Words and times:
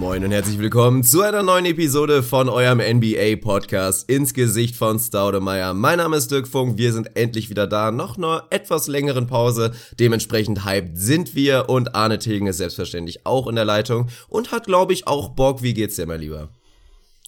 Moin 0.00 0.24
und 0.24 0.30
herzlich 0.30 0.58
willkommen 0.58 1.04
zu 1.04 1.20
einer 1.20 1.42
neuen 1.42 1.66
Episode 1.66 2.22
von 2.22 2.48
eurem 2.48 2.78
NBA-Podcast 2.78 4.08
ins 4.08 4.32
Gesicht 4.32 4.74
von 4.74 4.98
Staudemeyer. 4.98 5.74
Mein 5.74 5.98
Name 5.98 6.16
ist 6.16 6.30
Dirk 6.30 6.48
Funk, 6.48 6.78
wir 6.78 6.94
sind 6.94 7.14
endlich 7.18 7.50
wieder 7.50 7.66
da, 7.66 7.90
noch 7.90 8.16
einer 8.16 8.46
etwas 8.48 8.88
längeren 8.88 9.26
Pause. 9.26 9.72
Dementsprechend 9.98 10.64
hyped 10.64 10.96
sind 10.96 11.34
wir 11.34 11.68
und 11.68 11.94
Arne 11.94 12.18
Tilgen 12.18 12.46
ist 12.46 12.56
selbstverständlich 12.56 13.26
auch 13.26 13.46
in 13.46 13.56
der 13.56 13.66
Leitung 13.66 14.08
und 14.30 14.52
hat, 14.52 14.64
glaube 14.64 14.94
ich, 14.94 15.06
auch 15.06 15.28
Bock. 15.28 15.62
Wie 15.62 15.74
geht's 15.74 15.96
dir, 15.96 16.06
mein 16.06 16.20
Lieber? 16.20 16.48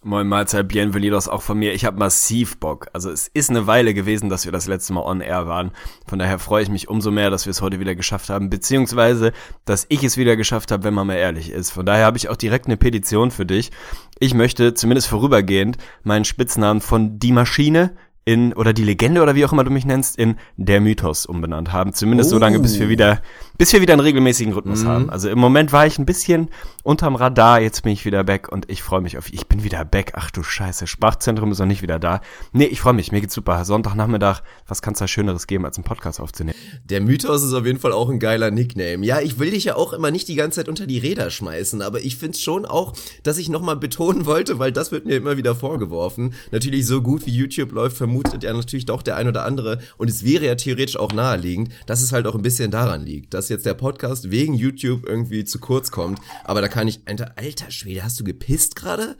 Moin 0.05 0.27
Mahlzeit, 0.27 0.67
bienvenidos 0.67 1.29
auch 1.29 1.43
von 1.43 1.57
mir. 1.57 1.75
Ich 1.75 1.85
habe 1.85 1.97
massiv 1.97 2.59
Bock. 2.59 2.89
Also 2.93 3.09
es 3.13 3.29
ist 3.29 3.51
eine 3.51 3.69
Weile 3.69 3.95
gewesen, 3.95 4.31
dass 4.31 4.45
wir 4.45 4.51
das 4.51 4.67
letzte 4.67 4.93
Mal 4.95 5.03
on 5.03 5.21
air 5.21 5.47
waren. 5.47 5.71
Von 6.09 6.19
daher 6.19 6.41
freue 6.41 6.65
ich 6.65 6.69
mich 6.69 6.89
umso 6.89 7.13
mehr, 7.13 7.31
dass 7.31 7.47
wir 7.47 7.53
es 7.53 7.63
heute 7.63 7.79
wieder 7.79 7.95
geschafft 7.95 8.29
haben, 8.29 8.51
beziehungsweise, 8.51 9.31
dass 9.65 9.87
ich 9.91 10.03
es 10.03 10.17
wieder 10.17 10.35
geschafft 10.35 10.73
habe, 10.73 10.83
wenn 10.83 10.93
man 10.93 11.07
mal 11.07 11.15
ehrlich 11.15 11.53
ist. 11.53 11.71
Von 11.71 11.87
daher 11.87 12.05
habe 12.05 12.17
ich 12.17 12.29
auch 12.29 12.37
direkt 12.37 12.67
eine 12.67 12.77
Petition 12.77 13.31
für 13.31 13.47
dich. 13.47 13.71
Ich 14.19 14.35
möchte 14.35 14.75
zumindest 14.75 15.07
vorübergehend 15.07 15.77
meinen 16.03 16.25
Spitznamen 16.25 16.81
von 16.81 17.21
Die 17.21 17.31
Maschine 17.31 17.95
in, 18.25 18.53
oder 18.53 18.73
die 18.73 18.85
Legende 18.85 19.21
oder 19.23 19.35
wie 19.35 19.45
auch 19.45 19.53
immer 19.53 19.65
du 19.65 19.71
mich 19.71 19.85
nennst, 19.85 20.17
in 20.17 20.37
der 20.57 20.81
Mythos 20.81 21.27
umbenannt 21.27 21.73
haben. 21.73 21.93
Zumindest 21.93 22.31
Oh. 22.31 22.35
so 22.35 22.39
lange, 22.39 22.61
bis 22.61 22.79
wir 22.79 22.89
wieder, 22.89 23.21
bis 23.59 23.73
wir 23.73 23.81
wieder 23.81 23.95
einen 23.95 24.01
regelmäßigen 24.01 24.53
Rhythmus 24.53 24.85
haben. 24.85 25.11
Also 25.11 25.29
im 25.29 25.39
Moment 25.41 25.73
war 25.73 25.87
ich 25.87 25.99
ein 25.99 26.07
bisschen 26.07 26.49
unterm 26.85 27.17
Radar, 27.17 27.61
jetzt 27.61 27.83
bin 27.83 27.93
ich 27.93 28.05
wieder 28.05 28.23
back 28.23 28.51
und 28.51 28.71
ich 28.71 28.83
freue 28.83 29.01
mich 29.01 29.19
auf, 29.19 29.33
ich 29.33 29.47
bin 29.49 29.65
wieder 29.65 29.85
back. 29.85 30.13
Ach 30.15 30.31
du 30.31 30.43
Scheiße, 30.45 30.87
Sprachzentrum 30.87 31.51
ist 31.51 31.59
noch 31.59 31.67
nicht 31.67 31.83
wieder 31.83 31.99
da. 31.99 32.21
Nee, 32.53 32.67
ich 32.67 32.81
freue 32.81 32.93
mich, 32.93 33.11
mir 33.11 33.21
geht's 33.21 33.35
super. 33.35 33.65
Sonntagnachmittag, 33.65 34.43
was 34.69 34.83
kann's 34.83 35.01
da 35.01 35.09
Schöneres 35.09 35.47
geben, 35.49 35.65
als 35.65 35.77
einen 35.77 35.85
Podcast 35.85 36.21
aufzunehmen? 36.21 36.57
Der 36.85 37.01
Mythos 37.01 37.43
ist 37.43 37.53
auf 37.55 37.67
jeden 37.67 37.81
Fall 37.81 37.93
auch 37.93 38.09
ein 38.09 38.21
geiler 38.21 38.51
Nickname. 38.53 39.05
Ja, 39.05 39.21
ich 39.21 39.39
will 39.41 39.51
dich 39.51 39.65
ja 39.65 39.75
auch 39.75 39.93
immer 39.93 40.13
nicht 40.13 40.29
die 40.29 40.37
ganze 40.37 40.61
Zeit 40.61 40.69
unter 40.69 40.87
die 40.87 40.99
Räder 40.99 41.31
schmeißen, 41.31 41.83
aber 41.83 42.01
ich 42.01 42.17
find's 42.17 42.41
schon 42.41 42.65
auch, 42.67 42.93
dass 43.25 43.39
ich 43.39 43.49
nochmal 43.49 43.77
betonen 43.77 44.27
wollte, 44.27 44.59
weil 44.61 44.71
das 44.71 44.93
wird 44.93 45.07
mir 45.07 45.17
immer 45.17 45.37
wieder 45.37 45.57
vorgeworfen. 45.57 46.35
Natürlich 46.53 46.87
so 46.87 47.03
gut 47.03 47.27
wie 47.27 47.31
YouTube 47.33 47.73
läuft, 47.73 47.97
vermutet 48.13 48.43
ja 48.43 48.53
natürlich 48.53 48.85
doch 48.85 49.03
der 49.03 49.17
ein 49.17 49.27
oder 49.27 49.45
andere 49.45 49.79
und 49.97 50.11
es 50.11 50.23
wäre 50.23 50.45
ja 50.45 50.55
theoretisch 50.55 50.97
auch 50.97 51.13
naheliegend, 51.13 51.71
dass 51.87 52.03
es 52.03 52.13
halt 52.13 52.27
auch 52.27 52.35
ein 52.35 52.43
bisschen 52.43 52.71
daran 52.71 53.07
liegt, 53.07 53.33
dass 53.33 53.49
jetzt 53.49 53.65
der 53.65 53.75
Podcast 53.75 54.31
wegen 54.31 54.53
YouTube 54.53 55.09
irgendwie 55.09 55.45
zu 55.45 55.59
kurz 55.59 55.91
kommt, 55.91 56.21
aber 56.45 56.61
da 56.61 56.69
kann 56.69 56.89
ich, 56.89 57.01
alter, 57.07 57.71
Schwede, 57.71 58.05
hast 58.05 58.21
du 58.21 58.25
gepisst 58.25 58.77
gerade? 58.77 59.17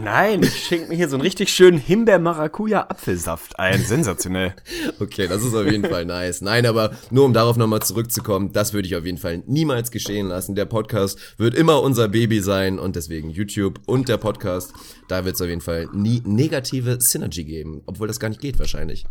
Nein, 0.00 0.42
ich 0.42 0.64
schenke 0.66 0.88
mir 0.88 0.96
hier 0.96 1.08
so 1.08 1.16
einen 1.16 1.22
richtig 1.22 1.52
schönen 1.52 1.78
Himbeer-Maracuja-Apfelsaft 1.78 3.58
ein. 3.58 3.80
Sensationell. 3.80 4.54
Okay, 5.00 5.26
das 5.26 5.42
ist 5.42 5.54
auf 5.54 5.66
jeden 5.66 5.84
Fall 5.84 6.04
nice. 6.04 6.42
Nein, 6.42 6.64
aber 6.64 6.92
nur 7.10 7.24
um 7.24 7.32
darauf 7.32 7.56
nochmal 7.56 7.82
zurückzukommen, 7.82 8.52
das 8.52 8.72
würde 8.72 8.86
ich 8.86 8.94
auf 8.94 9.04
jeden 9.04 9.18
Fall 9.18 9.42
niemals 9.46 9.90
geschehen 9.90 10.28
lassen. 10.28 10.54
Der 10.54 10.64
Podcast 10.64 11.18
wird 11.38 11.54
immer 11.54 11.82
unser 11.82 12.08
Baby 12.08 12.40
sein 12.40 12.78
und 12.78 12.94
deswegen 12.94 13.30
YouTube 13.30 13.80
und 13.86 14.08
der 14.08 14.18
Podcast, 14.18 14.72
da 15.08 15.24
wird 15.24 15.34
es 15.34 15.40
auf 15.40 15.48
jeden 15.48 15.60
Fall 15.60 15.88
nie 15.92 16.22
negative 16.24 17.00
Synergy 17.00 17.44
geben, 17.44 17.82
obwohl 17.86 18.06
das 18.06 18.20
gar 18.20 18.28
nicht 18.28 18.40
geht 18.40 18.58
wahrscheinlich. 18.58 19.06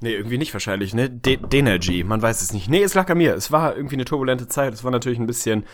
Nee, 0.00 0.14
irgendwie 0.14 0.38
nicht 0.38 0.52
wahrscheinlich, 0.52 0.92
ne? 0.92 1.08
De 1.08 1.36
Denergy, 1.38 2.04
man 2.04 2.20
weiß 2.20 2.42
es 2.42 2.52
nicht. 2.52 2.68
Nee, 2.68 2.82
es 2.82 2.94
lag 2.94 3.08
an 3.08 3.16
mir. 3.18 3.34
Es 3.34 3.50
war 3.52 3.74
irgendwie 3.76 3.94
eine 3.94 4.04
turbulente 4.04 4.48
Zeit. 4.48 4.74
Es 4.74 4.84
war 4.84 4.90
natürlich 4.90 5.18
ein 5.18 5.26
bisschen, 5.26 5.64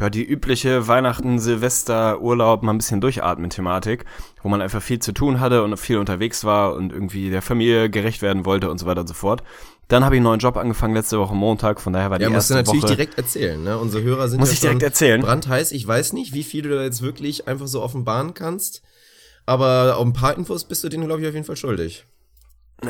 ja, 0.00 0.08
die 0.08 0.24
übliche 0.24 0.88
Weihnachten, 0.88 1.38
Silvester, 1.38 2.20
Urlaub, 2.20 2.62
mal 2.62 2.72
ein 2.72 2.78
bisschen 2.78 3.00
durchatmen-Thematik, 3.00 4.04
wo 4.42 4.48
man 4.48 4.62
einfach 4.62 4.80
viel 4.80 5.00
zu 5.00 5.12
tun 5.12 5.40
hatte 5.40 5.62
und 5.62 5.76
viel 5.76 5.98
unterwegs 5.98 6.44
war 6.44 6.74
und 6.74 6.92
irgendwie 6.92 7.30
der 7.30 7.42
Familie 7.42 7.90
gerecht 7.90 8.22
werden 8.22 8.46
wollte 8.46 8.70
und 8.70 8.78
so 8.78 8.86
weiter 8.86 9.02
und 9.02 9.08
so 9.08 9.14
fort. 9.14 9.42
Dann 9.88 10.02
habe 10.02 10.14
ich 10.14 10.18
einen 10.18 10.24
neuen 10.24 10.40
Job 10.40 10.56
angefangen 10.56 10.94
letzte 10.94 11.18
Woche 11.18 11.34
Montag, 11.34 11.78
von 11.78 11.92
daher 11.92 12.10
war 12.10 12.18
die 12.18 12.22
Ja, 12.22 12.30
musst 12.30 12.48
du 12.48 12.54
erste 12.54 12.64
natürlich 12.70 12.84
Woche 12.84 12.94
direkt 12.96 13.18
erzählen, 13.18 13.62
ne? 13.62 13.76
Unsere 13.78 14.02
Hörer 14.02 14.28
sind 14.28 14.40
Muss 14.40 14.48
ja 14.48 14.54
ich 14.54 14.60
direkt 14.60 14.82
erzählen? 14.82 15.20
brandheiß. 15.20 15.72
Ich 15.72 15.86
weiß 15.86 16.14
nicht, 16.14 16.32
wie 16.32 16.42
viel 16.42 16.62
du 16.62 16.70
da 16.70 16.82
jetzt 16.82 17.02
wirklich 17.02 17.48
einfach 17.48 17.66
so 17.66 17.82
offenbaren 17.82 18.32
kannst, 18.32 18.82
aber 19.44 19.96
auf 19.98 20.06
ein 20.06 20.14
paar 20.14 20.38
Infos 20.38 20.64
bist 20.64 20.84
du 20.84 20.88
denen, 20.88 21.04
glaube 21.06 21.20
ich, 21.20 21.28
auf 21.28 21.34
jeden 21.34 21.44
Fall 21.44 21.56
schuldig. 21.56 22.06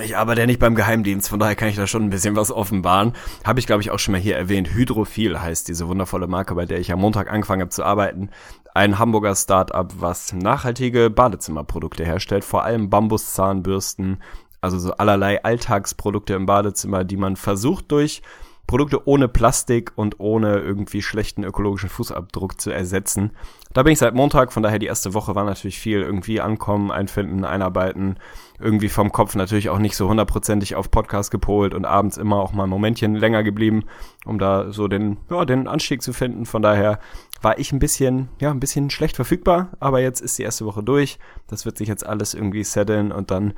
Ich 0.02 0.16
arbeite 0.16 0.40
ja 0.40 0.46
nicht 0.46 0.58
beim 0.58 0.74
Geheimdienst, 0.74 1.28
von 1.28 1.38
daher 1.38 1.54
kann 1.54 1.68
ich 1.68 1.76
da 1.76 1.86
schon 1.86 2.04
ein 2.04 2.10
bisschen 2.10 2.36
was 2.36 2.50
offenbaren. 2.50 3.12
Habe 3.44 3.60
ich, 3.60 3.66
glaube 3.66 3.82
ich, 3.82 3.90
auch 3.90 3.98
schon 3.98 4.12
mal 4.12 4.20
hier 4.20 4.36
erwähnt. 4.36 4.74
Hydrophil 4.74 5.40
heißt 5.40 5.68
diese 5.68 5.88
wundervolle 5.88 6.26
Marke, 6.26 6.54
bei 6.54 6.66
der 6.66 6.78
ich 6.78 6.92
am 6.92 7.00
Montag 7.00 7.30
angefangen 7.30 7.62
habe 7.62 7.70
zu 7.70 7.84
arbeiten. 7.84 8.30
Ein 8.74 8.98
Hamburger 8.98 9.34
Start-up, 9.34 9.94
was 9.98 10.32
nachhaltige 10.32 11.10
Badezimmerprodukte 11.10 12.04
herstellt, 12.04 12.44
vor 12.44 12.64
allem 12.64 12.90
Bambuszahnbürsten, 12.90 14.22
also 14.60 14.78
so 14.78 14.92
allerlei 14.92 15.44
Alltagsprodukte 15.44 16.34
im 16.34 16.46
Badezimmer, 16.46 17.04
die 17.04 17.16
man 17.16 17.36
versucht 17.36 17.92
durch 17.92 18.22
Produkte 18.66 19.06
ohne 19.06 19.28
Plastik 19.28 19.92
und 19.94 20.20
ohne 20.20 20.58
irgendwie 20.58 21.02
schlechten 21.02 21.44
ökologischen 21.44 21.90
Fußabdruck 21.90 22.60
zu 22.60 22.70
ersetzen. 22.70 23.32
Da 23.74 23.82
bin 23.82 23.92
ich 23.92 23.98
seit 23.98 24.14
Montag, 24.14 24.52
von 24.52 24.62
daher 24.62 24.78
die 24.78 24.86
erste 24.86 25.12
Woche 25.12 25.34
war 25.34 25.44
natürlich 25.44 25.78
viel 25.78 26.00
irgendwie 26.00 26.40
ankommen, 26.40 26.90
einfinden, 26.90 27.44
einarbeiten, 27.44 28.18
irgendwie 28.58 28.88
vom 28.88 29.12
Kopf 29.12 29.34
natürlich 29.34 29.68
auch 29.68 29.78
nicht 29.78 29.96
so 29.96 30.08
hundertprozentig 30.08 30.76
auf 30.76 30.90
Podcast 30.90 31.30
gepolt 31.30 31.74
und 31.74 31.84
abends 31.84 32.16
immer 32.16 32.36
auch 32.36 32.52
mal 32.52 32.64
ein 32.64 32.70
Momentchen 32.70 33.14
länger 33.14 33.42
geblieben, 33.42 33.84
um 34.24 34.38
da 34.38 34.72
so 34.72 34.88
den, 34.88 35.18
ja, 35.30 35.44
den 35.44 35.66
Anstieg 35.66 36.02
zu 36.02 36.12
finden. 36.12 36.46
Von 36.46 36.62
daher 36.62 37.00
war 37.42 37.58
ich 37.58 37.72
ein 37.72 37.78
bisschen, 37.78 38.28
ja, 38.40 38.50
ein 38.50 38.60
bisschen 38.60 38.90
schlecht 38.90 39.16
verfügbar, 39.16 39.70
aber 39.80 40.00
jetzt 40.00 40.20
ist 40.20 40.38
die 40.38 40.44
erste 40.44 40.66
Woche 40.66 40.82
durch. 40.82 41.18
Das 41.48 41.64
wird 41.64 41.76
sich 41.78 41.88
jetzt 41.88 42.06
alles 42.06 42.34
irgendwie 42.34 42.64
setteln 42.64 43.12
und 43.12 43.30
dann 43.30 43.54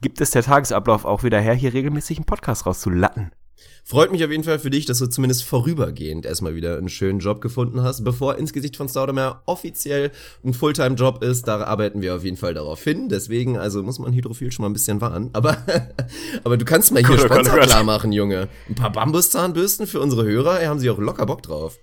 gibt 0.00 0.20
es 0.20 0.30
der 0.30 0.42
Tagesablauf 0.42 1.04
auch 1.04 1.22
wieder 1.22 1.40
her, 1.40 1.54
hier 1.54 1.72
regelmäßig 1.72 2.18
einen 2.18 2.26
Podcast 2.26 2.66
rauszulatten. 2.66 3.32
Freut 3.84 4.10
mich 4.10 4.24
auf 4.24 4.30
jeden 4.30 4.44
Fall 4.44 4.58
für 4.58 4.70
dich, 4.70 4.84
dass 4.84 4.98
du 4.98 5.06
zumindest 5.06 5.44
vorübergehend 5.44 6.26
erstmal 6.26 6.54
wieder 6.54 6.76
einen 6.76 6.88
schönen 6.88 7.20
Job 7.20 7.40
gefunden 7.40 7.82
hast, 7.82 8.02
bevor 8.04 8.36
ins 8.36 8.52
Gesicht 8.52 8.76
von 8.76 8.88
Staudemeyer 8.88 9.42
offiziell 9.46 10.10
ein 10.44 10.54
Fulltime-Job 10.54 11.22
ist. 11.22 11.46
Da 11.46 11.62
arbeiten 11.62 12.02
wir 12.02 12.16
auf 12.16 12.24
jeden 12.24 12.36
Fall 12.36 12.54
darauf 12.54 12.82
hin. 12.82 13.08
Deswegen, 13.08 13.56
also 13.56 13.82
muss 13.82 13.98
man 13.98 14.12
Hydrophil 14.12 14.50
schon 14.50 14.64
mal 14.64 14.70
ein 14.70 14.72
bisschen 14.72 15.00
warnen. 15.00 15.30
Aber, 15.32 15.56
aber 16.44 16.56
du 16.56 16.64
kannst 16.64 16.92
mal 16.92 17.06
hier 17.06 17.16
oh 17.16 17.22
oh 17.22 17.26
Sponsor 17.26 17.58
klar 17.60 17.84
machen, 17.84 18.12
Junge. 18.12 18.48
Ein 18.68 18.74
paar 18.74 18.92
Bambuszahnbürsten 18.92 19.86
für 19.86 20.00
unsere 20.00 20.24
Hörer, 20.24 20.60
ey, 20.60 20.66
haben 20.66 20.80
sie 20.80 20.90
auch 20.90 20.98
locker 20.98 21.26
Bock 21.26 21.42
drauf. 21.42 21.78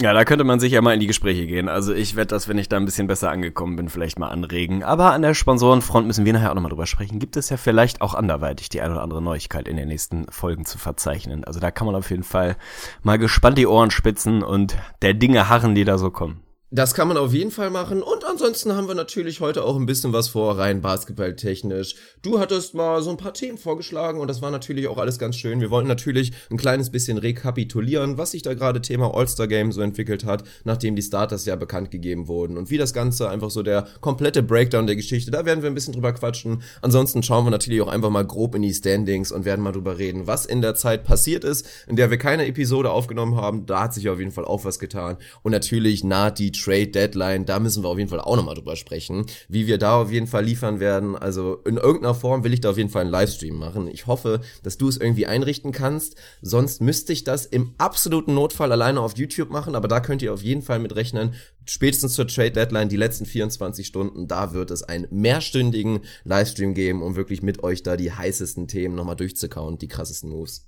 Ja, 0.00 0.12
da 0.12 0.24
könnte 0.24 0.42
man 0.42 0.58
sich 0.58 0.72
ja 0.72 0.82
mal 0.82 0.94
in 0.94 0.98
die 0.98 1.06
Gespräche 1.06 1.46
gehen. 1.46 1.68
Also 1.68 1.94
ich 1.94 2.16
werde 2.16 2.30
das, 2.30 2.48
wenn 2.48 2.58
ich 2.58 2.68
da 2.68 2.76
ein 2.76 2.84
bisschen 2.84 3.06
besser 3.06 3.30
angekommen 3.30 3.76
bin, 3.76 3.88
vielleicht 3.88 4.18
mal 4.18 4.28
anregen. 4.28 4.82
Aber 4.82 5.12
an 5.12 5.22
der 5.22 5.34
Sponsorenfront 5.34 6.04
müssen 6.04 6.24
wir 6.24 6.32
nachher 6.32 6.50
auch 6.50 6.56
nochmal 6.56 6.70
drüber 6.70 6.86
sprechen. 6.86 7.20
Gibt 7.20 7.36
es 7.36 7.48
ja 7.48 7.56
vielleicht 7.56 8.00
auch 8.00 8.14
anderweitig 8.14 8.68
die 8.68 8.80
eine 8.80 8.94
oder 8.94 9.02
andere 9.02 9.22
Neuigkeit 9.22 9.68
in 9.68 9.76
den 9.76 9.86
nächsten 9.86 10.26
Folgen 10.30 10.64
zu 10.64 10.78
verzeichnen. 10.78 11.44
Also 11.44 11.60
da 11.60 11.70
kann 11.70 11.86
man 11.86 11.94
auf 11.94 12.10
jeden 12.10 12.24
Fall 12.24 12.56
mal 13.04 13.18
gespannt 13.18 13.56
die 13.56 13.68
Ohren 13.68 13.92
spitzen 13.92 14.42
und 14.42 14.76
der 15.02 15.14
Dinge 15.14 15.48
harren, 15.48 15.76
die 15.76 15.84
da 15.84 15.96
so 15.96 16.10
kommen. 16.10 16.43
Das 16.74 16.92
kann 16.92 17.06
man 17.06 17.16
auf 17.16 17.32
jeden 17.32 17.52
Fall 17.52 17.70
machen. 17.70 18.02
Und 18.02 18.24
ansonsten 18.24 18.74
haben 18.74 18.88
wir 18.88 18.96
natürlich 18.96 19.38
heute 19.38 19.62
auch 19.62 19.76
ein 19.76 19.86
bisschen 19.86 20.12
was 20.12 20.26
vor, 20.26 20.58
rein 20.58 20.80
basketballtechnisch. 20.80 21.94
Du 22.20 22.40
hattest 22.40 22.74
mal 22.74 23.00
so 23.00 23.10
ein 23.10 23.16
paar 23.16 23.32
Themen 23.32 23.58
vorgeschlagen 23.58 24.18
und 24.18 24.26
das 24.26 24.42
war 24.42 24.50
natürlich 24.50 24.88
auch 24.88 24.98
alles 24.98 25.20
ganz 25.20 25.36
schön. 25.36 25.60
Wir 25.60 25.70
wollten 25.70 25.86
natürlich 25.86 26.32
ein 26.50 26.56
kleines 26.56 26.90
bisschen 26.90 27.16
rekapitulieren, 27.16 28.18
was 28.18 28.32
sich 28.32 28.42
da 28.42 28.54
gerade 28.54 28.82
Thema 28.82 29.14
All-Star 29.14 29.46
Game 29.46 29.70
so 29.70 29.82
entwickelt 29.82 30.24
hat, 30.24 30.42
nachdem 30.64 30.96
die 30.96 31.02
Starters 31.02 31.46
ja 31.46 31.54
bekannt 31.54 31.92
gegeben 31.92 32.26
wurden 32.26 32.58
und 32.58 32.70
wie 32.70 32.76
das 32.76 32.92
Ganze 32.92 33.28
einfach 33.28 33.50
so 33.50 33.62
der 33.62 33.86
komplette 34.00 34.42
Breakdown 34.42 34.88
der 34.88 34.96
Geschichte. 34.96 35.30
Da 35.30 35.44
werden 35.44 35.62
wir 35.62 35.70
ein 35.70 35.76
bisschen 35.76 35.92
drüber 35.92 36.12
quatschen. 36.12 36.64
Ansonsten 36.82 37.22
schauen 37.22 37.46
wir 37.46 37.52
natürlich 37.52 37.82
auch 37.82 37.86
einfach 37.86 38.10
mal 38.10 38.26
grob 38.26 38.56
in 38.56 38.62
die 38.62 38.74
Standings 38.74 39.30
und 39.30 39.44
werden 39.44 39.62
mal 39.62 39.70
drüber 39.70 39.98
reden, 39.98 40.26
was 40.26 40.44
in 40.44 40.60
der 40.60 40.74
Zeit 40.74 41.04
passiert 41.04 41.44
ist, 41.44 41.68
in 41.86 41.94
der 41.94 42.10
wir 42.10 42.18
keine 42.18 42.46
Episode 42.46 42.90
aufgenommen 42.90 43.36
haben. 43.36 43.64
Da 43.64 43.84
hat 43.84 43.94
sich 43.94 44.08
auf 44.08 44.18
jeden 44.18 44.32
Fall 44.32 44.44
auch 44.44 44.64
was 44.64 44.80
getan. 44.80 45.18
Und 45.44 45.52
natürlich 45.52 46.02
naht 46.02 46.40
die 46.40 46.50
Trade 46.64 46.88
Deadline. 46.88 47.44
Da 47.44 47.60
müssen 47.60 47.82
wir 47.84 47.88
auf 47.88 47.98
jeden 47.98 48.08
Fall 48.10 48.20
auch 48.20 48.36
nochmal 48.36 48.54
drüber 48.54 48.76
sprechen, 48.76 49.26
wie 49.48 49.66
wir 49.66 49.78
da 49.78 50.00
auf 50.00 50.10
jeden 50.10 50.26
Fall 50.26 50.44
liefern 50.44 50.80
werden. 50.80 51.16
Also 51.16 51.56
in 51.64 51.76
irgendeiner 51.76 52.14
Form 52.14 52.44
will 52.44 52.54
ich 52.54 52.60
da 52.60 52.70
auf 52.70 52.78
jeden 52.78 52.88
Fall 52.88 53.02
einen 53.02 53.10
Livestream 53.10 53.56
machen. 53.56 53.86
Ich 53.88 54.06
hoffe, 54.06 54.40
dass 54.62 54.78
du 54.78 54.88
es 54.88 54.96
irgendwie 54.96 55.26
einrichten 55.26 55.72
kannst. 55.72 56.16
Sonst 56.40 56.80
müsste 56.80 57.12
ich 57.12 57.24
das 57.24 57.44
im 57.44 57.74
absoluten 57.78 58.34
Notfall 58.34 58.72
alleine 58.72 59.00
auf 59.00 59.16
YouTube 59.16 59.50
machen. 59.50 59.74
Aber 59.74 59.88
da 59.88 60.00
könnt 60.00 60.22
ihr 60.22 60.32
auf 60.32 60.42
jeden 60.42 60.62
Fall 60.62 60.78
mit 60.78 60.96
rechnen. 60.96 61.34
Spätestens 61.66 62.14
zur 62.14 62.26
Trade 62.26 62.52
Deadline, 62.52 62.88
die 62.88 62.96
letzten 62.96 63.26
24 63.26 63.86
Stunden, 63.86 64.28
da 64.28 64.52
wird 64.52 64.70
es 64.70 64.82
einen 64.82 65.06
mehrstündigen 65.10 66.00
Livestream 66.24 66.74
geben, 66.74 67.02
um 67.02 67.16
wirklich 67.16 67.42
mit 67.42 67.62
euch 67.62 67.82
da 67.82 67.96
die 67.96 68.12
heißesten 68.12 68.68
Themen 68.68 68.94
nochmal 68.94 69.16
durchzukauen, 69.16 69.78
die 69.78 69.88
krassesten 69.88 70.30
Moves. 70.30 70.66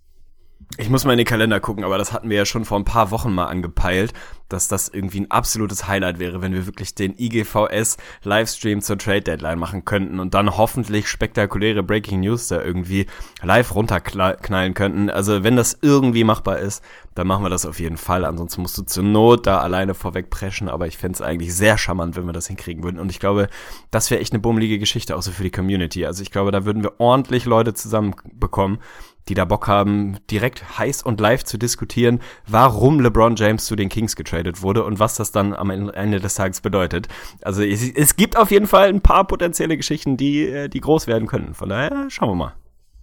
Ich 0.79 0.91
muss 0.91 1.05
mal 1.05 1.13
in 1.13 1.19
den 1.19 1.27
Kalender 1.27 1.59
gucken, 1.59 1.85
aber 1.85 1.97
das 1.97 2.13
hatten 2.13 2.29
wir 2.29 2.37
ja 2.37 2.45
schon 2.45 2.67
vor 2.67 2.79
ein 2.79 2.85
paar 2.85 3.11
Wochen 3.11 3.33
mal 3.33 3.47
angepeilt, 3.47 4.13
dass 4.49 4.69
das 4.69 4.89
irgendwie 4.89 5.21
ein 5.21 5.31
absolutes 5.31 5.89
Highlight 5.89 6.19
wäre, 6.19 6.43
wenn 6.43 6.53
wir 6.53 6.67
wirklich 6.67 6.95
den 6.95 7.15
IGVS 7.19 7.97
Livestream 8.25 8.83
zur 8.83 8.99
Trade 8.99 9.23
Deadline 9.23 9.59
machen 9.59 9.85
könnten 9.85 10.21
und 10.21 10.35
dann 10.35 10.57
hoffentlich 10.57 11.09
spektakuläre 11.09 11.83
Breaking 11.83 12.21
News 12.21 12.49
da 12.49 12.63
irgendwie 12.63 13.07
live 13.43 13.75
runterknallen 13.75 14.75
könnten. 14.75 15.09
Also 15.09 15.45
wenn 15.45 15.57
das 15.57 15.79
irgendwie 15.81 16.25
machbar 16.25 16.59
ist, 16.59 16.85
dann 17.15 17.27
machen 17.27 17.45
wir 17.45 17.51
das 17.51 17.65
auf 17.65 17.81
jeden 17.81 17.97
Fall. 17.97 18.27
Ansonsten 18.27 18.61
musst 18.61 18.77
du 18.77 18.83
zur 18.83 19.05
Not 19.05 19.47
da 19.47 19.61
alleine 19.61 19.95
vorweg 19.95 20.29
preschen, 20.29 20.69
aber 20.69 20.87
ich 20.87 20.99
fände 20.99 21.17
es 21.17 21.23
eigentlich 21.23 21.55
sehr 21.55 21.79
charmant, 21.79 22.17
wenn 22.17 22.27
wir 22.27 22.35
das 22.35 22.49
hinkriegen 22.49 22.85
würden. 22.85 23.01
Und 23.01 23.11
ich 23.11 23.19
glaube, 23.19 23.49
das 23.91 24.11
wäre 24.11 24.21
echt 24.21 24.33
eine 24.33 24.41
bummelige 24.41 24.79
Geschichte, 24.79 25.17
auch 25.17 25.23
so 25.23 25.31
für 25.31 25.43
die 25.43 25.51
Community. 25.51 26.05
Also 26.05 26.23
ich 26.23 26.31
glaube, 26.31 26.51
da 26.51 26.67
würden 26.67 26.83
wir 26.83 27.01
ordentlich 27.01 27.47
Leute 27.47 27.73
zusammenbekommen, 27.73 28.79
die 29.29 29.35
da 29.35 29.45
Bock 29.45 29.67
haben, 29.67 30.19
direkt 30.31 30.79
heiß 30.79 31.03
und 31.03 31.21
live 31.21 31.45
zu 31.45 31.59
diskutieren, 31.59 32.21
warum 32.47 33.01
LeBron 33.01 33.37
James 33.37 33.65
zu 33.65 33.77
den 33.77 33.89
Kings 33.89 34.17
getradet 34.17 34.63
wurde 34.63 34.85
und 34.85 34.99
was 34.99 35.17
das 35.17 35.33
dann 35.33 35.53
am 35.53 35.71
Ende 35.71 36.21
des 36.21 36.35
Tages 36.35 36.61
bedeutet. 36.61 37.09
Also 37.43 37.63
es, 37.63 37.89
es 37.91 38.17
gibt 38.17 38.37
auf 38.37 38.51
jeden 38.51 38.67
Fall 38.67 38.89
ein 38.89 39.01
paar 39.01 39.27
potenzielle 39.27 39.77
Geschichten, 39.77 40.17
die, 40.17 40.47
äh, 40.47 40.69
die 40.69 40.81
groß 40.81 41.07
werden 41.07 41.27
könnten. 41.27 41.55
Von 41.55 41.69
daher 41.69 42.07
schauen 42.09 42.31
wir 42.31 42.35
mal. 42.35 42.55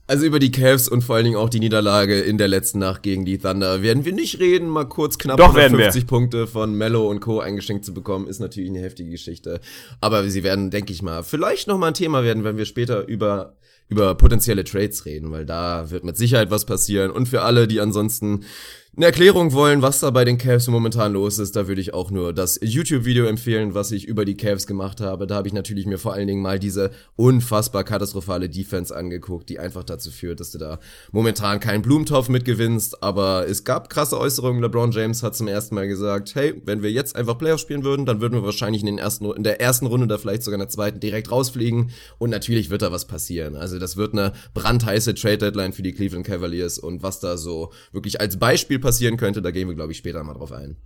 Also 0.05 0.25
über 0.25 0.39
die 0.39 0.51
Cavs 0.51 0.89
und 0.89 1.01
vor 1.01 1.15
allen 1.15 1.23
Dingen 1.23 1.37
auch 1.37 1.49
die 1.49 1.61
Niederlage 1.61 2.19
in 2.19 2.37
der 2.37 2.49
letzten 2.49 2.79
Nacht 2.79 3.03
gegen 3.03 3.23
die 3.23 3.37
Thunder 3.37 3.81
werden 3.81 4.03
wir 4.03 4.11
nicht 4.11 4.39
reden. 4.39 4.67
Mal 4.67 4.83
kurz 4.83 5.17
knapp 5.17 5.37
Doch, 5.37 5.53
50 5.53 6.07
Punkte 6.07 6.45
von 6.45 6.75
Mello 6.75 7.09
und 7.09 7.21
Co. 7.21 7.39
eingeschenkt 7.39 7.85
zu 7.85 7.93
bekommen, 7.93 8.27
ist 8.27 8.39
natürlich 8.39 8.69
eine 8.69 8.81
heftige 8.81 9.11
Geschichte. 9.11 9.61
Aber 10.01 10.27
sie 10.27 10.43
werden, 10.43 10.71
denke 10.71 10.91
ich 10.91 11.01
mal, 11.01 11.23
vielleicht 11.23 11.69
noch 11.69 11.77
mal 11.77 11.87
ein 11.87 11.93
Thema 11.93 12.21
werden, 12.23 12.43
wenn 12.43 12.57
wir 12.57 12.65
später 12.65 13.07
über 13.07 13.55
über 13.89 14.15
potenzielle 14.15 14.63
Trades 14.63 15.05
reden, 15.05 15.31
weil 15.31 15.45
da 15.45 15.89
wird 15.91 16.03
mit 16.03 16.17
Sicherheit 16.17 16.51
was 16.51 16.65
passieren. 16.65 17.11
Und 17.11 17.27
für 17.27 17.41
alle, 17.41 17.67
die 17.67 17.79
ansonsten 17.79 18.45
eine 18.95 19.07
Erklärung 19.07 19.53
wollen, 19.53 19.81
was 19.81 20.01
da 20.01 20.11
bei 20.11 20.23
den 20.23 20.37
Cavs 20.37 20.67
momentan 20.67 21.13
los 21.13 21.39
ist, 21.39 21.55
da 21.55 21.67
würde 21.67 21.81
ich 21.81 21.95
auch 21.95 22.11
nur 22.11 22.31
das 22.31 22.59
YouTube-Video 22.61 23.25
empfehlen, 23.25 23.73
was 23.73 23.91
ich 23.91 24.05
über 24.05 24.23
die 24.23 24.37
Cavs 24.37 24.67
gemacht 24.67 25.01
habe. 25.01 25.25
Da 25.25 25.33
habe 25.33 25.47
ich 25.47 25.53
natürlich 25.53 25.87
mir 25.87 25.97
vor 25.97 26.13
allen 26.13 26.27
Dingen 26.27 26.43
mal 26.43 26.59
diese 26.59 26.91
unfassbar 27.15 27.83
katastrophale 27.85 28.49
Defense 28.49 28.95
angeguckt, 28.95 29.49
die 29.49 29.57
einfach 29.57 29.83
dazu 29.83 30.11
führt, 30.11 30.39
dass 30.39 30.51
du 30.51 30.59
da 30.59 30.77
momentan 31.11 31.59
keinen 31.59 31.81
Blumentopf 31.81 32.29
mitgewinnst. 32.29 33.01
Aber 33.01 33.47
es 33.47 33.63
gab 33.63 33.89
krasse 33.89 34.19
Äußerungen. 34.19 34.61
LeBron 34.61 34.91
James 34.91 35.23
hat 35.23 35.35
zum 35.35 35.47
ersten 35.47 35.73
Mal 35.73 35.87
gesagt, 35.87 36.35
hey, 36.35 36.61
wenn 36.63 36.83
wir 36.83 36.91
jetzt 36.91 37.15
einfach 37.15 37.39
Playoffs 37.39 37.63
spielen 37.63 37.83
würden, 37.83 38.05
dann 38.05 38.21
würden 38.21 38.35
wir 38.35 38.43
wahrscheinlich 38.43 38.83
in, 38.83 38.85
den 38.85 38.99
ersten, 38.99 39.25
in 39.25 39.43
der 39.43 39.59
ersten 39.59 39.87
Runde 39.87 40.05
oder 40.05 40.19
vielleicht 40.19 40.43
sogar 40.43 40.57
in 40.57 40.67
der 40.67 40.69
zweiten 40.69 40.99
direkt 40.99 41.31
rausfliegen. 41.31 41.89
Und 42.19 42.29
natürlich 42.29 42.69
wird 42.69 42.83
da 42.83 42.91
was 42.91 43.05
passieren. 43.05 43.55
Also 43.55 43.79
das 43.79 43.97
wird 43.97 44.13
eine 44.13 44.33
brandheiße 44.53 45.15
Trade-Deadline 45.15 45.73
für 45.73 45.81
die 45.81 45.93
Cleveland 45.93 46.27
Cavaliers 46.27 46.77
und 46.77 47.01
was 47.01 47.19
da 47.19 47.37
so 47.37 47.71
wirklich 47.91 48.21
als 48.21 48.37
Beispiel 48.37 48.82
passieren 48.83 49.17
könnte, 49.17 49.41
da 49.41 49.49
gehen 49.49 49.67
wir, 49.67 49.75
glaube 49.75 49.93
ich, 49.93 49.97
später 49.97 50.23
mal 50.23 50.33
drauf 50.33 50.51
ein. 50.51 50.77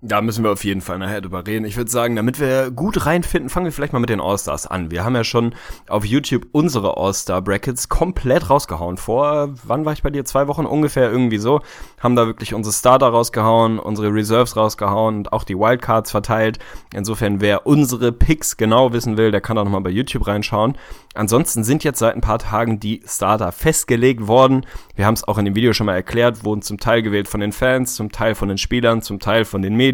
Da 0.00 0.20
müssen 0.20 0.44
wir 0.44 0.52
auf 0.52 0.62
jeden 0.62 0.80
Fall 0.80 1.00
nachher 1.00 1.20
drüber 1.20 1.44
reden. 1.44 1.64
Ich 1.64 1.76
würde 1.76 1.90
sagen, 1.90 2.14
damit 2.14 2.38
wir 2.38 2.70
gut 2.70 3.04
reinfinden, 3.04 3.50
fangen 3.50 3.66
wir 3.66 3.72
vielleicht 3.72 3.92
mal 3.92 3.98
mit 3.98 4.10
den 4.10 4.20
All-Stars 4.20 4.68
an. 4.68 4.92
Wir 4.92 5.04
haben 5.04 5.16
ja 5.16 5.24
schon 5.24 5.56
auf 5.88 6.04
YouTube 6.04 6.46
unsere 6.52 6.96
All-Star-Brackets 6.96 7.88
komplett 7.88 8.48
rausgehauen. 8.48 8.96
Vor, 8.96 9.54
wann 9.64 9.84
war 9.84 9.92
ich 9.92 10.04
bei 10.04 10.10
dir? 10.10 10.24
Zwei 10.24 10.46
Wochen 10.46 10.66
ungefähr 10.66 11.10
irgendwie 11.10 11.38
so. 11.38 11.62
Haben 11.98 12.14
da 12.14 12.28
wirklich 12.28 12.54
unsere 12.54 12.72
Starter 12.72 13.08
rausgehauen, 13.08 13.80
unsere 13.80 14.14
Reserves 14.14 14.56
rausgehauen 14.56 15.16
und 15.16 15.32
auch 15.32 15.42
die 15.42 15.58
Wildcards 15.58 16.12
verteilt. 16.12 16.60
Insofern, 16.94 17.40
wer 17.40 17.66
unsere 17.66 18.12
Picks 18.12 18.56
genau 18.56 18.92
wissen 18.92 19.16
will, 19.16 19.32
der 19.32 19.40
kann 19.40 19.58
auch 19.58 19.64
nochmal 19.64 19.80
bei 19.80 19.90
YouTube 19.90 20.28
reinschauen. 20.28 20.78
Ansonsten 21.14 21.64
sind 21.64 21.82
jetzt 21.82 21.98
seit 21.98 22.14
ein 22.14 22.20
paar 22.20 22.38
Tagen 22.38 22.78
die 22.78 23.02
Starter 23.04 23.50
festgelegt 23.50 24.28
worden. 24.28 24.64
Wir 24.94 25.06
haben 25.06 25.14
es 25.14 25.26
auch 25.26 25.38
in 25.38 25.44
dem 25.44 25.56
Video 25.56 25.72
schon 25.72 25.86
mal 25.86 25.96
erklärt, 25.96 26.44
wurden 26.44 26.62
zum 26.62 26.78
Teil 26.78 27.02
gewählt 27.02 27.26
von 27.26 27.40
den 27.40 27.50
Fans, 27.50 27.96
zum 27.96 28.12
Teil 28.12 28.36
von 28.36 28.48
den 28.48 28.58
Spielern, 28.58 29.02
zum 29.02 29.18
Teil 29.18 29.44
von 29.44 29.60
den 29.60 29.74
Medien. 29.74 29.87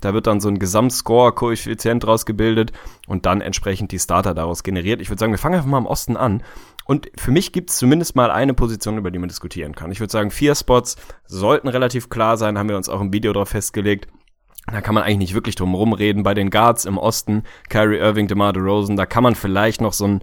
Da 0.00 0.14
wird 0.14 0.26
dann 0.26 0.40
so 0.40 0.48
ein 0.48 0.58
Gesamtscore-Koeffizient 0.58 2.04
draus 2.04 2.26
gebildet 2.26 2.72
und 3.06 3.26
dann 3.26 3.40
entsprechend 3.40 3.92
die 3.92 3.98
Starter 3.98 4.34
daraus 4.34 4.62
generiert. 4.62 5.00
Ich 5.00 5.10
würde 5.10 5.20
sagen, 5.20 5.32
wir 5.32 5.38
fangen 5.38 5.56
einfach 5.56 5.68
mal 5.68 5.78
am 5.78 5.86
Osten 5.86 6.16
an. 6.16 6.42
Und 6.84 7.10
für 7.16 7.32
mich 7.32 7.52
gibt 7.52 7.70
es 7.70 7.78
zumindest 7.78 8.14
mal 8.14 8.30
eine 8.30 8.54
Position, 8.54 8.96
über 8.96 9.10
die 9.10 9.18
man 9.18 9.28
diskutieren 9.28 9.74
kann. 9.74 9.90
Ich 9.90 10.00
würde 10.00 10.12
sagen, 10.12 10.30
vier 10.30 10.54
Spots 10.54 10.96
sollten 11.26 11.68
relativ 11.68 12.08
klar 12.08 12.36
sein, 12.36 12.58
haben 12.58 12.68
wir 12.68 12.76
uns 12.76 12.88
auch 12.88 13.00
im 13.00 13.12
Video 13.12 13.32
drauf 13.32 13.48
festgelegt. 13.48 14.08
Da 14.70 14.80
kann 14.80 14.94
man 14.94 15.04
eigentlich 15.04 15.18
nicht 15.18 15.34
wirklich 15.34 15.54
drum 15.54 15.74
rumreden. 15.74 16.22
Bei 16.22 16.34
den 16.34 16.50
Guards 16.50 16.84
im 16.84 16.98
Osten, 16.98 17.44
Kyrie 17.68 17.98
Irving, 17.98 18.26
DeMar 18.26 18.52
DeRozan, 18.52 18.96
da 18.96 19.06
kann 19.06 19.22
man 19.22 19.34
vielleicht 19.36 19.80
noch 19.80 19.92
so 19.92 20.06
ein 20.06 20.20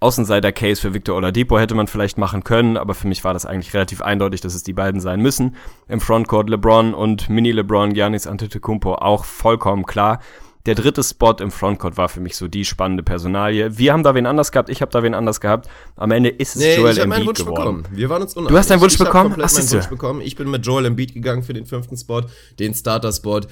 Außenseiter-Case 0.00 0.80
für 0.80 0.92
Victor 0.92 1.16
Oladipo 1.16 1.58
hätte 1.58 1.74
man 1.74 1.86
vielleicht 1.86 2.18
machen 2.18 2.44
können, 2.44 2.76
aber 2.76 2.94
für 2.94 3.08
mich 3.08 3.24
war 3.24 3.32
das 3.32 3.46
eigentlich 3.46 3.72
relativ 3.72 4.02
eindeutig, 4.02 4.42
dass 4.42 4.54
es 4.54 4.62
die 4.62 4.74
beiden 4.74 5.00
sein 5.00 5.20
müssen. 5.20 5.56
Im 5.88 6.00
Frontcourt 6.00 6.50
LeBron 6.50 6.92
und 6.92 7.30
Mini-LeBron, 7.30 7.94
Giannis 7.94 8.26
Antetokounmpo 8.26 8.96
auch 8.96 9.24
vollkommen 9.24 9.86
klar. 9.86 10.20
Der 10.66 10.74
dritte 10.74 11.02
Spot 11.02 11.36
im 11.38 11.52
Frontcourt 11.52 11.96
war 11.96 12.08
für 12.08 12.20
mich 12.20 12.36
so 12.36 12.48
die 12.48 12.64
spannende 12.64 13.04
Personalie. 13.04 13.78
Wir 13.78 13.92
haben 13.92 14.02
da 14.02 14.16
wen 14.16 14.26
anders 14.26 14.50
gehabt, 14.50 14.68
ich 14.68 14.82
habe 14.82 14.90
da 14.90 15.02
wen 15.02 15.14
anders 15.14 15.40
gehabt. 15.40 15.68
Am 15.94 16.10
Ende 16.10 16.28
ist 16.28 16.56
es 16.56 16.62
nee, 16.62 16.76
Joel 16.76 16.92
ich 16.92 16.98
Embiid 16.98 17.26
Wunsch 17.26 17.38
geworden. 17.38 17.82
Bekommen. 17.82 17.96
Wir 17.96 18.10
waren 18.10 18.22
uns 18.22 18.34
uneinig. 18.34 18.50
Du 18.50 18.58
hast 18.58 18.70
deinen 18.70 18.80
Wunsch 18.80 18.94
ich 18.94 18.98
bekommen? 18.98 19.28
Ich 19.28 19.32
habe 19.32 19.42
komplett 19.42 19.64
meinen 19.64 19.72
Wunsch 19.72 19.88
bekommen. 19.88 20.20
Ich 20.20 20.36
bin 20.36 20.50
mit 20.50 20.66
Joel 20.66 20.86
Embiid 20.86 21.14
gegangen 21.14 21.44
für 21.44 21.54
den 21.54 21.66
fünften 21.66 21.96
Spot, 21.96 22.22
den 22.58 22.74
Starter-Spot. 22.74 23.42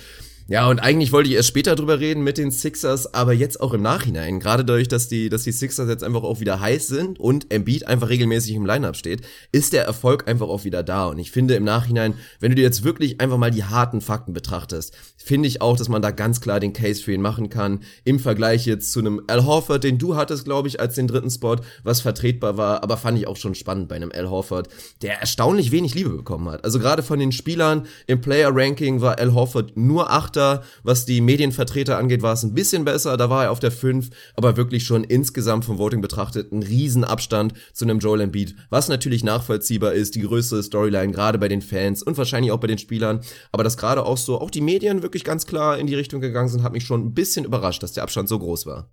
Ja, 0.46 0.68
und 0.68 0.78
eigentlich 0.78 1.10
wollte 1.10 1.30
ich 1.30 1.36
erst 1.36 1.48
später 1.48 1.74
drüber 1.74 2.00
reden 2.00 2.22
mit 2.22 2.36
den 2.36 2.50
Sixers, 2.50 3.14
aber 3.14 3.32
jetzt 3.32 3.62
auch 3.62 3.72
im 3.72 3.80
Nachhinein. 3.80 4.40
Gerade 4.40 4.62
dadurch, 4.62 4.88
dass 4.88 5.08
die, 5.08 5.30
dass 5.30 5.44
die 5.44 5.52
Sixers 5.52 5.88
jetzt 5.88 6.04
einfach 6.04 6.22
auch 6.22 6.38
wieder 6.38 6.60
heiß 6.60 6.86
sind 6.86 7.18
und 7.18 7.50
Embiid 7.50 7.88
einfach 7.88 8.10
regelmäßig 8.10 8.54
im 8.54 8.66
Lineup 8.66 8.94
steht, 8.94 9.22
ist 9.52 9.72
der 9.72 9.86
Erfolg 9.86 10.28
einfach 10.28 10.48
auch 10.48 10.64
wieder 10.64 10.82
da. 10.82 11.06
Und 11.06 11.18
ich 11.18 11.30
finde 11.30 11.54
im 11.54 11.64
Nachhinein, 11.64 12.12
wenn 12.40 12.50
du 12.50 12.56
dir 12.56 12.62
jetzt 12.62 12.84
wirklich 12.84 13.22
einfach 13.22 13.38
mal 13.38 13.50
die 13.50 13.64
harten 13.64 14.02
Fakten 14.02 14.34
betrachtest, 14.34 14.94
finde 15.16 15.48
ich 15.48 15.62
auch, 15.62 15.78
dass 15.78 15.88
man 15.88 16.02
da 16.02 16.10
ganz 16.10 16.42
klar 16.42 16.60
den 16.60 16.74
Case 16.74 17.02
für 17.02 17.14
ihn 17.14 17.22
machen 17.22 17.48
kann. 17.48 17.80
Im 18.04 18.18
Vergleich 18.18 18.66
jetzt 18.66 18.92
zu 18.92 19.00
einem 19.00 19.22
Al 19.28 19.46
Horford, 19.46 19.82
den 19.82 19.96
du 19.96 20.14
hattest, 20.14 20.44
glaube 20.44 20.68
ich, 20.68 20.78
als 20.78 20.94
den 20.94 21.08
dritten 21.08 21.30
Spot, 21.30 21.56
was 21.84 22.02
vertretbar 22.02 22.58
war, 22.58 22.82
aber 22.82 22.98
fand 22.98 23.16
ich 23.16 23.26
auch 23.26 23.38
schon 23.38 23.54
spannend 23.54 23.88
bei 23.88 23.96
einem 23.96 24.12
Al 24.12 24.28
Horford, 24.28 24.68
der 25.00 25.20
erstaunlich 25.20 25.70
wenig 25.70 25.94
Liebe 25.94 26.10
bekommen 26.10 26.50
hat. 26.50 26.64
Also 26.64 26.78
gerade 26.78 27.02
von 27.02 27.18
den 27.18 27.32
Spielern 27.32 27.86
im 28.06 28.20
Player 28.20 28.50
Ranking 28.52 29.00
war 29.00 29.18
Al 29.18 29.32
Horford 29.32 29.74
nur 29.78 30.10
acht 30.10 30.33
Achter. 30.34 30.62
Was 30.82 31.04
die 31.04 31.20
Medienvertreter 31.20 31.96
angeht, 31.96 32.22
war 32.22 32.32
es 32.32 32.42
ein 32.42 32.54
bisschen 32.54 32.84
besser. 32.84 33.16
Da 33.16 33.30
war 33.30 33.44
er 33.44 33.50
auf 33.52 33.60
der 33.60 33.70
5, 33.70 34.10
aber 34.34 34.56
wirklich 34.56 34.84
schon 34.84 35.04
insgesamt 35.04 35.64
vom 35.64 35.78
Voting 35.78 36.00
betrachtet 36.00 36.52
ein 36.52 36.62
Riesenabstand 36.62 37.54
zu 37.72 37.84
einem 37.84 38.00
Joel 38.00 38.22
Embiid. 38.22 38.56
Was 38.70 38.88
natürlich 38.88 39.22
nachvollziehbar 39.22 39.92
ist, 39.92 40.16
die 40.16 40.22
größere 40.22 40.62
Storyline, 40.62 41.12
gerade 41.12 41.38
bei 41.38 41.48
den 41.48 41.62
Fans 41.62 42.02
und 42.02 42.18
wahrscheinlich 42.18 42.50
auch 42.50 42.58
bei 42.60 42.66
den 42.66 42.78
Spielern. 42.78 43.20
Aber 43.52 43.62
dass 43.62 43.76
gerade 43.76 44.04
auch 44.04 44.18
so, 44.18 44.40
auch 44.40 44.50
die 44.50 44.60
Medien 44.60 45.02
wirklich 45.02 45.24
ganz 45.24 45.46
klar 45.46 45.78
in 45.78 45.86
die 45.86 45.94
Richtung 45.94 46.20
gegangen 46.20 46.48
sind, 46.48 46.62
hat 46.62 46.72
mich 46.72 46.84
schon 46.84 47.06
ein 47.06 47.14
bisschen 47.14 47.44
überrascht, 47.44 47.82
dass 47.82 47.92
der 47.92 48.02
Abstand 48.02 48.28
so 48.28 48.38
groß 48.38 48.66
war. 48.66 48.90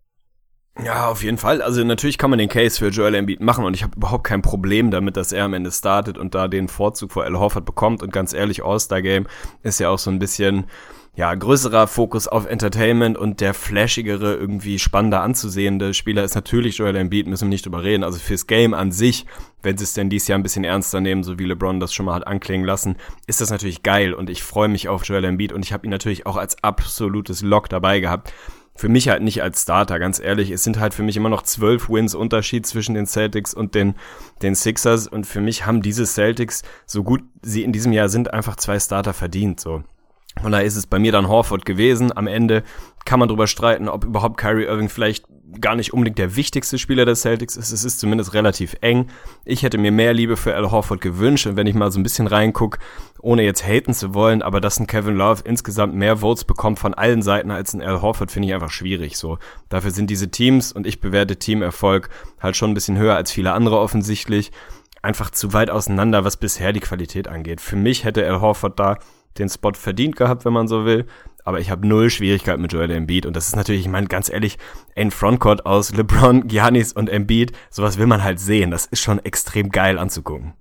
Ja, 0.83 1.09
auf 1.09 1.21
jeden 1.21 1.37
Fall. 1.37 1.61
Also 1.61 1.83
natürlich 1.83 2.17
kann 2.17 2.29
man 2.29 2.39
den 2.39 2.47
Case 2.47 2.79
für 2.79 2.87
Joel 2.87 3.15
Embiid 3.15 3.41
machen 3.41 3.65
und 3.65 3.73
ich 3.73 3.83
habe 3.83 3.95
überhaupt 3.97 4.23
kein 4.23 4.41
Problem 4.41 4.89
damit, 4.89 5.17
dass 5.17 5.33
er 5.33 5.44
am 5.44 5.53
Ende 5.53 5.71
startet 5.71 6.17
und 6.17 6.33
da 6.33 6.47
den 6.47 6.69
Vorzug 6.69 7.11
vor 7.11 7.25
Al 7.25 7.37
Horford 7.37 7.65
bekommt. 7.65 8.01
Und 8.01 8.13
ganz 8.13 8.33
ehrlich, 8.33 8.63
All-Star 8.63 9.01
Game 9.01 9.27
ist 9.63 9.79
ja 9.79 9.89
auch 9.89 9.99
so 9.99 10.09
ein 10.09 10.19
bisschen 10.19 10.65
ja, 11.13 11.35
größerer 11.35 11.87
Fokus 11.87 12.29
auf 12.29 12.45
Entertainment 12.45 13.17
und 13.17 13.41
der 13.41 13.53
flashigere, 13.53 14.35
irgendwie 14.35 14.80
spannender 14.80 15.21
anzusehende 15.21 15.94
Spieler 15.94 16.23
ist 16.23 16.35
natürlich 16.35 16.77
Joel 16.77 16.95
Embiid, 16.95 17.27
müssen 17.27 17.45
wir 17.45 17.49
nicht 17.49 17.65
drüber 17.65 17.83
reden. 17.83 18.06
Also 18.06 18.18
fürs 18.18 18.47
Game 18.47 18.73
an 18.73 18.94
sich, 18.94 19.25
wenn 19.61 19.77
sie 19.77 19.83
es 19.83 19.94
denn 19.94 20.09
dieses 20.09 20.30
Jahr 20.30 20.39
ein 20.39 20.44
bisschen 20.44 20.63
ernster 20.63 21.01
nehmen, 21.01 21.23
so 21.23 21.37
wie 21.37 21.44
LeBron 21.44 21.81
das 21.81 21.94
schon 21.94 22.06
mal 22.06 22.15
hat 22.15 22.27
anklingen 22.27 22.65
lassen, 22.65 22.95
ist 23.27 23.41
das 23.41 23.49
natürlich 23.49 23.83
geil 23.83 24.13
und 24.13 24.30
ich 24.30 24.41
freue 24.41 24.69
mich 24.69 24.87
auf 24.87 25.03
Joel 25.03 25.25
Embiid 25.25 25.51
und 25.51 25.65
ich 25.65 25.73
habe 25.73 25.85
ihn 25.85 25.89
natürlich 25.89 26.25
auch 26.25 26.37
als 26.37 26.63
absolutes 26.63 27.41
Lock 27.41 27.68
dabei 27.68 27.99
gehabt. 27.99 28.33
Für 28.73 28.87
mich 28.87 29.09
halt 29.09 29.21
nicht 29.21 29.44
als 29.44 29.63
Starter, 29.63 29.99
ganz 29.99 30.18
ehrlich. 30.18 30.49
Es 30.49 30.63
sind 30.63 30.80
halt 30.80 30.94
für 30.94 31.03
mich 31.03 31.18
immer 31.18 31.27
noch 31.27 31.41
zwölf 31.41 31.89
Wins 31.89 32.15
Unterschied 32.15 32.65
zwischen 32.65 32.95
den 32.95 33.06
Celtics 33.06 33.53
und 33.53 33.75
den, 33.75 33.95
den 34.41 34.56
Sixers 34.56 35.09
und 35.09 35.27
für 35.27 35.41
mich 35.41 35.65
haben 35.65 35.81
diese 35.81 36.06
Celtics, 36.06 36.63
so 36.85 37.03
gut 37.03 37.21
sie 37.41 37.63
in 37.63 37.73
diesem 37.73 37.91
Jahr 37.91 38.07
sind, 38.07 38.33
einfach 38.33 38.56
zwei 38.56 38.80
Starter 38.80 39.13
verdient, 39.13 39.59
so. 39.59 39.83
Und 40.44 40.54
da 40.54 40.59
ist 40.59 40.76
es 40.76 40.88
bei 40.88 40.97
mir 40.97 41.11
dann 41.11 41.28
Horford 41.28 41.66
gewesen. 41.66 42.16
Am 42.16 42.28
Ende 42.28 42.64
kann 43.06 43.19
man 43.19 43.28
drüber 43.28 43.47
streiten, 43.47 43.90
ob 43.90 44.06
überhaupt 44.06 44.38
Kyrie 44.38 44.66
Irving 44.66 44.90
vielleicht 44.90 45.26
gar 45.59 45.76
nicht 45.76 45.92
unbedingt 45.92 46.18
der 46.18 46.35
wichtigste 46.35 46.78
Spieler 46.78 47.06
der 47.06 47.16
Celtics 47.16 47.57
ist. 47.57 47.71
Es 47.71 47.83
ist 47.83 48.00
zumindest 48.00 48.33
relativ 48.33 48.76
eng. 48.80 49.07
Ich 49.44 49.64
hätte 49.64 49.78
mir 49.78 49.92
mehr 49.92 50.14
Liebe 50.14 50.38
für 50.38 50.56
Al 50.56 50.71
Horford 50.71 51.02
gewünscht. 51.02 51.45
Und 51.47 51.57
wenn 51.57 51.68
ich 51.68 51.76
mal 51.76 51.92
so 51.92 52.00
ein 52.00 52.04
bisschen 52.04 52.28
reinguck, 52.28 52.80
ohne 53.19 53.44
jetzt 53.44 53.68
haten 53.68 53.94
zu 53.94 54.14
wollen, 54.14 54.42
aber 54.42 54.61
dass 54.61 54.80
ein 54.80 54.88
Kevin 54.88 55.18
Love 55.18 55.42
insgesamt 55.44 55.94
mehr 55.94 56.18
Votes 56.18 56.45
bekommt 56.45 56.80
von 56.80 56.94
allen 56.94 57.21
Seiten 57.21 57.52
als 57.52 57.73
ein 57.73 57.81
Al 57.81 58.02
Horford, 58.02 58.31
finde 58.31 58.47
ich 58.47 58.54
einfach 58.54 58.71
schwierig. 58.71 59.18
So, 59.18 59.38
dafür 59.68 59.92
sind 59.92 60.09
diese 60.09 60.31
Teams 60.31 60.71
und 60.71 60.88
ich 60.88 61.02
bewerte 61.02 61.35
Teamerfolg 61.35 62.09
halt 62.40 62.56
schon 62.56 62.71
ein 62.71 62.76
bisschen 62.76 62.97
höher 62.97 63.16
als 63.16 63.31
viele 63.31 63.52
andere 63.52 63.80
offensichtlich. 63.80 64.52
Einfach 65.02 65.31
zu 65.31 65.52
weit 65.52 65.69
auseinander, 65.69 66.23
was 66.23 66.38
bisher 66.38 66.71
die 66.71 66.80
Qualität 66.80 67.28
angeht. 67.28 67.59
Für 67.59 67.76
mich 67.76 68.06
hätte 68.06 68.26
Al 68.26 68.40
Horford 68.40 68.80
da 68.80 68.97
den 69.38 69.50
Spot 69.50 69.73
verdient 69.73 70.16
gehabt, 70.16 70.45
wenn 70.45 70.54
man 70.54 70.68
so 70.68 70.85
will. 70.85 71.06
Aber 71.44 71.59
ich 71.59 71.71
habe 71.71 71.88
null 71.88 72.09
Schwierigkeiten 72.09 72.61
mit 72.61 72.71
Joel 72.73 72.92
Embiid. 72.92 73.26
Und 73.26 73.35
das 73.35 73.47
ist 73.47 73.56
natürlich, 73.56 73.81
ich 73.81 73.88
meine, 73.88 74.07
ganz 74.07 74.30
ehrlich, 74.30 74.57
ein 74.95 75.11
Frontcourt 75.11 75.66
aus 75.66 75.92
LeBron, 75.94 76.47
Giannis 76.47 76.94
und 76.94 77.09
Embiid, 77.09 77.52
sowas 77.69 77.97
will 77.97 78.07
man 78.07 78.23
halt 78.23 78.40
sehen. 78.40 78.71
Das 78.71 78.85
ist 78.85 79.02
schon 79.02 79.19
extrem 79.19 79.69
geil 79.69 79.97
anzugucken. 79.97 80.54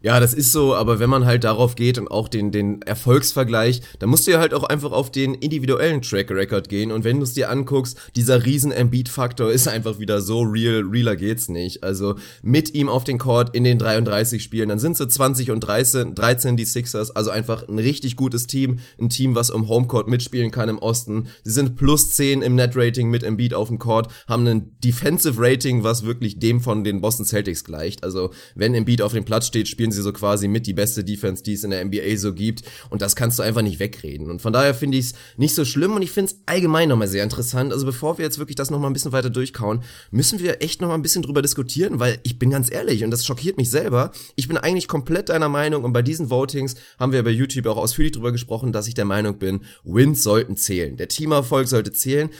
Ja, 0.00 0.20
das 0.20 0.32
ist 0.32 0.52
so, 0.52 0.76
aber 0.76 1.00
wenn 1.00 1.10
man 1.10 1.26
halt 1.26 1.42
darauf 1.42 1.74
geht 1.74 1.98
und 1.98 2.08
auch 2.08 2.28
den, 2.28 2.52
den 2.52 2.82
Erfolgsvergleich, 2.82 3.80
dann 3.98 4.08
musst 4.08 4.28
du 4.28 4.30
ja 4.30 4.38
halt 4.38 4.54
auch 4.54 4.62
einfach 4.62 4.92
auf 4.92 5.10
den 5.10 5.34
individuellen 5.34 6.02
Track 6.02 6.30
Record 6.30 6.68
gehen 6.68 6.92
und 6.92 7.02
wenn 7.02 7.16
du 7.18 7.24
es 7.24 7.32
dir 7.32 7.50
anguckst, 7.50 7.98
dieser 8.14 8.44
riesen 8.44 8.70
Embiid-Faktor 8.70 9.50
ist 9.50 9.66
einfach 9.66 9.98
wieder 9.98 10.20
so 10.20 10.42
real, 10.42 10.82
realer 10.82 11.16
geht's 11.16 11.48
nicht. 11.48 11.82
Also 11.82 12.14
mit 12.42 12.74
ihm 12.74 12.88
auf 12.88 13.02
den 13.02 13.18
Court 13.18 13.56
in 13.56 13.64
den 13.64 13.78
33 13.78 14.40
Spielen, 14.40 14.68
dann 14.68 14.78
sind 14.78 14.96
sie 14.96 15.08
20 15.08 15.50
und 15.50 15.60
13, 15.60 16.14
13 16.14 16.56
die 16.56 16.64
Sixers, 16.64 17.10
also 17.10 17.30
einfach 17.30 17.66
ein 17.66 17.80
richtig 17.80 18.14
gutes 18.14 18.46
Team, 18.46 18.78
ein 19.00 19.08
Team, 19.08 19.34
was 19.34 19.50
im 19.50 19.66
Homecourt 19.66 20.06
mitspielen 20.06 20.52
kann 20.52 20.68
im 20.68 20.78
Osten. 20.78 21.26
Sie 21.42 21.50
sind 21.50 21.74
plus 21.74 22.12
10 22.12 22.42
im 22.42 22.54
Net-Rating 22.54 23.10
mit 23.10 23.24
Embiid 23.24 23.52
auf 23.52 23.66
dem 23.66 23.80
Court, 23.80 24.06
haben 24.28 24.46
ein 24.46 24.78
Defensive 24.78 25.42
Rating, 25.42 25.82
was 25.82 26.04
wirklich 26.04 26.38
dem 26.38 26.60
von 26.60 26.84
den 26.84 27.00
Boston 27.00 27.26
Celtics 27.26 27.64
gleicht. 27.64 28.04
Also 28.04 28.30
wenn 28.54 28.74
Embiid 28.74 29.02
auf 29.02 29.12
dem 29.12 29.24
Platz 29.24 29.48
steht, 29.48 29.66
spielen 29.66 29.87
spielen 29.88 29.92
sie 29.92 30.02
so 30.02 30.12
quasi 30.12 30.48
mit 30.48 30.66
die 30.66 30.74
beste 30.74 31.02
Defense, 31.02 31.42
die 31.42 31.54
es 31.54 31.64
in 31.64 31.70
der 31.70 31.84
NBA 31.84 32.16
so 32.16 32.34
gibt. 32.34 32.62
Und 32.90 33.00
das 33.00 33.16
kannst 33.16 33.38
du 33.38 33.42
einfach 33.42 33.62
nicht 33.62 33.78
wegreden. 33.78 34.30
Und 34.30 34.42
von 34.42 34.52
daher 34.52 34.74
finde 34.74 34.98
ich 34.98 35.06
es 35.06 35.14
nicht 35.36 35.54
so 35.54 35.64
schlimm 35.64 35.94
und 35.94 36.02
ich 36.02 36.10
finde 36.10 36.32
es 36.32 36.40
allgemein 36.46 36.88
nochmal 36.88 37.08
sehr 37.08 37.24
interessant. 37.24 37.72
Also 37.72 37.86
bevor 37.86 38.18
wir 38.18 38.24
jetzt 38.24 38.38
wirklich 38.38 38.56
das 38.56 38.70
nochmal 38.70 38.90
ein 38.90 38.92
bisschen 38.92 39.12
weiter 39.12 39.30
durchkauen, 39.30 39.82
müssen 40.10 40.40
wir 40.40 40.62
echt 40.62 40.80
nochmal 40.80 40.98
ein 40.98 41.02
bisschen 41.02 41.22
drüber 41.22 41.40
diskutieren, 41.40 42.00
weil 42.00 42.18
ich 42.22 42.38
bin 42.38 42.50
ganz 42.50 42.70
ehrlich 42.70 43.02
und 43.04 43.10
das 43.10 43.24
schockiert 43.24 43.56
mich 43.56 43.70
selber. 43.70 44.12
Ich 44.36 44.48
bin 44.48 44.58
eigentlich 44.58 44.88
komplett 44.88 45.30
deiner 45.30 45.48
Meinung 45.48 45.84
und 45.84 45.92
bei 45.92 46.02
diesen 46.02 46.30
Votings 46.30 46.74
haben 46.98 47.12
wir 47.12 47.22
bei 47.22 47.30
YouTube 47.30 47.66
auch 47.66 47.78
ausführlich 47.78 48.12
drüber 48.12 48.32
gesprochen, 48.32 48.72
dass 48.72 48.88
ich 48.88 48.94
der 48.94 49.06
Meinung 49.06 49.38
bin, 49.38 49.60
Wins 49.84 50.22
sollten 50.22 50.56
zählen. 50.56 50.96
Der 50.96 51.08
Teamerfolg 51.08 51.68
sollte 51.68 51.92
zählen. 51.92 52.30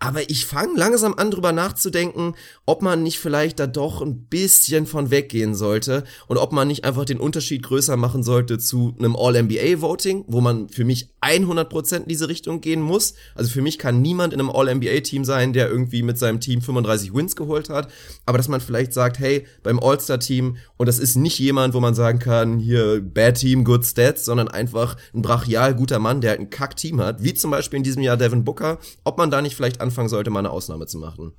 Aber 0.00 0.30
ich 0.30 0.46
fange 0.46 0.78
langsam 0.78 1.14
an, 1.14 1.32
drüber 1.32 1.50
nachzudenken, 1.50 2.34
ob 2.66 2.82
man 2.82 3.02
nicht 3.02 3.18
vielleicht 3.18 3.58
da 3.58 3.66
doch 3.66 4.00
ein 4.00 4.26
bisschen 4.26 4.86
von 4.86 5.10
weggehen 5.10 5.56
sollte 5.56 6.04
und 6.28 6.36
ob 6.36 6.52
man 6.52 6.68
nicht 6.68 6.84
einfach 6.84 7.04
den 7.04 7.18
Unterschied 7.18 7.64
größer 7.64 7.96
machen 7.96 8.22
sollte 8.22 8.58
zu 8.58 8.94
einem 8.96 9.16
All-NBA-Voting, 9.16 10.26
wo 10.28 10.40
man 10.40 10.68
für 10.68 10.84
mich 10.84 11.08
100% 11.20 11.96
in 11.96 12.08
diese 12.08 12.28
Richtung 12.28 12.60
gehen 12.60 12.80
muss. 12.80 13.14
Also 13.34 13.50
für 13.50 13.60
mich 13.60 13.76
kann 13.76 14.00
niemand 14.00 14.32
in 14.32 14.38
einem 14.38 14.50
All-NBA-Team 14.50 15.24
sein, 15.24 15.52
der 15.52 15.68
irgendwie 15.68 16.04
mit 16.04 16.16
seinem 16.16 16.38
Team 16.38 16.62
35 16.62 17.12
Wins 17.12 17.34
geholt 17.34 17.68
hat. 17.68 17.90
Aber 18.24 18.38
dass 18.38 18.46
man 18.46 18.60
vielleicht 18.60 18.92
sagt, 18.92 19.18
hey, 19.18 19.46
beim 19.64 19.80
All-Star-Team, 19.80 20.58
und 20.76 20.86
das 20.86 21.00
ist 21.00 21.16
nicht 21.16 21.40
jemand, 21.40 21.74
wo 21.74 21.80
man 21.80 21.96
sagen 21.96 22.20
kann, 22.20 22.60
hier, 22.60 23.00
Bad 23.00 23.38
Team, 23.38 23.64
Good 23.64 23.84
Stats, 23.84 24.24
sondern 24.24 24.46
einfach 24.46 24.96
ein 25.12 25.22
brachial 25.22 25.74
guter 25.74 25.98
Mann, 25.98 26.20
der 26.20 26.30
halt 26.30 26.40
ein 26.40 26.50
Kack-Team 26.50 27.00
hat, 27.00 27.24
wie 27.24 27.34
zum 27.34 27.50
Beispiel 27.50 27.78
in 27.78 27.82
diesem 27.82 28.02
Jahr 28.02 28.16
Devin 28.16 28.44
Booker, 28.44 28.78
ob 29.02 29.18
man 29.18 29.32
da 29.32 29.42
nicht 29.42 29.56
vielleicht 29.56 29.87
anfangen 29.88 30.08
sollte, 30.08 30.30
mal 30.30 30.40
eine 30.40 30.50
Ausnahme 30.50 30.86
zu 30.86 30.98
machen. 30.98 31.32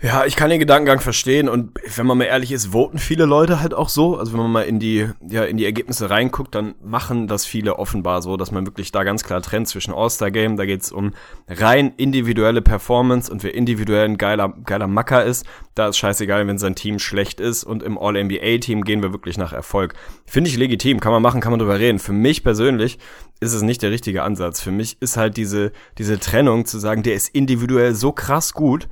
Ja, 0.00 0.24
ich 0.24 0.36
kann 0.36 0.48
den 0.48 0.60
Gedankengang 0.60 1.00
verstehen 1.00 1.48
und 1.48 1.72
wenn 1.96 2.06
man 2.06 2.18
mal 2.18 2.24
ehrlich 2.24 2.52
ist, 2.52 2.72
voten 2.72 2.98
viele 2.98 3.24
Leute 3.24 3.60
halt 3.60 3.74
auch 3.74 3.88
so. 3.88 4.16
Also 4.16 4.32
wenn 4.32 4.38
man 4.38 4.52
mal 4.52 4.62
in 4.62 4.78
die, 4.78 5.08
ja, 5.28 5.42
in 5.42 5.56
die 5.56 5.64
Ergebnisse 5.64 6.08
reinguckt, 6.08 6.54
dann 6.54 6.76
machen 6.80 7.26
das 7.26 7.44
viele 7.44 7.80
offenbar 7.80 8.22
so, 8.22 8.36
dass 8.36 8.52
man 8.52 8.64
wirklich 8.64 8.92
da 8.92 9.02
ganz 9.02 9.24
klar 9.24 9.42
trennt 9.42 9.66
zwischen 9.66 9.92
All-Star-Game, 9.92 10.56
da 10.56 10.66
geht's 10.66 10.92
um 10.92 11.14
rein 11.48 11.94
individuelle 11.96 12.62
Performance 12.62 13.28
und 13.28 13.42
wer 13.42 13.56
individuell 13.56 14.04
ein 14.04 14.18
geiler, 14.18 14.54
geiler 14.64 14.86
Macker 14.86 15.24
ist, 15.24 15.44
da 15.74 15.88
ist 15.88 15.98
scheißegal, 15.98 16.46
wenn 16.46 16.58
sein 16.58 16.76
Team 16.76 17.00
schlecht 17.00 17.40
ist 17.40 17.64
und 17.64 17.82
im 17.82 17.98
All-NBA-Team 17.98 18.84
gehen 18.84 19.02
wir 19.02 19.10
wirklich 19.10 19.36
nach 19.36 19.52
Erfolg. 19.52 19.94
Finde 20.26 20.48
ich 20.48 20.56
legitim, 20.56 21.00
kann 21.00 21.10
man 21.10 21.22
machen, 21.22 21.40
kann 21.40 21.50
man 21.50 21.58
drüber 21.58 21.80
reden. 21.80 21.98
Für 21.98 22.12
mich 22.12 22.44
persönlich 22.44 23.00
ist 23.40 23.52
es 23.52 23.62
nicht 23.62 23.82
der 23.82 23.90
richtige 23.90 24.22
Ansatz. 24.22 24.60
Für 24.60 24.70
mich 24.70 25.02
ist 25.02 25.16
halt 25.16 25.36
diese, 25.36 25.72
diese 25.98 26.20
Trennung 26.20 26.66
zu 26.66 26.78
sagen, 26.78 27.02
der 27.02 27.14
ist 27.14 27.34
individuell 27.34 27.96
so 27.96 28.12
krass 28.12 28.52
gut, 28.52 28.88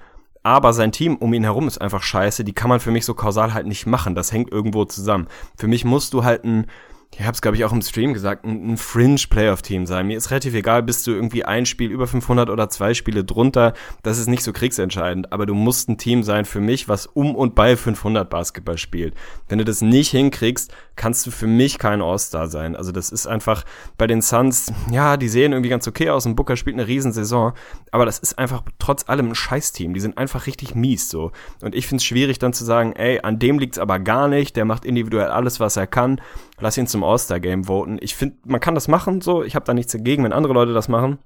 aber 0.47 0.73
sein 0.73 0.93
Team 0.93 1.17
um 1.17 1.35
ihn 1.35 1.43
herum 1.43 1.67
ist 1.67 1.81
einfach 1.81 2.05
scheiße, 2.05 2.45
die 2.45 2.53
kann 2.53 2.69
man 2.69 2.79
für 2.79 2.93
mich 2.93 3.05
so 3.05 3.15
kausal 3.15 3.53
halt 3.53 3.67
nicht 3.67 3.85
machen. 3.85 4.15
Das 4.15 4.31
hängt 4.31 4.53
irgendwo 4.53 4.85
zusammen. 4.85 5.27
Für 5.57 5.67
mich 5.67 5.85
musst 5.85 6.15
du 6.15 6.23
halt 6.23 6.45
ein 6.45 6.69
ich 7.15 7.23
habe 7.23 7.33
es 7.33 7.41
glaube 7.41 7.57
ich 7.57 7.65
auch 7.65 7.73
im 7.73 7.83
Stream 7.83 8.13
gesagt, 8.13 8.45
ein, 8.45 8.73
ein 8.73 8.77
Fringe 8.77 9.21
Playoff 9.31 9.63
Team 9.63 9.87
sein. 9.87 10.07
Mir 10.07 10.19
ist 10.19 10.31
relativ 10.31 10.55
egal, 10.55 10.83
bist 10.83 11.07
du 11.07 11.13
irgendwie 11.13 11.45
ein 11.45 11.65
Spiel 11.65 11.91
über 11.91 12.07
500 12.07 12.51
oder 12.51 12.69
zwei 12.69 12.95
Spiele 12.95 13.25
drunter, 13.25 13.73
das 14.03 14.19
ist 14.19 14.27
nicht 14.27 14.43
so 14.43 14.53
kriegsentscheidend, 14.53 15.33
aber 15.33 15.47
du 15.47 15.55
musst 15.55 15.89
ein 15.89 15.99
Team 15.99 16.23
sein 16.23 16.45
für 16.45 16.61
mich, 16.61 16.89
was 16.89 17.07
um 17.07 17.35
und 17.35 17.55
bei 17.55 17.77
500 17.77 18.29
Basketball 18.29 18.77
spielt. 18.77 19.15
Wenn 19.49 19.59
du 19.59 19.65
das 19.65 19.81
nicht 19.81 20.11
hinkriegst, 20.11 20.73
kannst 20.95 21.27
du 21.27 21.31
für 21.31 21.47
mich 21.47 21.79
kein 21.79 22.03
All-Star 22.03 22.49
sein. 22.49 22.77
Also 22.77 22.93
das 22.93 23.11
ist 23.11 23.27
einfach 23.27 23.65
bei 23.97 24.07
den 24.07 24.21
Suns, 24.23 24.73
ja, 24.91 25.17
die 25.17 25.29
sehen 25.29 25.53
irgendwie 25.53 25.71
ganz 25.71 25.87
okay 25.89 26.11
aus 26.11 26.27
und 26.27 26.37
Booker 26.37 26.57
spielt 26.57 26.77
eine 26.77 26.87
Riesensaison, 26.87 27.53
aber 27.93 28.05
das 28.05 28.19
ist 28.19 28.39
einfach 28.39 28.63
trotz 28.79 29.09
allem 29.09 29.31
ein 29.31 29.35
Scheißteam. 29.35 29.95
Die 29.95 30.01
sind 30.01 30.19
einfach 30.19 30.47
richtig 30.47 30.75
mies 30.75 31.09
so. 31.09 31.33
Und 31.63 31.75
ich 31.75 31.87
find's 31.87 32.05
schwierig 32.05 32.39
dann 32.39 32.53
zu 32.53 32.65
sagen, 32.65 32.93
ey, 32.93 33.21
an 33.23 33.39
dem 33.39 33.59
liegt's 33.59 33.79
aber 33.79 33.99
gar 33.99 34.29
nicht, 34.29 34.57
der 34.57 34.65
macht 34.65 34.85
individuell 34.85 35.29
alles, 35.29 35.61
was 35.61 35.77
er 35.77 35.87
kann 35.87 36.21
lass 36.61 36.77
ihn 36.77 36.87
zum 36.87 37.05
All-Star-Game 37.05 37.65
voten. 37.65 37.99
Ich 38.01 38.15
finde, 38.17 38.37
man 38.45 38.61
kann 38.61 38.75
das 38.75 38.89
machen 38.89 39.21
so. 39.21 39.43
Ich 39.43 39.55
habe 39.55 39.65
da 39.65 39.75
nichts 39.75 39.93
dagegen, 39.93 40.25
wenn 40.25 40.33
andere 40.33 40.55
Leute 40.55 40.73
das 40.73 40.89
machen. 40.89 41.19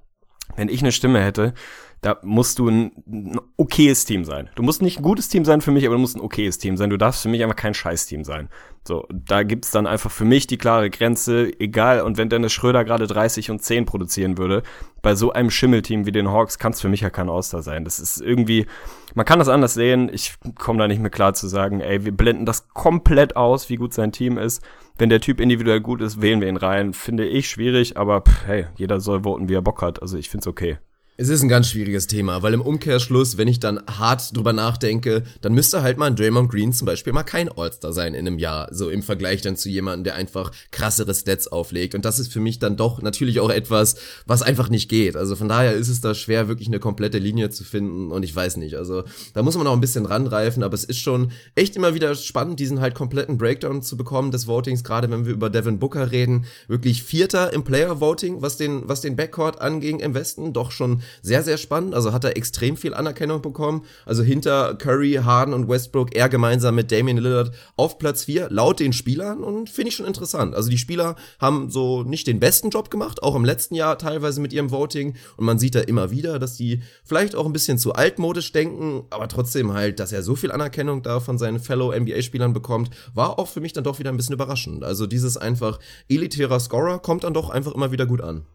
Wenn 0.55 0.69
ich 0.69 0.81
eine 0.81 0.91
Stimme 0.91 1.23
hätte, 1.23 1.53
da 2.01 2.17
musst 2.23 2.57
du 2.57 2.67
ein, 2.67 2.91
ein 3.05 3.39
okayes 3.57 4.05
Team 4.05 4.25
sein. 4.25 4.49
Du 4.55 4.63
musst 4.63 4.81
nicht 4.81 4.99
ein 4.99 5.03
gutes 5.03 5.29
Team 5.29 5.45
sein 5.45 5.61
für 5.61 5.69
mich, 5.69 5.85
aber 5.85 5.95
du 5.95 6.01
musst 6.01 6.15
ein 6.15 6.21
okayes 6.21 6.57
Team 6.57 6.75
sein. 6.75 6.89
Du 6.89 6.97
darfst 6.97 7.21
für 7.21 7.29
mich 7.29 7.43
einfach 7.43 7.55
kein 7.55 7.75
Scheiß-Team 7.75 8.23
sein. 8.23 8.49
So, 8.87 9.05
da 9.13 9.43
gibt's 9.43 9.69
dann 9.69 9.85
einfach 9.85 10.09
für 10.09 10.25
mich 10.25 10.47
die 10.47 10.57
klare 10.57 10.89
Grenze, 10.89 11.51
egal, 11.59 12.01
und 12.01 12.17
wenn 12.17 12.29
Dennis 12.29 12.53
Schröder 12.53 12.83
gerade 12.83 13.05
30 13.05 13.51
und 13.51 13.61
10 13.61 13.85
produzieren 13.85 14.39
würde, 14.39 14.63
bei 15.03 15.13
so 15.13 15.31
einem 15.31 15.51
Schimmelteam 15.51 16.07
wie 16.07 16.11
den 16.11 16.31
Hawks 16.31 16.57
kann 16.57 16.71
es 16.71 16.81
für 16.81 16.89
mich 16.89 17.01
ja 17.01 17.11
kein 17.11 17.29
Auster 17.29 17.61
sein. 17.61 17.85
Das 17.85 17.99
ist 17.99 18.19
irgendwie, 18.19 18.65
man 19.13 19.27
kann 19.27 19.37
das 19.37 19.49
anders 19.49 19.75
sehen, 19.75 20.09
ich 20.11 20.33
komme 20.57 20.79
da 20.79 20.87
nicht 20.87 21.01
mehr 21.01 21.11
klar 21.11 21.35
zu 21.35 21.47
sagen, 21.47 21.81
ey, 21.81 22.03
wir 22.03 22.17
blenden 22.17 22.47
das 22.47 22.67
komplett 22.69 23.35
aus, 23.35 23.69
wie 23.69 23.75
gut 23.75 23.93
sein 23.93 24.11
Team 24.11 24.39
ist. 24.39 24.63
Wenn 24.97 25.09
der 25.09 25.21
Typ 25.21 25.39
individuell 25.39 25.81
gut 25.81 26.01
ist, 26.01 26.19
wählen 26.19 26.41
wir 26.41 26.49
ihn 26.49 26.57
rein. 26.57 26.93
Finde 26.93 27.27
ich 27.27 27.47
schwierig, 27.47 27.97
aber 27.97 28.21
pff, 28.21 28.47
hey, 28.47 28.65
jeder 28.75 28.99
soll 28.99 29.21
voten, 29.21 29.49
wie 29.49 29.53
er 29.53 29.61
Bock 29.61 29.83
hat. 29.83 30.01
Also 30.01 30.17
ich 30.17 30.29
find's 30.31 30.47
okay. 30.47 30.79
Es 31.17 31.27
ist 31.27 31.43
ein 31.43 31.49
ganz 31.49 31.67
schwieriges 31.67 32.07
Thema, 32.07 32.41
weil 32.41 32.53
im 32.53 32.61
Umkehrschluss, 32.61 33.37
wenn 33.37 33.49
ich 33.49 33.59
dann 33.59 33.81
hart 33.85 34.35
drüber 34.35 34.53
nachdenke, 34.53 35.23
dann 35.41 35.53
müsste 35.53 35.81
halt 35.81 35.97
mal 35.97 36.07
ein 36.07 36.15
Draymond 36.15 36.49
Green 36.49 36.71
zum 36.71 36.85
Beispiel 36.85 37.11
mal 37.11 37.23
kein 37.23 37.49
All-Star 37.49 37.91
sein 37.91 38.13
in 38.13 38.25
einem 38.25 38.39
Jahr, 38.39 38.69
so 38.71 38.89
im 38.89 39.03
Vergleich 39.03 39.41
dann 39.41 39.57
zu 39.57 39.67
jemandem, 39.67 40.05
der 40.05 40.15
einfach 40.15 40.51
krassere 40.71 41.13
Stats 41.13 41.49
auflegt. 41.49 41.95
Und 41.95 42.05
das 42.05 42.17
ist 42.17 42.31
für 42.31 42.39
mich 42.39 42.59
dann 42.59 42.77
doch 42.77 43.01
natürlich 43.01 43.41
auch 43.41 43.49
etwas, 43.49 43.97
was 44.25 44.41
einfach 44.41 44.69
nicht 44.69 44.89
geht. 44.89 45.17
Also 45.17 45.35
von 45.35 45.49
daher 45.49 45.73
ist 45.73 45.89
es 45.89 45.99
da 45.99 46.15
schwer, 46.15 46.47
wirklich 46.47 46.69
eine 46.69 46.79
komplette 46.79 47.17
Linie 47.19 47.49
zu 47.49 47.65
finden 47.65 48.09
und 48.09 48.23
ich 48.23 48.33
weiß 48.33 48.55
nicht. 48.55 48.75
Also 48.75 49.03
da 49.33 49.43
muss 49.43 49.57
man 49.57 49.67
auch 49.67 49.73
ein 49.73 49.81
bisschen 49.81 50.05
ranreifen, 50.05 50.63
aber 50.63 50.75
es 50.75 50.85
ist 50.85 50.99
schon 50.99 51.33
echt 51.55 51.75
immer 51.75 51.93
wieder 51.93 52.15
spannend, 52.15 52.59
diesen 52.59 52.79
halt 52.79 52.95
kompletten 52.95 53.37
Breakdown 53.37 53.83
zu 53.83 53.97
bekommen 53.97 54.31
des 54.31 54.47
Votings, 54.47 54.85
gerade 54.85 55.11
wenn 55.11 55.25
wir 55.25 55.33
über 55.33 55.49
Devin 55.49 55.77
Booker 55.77 56.11
reden. 56.11 56.45
Wirklich 56.69 57.03
Vierter 57.03 57.51
im 57.51 57.65
Player 57.65 57.99
Voting, 57.99 58.41
was 58.41 58.55
den, 58.55 58.87
was 58.87 59.01
den 59.01 59.17
Backcourt 59.17 59.59
anging 59.59 59.99
im 59.99 60.13
Westen, 60.13 60.53
doch 60.53 60.71
schon 60.71 61.01
sehr, 61.21 61.43
sehr 61.43 61.57
spannend. 61.57 61.93
Also 61.93 62.13
hat 62.13 62.23
er 62.23 62.37
extrem 62.37 62.77
viel 62.77 62.93
Anerkennung 62.93 63.41
bekommen. 63.41 63.85
Also 64.05 64.23
hinter 64.23 64.75
Curry, 64.75 65.19
Harden 65.23 65.53
und 65.53 65.69
Westbrook 65.69 66.15
er 66.15 66.29
gemeinsam 66.29 66.75
mit 66.75 66.91
Damian 66.91 67.17
Lillard 67.17 67.51
auf 67.77 67.97
Platz 67.97 68.25
4, 68.25 68.49
laut 68.49 68.79
den 68.79 68.93
Spielern 68.93 69.43
und 69.43 69.69
finde 69.69 69.89
ich 69.89 69.95
schon 69.95 70.05
interessant. 70.05 70.55
Also 70.55 70.69
die 70.69 70.77
Spieler 70.77 71.15
haben 71.39 71.69
so 71.69 72.03
nicht 72.03 72.27
den 72.27 72.39
besten 72.39 72.69
Job 72.69 72.89
gemacht, 72.89 73.23
auch 73.23 73.35
im 73.35 73.45
letzten 73.45 73.75
Jahr 73.75 73.97
teilweise 73.97 74.41
mit 74.41 74.53
ihrem 74.53 74.71
Voting 74.71 75.15
und 75.37 75.45
man 75.45 75.59
sieht 75.59 75.75
da 75.75 75.81
immer 75.81 76.11
wieder, 76.11 76.39
dass 76.39 76.57
die 76.57 76.81
vielleicht 77.03 77.35
auch 77.35 77.45
ein 77.45 77.53
bisschen 77.53 77.77
zu 77.77 77.93
altmodisch 77.93 78.51
denken, 78.51 79.05
aber 79.09 79.27
trotzdem 79.27 79.73
halt, 79.73 79.99
dass 79.99 80.11
er 80.11 80.23
so 80.23 80.35
viel 80.35 80.51
Anerkennung 80.51 81.03
da 81.03 81.19
von 81.19 81.37
seinen 81.37 81.59
Fellow 81.59 81.93
NBA-Spielern 81.93 82.53
bekommt, 82.53 82.89
war 83.13 83.39
auch 83.39 83.47
für 83.47 83.61
mich 83.61 83.73
dann 83.73 83.83
doch 83.83 83.99
wieder 83.99 84.11
ein 84.11 84.17
bisschen 84.17 84.33
überraschend. 84.33 84.83
Also 84.83 85.07
dieses 85.07 85.37
einfach 85.37 85.79
elitärer 86.09 86.59
Scorer 86.59 86.99
kommt 86.99 87.23
dann 87.23 87.33
doch 87.33 87.49
einfach 87.49 87.73
immer 87.73 87.91
wieder 87.91 88.05
gut 88.05 88.21
an. 88.21 88.45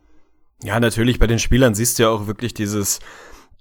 Ja, 0.63 0.81
natürlich, 0.81 1.19
bei 1.19 1.27
den 1.27 1.39
Spielern 1.39 1.75
siehst 1.75 1.99
du 1.99 2.05
ja 2.05 2.09
auch 2.09 2.27
wirklich 2.27 2.55
dieses, 2.55 3.01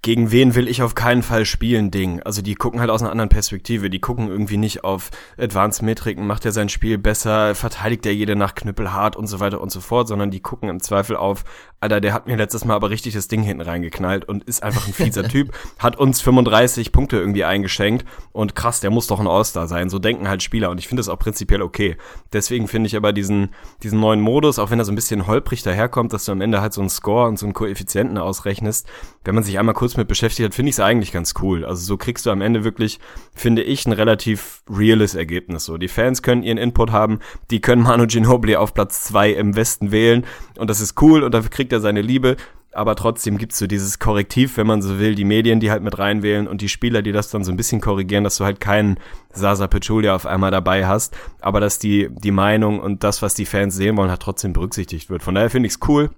gegen 0.06 0.32
wen 0.32 0.54
will 0.54 0.68
ich 0.68 0.84
auf 0.84 0.94
keinen 0.94 1.24
Fall 1.24 1.46
spielen 1.46 1.90
Ding. 1.90 2.22
Also 2.22 2.44
die 2.44 2.54
gucken 2.54 2.80
halt 2.80 2.92
aus 2.92 3.02
einer 3.02 3.10
anderen 3.10 3.30
Perspektive. 3.30 3.90
Die 3.90 4.00
gucken 4.00 4.28
irgendwie 4.28 4.58
nicht 4.58 4.84
auf 4.84 5.10
Advanced 5.36 5.82
Metriken, 5.82 6.28
macht 6.28 6.46
er 6.46 6.52
sein 6.52 6.70
Spiel 6.70 7.00
besser, 7.00 7.56
verteidigt 7.56 8.06
er 8.06 8.14
jede 8.14 8.36
Nacht 8.36 8.58
knüppelhart 8.58 9.16
und 9.16 9.26
so 9.26 9.40
weiter 9.40 9.60
und 9.60 9.72
so 9.72 9.82
fort, 9.82 10.08
sondern 10.08 10.30
die 10.30 10.42
gucken 10.42 10.70
im 10.70 10.80
Zweifel 10.80 11.16
auf, 11.16 11.44
Alter, 11.80 12.02
der 12.02 12.14
hat 12.14 12.26
mir 12.26 12.36
letztes 12.36 12.66
Mal 12.66 12.76
aber 12.76 12.90
richtig 12.90 13.14
das 13.14 13.28
Ding 13.28 13.44
hinten 13.44 13.62
reingeknallt 13.62 14.26
und 14.26 14.44
ist 14.44 14.64
einfach 14.64 14.88
ein 14.88 14.94
fieser 14.94 15.24
Typ, 15.28 15.52
hat 15.80 15.98
uns 15.98 16.22
35 16.22 16.92
Punkte 16.92 17.18
irgendwie 17.18 17.44
eingeschenkt 17.44 18.06
und 18.32 18.56
krass, 18.56 18.80
der 18.80 18.92
muss 18.92 19.08
doch 19.08 19.20
ein 19.20 19.28
All-Star 19.28 19.68
sein. 19.68 19.90
So 19.90 20.00
denken 20.00 20.28
halt 20.28 20.42
Spieler 20.42 20.70
und 20.70 20.80
ich 20.80 20.88
finde 20.88 21.02
das 21.02 21.10
auch 21.10 21.20
prinzipiell 21.20 21.62
okay. 21.62 21.98
Deswegen 22.32 22.68
finde 22.68 22.88
ich 22.88 22.96
aber 22.96 23.12
diesen, 23.12 23.50
diesen 23.84 24.00
neuen 24.00 24.22
Modus, 24.22 24.58
auch 24.58 24.72
wenn 24.72 24.80
er 24.80 24.86
so 24.86 24.92
ein 24.92 24.96
bisschen 24.96 25.28
holprig 25.28 25.64
daherkommt, 25.64 26.14
dass 26.14 26.26
du 26.26 26.32
am 26.32 26.42
Ende 26.42 26.62
halt 26.62 26.74
so 26.74 26.82
einen 26.82 26.90
Score 26.90 27.28
und 27.28 27.38
so 27.38 27.46
einen 27.46 27.54
Koeffizienten 27.54 28.18
ausrechnest, 28.18 28.88
wenn 29.26 29.36
man 29.36 29.44
sich 29.44 29.60
einmal 29.60 29.76
kurz 29.76 29.98
mit 29.98 30.08
beschäftigt 30.08 30.46
hat, 30.46 30.56
finde 30.56 30.70
ich 30.70 30.76
es 30.76 30.80
eigentlich 30.80 31.12
ganz 31.12 31.34
cool. 31.42 31.66
Also 31.66 31.84
so 31.84 31.98
kriegst 31.98 32.26
du 32.26 32.32
am 32.32 32.42
Ende 32.42 32.64
wirklich, 32.64 33.00
finde 33.34 33.64
ich, 33.64 33.86
ein 33.86 33.92
relativ 33.92 34.62
reales 34.70 35.16
Ergebnis. 35.16 35.66
So, 35.66 35.78
die 35.78 35.88
Fans 35.88 36.22
können 36.22 36.44
ihren 36.44 36.58
Input 36.58 36.92
haben, 36.92 37.20
die 37.52 37.60
können 37.60 37.82
Manu 37.84 38.06
Ginobili 38.08 38.56
auf 38.56 38.74
Platz 38.74 39.04
zwei 39.04 39.32
im 39.32 39.56
Westen 39.56 39.92
wählen 39.92 40.26
und 40.58 40.70
das 40.70 40.80
ist 40.80 41.02
cool 41.02 41.24
und 41.24 41.34
dafür 41.34 41.50
kriegt 41.50 41.74
er 41.74 41.80
seine 41.80 42.02
Liebe. 42.02 42.38
aber 42.76 42.96
trotzdem 42.96 43.38
gibt's 43.38 43.58
so 43.58 43.68
dieses 43.68 44.00
Korrektiv, 44.00 44.58
wenn 44.58 44.68
man 44.68 44.82
so 44.82 45.00
will, 45.00 45.16
die 45.16 45.24
Medien, 45.24 45.60
die 45.60 45.72
halt 45.72 45.82
mit 45.82 45.98
reinwählen 45.98 46.48
und 46.48 46.62
die 46.62 46.70
Spieler, 46.70 47.02
die 47.02 47.14
das 47.14 47.30
dann 47.30 47.44
so 47.44 47.52
ein 47.52 47.58
bisschen 47.58 47.80
korrigieren, 47.82 48.26
dass 48.26 48.38
du 48.38 48.44
halt 48.44 48.60
keinen 48.60 49.00
Sasa 49.32 49.68
Pachulia 49.68 50.14
auf 50.14 50.26
einmal 50.26 50.52
dabei 50.52 50.86
hast, 50.86 51.16
aber 51.40 51.62
dass 51.62 51.80
die, 51.80 52.10
die 52.12 52.32
Meinung 52.32 52.80
und 52.80 53.04
das, 53.04 53.22
was 53.22 53.34
die 53.34 53.46
Fans 53.46 53.76
sehen 53.76 53.96
wollen, 53.98 54.10
halt 54.10 54.22
trotzdem 54.22 54.54
berücksichtigt 54.54 55.10
wird. 55.10 55.24
Von 55.24 55.36
daher 55.36 55.50
finde 55.50 55.68
ich's 55.68 55.80
cool. 55.88 56.10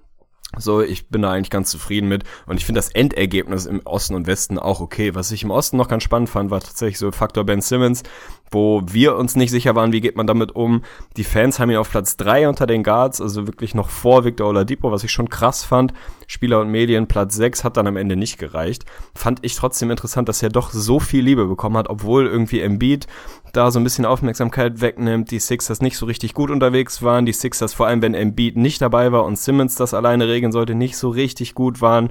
So, 0.55 0.81
ich 0.81 1.09
bin 1.09 1.21
da 1.21 1.31
eigentlich 1.31 1.49
ganz 1.49 1.69
zufrieden 1.69 2.07
mit. 2.07 2.23
Und 2.45 2.57
ich 2.57 2.65
finde 2.65 2.79
das 2.79 2.89
Endergebnis 2.89 3.65
im 3.65 3.81
Osten 3.85 4.15
und 4.15 4.27
Westen 4.27 4.57
auch 4.57 4.79
okay. 4.79 5.13
Was 5.13 5.31
ich 5.31 5.43
im 5.43 5.51
Osten 5.51 5.77
noch 5.77 5.89
ganz 5.89 6.03
spannend 6.03 6.29
fand, 6.29 6.51
war 6.51 6.61
tatsächlich 6.61 6.99
so 6.99 7.11
Faktor 7.11 7.43
Ben 7.43 7.61
Simmons, 7.61 8.03
wo 8.51 8.81
wir 8.85 9.15
uns 9.15 9.35
nicht 9.35 9.51
sicher 9.51 9.75
waren, 9.75 9.91
wie 9.91 10.01
geht 10.01 10.15
man 10.15 10.27
damit 10.27 10.55
um. 10.55 10.83
Die 11.17 11.23
Fans 11.23 11.59
haben 11.59 11.69
ihn 11.69 11.77
auf 11.77 11.89
Platz 11.89 12.17
drei 12.17 12.47
unter 12.47 12.67
den 12.67 12.83
Guards, 12.83 13.21
also 13.21 13.47
wirklich 13.47 13.75
noch 13.75 13.89
vor 13.89 14.25
Victor 14.25 14.47
Oladipo, 14.47 14.91
was 14.91 15.03
ich 15.03 15.11
schon 15.11 15.29
krass 15.29 15.63
fand. 15.63 15.93
Spieler 16.27 16.59
und 16.59 16.69
Medien 16.69 17.07
Platz 17.07 17.35
sechs 17.35 17.63
hat 17.63 17.77
dann 17.77 17.87
am 17.87 17.97
Ende 17.97 18.15
nicht 18.15 18.37
gereicht. 18.37 18.85
Fand 19.15 19.39
ich 19.43 19.55
trotzdem 19.55 19.91
interessant, 19.91 20.27
dass 20.27 20.43
er 20.43 20.49
doch 20.49 20.71
so 20.71 20.99
viel 20.99 21.23
Liebe 21.23 21.45
bekommen 21.45 21.77
hat, 21.77 21.89
obwohl 21.89 22.27
irgendwie 22.27 22.61
Embiid 22.61 23.07
da 23.53 23.71
so 23.71 23.79
ein 23.79 23.83
bisschen 23.83 24.05
Aufmerksamkeit 24.05 24.81
wegnimmt, 24.81 25.31
die 25.31 25.39
Sixers 25.39 25.81
nicht 25.81 25.97
so 25.97 26.05
richtig 26.05 26.33
gut 26.33 26.51
unterwegs 26.51 27.01
waren, 27.01 27.25
die 27.25 27.33
Sixers 27.33 27.73
vor 27.73 27.87
allem, 27.87 28.01
wenn 28.01 28.13
Embiid 28.13 28.57
nicht 28.57 28.81
dabei 28.81 29.11
war 29.11 29.25
und 29.25 29.37
Simmons 29.39 29.75
das 29.75 29.93
alleine 29.93 30.27
regeln 30.27 30.51
sollte, 30.51 30.75
nicht 30.75 30.97
so 30.97 31.09
richtig 31.09 31.55
gut 31.55 31.81
waren. 31.81 32.09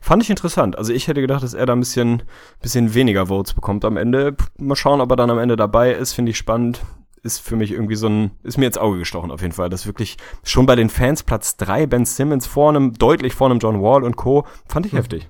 Fand 0.00 0.22
ich 0.22 0.30
interessant. 0.30 0.76
Also 0.76 0.92
ich 0.92 1.06
hätte 1.08 1.20
gedacht, 1.20 1.42
dass 1.42 1.54
er 1.54 1.66
da 1.66 1.74
ein 1.74 1.80
bisschen, 1.80 2.22
bisschen 2.62 2.94
weniger 2.94 3.26
Votes 3.26 3.54
bekommt 3.54 3.84
am 3.84 3.96
Ende. 3.96 4.34
Mal 4.58 4.76
schauen, 4.76 5.00
ob 5.00 5.10
er 5.10 5.16
dann 5.16 5.30
am 5.30 5.38
Ende 5.38 5.56
dabei 5.70 5.92
ist, 5.92 6.12
finde 6.12 6.30
ich 6.30 6.36
spannend 6.36 6.80
ist 7.22 7.40
für 7.40 7.54
mich 7.54 7.70
irgendwie 7.70 7.96
so 7.96 8.08
ein, 8.08 8.30
ist 8.42 8.56
mir 8.56 8.66
ins 8.66 8.78
Auge 8.78 8.98
gestochen 8.98 9.30
auf 9.30 9.42
jeden 9.42 9.52
Fall. 9.52 9.68
Das 9.68 9.86
wirklich 9.86 10.16
schon 10.42 10.64
bei 10.64 10.74
den 10.74 10.88
Fans 10.88 11.22
Platz 11.22 11.56
drei 11.56 11.86
Ben 11.86 12.06
Simmons 12.06 12.46
vor 12.46 12.70
einem, 12.70 12.94
deutlich 12.94 13.34
vor 13.34 13.50
einem 13.50 13.58
John 13.58 13.82
Wall 13.82 14.04
und 14.04 14.16
Co. 14.16 14.46
fand 14.66 14.86
ich 14.86 14.92
hm. 14.92 14.98
heftig. 14.98 15.28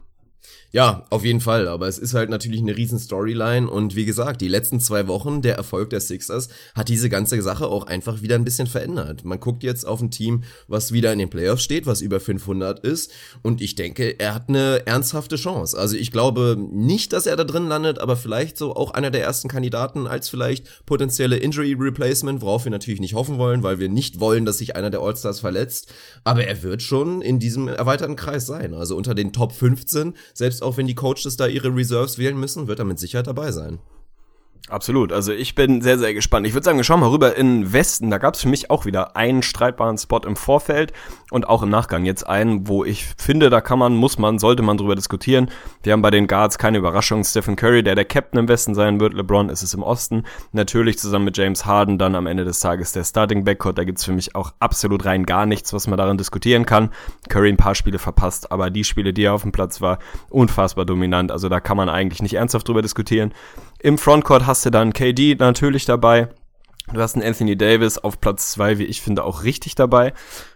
Ja, 0.73 1.05
auf 1.11 1.25
jeden 1.25 1.41
Fall, 1.41 1.67
aber 1.67 1.89
es 1.89 1.99
ist 1.99 2.15
halt 2.15 2.31
natürlich 2.31 2.61
eine 2.61 2.77
riesen 2.77 3.00
Storyline 3.00 3.69
und 3.69 3.97
wie 3.97 4.05
gesagt, 4.05 4.41
die 4.41 4.47
letzten 4.47 4.79
zwei 4.79 5.09
Wochen, 5.09 5.43
der 5.43 5.57
Erfolg 5.57 5.91
der 5.91 6.00
Sixers 6.00 6.49
hat 6.77 6.89
diese 6.89 7.09
ganze 7.09 7.43
Sache 7.43 7.67
auch 7.67 7.89
einfach 7.89 8.23
wieder 8.23 8.37
ein 8.37 8.45
bisschen 8.45 8.69
verändert. 8.69 9.25
Man 9.25 9.41
guckt 9.41 9.65
jetzt 9.65 9.85
auf 9.85 10.00
ein 10.00 10.12
Team, 10.12 10.45
was 10.69 10.93
wieder 10.93 11.12
in 11.12 11.19
den 11.19 11.29
Playoffs 11.29 11.65
steht, 11.65 11.87
was 11.87 12.03
über 12.03 12.21
500 12.21 12.79
ist 12.81 13.11
und 13.43 13.61
ich 13.61 13.75
denke, 13.75 14.21
er 14.21 14.33
hat 14.33 14.49
eine 14.49 14.87
ernsthafte 14.87 15.35
Chance. 15.35 15.77
Also 15.77 15.97
ich 15.97 16.12
glaube 16.12 16.57
nicht, 16.57 17.12
dass 17.12 17.27
er 17.27 17.35
da 17.35 17.43
drin 17.43 17.67
landet, 17.67 17.99
aber 17.99 18.17
vielleicht 18.17 18.57
so 18.57 18.77
auch 18.77 18.93
einer 18.93 19.11
der 19.11 19.25
ersten 19.25 19.49
Kandidaten 19.49 20.07
als 20.07 20.29
vielleicht 20.29 20.87
potenzielle 20.87 21.39
Injury 21.39 21.75
Replacement, 21.77 22.43
worauf 22.43 22.62
wir 22.62 22.71
natürlich 22.71 23.00
nicht 23.00 23.15
hoffen 23.15 23.39
wollen, 23.39 23.65
weil 23.65 23.81
wir 23.81 23.89
nicht 23.89 24.21
wollen, 24.21 24.45
dass 24.45 24.59
sich 24.59 24.77
einer 24.77 24.91
der 24.91 25.00
Allstars 25.00 25.41
verletzt, 25.41 25.93
aber 26.23 26.45
er 26.45 26.62
wird 26.62 26.81
schon 26.81 27.23
in 27.23 27.41
diesem 27.41 27.67
erweiterten 27.67 28.15
Kreis 28.15 28.47
sein, 28.47 28.73
also 28.73 28.97
unter 28.97 29.17
den 29.17 29.33
Top 29.33 29.50
15, 29.50 30.15
selbst 30.33 30.60
auch 30.62 30.76
wenn 30.76 30.87
die 30.87 30.95
Coaches 30.95 31.37
da 31.37 31.47
ihre 31.47 31.75
Reserves 31.75 32.19
wählen 32.19 32.38
müssen, 32.38 32.67
wird 32.67 32.79
er 32.79 32.85
mit 32.85 32.99
Sicherheit 32.99 33.26
dabei 33.26 33.52
sein. 33.52 33.79
Absolut. 34.69 35.12
Also 35.12 35.33
ich 35.33 35.55
bin 35.55 35.83
sehr, 35.83 35.99
sehr 35.99 36.14
gespannt. 36.14 36.47
Ich 36.47 36.55
würde 36.55 36.64
sagen, 36.64 36.76
wir 36.76 36.85
schauen 36.85 37.00
mal 37.00 37.09
rüber 37.09 37.37
in 37.37 37.73
Westen. 37.73 38.11
Da 38.11 38.19
gab 38.19 38.35
es 38.35 38.43
für 38.43 38.49
mich 38.49 38.71
auch 38.71 38.85
wieder 38.85 39.17
einen 39.17 39.43
streitbaren 39.43 39.99
Spot 39.99 40.21
im 40.21 40.37
Vorfeld 40.37 40.93
und 41.31 41.49
auch 41.49 41.62
im 41.62 41.71
Nachgang 41.71 42.05
jetzt 42.05 42.26
einen, 42.26 42.69
wo 42.69 42.85
ich 42.85 43.05
finde, 43.17 43.50
da 43.50 43.61
kann 43.61 43.79
man, 43.79 43.97
muss 43.97 44.19
man, 44.19 44.38
sollte 44.38 44.62
man 44.62 44.76
drüber 44.76 44.95
diskutieren. 44.95 45.50
Wir 45.83 45.93
haben 45.93 46.02
bei 46.02 46.11
den 46.11 46.29
Guards 46.29 46.59
keine 46.59 46.79
Überraschung. 46.79 47.25
Stephen 47.25 47.57
Curry, 47.57 47.83
der 47.83 47.95
der 47.97 48.05
Captain 48.05 48.38
im 48.38 48.49
Westen 48.49 48.75
sein 48.75 49.00
wird. 49.00 49.14
LeBron 49.14 49.49
ist 49.49 49.62
es 49.62 49.75
im 49.75 49.83
Osten. 49.83 50.25
Natürlich 50.52 50.99
zusammen 50.99 51.25
mit 51.25 51.37
James 51.37 51.64
Harden 51.67 51.99
dann 51.99 52.14
am 52.14 52.26
Ende 52.26 52.45
des 52.45 52.61
Tages 52.61 52.93
der 52.93 53.05
Starting 53.05 53.45
Backcourt. 53.45 53.79
Da 53.79 53.85
gibt's 53.85 54.05
für 54.05 54.12
mich 54.12 54.37
auch 54.37 54.52
absolut 54.61 55.05
rein 55.05 55.26
gar 55.26 55.47
nichts, 55.47 55.73
was 55.73 55.88
man 55.88 55.99
daran 55.99 56.19
diskutieren 56.19 56.64
kann. 56.64 56.90
Curry 57.29 57.49
ein 57.49 57.57
paar 57.57 57.75
Spiele 57.75 57.99
verpasst, 57.99 58.52
aber 58.52 58.71
die 58.71 58.85
Spiele, 58.85 59.12
die 59.12 59.25
er 59.25 59.35
auf 59.35 59.43
dem 59.43 59.52
Platz 59.52 59.81
war, 59.81 59.99
unfassbar 60.29 60.85
dominant. 60.85 61.33
Also 61.33 61.49
da 61.49 61.59
kann 61.59 61.76
man 61.76 61.88
eigentlich 61.88 62.23
nicht 62.23 62.35
ernsthaft 62.35 62.69
drüber 62.69 62.83
diskutieren. 62.83 63.33
Im 63.83 63.97
Frontcourt 63.97 64.47
hast 64.47 64.67
du 64.67 64.71
dann 64.71 64.93
KD 64.93 65.37
natürlich 65.39 65.87
dabei. 65.87 66.29
Du 66.93 67.01
hast 67.01 67.15
einen 67.15 67.27
Anthony 67.27 67.57
Davis 67.57 67.97
auf 67.97 68.21
Platz 68.21 68.53
zwei, 68.53 68.77
wie 68.77 68.85
ich 68.85 69.01
finde, 69.01 69.25
auch 69.25 69.43
richtig 69.43 69.75
dabei. 69.75 70.13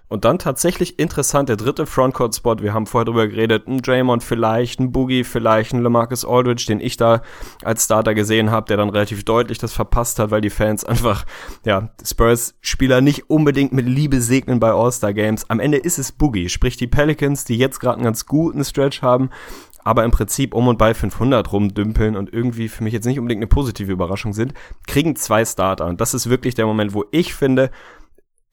Und 0.09 0.27
dann 0.27 0.39
tatsächlich 0.39 0.99
interessant, 0.99 1.49
der 1.49 1.57
dritte 1.57 1.87
Frontcourt-Spot, 1.87 2.59
wir 2.59 2.75
haben 2.75 2.87
vorher 2.87 3.07
drüber 3.07 3.27
geredet, 3.27 3.67
ein 3.67 3.81
Draymond 3.81 4.23
vielleicht, 4.23 4.79
ein 4.79 4.93
Boogie 4.93 5.25
vielleicht, 5.25 5.73
ein 5.73 5.83
LaMarcus 5.83 6.27
Aldridge, 6.27 6.67
den 6.69 6.81
ich 6.81 6.99
da 6.99 7.23
als 7.63 7.87
Starter 7.87 8.15
gesehen 8.15 8.51
habe, 8.51 8.67
der 8.67 8.77
dann 8.77 8.91
relativ 8.91 9.25
deutlich 9.25 9.57
das 9.57 9.73
verpasst 9.73 10.19
hat, 10.19 10.31
weil 10.31 10.43
die 10.43 10.51
Fans 10.51 10.85
einfach, 10.85 11.25
ja, 11.65 11.89
Spurs-Spieler 12.05 13.01
nicht 13.01 13.31
unbedingt 13.31 13.73
mit 13.73 13.87
Liebe 13.87 14.21
segnen 14.21 14.61
bei 14.61 14.73
All-Star-Games. 14.73 15.49
Am 15.49 15.61
Ende 15.61 15.79
ist 15.79 15.99
es 15.99 16.13
Boogie, 16.13 16.51
sprich 16.51 16.77
die 16.77 16.89
Pelicans, 16.89 17.47
die 17.47 17.57
jetzt 17.57 17.81
gerade 17.81 17.97
einen 17.97 18.05
ganz 18.05 18.27
guten 18.27 18.63
Stretch 18.65 19.01
haben, 19.01 19.31
aber 19.85 20.05
im 20.05 20.11
Prinzip 20.11 20.55
um 20.55 20.67
und 20.67 20.79
bei 20.79 20.95
500 20.95 21.53
rumdümpeln 21.53 22.17
und 22.17 22.33
irgendwie 22.33 22.69
für 22.69 22.83
mich 22.83 22.93
jetzt 22.93 23.05
nicht 23.05 23.19
unbedingt 23.19 23.41
eine 23.41 23.47
positive 23.47 23.93
Überraschung 23.93 24.33
sind, 24.33 24.55
kriegen 24.87 25.15
zwei 25.15 25.45
Starter. 25.45 25.87
Und 25.87 26.01
das 26.01 26.15
ist 26.15 26.29
wirklich 26.29 26.55
der 26.55 26.67
Moment, 26.67 26.95
wo 26.95 27.05
ich 27.11 27.35
finde, 27.35 27.71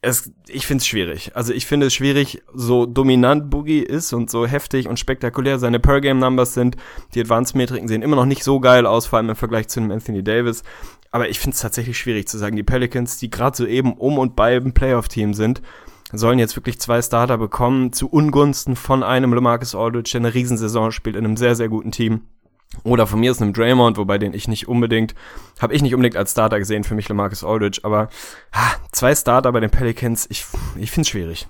es, 0.01 0.31
ich 0.47 0.65
finde 0.65 0.81
es 0.81 0.87
schwierig. 0.87 1.31
Also 1.35 1.53
ich 1.53 1.67
finde 1.67 1.87
es 1.87 1.93
schwierig, 1.93 2.41
so 2.53 2.85
dominant 2.85 3.49
Boogie 3.49 3.81
ist 3.81 4.13
und 4.13 4.29
so 4.29 4.47
heftig 4.47 4.87
und 4.87 4.99
spektakulär 4.99 5.59
seine 5.59 5.79
Per-Game-Numbers 5.79 6.53
sind. 6.53 6.75
Die 7.13 7.21
Advanced-Metriken 7.21 7.87
sehen 7.87 8.01
immer 8.01 8.15
noch 8.15 8.25
nicht 8.25 8.43
so 8.43 8.59
geil 8.59 8.85
aus, 8.85 9.05
vor 9.05 9.17
allem 9.17 9.29
im 9.29 9.35
Vergleich 9.35 9.67
zu 9.67 9.79
einem 9.79 9.91
Anthony 9.91 10.23
Davis. 10.23 10.63
Aber 11.11 11.29
ich 11.29 11.39
finde 11.39 11.55
es 11.55 11.61
tatsächlich 11.61 11.97
schwierig 11.97 12.27
zu 12.27 12.37
sagen, 12.37 12.55
die 12.55 12.63
Pelicans, 12.63 13.17
die 13.17 13.29
gerade 13.29 13.55
so 13.55 13.65
eben 13.65 13.93
um 13.93 14.17
und 14.17 14.35
bei 14.35 14.55
einem 14.55 14.73
Playoff-Team 14.73 15.33
sind, 15.33 15.61
sollen 16.13 16.39
jetzt 16.39 16.55
wirklich 16.55 16.79
zwei 16.79 17.01
Starter 17.01 17.37
bekommen, 17.37 17.93
zu 17.93 18.09
Ungunsten 18.09 18.75
von 18.75 19.03
einem 19.03 19.33
LeMarcus 19.33 19.75
Aldridge, 19.75 20.11
der 20.13 20.21
eine 20.21 20.33
Riesensaison 20.33 20.91
spielt 20.91 21.15
in 21.15 21.25
einem 21.25 21.37
sehr, 21.37 21.55
sehr 21.55 21.69
guten 21.69 21.91
Team. 21.91 22.21
Oder 22.83 23.05
von 23.05 23.19
mir 23.19 23.31
ist 23.31 23.41
einem 23.41 23.53
Draymond, 23.53 23.97
wobei 23.97 24.17
den 24.17 24.33
ich 24.33 24.47
nicht 24.47 24.67
unbedingt, 24.67 25.13
habe 25.59 25.73
ich 25.73 25.81
nicht 25.81 25.93
unbedingt 25.93 26.15
als 26.15 26.31
Starter 26.31 26.57
gesehen, 26.57 26.83
für 26.83 26.95
mich 26.95 27.09
LeMarcus 27.09 27.43
Aldridge, 27.43 27.81
aber 27.83 28.09
ha, 28.53 28.75
zwei 28.91 29.13
Starter 29.13 29.51
bei 29.51 29.59
den 29.59 29.69
Pelicans, 29.69 30.25
ich, 30.29 30.45
ich 30.77 30.91
finde 30.91 31.01
es 31.01 31.09
schwierig. 31.09 31.47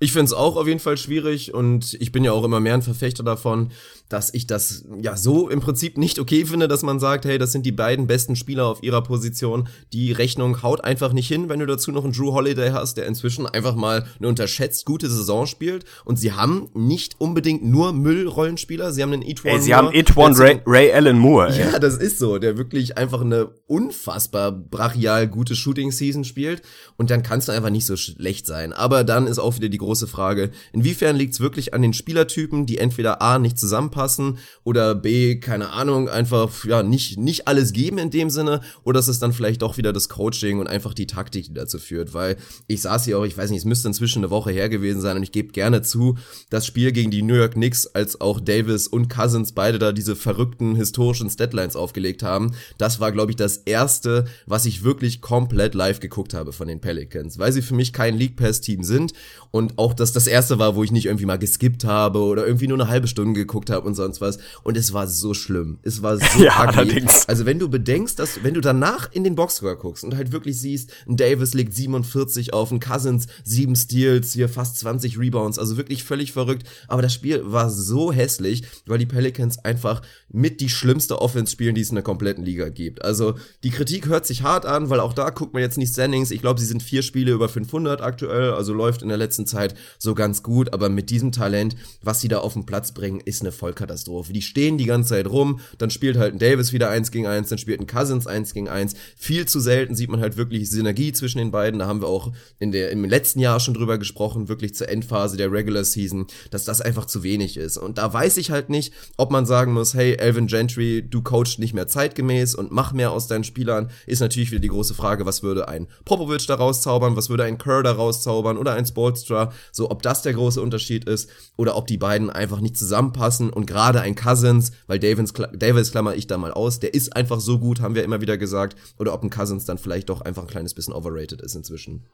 Ich 0.00 0.12
finde 0.12 0.26
es 0.26 0.32
auch 0.32 0.56
auf 0.56 0.66
jeden 0.66 0.80
Fall 0.80 0.96
schwierig 0.96 1.54
und 1.54 1.96
ich 2.00 2.12
bin 2.12 2.24
ja 2.24 2.32
auch 2.32 2.44
immer 2.44 2.60
mehr 2.60 2.74
ein 2.74 2.82
Verfechter 2.82 3.24
davon, 3.24 3.70
dass 4.08 4.32
ich 4.32 4.46
das 4.46 4.84
ja 5.02 5.16
so 5.16 5.50
im 5.50 5.60
Prinzip 5.60 5.98
nicht 5.98 6.18
okay 6.18 6.46
finde, 6.46 6.66
dass 6.66 6.82
man 6.82 6.98
sagt, 6.98 7.24
hey, 7.24 7.36
das 7.36 7.52
sind 7.52 7.66
die 7.66 7.72
beiden 7.72 8.06
besten 8.06 8.36
Spieler 8.36 8.66
auf 8.66 8.82
ihrer 8.82 9.02
Position. 9.02 9.68
Die 9.92 10.12
Rechnung 10.12 10.62
haut 10.62 10.82
einfach 10.82 11.12
nicht 11.12 11.28
hin, 11.28 11.48
wenn 11.48 11.60
du 11.60 11.66
dazu 11.66 11.92
noch 11.92 12.04
einen 12.04 12.12
Drew 12.12 12.32
Holiday 12.32 12.70
hast, 12.70 12.96
der 12.96 13.06
inzwischen 13.06 13.46
einfach 13.46 13.74
mal 13.74 14.06
eine 14.18 14.28
unterschätzt 14.28 14.86
gute 14.86 15.10
Saison 15.10 15.46
spielt. 15.46 15.84
Und 16.04 16.18
sie 16.18 16.32
haben 16.32 16.70
nicht 16.74 17.16
unbedingt 17.18 17.64
nur 17.64 17.92
Müllrollenspieler, 17.92 18.92
sie 18.92 19.02
haben 19.02 19.12
einen 19.12 19.22
Etwan 19.22 19.52
Ey, 19.52 19.60
sie 19.60 19.74
haben 19.74 19.92
Etwan 19.92 20.34
Ray, 20.34 20.60
Ray 20.64 20.92
Allen 20.92 21.18
Moore. 21.18 21.52
Ey. 21.52 21.72
Ja, 21.72 21.78
das 21.78 21.96
ist 21.96 22.18
so, 22.18 22.38
der 22.38 22.56
wirklich 22.56 22.96
einfach 22.96 23.20
eine 23.20 23.48
unfassbar 23.66 24.52
brachial 24.52 25.28
gute 25.28 25.54
Shooting-Season 25.54 26.24
spielt. 26.24 26.62
Und 26.96 27.10
dann 27.10 27.22
kannst 27.22 27.48
du 27.48 27.52
einfach 27.52 27.70
nicht 27.70 27.84
so 27.84 27.96
schlecht 27.96 28.46
sein. 28.46 28.72
Aber 28.72 29.04
dann 29.04 29.26
ist 29.26 29.38
auch 29.38 29.56
wieder 29.56 29.68
die 29.68 29.78
große 29.88 30.06
Frage, 30.06 30.50
inwiefern 30.72 31.16
liegt 31.16 31.32
es 31.34 31.40
wirklich 31.40 31.72
an 31.72 31.82
den 31.82 31.94
Spielertypen, 31.94 32.66
die 32.66 32.78
entweder 32.78 33.22
A 33.22 33.38
nicht 33.38 33.58
zusammenpassen, 33.58 33.98
passen 33.98 34.38
oder 34.64 34.94
B, 34.94 35.40
keine 35.40 35.70
Ahnung, 35.70 36.08
einfach 36.08 36.64
ja 36.64 36.82
nicht, 36.82 37.18
nicht 37.18 37.48
alles 37.48 37.72
geben 37.72 37.98
in 37.98 38.10
dem 38.10 38.30
Sinne? 38.30 38.60
Oder 38.84 39.00
ist 39.00 39.08
es 39.08 39.18
dann 39.18 39.32
vielleicht 39.32 39.62
doch 39.62 39.76
wieder 39.76 39.92
das 39.92 40.08
Coaching 40.08 40.60
und 40.60 40.66
einfach 40.66 40.94
die 40.94 41.06
Taktik, 41.06 41.46
die 41.46 41.54
dazu 41.54 41.78
führt, 41.78 42.14
weil 42.14 42.36
ich 42.66 42.82
saß 42.82 43.04
hier 43.04 43.18
auch, 43.18 43.24
ich 43.24 43.36
weiß 43.36 43.50
nicht, 43.50 43.60
es 43.60 43.64
müsste 43.64 43.88
inzwischen 43.88 44.20
eine 44.20 44.30
Woche 44.30 44.50
her 44.50 44.68
gewesen 44.68 45.00
sein 45.00 45.16
und 45.16 45.22
ich 45.22 45.32
gebe 45.32 45.52
gerne 45.52 45.82
zu, 45.82 46.16
das 46.50 46.66
Spiel 46.66 46.92
gegen 46.92 47.10
die 47.10 47.22
New 47.22 47.34
York 47.34 47.54
Knicks, 47.54 47.86
als 47.86 48.20
auch 48.20 48.40
Davis 48.40 48.86
und 48.86 49.08
Cousins 49.08 49.52
beide 49.52 49.78
da 49.78 49.92
diese 49.92 50.16
verrückten 50.16 50.76
historischen 50.76 51.30
Statlines 51.30 51.76
aufgelegt 51.76 52.22
haben, 52.22 52.52
das 52.78 53.00
war, 53.00 53.12
glaube 53.12 53.32
ich, 53.32 53.36
das 53.36 53.58
erste, 53.58 54.26
was 54.46 54.66
ich 54.66 54.84
wirklich 54.84 55.20
komplett 55.20 55.74
live 55.74 56.00
geguckt 56.00 56.34
habe 56.34 56.52
von 56.52 56.68
den 56.68 56.80
Pelicans, 56.80 57.38
weil 57.38 57.52
sie 57.52 57.62
für 57.62 57.74
mich 57.74 57.92
kein 57.92 58.16
League 58.16 58.36
Pass 58.36 58.60
Team 58.60 58.82
sind 58.82 59.12
und 59.50 59.77
auch 59.78 59.94
das 59.94 60.12
das 60.12 60.26
erste 60.26 60.58
war, 60.58 60.74
wo 60.74 60.82
ich 60.82 60.90
nicht 60.90 61.06
irgendwie 61.06 61.26
mal 61.26 61.38
geskippt 61.38 61.84
habe 61.84 62.18
oder 62.18 62.46
irgendwie 62.46 62.66
nur 62.66 62.78
eine 62.78 62.88
halbe 62.88 63.06
Stunde 63.08 63.38
geguckt 63.38 63.70
habe 63.70 63.86
und 63.86 63.94
sonst 63.94 64.20
was. 64.20 64.38
Und 64.64 64.76
es 64.76 64.92
war 64.92 65.06
so 65.06 65.34
schlimm. 65.34 65.78
Es 65.82 66.02
war 66.02 66.18
so 66.18 66.24
ja, 66.42 66.56
allerdings. 66.56 67.28
Also 67.28 67.46
wenn 67.46 67.58
du 67.58 67.68
bedenkst, 67.68 68.18
dass, 68.18 68.42
wenn 68.42 68.54
du 68.54 68.60
danach 68.60 69.12
in 69.12 69.24
den 69.24 69.36
Boxscore 69.36 69.76
guckst 69.76 70.04
und 70.04 70.16
halt 70.16 70.32
wirklich 70.32 70.60
siehst, 70.60 70.92
ein 71.08 71.16
Davis 71.16 71.54
legt 71.54 71.74
47 71.74 72.52
auf, 72.52 72.72
ein 72.72 72.80
Cousins 72.80 73.28
7 73.44 73.76
Steals, 73.76 74.32
hier 74.32 74.48
fast 74.48 74.78
20 74.78 75.18
Rebounds, 75.18 75.58
also 75.58 75.76
wirklich 75.76 76.02
völlig 76.02 76.32
verrückt. 76.32 76.66
Aber 76.88 77.02
das 77.02 77.14
Spiel 77.14 77.42
war 77.44 77.70
so 77.70 78.12
hässlich, 78.12 78.64
weil 78.86 78.98
die 78.98 79.06
Pelicans 79.06 79.64
einfach 79.64 80.02
mit 80.28 80.60
die 80.60 80.68
schlimmste 80.68 81.20
Offense 81.20 81.52
spielen, 81.52 81.74
die 81.74 81.82
es 81.82 81.90
in 81.90 81.94
der 81.94 82.04
kompletten 82.04 82.44
Liga 82.44 82.68
gibt. 82.68 83.04
Also 83.04 83.34
die 83.62 83.70
Kritik 83.70 84.06
hört 84.06 84.26
sich 84.26 84.42
hart 84.42 84.66
an, 84.66 84.90
weil 84.90 85.00
auch 85.00 85.12
da 85.12 85.30
guckt 85.30 85.54
man 85.54 85.62
jetzt 85.62 85.78
nicht 85.78 85.92
Standings. 85.92 86.30
Ich 86.30 86.40
glaube, 86.40 86.60
sie 86.60 86.66
sind 86.66 86.82
vier 86.82 87.02
Spiele 87.02 87.32
über 87.32 87.48
500 87.48 88.02
aktuell, 88.02 88.52
also 88.52 88.72
läuft 88.72 89.02
in 89.02 89.08
der 89.08 89.16
letzten 89.16 89.46
Zeit 89.46 89.67
Zeit 89.68 89.78
so 89.98 90.14
ganz 90.14 90.42
gut, 90.42 90.72
aber 90.72 90.88
mit 90.88 91.10
diesem 91.10 91.32
Talent, 91.32 91.76
was 92.02 92.20
sie 92.20 92.28
da 92.28 92.38
auf 92.38 92.54
den 92.54 92.66
Platz 92.66 92.92
bringen, 92.92 93.20
ist 93.24 93.40
eine 93.40 93.52
Vollkatastrophe. 93.52 94.32
Die 94.32 94.42
stehen 94.42 94.78
die 94.78 94.86
ganze 94.86 95.10
Zeit 95.10 95.26
rum, 95.26 95.60
dann 95.78 95.90
spielt 95.90 96.16
halt 96.16 96.34
ein 96.34 96.38
Davis 96.38 96.72
wieder 96.72 96.90
eins 96.90 97.10
gegen 97.10 97.26
eins, 97.26 97.48
dann 97.48 97.58
spielt 97.58 97.80
ein 97.80 97.86
Cousins 97.86 98.26
eins 98.26 98.54
gegen 98.54 98.68
eins. 98.68 98.94
Viel 99.16 99.46
zu 99.46 99.60
selten 99.60 99.94
sieht 99.94 100.10
man 100.10 100.20
halt 100.20 100.36
wirklich 100.36 100.70
Synergie 100.70 101.12
zwischen 101.12 101.38
den 101.38 101.50
beiden. 101.50 101.80
Da 101.80 101.86
haben 101.86 102.00
wir 102.00 102.08
auch 102.08 102.32
in 102.58 102.72
der, 102.72 102.90
im 102.90 103.04
letzten 103.04 103.40
Jahr 103.40 103.60
schon 103.60 103.74
drüber 103.74 103.98
gesprochen, 103.98 104.48
wirklich 104.48 104.74
zur 104.74 104.88
Endphase 104.88 105.36
der 105.36 105.52
Regular 105.52 105.84
Season, 105.84 106.26
dass 106.50 106.64
das 106.64 106.80
einfach 106.80 107.06
zu 107.06 107.22
wenig 107.22 107.56
ist. 107.56 107.76
Und 107.76 107.98
da 107.98 108.12
weiß 108.12 108.36
ich 108.36 108.50
halt 108.50 108.70
nicht, 108.70 108.92
ob 109.16 109.30
man 109.30 109.46
sagen 109.46 109.72
muss, 109.72 109.94
hey, 109.94 110.14
Elvin 110.14 110.46
Gentry, 110.46 111.04
du 111.08 111.22
coachst 111.22 111.58
nicht 111.58 111.74
mehr 111.74 111.88
zeitgemäß 111.88 112.54
und 112.54 112.70
mach 112.70 112.92
mehr 112.92 113.12
aus 113.12 113.26
deinen 113.26 113.44
Spielern, 113.44 113.90
ist 114.06 114.20
natürlich 114.20 114.50
wieder 114.50 114.60
die 114.60 114.68
große 114.68 114.94
Frage, 114.94 115.26
was 115.26 115.42
würde 115.42 115.68
ein 115.68 115.86
Popovic 116.04 116.46
da 116.46 116.54
rauszaubern, 116.54 117.16
was 117.16 117.30
würde 117.30 117.44
ein 117.44 117.58
Kerr 117.58 117.82
da 117.82 117.92
rauszaubern 117.92 118.56
oder 118.56 118.74
ein 118.74 118.86
Sportstra, 118.86 119.52
so 119.72 119.90
ob 119.90 120.02
das 120.02 120.22
der 120.22 120.34
große 120.34 120.60
Unterschied 120.60 121.04
ist 121.04 121.30
oder 121.56 121.76
ob 121.76 121.86
die 121.86 121.98
beiden 121.98 122.30
einfach 122.30 122.60
nicht 122.60 122.76
zusammenpassen 122.76 123.50
und 123.50 123.66
gerade 123.66 124.00
ein 124.00 124.14
Cousins, 124.14 124.72
weil 124.86 124.98
Davis, 124.98 125.32
Davis 125.54 125.90
klammer 125.90 126.14
ich 126.14 126.26
da 126.26 126.38
mal 126.38 126.52
aus, 126.52 126.80
der 126.80 126.94
ist 126.94 127.14
einfach 127.16 127.40
so 127.40 127.58
gut, 127.58 127.80
haben 127.80 127.94
wir 127.94 128.04
immer 128.04 128.20
wieder 128.20 128.38
gesagt, 128.38 128.76
oder 128.98 129.14
ob 129.14 129.22
ein 129.22 129.30
Cousins 129.30 129.64
dann 129.64 129.78
vielleicht 129.78 130.08
doch 130.08 130.20
einfach 130.20 130.42
ein 130.42 130.48
kleines 130.48 130.74
bisschen 130.74 130.94
overrated 130.94 131.42
ist 131.42 131.54
inzwischen. 131.54 132.04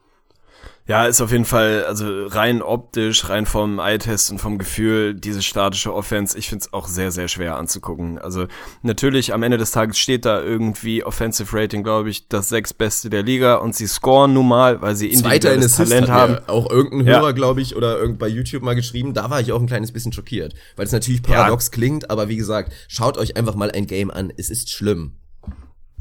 Ja, 0.87 1.07
ist 1.07 1.19
auf 1.19 1.31
jeden 1.31 1.45
Fall, 1.45 1.83
also 1.85 2.27
rein 2.27 2.61
optisch, 2.61 3.27
rein 3.27 3.47
vom 3.47 3.79
Eye-Test 3.79 4.29
und 4.29 4.37
vom 4.37 4.59
Gefühl, 4.59 5.15
diese 5.15 5.41
statische 5.41 5.91
Offense, 5.91 6.37
ich 6.37 6.47
find's 6.47 6.73
auch 6.73 6.87
sehr, 6.87 7.11
sehr 7.11 7.27
schwer 7.27 7.55
anzugucken. 7.55 8.19
Also 8.19 8.45
natürlich, 8.83 9.33
am 9.33 9.41
Ende 9.41 9.57
des 9.57 9.71
Tages 9.71 9.97
steht 9.97 10.25
da 10.25 10.39
irgendwie 10.43 11.03
Offensive 11.03 11.57
Rating, 11.57 11.81
glaube 11.81 12.11
ich, 12.11 12.27
das 12.27 12.49
sechstbeste 12.49 13.09
der 13.09 13.23
Liga 13.23 13.55
und 13.55 13.75
sie 13.75 13.87
scoren 13.87 14.33
nun 14.33 14.47
mal, 14.47 14.79
weil 14.83 14.95
sie 14.95 15.07
individuelles 15.07 15.75
Talent 15.75 16.07
haben. 16.07 16.37
Auch 16.45 16.69
irgendein 16.69 17.07
Hörer, 17.07 17.29
ja. 17.29 17.31
glaube 17.31 17.61
ich, 17.61 17.75
oder 17.75 17.97
irgend 17.97 18.19
bei 18.19 18.27
YouTube 18.27 18.61
mal 18.61 18.75
geschrieben, 18.75 19.15
da 19.15 19.31
war 19.31 19.41
ich 19.41 19.51
auch 19.53 19.59
ein 19.59 19.67
kleines 19.67 19.91
bisschen 19.91 20.13
schockiert, 20.13 20.53
weil 20.75 20.85
es 20.85 20.91
natürlich 20.91 21.23
paradox 21.23 21.65
ja. 21.65 21.71
klingt, 21.71 22.11
aber 22.11 22.29
wie 22.29 22.37
gesagt, 22.37 22.73
schaut 22.87 23.17
euch 23.17 23.35
einfach 23.37 23.55
mal 23.55 23.71
ein 23.71 23.87
Game 23.87 24.11
an, 24.11 24.31
es 24.37 24.51
ist 24.51 24.69
schlimm. 24.69 25.15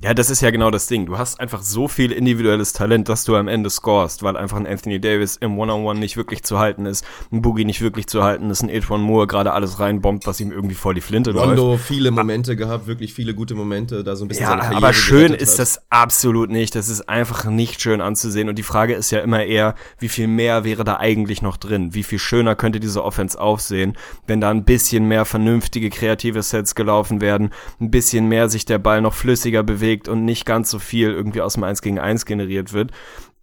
Ja, 0.03 0.13
das 0.13 0.29
ist 0.29 0.43
ja 0.43 0.51
genau 0.51 0.71
das 0.71 0.87
Ding. 0.87 1.07
Du 1.07 1.17
hast 1.17 1.41
einfach 1.41 1.63
so 1.63 1.89
viel 1.89 2.13
individuelles 2.13 2.75
Talent, 2.75 3.09
dass 3.09 3.25
du 3.25 3.37
am 3.37 3.49
Ende 3.49 3.71
scorest, 3.71 4.23
weil 4.23 4.37
einfach 4.37 4.59
ein 4.59 4.67
Anthony 4.67 5.01
Davis 5.01 5.37
im 5.37 5.59
One-on-One 5.59 5.93
-on 5.93 5.97
-One 5.97 6.01
nicht 6.01 6.19
wirklich 6.19 6.43
zu 6.43 6.59
halten 6.59 6.85
ist, 6.85 7.07
ein 7.33 7.41
Boogie 7.41 7.65
nicht 7.65 7.81
wirklich 7.81 8.07
zu 8.07 8.23
halten 8.23 8.51
ist, 8.51 8.63
ein 8.63 8.69
Edwin 8.69 9.01
Moore 9.01 9.27
gerade 9.27 9.53
alles 9.53 9.81
reinbombt, 9.81 10.27
was 10.27 10.41
ihm 10.41 10.53
irgendwie 10.53 10.75
vor 10.75 10.93
die 10.93 11.01
Flinte 11.01 11.33
Rondo 11.33 11.71
läuft. 11.73 11.85
viele 11.85 12.11
Momente 12.11 12.53
ah. 12.53 12.55
gehabt, 12.55 12.87
wirklich 12.87 13.15
viele 13.15 13.35
gute 13.35 13.55
Momente, 13.55 14.05
da 14.05 14.15
so 14.15 14.27
ein 14.27 14.29
bisschen 14.29 14.45
Ja, 14.45 14.73
aber 14.75 14.93
schön 14.93 15.33
ist 15.33 15.59
das 15.59 15.81
absolut 15.89 16.51
nicht. 16.51 16.75
Das 16.75 16.91
ist 16.91 17.09
einfach 17.09 17.47
nicht 17.47 17.81
schön 17.81 18.03
anzusehen. 18.03 18.51
Und 18.51 18.59
die 18.59 18.63
Frage 18.63 18.93
ist 18.95 19.11
ja 19.11 19.21
immer 19.21 19.45
eher, 19.45 19.75
wie 19.99 20.09
viel 20.09 20.27
mehr 20.27 20.65
wäre 20.65 20.85
da 20.85 20.99
eigentlich 20.99 21.41
noch 21.41 21.57
drin? 21.57 21.95
Wie 21.95 22.03
viel 22.03 22.19
schöner 22.19 22.57
könnte 22.57 22.79
diese 22.79 23.03
Offense 23.03 23.41
aufsehen, 23.41 23.97
wenn 24.27 24.43
da 24.43 24.51
ein 24.51 24.65
bisschen 24.65 25.09
mehr 25.09 25.25
vernünftige 25.25 25.89
kreative 25.89 26.43
Sets 26.43 26.75
gelaufen 26.75 27.23
werden, 27.23 27.55
ein 27.81 27.91
bisschen 27.91 28.29
mehr 28.29 28.51
sich 28.51 28.67
der 28.67 28.79
Ball 28.79 29.01
noch 29.01 29.15
flüssiger 29.15 29.63
bewegt 29.63 29.84
bewegt 29.85 30.09
und 30.09 30.25
nicht 30.25 30.47
ganz 30.47 30.71
so 30.71 30.79
viel 30.79 31.11
irgendwie 31.11 31.43
aus 31.43 31.55
dem 31.55 31.65
1 31.65 31.83
gegen 31.83 31.99
1 31.99 32.25
generiert 32.25 32.73
wird. 32.73 32.91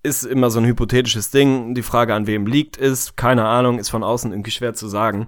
Ist 0.04 0.24
immer 0.24 0.50
so 0.50 0.60
ein 0.60 0.66
hypothetisches 0.66 1.30
Ding. 1.30 1.76
Die 1.76 1.84
Frage, 1.84 2.16
an 2.16 2.26
wem 2.26 2.48
liegt, 2.48 2.78
ist, 2.78 3.16
keine 3.16 3.46
Ahnung, 3.46 3.78
ist 3.78 3.90
von 3.90 4.04
außen 4.04 4.32
irgendwie 4.32 4.52
schwer 4.52 4.74
zu 4.74 4.88
sagen 4.88 5.28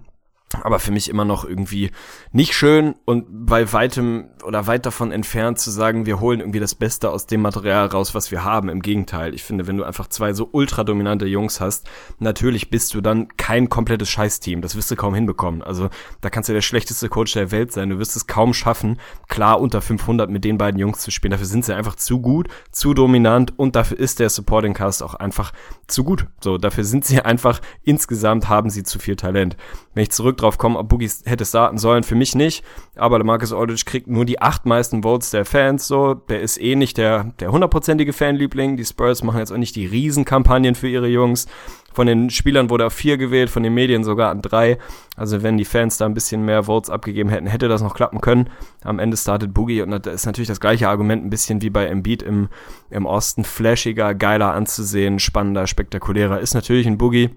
aber 0.62 0.80
für 0.80 0.92
mich 0.92 1.10
immer 1.10 1.26
noch 1.26 1.46
irgendwie 1.46 1.92
nicht 2.32 2.54
schön 2.54 2.96
und 3.06 3.26
bei 3.46 3.72
weitem 3.74 4.26
oder 4.44 4.68
weit 4.68 4.86
davon 4.86 5.12
entfernt 5.12 5.60
zu 5.60 5.72
sagen, 5.72 6.06
wir 6.06 6.20
holen 6.20 6.40
irgendwie 6.40 6.60
das 6.60 6.76
Beste 6.76 7.10
aus 7.10 7.26
dem 7.26 7.42
Material 7.42 7.88
raus, 7.88 8.14
was 8.14 8.32
wir 8.32 8.44
haben. 8.44 8.70
Im 8.70 8.82
Gegenteil, 8.82 9.34
ich 9.34 9.44
finde, 9.44 9.68
wenn 9.68 9.78
du 9.78 9.84
einfach 9.84 10.08
zwei 10.08 10.34
so 10.34 10.50
ultra 10.52 10.84
dominante 10.84 11.26
Jungs 11.26 11.62
hast, 11.62 11.90
natürlich 12.20 12.70
bist 12.70 12.94
du 12.94 13.02
dann 13.02 13.30
kein 13.38 13.70
komplettes 13.70 14.10
Scheißteam. 14.10 14.62
Das 14.62 14.76
wirst 14.76 14.92
du 14.92 14.96
kaum 14.96 15.16
hinbekommen. 15.16 15.62
Also 15.62 15.90
da 16.22 16.30
kannst 16.30 16.50
du 16.50 16.54
der 16.54 16.62
schlechteste 16.62 17.10
Coach 17.10 17.34
der 17.34 17.52
Welt 17.52 17.72
sein. 17.72 17.90
Du 17.90 18.00
wirst 18.00 18.16
es 18.16 18.28
kaum 18.28 18.54
schaffen, 18.54 19.00
klar 19.28 19.60
unter 19.60 19.82
500 19.82 20.30
mit 20.30 20.44
den 20.44 20.58
beiden 20.58 20.80
Jungs 20.80 21.00
zu 21.00 21.12
spielen. 21.12 21.32
Dafür 21.32 21.48
sind 21.48 21.66
sie 21.66 21.76
einfach 21.76 21.96
zu 21.96 22.20
gut, 22.20 22.48
zu 22.72 22.94
dominant 22.94 23.58
und 23.58 23.76
dafür 23.76 23.98
ist 24.00 24.20
der 24.20 24.30
Supporting 24.30 24.74
Cast 24.74 25.04
auch 25.04 25.16
einfach 25.16 25.54
zu 25.94 26.04
gut. 26.04 26.28
So, 26.42 26.58
dafür 26.58 26.84
sind 26.84 27.06
sie 27.06 27.22
einfach 27.22 27.62
insgesamt 27.84 28.50
haben 28.50 28.70
sie 28.70 28.84
zu 28.84 29.00
viel 29.00 29.16
Talent. 29.16 29.56
Wenn 29.94 30.04
ich 30.04 30.12
zurück 30.12 30.38
drauf 30.38 30.58
komme, 30.58 30.80
ob 30.80 30.90
Boogie 30.90 31.10
hätte 31.26 31.46
starten 31.46 31.78
sollen, 31.78 32.04
für 32.04 32.16
mich 32.16 32.36
nicht. 32.36 32.64
Aber 32.96 33.24
Marcus 33.24 33.54
Aldridge 33.54 33.84
kriegt 33.86 34.08
nur 34.08 34.26
die 34.26 34.42
acht 34.42 34.66
meisten 34.66 35.04
Votes 35.04 35.32
der 35.32 35.46
Fans, 35.46 35.88
so. 35.88 36.14
Der 36.14 36.42
ist 36.42 36.60
eh 36.60 36.76
nicht 36.76 36.98
der, 36.98 37.34
der 37.40 37.52
hundertprozentige 37.52 38.14
Fanliebling. 38.14 38.78
Die 38.78 38.86
Spurs 38.86 39.24
machen 39.24 39.40
jetzt 39.40 39.52
auch 39.52 39.58
nicht 39.58 39.76
die 39.76 39.86
Riesenkampagnen 39.86 40.76
für 40.76 40.88
ihre 40.88 41.08
Jungs. 41.08 41.48
Von 41.94 42.08
den 42.08 42.30
Spielern 42.30 42.70
wurde 42.70 42.86
auf 42.86 42.94
vier 42.94 43.18
gewählt, 43.18 43.50
von 43.50 43.64
den 43.64 43.74
Medien 43.74 44.04
sogar 44.04 44.32
an 44.32 44.42
drei. 44.42 44.78
Also 45.16 45.44
wenn 45.44 45.58
die 45.58 45.66
Fans 45.66 45.98
da 45.98 46.06
ein 46.06 46.14
bisschen 46.14 46.44
mehr 46.44 46.64
Votes 46.64 46.90
abgegeben 46.90 47.30
hätten, 47.30 47.48
hätte 47.48 47.68
das 47.68 47.82
noch 47.82 47.96
klappen 47.96 48.20
können. 48.22 48.50
Am 48.84 49.00
Ende 49.00 49.16
startet 49.16 49.54
Boogie 49.54 49.82
und 49.82 49.92
das 49.92 50.14
ist 50.14 50.26
natürlich 50.26 50.48
das 50.48 50.60
gleiche 50.60 50.90
Argument, 50.90 51.24
ein 51.24 51.30
bisschen 51.30 51.62
wie 51.62 51.70
bei 51.70 51.86
Embiid 51.86 52.24
im, 52.24 52.50
im 52.90 53.06
Osten. 53.06 53.44
Flashiger, 53.44 54.16
geiler 54.16 54.54
anzusehen, 54.54 55.20
spannender, 55.20 55.68
spektakulärer 55.68 56.40
ist 56.40 56.54
natürlich 56.54 56.88
ein 56.88 56.98
Boogie. 56.98 57.30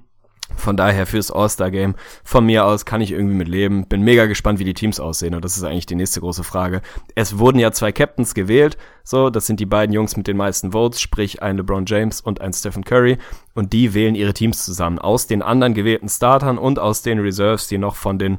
Von 0.55 0.77
daher 0.77 1.07
fürs 1.07 1.31
All-Star-Game 1.31 1.95
von 2.23 2.47
mir 2.47 2.65
aus 2.65 2.85
kann 2.85 3.01
ich 3.01 3.13
irgendwie 3.13 3.35
mit 3.35 3.49
leben. 3.49 3.87
Bin 3.87 4.03
mega 4.03 4.27
gespannt, 4.27 4.59
wie 4.59 4.65
die 4.65 4.75
Teams 4.75 5.01
aussehen 5.01 5.35
und 5.35 5.45
das 5.45 5.57
ist 5.57 5.65
eigentlich 5.65 5.87
die 5.87 5.97
nächste 5.97 6.21
große 6.21 6.45
Frage. 6.45 6.83
Es 7.15 7.39
wurden 7.39 7.59
ja 7.59 7.73
zwei 7.73 7.93
Captains 7.93 8.35
gewählt, 8.35 8.77
so, 9.03 9.31
das 9.31 9.47
sind 9.47 9.61
die 9.61 9.67
beiden 9.67 9.93
Jungs 9.93 10.17
mit 10.17 10.27
den 10.27 10.37
meisten 10.37 10.73
Votes, 10.73 11.01
sprich 11.01 11.43
ein 11.43 11.57
LeBron 11.57 11.87
James 11.87 12.21
und 12.21 12.41
ein 12.41 12.53
Stephen 12.53 12.85
Curry 12.85 13.19
und 13.55 13.73
die 13.73 13.95
wählen 13.95 14.15
ihre 14.15 14.35
Teams 14.35 14.65
zusammen 14.65 14.99
aus 14.99 15.27
den 15.27 15.43
anderen 15.43 15.75
gewählten 15.75 16.09
Startern 16.09 16.59
und 16.59 16.79
aus 16.79 17.03
den 17.03 17.19
Reserves, 17.19 17.69
die 17.69 17.79
noch 17.79 17.97
von 17.97 18.19
den 18.19 18.39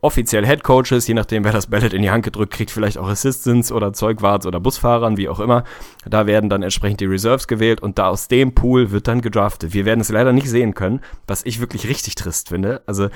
offiziell 0.00 0.46
Head 0.46 0.62
Coaches, 0.62 1.06
je 1.06 1.14
nachdem, 1.14 1.44
wer 1.44 1.52
das 1.52 1.66
Ballot 1.68 1.92
in 1.92 2.02
die 2.02 2.10
Hand 2.10 2.24
gedrückt 2.24 2.52
kriegt, 2.52 2.70
vielleicht 2.70 2.98
auch 2.98 3.08
Assistants 3.08 3.72
oder 3.72 3.92
Zeugwarts 3.92 4.46
oder 4.46 4.60
Busfahrern, 4.60 5.16
wie 5.16 5.28
auch 5.28 5.40
immer. 5.40 5.64
Da 6.06 6.26
werden 6.26 6.50
dann 6.50 6.62
entsprechend 6.62 7.00
die 7.00 7.06
Reserves 7.06 7.46
gewählt 7.46 7.80
und 7.80 7.98
da 7.98 8.08
aus 8.08 8.28
dem 8.28 8.54
Pool 8.54 8.90
wird 8.90 9.08
dann 9.08 9.20
gedraftet. 9.20 9.74
Wir 9.74 9.84
werden 9.84 10.00
es 10.00 10.08
leider 10.08 10.32
nicht 10.32 10.48
sehen 10.48 10.74
können, 10.74 11.00
was 11.26 11.44
ich 11.44 11.60
wirklich 11.60 11.88
richtig 11.88 12.14
trist 12.14 12.48
finde. 12.48 12.82
Also 12.86 13.08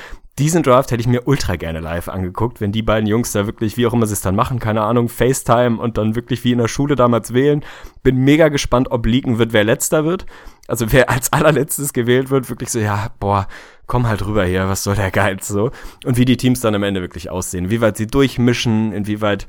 diesen 0.43 0.65
Draft 0.65 0.91
hätte 0.91 1.01
ich 1.01 1.07
mir 1.07 1.29
ultra 1.29 1.55
gerne 1.55 1.79
live 1.79 2.09
angeguckt, 2.09 2.61
wenn 2.61 2.73
die 2.73 2.83
beiden 2.83 3.09
Jungs 3.09 3.31
da 3.31 3.47
wirklich, 3.47 3.77
wie 3.77 3.87
auch 3.87 3.93
immer 3.93 4.07
sie 4.07 4.15
es 4.15 4.23
dann 4.23 4.35
machen, 4.35 4.59
keine 4.59 4.83
Ahnung, 4.83 5.09
FaceTime 5.09 5.81
und 5.81 5.99
dann 5.99 6.17
wirklich 6.17 6.43
wie 6.43 6.51
in 6.51 6.59
der 6.59 6.67
Schule 6.67 6.97
damals 6.97 7.33
wählen. 7.33 7.65
Bin 8.03 8.17
mega 8.17 8.49
gespannt, 8.49 8.91
ob 8.91 9.07
leaken 9.07 9.39
wird, 9.39 9.53
wer 9.53 9.63
letzter 9.63 10.05
wird. 10.05 10.27
Also 10.67 10.91
wer 10.91 11.09
als 11.11 11.33
allerletztes 11.33 11.93
gewählt 11.93 12.31
wird, 12.31 12.51
wirklich 12.51 12.71
so, 12.71 12.81
ja, 12.81 13.13
boah, 13.21 13.47
komm 13.87 14.09
halt 14.09 14.27
rüber 14.27 14.45
hier, 14.45 14.69
was 14.69 14.83
soll 14.83 14.97
der 14.97 15.13
Geiz 15.13 15.47
so? 15.47 15.71
Und 16.05 16.17
wie 16.17 16.25
die 16.25 16.37
Teams 16.37 16.61
dann 16.61 16.75
am 16.75 16.83
Ende 16.83 17.03
wirklich 17.03 17.31
aussehen, 17.31 17.71
wie 17.71 17.81
weit 17.81 17.97
sie 17.97 18.09
durchmischen, 18.09 18.93
inwieweit 18.93 19.47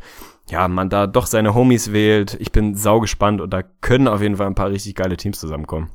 ja, 0.50 0.68
man 0.68 0.90
da 0.90 1.08
doch 1.08 1.26
seine 1.26 1.56
Homies 1.56 1.92
wählt. 1.92 2.38
Ich 2.40 2.52
bin 2.52 2.76
sau 2.76 3.00
gespannt 3.00 3.42
und 3.42 3.52
da 3.52 3.64
können 3.82 4.08
auf 4.08 4.22
jeden 4.22 4.38
Fall 4.38 4.48
ein 4.48 4.56
paar 4.56 4.70
richtig 4.70 4.96
geile 4.96 5.18
Teams 5.18 5.40
zusammenkommen. 5.40 5.90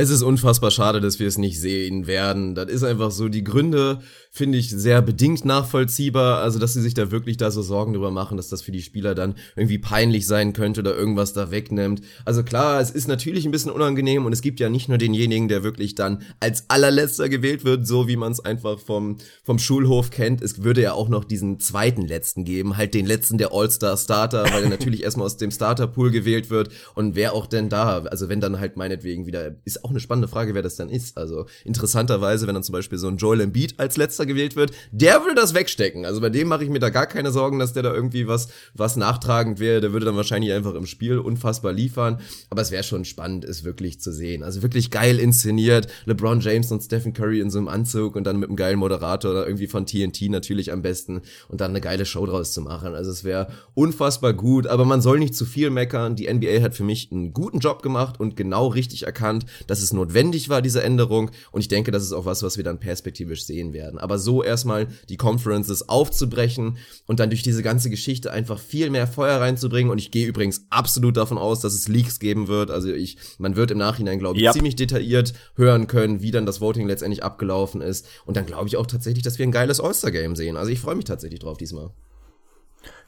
Es 0.00 0.10
ist 0.10 0.22
unfassbar 0.22 0.70
schade, 0.70 1.00
dass 1.00 1.18
wir 1.18 1.26
es 1.26 1.38
nicht 1.38 1.60
sehen 1.60 2.06
werden. 2.06 2.54
Das 2.54 2.70
ist 2.70 2.84
einfach 2.84 3.10
so, 3.10 3.28
die 3.28 3.42
Gründe 3.42 3.98
finde 4.30 4.56
ich 4.56 4.70
sehr 4.70 5.02
bedingt 5.02 5.44
nachvollziehbar. 5.44 6.40
Also, 6.40 6.60
dass 6.60 6.74
sie 6.74 6.82
sich 6.82 6.94
da 6.94 7.10
wirklich 7.10 7.36
da 7.36 7.50
so 7.50 7.62
Sorgen 7.62 7.94
drüber 7.94 8.12
machen, 8.12 8.36
dass 8.36 8.48
das 8.48 8.62
für 8.62 8.70
die 8.70 8.82
Spieler 8.82 9.16
dann 9.16 9.34
irgendwie 9.56 9.78
peinlich 9.78 10.28
sein 10.28 10.52
könnte 10.52 10.82
oder 10.82 10.94
irgendwas 10.94 11.32
da 11.32 11.50
wegnimmt. 11.50 12.02
Also 12.24 12.44
klar, 12.44 12.80
es 12.80 12.92
ist 12.92 13.08
natürlich 13.08 13.44
ein 13.44 13.50
bisschen 13.50 13.72
unangenehm 13.72 14.24
und 14.24 14.32
es 14.32 14.40
gibt 14.40 14.60
ja 14.60 14.68
nicht 14.68 14.88
nur 14.88 14.98
denjenigen, 14.98 15.48
der 15.48 15.64
wirklich 15.64 15.96
dann 15.96 16.22
als 16.38 16.70
allerletzter 16.70 17.28
gewählt 17.28 17.64
wird, 17.64 17.84
so 17.84 18.06
wie 18.06 18.14
man 18.14 18.30
es 18.30 18.38
einfach 18.38 18.78
vom, 18.78 19.16
vom 19.42 19.58
Schulhof 19.58 20.10
kennt. 20.10 20.42
Es 20.42 20.62
würde 20.62 20.80
ja 20.80 20.92
auch 20.92 21.08
noch 21.08 21.24
diesen 21.24 21.58
zweiten 21.58 22.02
letzten 22.02 22.44
geben, 22.44 22.76
halt 22.76 22.94
den 22.94 23.06
letzten 23.06 23.36
der 23.36 23.52
All-Star-Starter, 23.52 24.44
weil 24.52 24.62
er 24.62 24.70
natürlich 24.70 25.02
erstmal 25.02 25.26
aus 25.26 25.38
dem 25.38 25.50
Starter-Pool 25.50 26.12
gewählt 26.12 26.50
wird. 26.50 26.68
Und 26.94 27.16
wer 27.16 27.32
auch 27.32 27.48
denn 27.48 27.68
da? 27.68 28.02
Also 28.02 28.28
wenn 28.28 28.40
dann 28.40 28.60
halt 28.60 28.76
meinetwegen 28.76 29.26
wieder, 29.26 29.56
ist 29.64 29.87
auch 29.88 29.90
eine 29.90 30.00
spannende 30.00 30.28
Frage, 30.28 30.54
wer 30.54 30.62
das 30.62 30.76
dann 30.76 30.90
ist. 30.90 31.16
Also 31.16 31.46
interessanterweise, 31.64 32.46
wenn 32.46 32.54
dann 32.54 32.62
zum 32.62 32.74
Beispiel 32.74 32.98
so 32.98 33.08
ein 33.08 33.16
Joel 33.16 33.40
Embiid 33.40 33.80
als 33.80 33.96
letzter 33.96 34.26
gewählt 34.26 34.54
wird, 34.54 34.72
der 34.92 35.22
würde 35.22 35.34
das 35.34 35.54
wegstecken. 35.54 36.04
Also 36.04 36.20
bei 36.20 36.28
dem 36.28 36.48
mache 36.48 36.64
ich 36.64 36.70
mir 36.70 36.78
da 36.78 36.90
gar 36.90 37.06
keine 37.06 37.32
Sorgen, 37.32 37.58
dass 37.58 37.72
der 37.72 37.82
da 37.82 37.94
irgendwie 37.94 38.28
was, 38.28 38.48
was 38.74 38.96
nachtragend 38.96 39.60
wäre. 39.60 39.80
Der 39.80 39.92
würde 39.92 40.06
dann 40.06 40.16
wahrscheinlich 40.16 40.52
einfach 40.52 40.74
im 40.74 40.86
Spiel 40.86 41.18
unfassbar 41.18 41.72
liefern. 41.72 42.20
Aber 42.50 42.60
es 42.60 42.70
wäre 42.70 42.82
schon 42.82 43.04
spannend, 43.04 43.44
es 43.44 43.64
wirklich 43.64 44.00
zu 44.00 44.12
sehen. 44.12 44.42
Also 44.42 44.62
wirklich 44.62 44.90
geil 44.90 45.18
inszeniert. 45.18 45.88
LeBron 46.04 46.40
James 46.40 46.70
und 46.70 46.82
Stephen 46.82 47.12
Curry 47.14 47.40
in 47.40 47.50
so 47.50 47.58
einem 47.58 47.68
Anzug 47.68 48.16
und 48.16 48.24
dann 48.24 48.38
mit 48.38 48.48
einem 48.48 48.56
geilen 48.56 48.78
Moderator 48.78 49.30
oder 49.30 49.46
irgendwie 49.46 49.68
von 49.68 49.86
TNT 49.86 50.28
natürlich 50.28 50.72
am 50.72 50.82
besten 50.82 51.22
und 51.48 51.60
dann 51.60 51.70
eine 51.70 51.80
geile 51.80 52.04
Show 52.04 52.26
draus 52.26 52.52
zu 52.52 52.60
machen. 52.60 52.94
Also 52.94 53.10
es 53.10 53.24
wäre 53.24 53.48
unfassbar 53.74 54.34
gut, 54.34 54.66
aber 54.66 54.84
man 54.84 55.00
soll 55.00 55.18
nicht 55.18 55.34
zu 55.34 55.44
viel 55.44 55.70
meckern. 55.70 56.16
Die 56.16 56.32
NBA 56.32 56.60
hat 56.60 56.74
für 56.74 56.84
mich 56.84 57.10
einen 57.10 57.32
guten 57.32 57.60
Job 57.60 57.82
gemacht 57.82 58.20
und 58.20 58.36
genau 58.36 58.68
richtig 58.68 59.04
erkannt, 59.04 59.46
dass 59.68 59.80
es 59.80 59.92
notwendig 59.92 60.48
war, 60.48 60.60
diese 60.60 60.82
Änderung. 60.82 61.30
Und 61.52 61.60
ich 61.60 61.68
denke, 61.68 61.92
das 61.92 62.02
ist 62.02 62.12
auch 62.12 62.24
was, 62.24 62.42
was 62.42 62.56
wir 62.56 62.64
dann 62.64 62.80
perspektivisch 62.80 63.44
sehen 63.44 63.72
werden. 63.72 64.00
Aber 64.00 64.18
so 64.18 64.42
erstmal 64.42 64.88
die 65.08 65.16
Conferences 65.16 65.88
aufzubrechen 65.88 66.78
und 67.06 67.20
dann 67.20 67.30
durch 67.30 67.44
diese 67.44 67.62
ganze 67.62 67.90
Geschichte 67.90 68.32
einfach 68.32 68.58
viel 68.58 68.90
mehr 68.90 69.06
Feuer 69.06 69.40
reinzubringen. 69.40 69.92
Und 69.92 69.98
ich 69.98 70.10
gehe 70.10 70.26
übrigens 70.26 70.64
absolut 70.70 71.16
davon 71.16 71.38
aus, 71.38 71.60
dass 71.60 71.74
es 71.74 71.86
Leaks 71.86 72.18
geben 72.18 72.48
wird. 72.48 72.72
Also 72.72 72.92
ich, 72.92 73.16
man 73.38 73.54
wird 73.54 73.70
im 73.70 73.78
Nachhinein, 73.78 74.18
glaube 74.18 74.36
ich, 74.38 74.44
Yep. 74.44 74.54
ziemlich 74.54 74.76
detailliert 74.76 75.34
hören 75.54 75.86
können, 75.86 76.22
wie 76.22 76.30
dann 76.30 76.46
das 76.46 76.60
Voting 76.60 76.88
letztendlich 76.88 77.22
abgelaufen 77.22 77.80
ist. 77.82 78.06
Und 78.24 78.36
dann 78.36 78.46
glaube 78.46 78.66
ich 78.68 78.76
auch 78.76 78.86
tatsächlich, 78.86 79.22
dass 79.22 79.38
wir 79.38 79.46
ein 79.46 79.52
geiles 79.52 79.78
All-Star-Game 79.80 80.34
sehen. 80.34 80.56
Also 80.56 80.72
ich 80.72 80.80
freue 80.80 80.94
mich 80.94 81.04
tatsächlich 81.04 81.40
drauf 81.40 81.58
diesmal. 81.58 81.90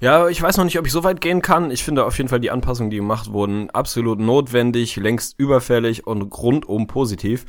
Ja, 0.01 0.29
ich 0.29 0.41
weiß 0.41 0.57
noch 0.57 0.65
nicht, 0.65 0.79
ob 0.79 0.87
ich 0.87 0.93
so 0.93 1.05
weit 1.05 1.21
gehen 1.21 1.43
kann. 1.43 1.71
Ich 1.71 1.85
finde 1.85 2.05
auf 2.05 2.17
jeden 2.17 2.29
Fall 2.29 2.41
die 2.41 2.51
Anpassungen, 2.51 2.91
die 2.91 2.97
gemacht 2.97 3.33
wurden, 3.33 3.71
absolut 3.71 4.19
notwendig, 4.19 4.97
längst 4.97 5.39
überfällig 5.39 6.07
und 6.07 6.23
rundum 6.23 6.87
positiv. 6.87 7.45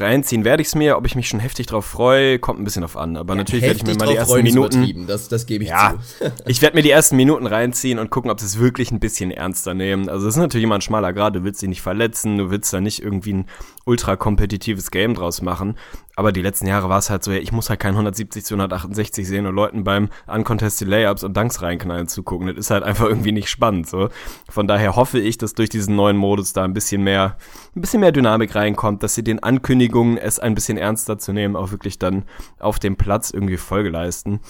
Reinziehen 0.00 0.44
werde 0.44 0.62
ich 0.62 0.68
es 0.68 0.74
mir, 0.74 0.96
ob 0.96 1.06
ich 1.06 1.16
mich 1.16 1.28
schon 1.28 1.40
heftig 1.40 1.66
drauf 1.66 1.84
freue, 1.84 2.38
kommt 2.38 2.60
ein 2.60 2.64
bisschen 2.64 2.84
auf 2.84 2.96
an. 2.96 3.16
Aber 3.16 3.34
natürlich 3.34 3.64
werde 3.64 3.76
ich 3.78 3.84
mir 3.84 3.96
mal 3.96 4.06
die 4.06 4.16
ersten 4.16 4.42
Minuten. 4.42 5.06
Das, 5.06 5.28
das 5.28 5.46
gebe 5.46 5.64
ich 5.64 5.70
Ja, 5.70 5.94
zu. 6.18 6.32
ich 6.46 6.62
werde 6.62 6.76
mir 6.76 6.82
die 6.82 6.90
ersten 6.90 7.16
Minuten 7.16 7.46
reinziehen 7.46 7.98
und 7.98 8.10
gucken, 8.10 8.30
ob 8.30 8.38
sie 8.38 8.46
es 8.46 8.58
wirklich 8.58 8.92
ein 8.92 9.00
bisschen 9.00 9.30
ernster 9.30 9.74
nehmen. 9.74 10.08
Also 10.08 10.28
es 10.28 10.34
ist 10.34 10.40
natürlich 10.40 10.64
immer 10.64 10.76
ein 10.76 10.82
schmaler 10.82 11.12
Grad, 11.12 11.34
du 11.34 11.42
willst 11.42 11.62
dich 11.62 11.68
nicht 11.68 11.82
verletzen, 11.82 12.38
du 12.38 12.50
willst 12.50 12.72
da 12.72 12.80
nicht 12.80 13.02
irgendwie 13.02 13.32
ein 13.34 13.46
ultra 13.88 14.16
kompetitives 14.16 14.90
Game 14.90 15.14
draus 15.14 15.40
machen. 15.42 15.76
Aber 16.14 16.32
die 16.32 16.42
letzten 16.42 16.66
Jahre 16.66 16.88
war 16.88 16.98
es 16.98 17.10
halt 17.10 17.22
so, 17.24 17.30
ja, 17.30 17.38
ich 17.38 17.52
muss 17.52 17.70
halt 17.70 17.80
kein 17.80 17.92
170 17.92 18.44
zu 18.44 18.54
168 18.54 19.26
sehen 19.26 19.46
und 19.46 19.54
Leuten 19.54 19.84
beim 19.84 20.08
Uncontested 20.26 20.88
Layups 20.88 21.22
und 21.22 21.36
Dunks 21.36 21.62
reinknallen 21.62 22.08
zugucken. 22.08 22.48
Das 22.48 22.56
ist 22.56 22.70
halt 22.70 22.82
einfach 22.82 23.06
irgendwie 23.06 23.32
nicht 23.32 23.48
spannend. 23.48 23.88
So. 23.88 24.08
Von 24.50 24.66
daher 24.66 24.96
hoffe 24.96 25.20
ich, 25.20 25.38
dass 25.38 25.54
durch 25.54 25.68
diesen 25.68 25.96
neuen 25.96 26.16
Modus 26.16 26.52
da 26.52 26.64
ein 26.64 26.74
bisschen 26.74 27.02
mehr, 27.02 27.36
ein 27.74 27.80
bisschen 27.80 28.00
mehr 28.00 28.12
Dynamik 28.12 28.54
reinkommt, 28.54 29.02
dass 29.02 29.14
sie 29.14 29.24
den 29.24 29.42
Ankündigungen, 29.42 30.18
es 30.18 30.38
ein 30.38 30.54
bisschen 30.54 30.76
ernster 30.76 31.18
zu 31.18 31.32
nehmen, 31.32 31.56
auch 31.56 31.70
wirklich 31.70 31.98
dann 31.98 32.24
auf 32.58 32.78
dem 32.78 32.96
Platz 32.96 33.30
irgendwie 33.30 33.56
Folge 33.56 33.88
leisten. 33.88 34.40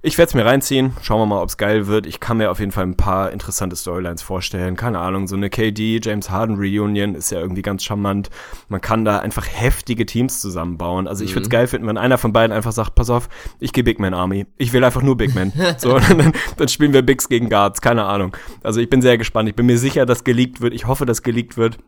Ich 0.00 0.16
werde 0.16 0.28
es 0.28 0.34
mir 0.34 0.44
reinziehen. 0.44 0.92
Schauen 1.02 1.20
wir 1.20 1.26
mal, 1.26 1.42
ob 1.42 1.48
es 1.48 1.56
geil 1.56 1.88
wird. 1.88 2.06
Ich 2.06 2.20
kann 2.20 2.36
mir 2.36 2.50
auf 2.50 2.60
jeden 2.60 2.70
Fall 2.70 2.84
ein 2.84 2.96
paar 2.96 3.32
interessante 3.32 3.74
Storylines 3.74 4.22
vorstellen. 4.22 4.76
Keine 4.76 5.00
Ahnung, 5.00 5.26
so 5.26 5.34
eine 5.34 5.50
KD, 5.50 6.00
James 6.02 6.30
Harden 6.30 6.56
Reunion 6.56 7.14
ist 7.14 7.30
ja 7.30 7.40
irgendwie 7.40 7.62
ganz 7.62 7.82
charmant. 7.82 8.30
Man 8.68 8.80
kann 8.80 9.04
da 9.04 9.18
einfach 9.18 9.46
heftige 9.50 10.06
Teams 10.06 10.40
zusammenbauen. 10.40 11.08
Also 11.08 11.24
ich 11.24 11.34
würde 11.34 11.42
es 11.42 11.50
geil 11.50 11.66
finden, 11.66 11.88
wenn 11.88 11.98
einer 11.98 12.18
von 12.18 12.32
beiden 12.32 12.54
einfach 12.54 12.72
sagt, 12.72 12.94
pass 12.94 13.10
auf, 13.10 13.28
ich 13.58 13.72
gehe 13.72 13.82
Big 13.82 13.98
Man 13.98 14.14
Army. 14.14 14.46
Ich 14.56 14.72
will 14.72 14.84
einfach 14.84 15.02
nur 15.02 15.16
Big 15.16 15.34
Man. 15.34 15.52
so, 15.78 15.98
dann, 16.08 16.32
dann 16.56 16.68
spielen 16.68 16.92
wir 16.92 17.02
Bigs 17.02 17.28
gegen 17.28 17.48
Guards. 17.48 17.80
Keine 17.80 18.04
Ahnung. 18.04 18.36
Also 18.62 18.80
ich 18.80 18.88
bin 18.88 19.02
sehr 19.02 19.18
gespannt. 19.18 19.48
Ich 19.48 19.56
bin 19.56 19.66
mir 19.66 19.78
sicher, 19.78 20.06
dass 20.06 20.22
geleakt 20.22 20.60
wird. 20.60 20.74
Ich 20.74 20.86
hoffe, 20.86 21.06
dass 21.06 21.22
geleakt 21.22 21.56
wird 21.56 21.78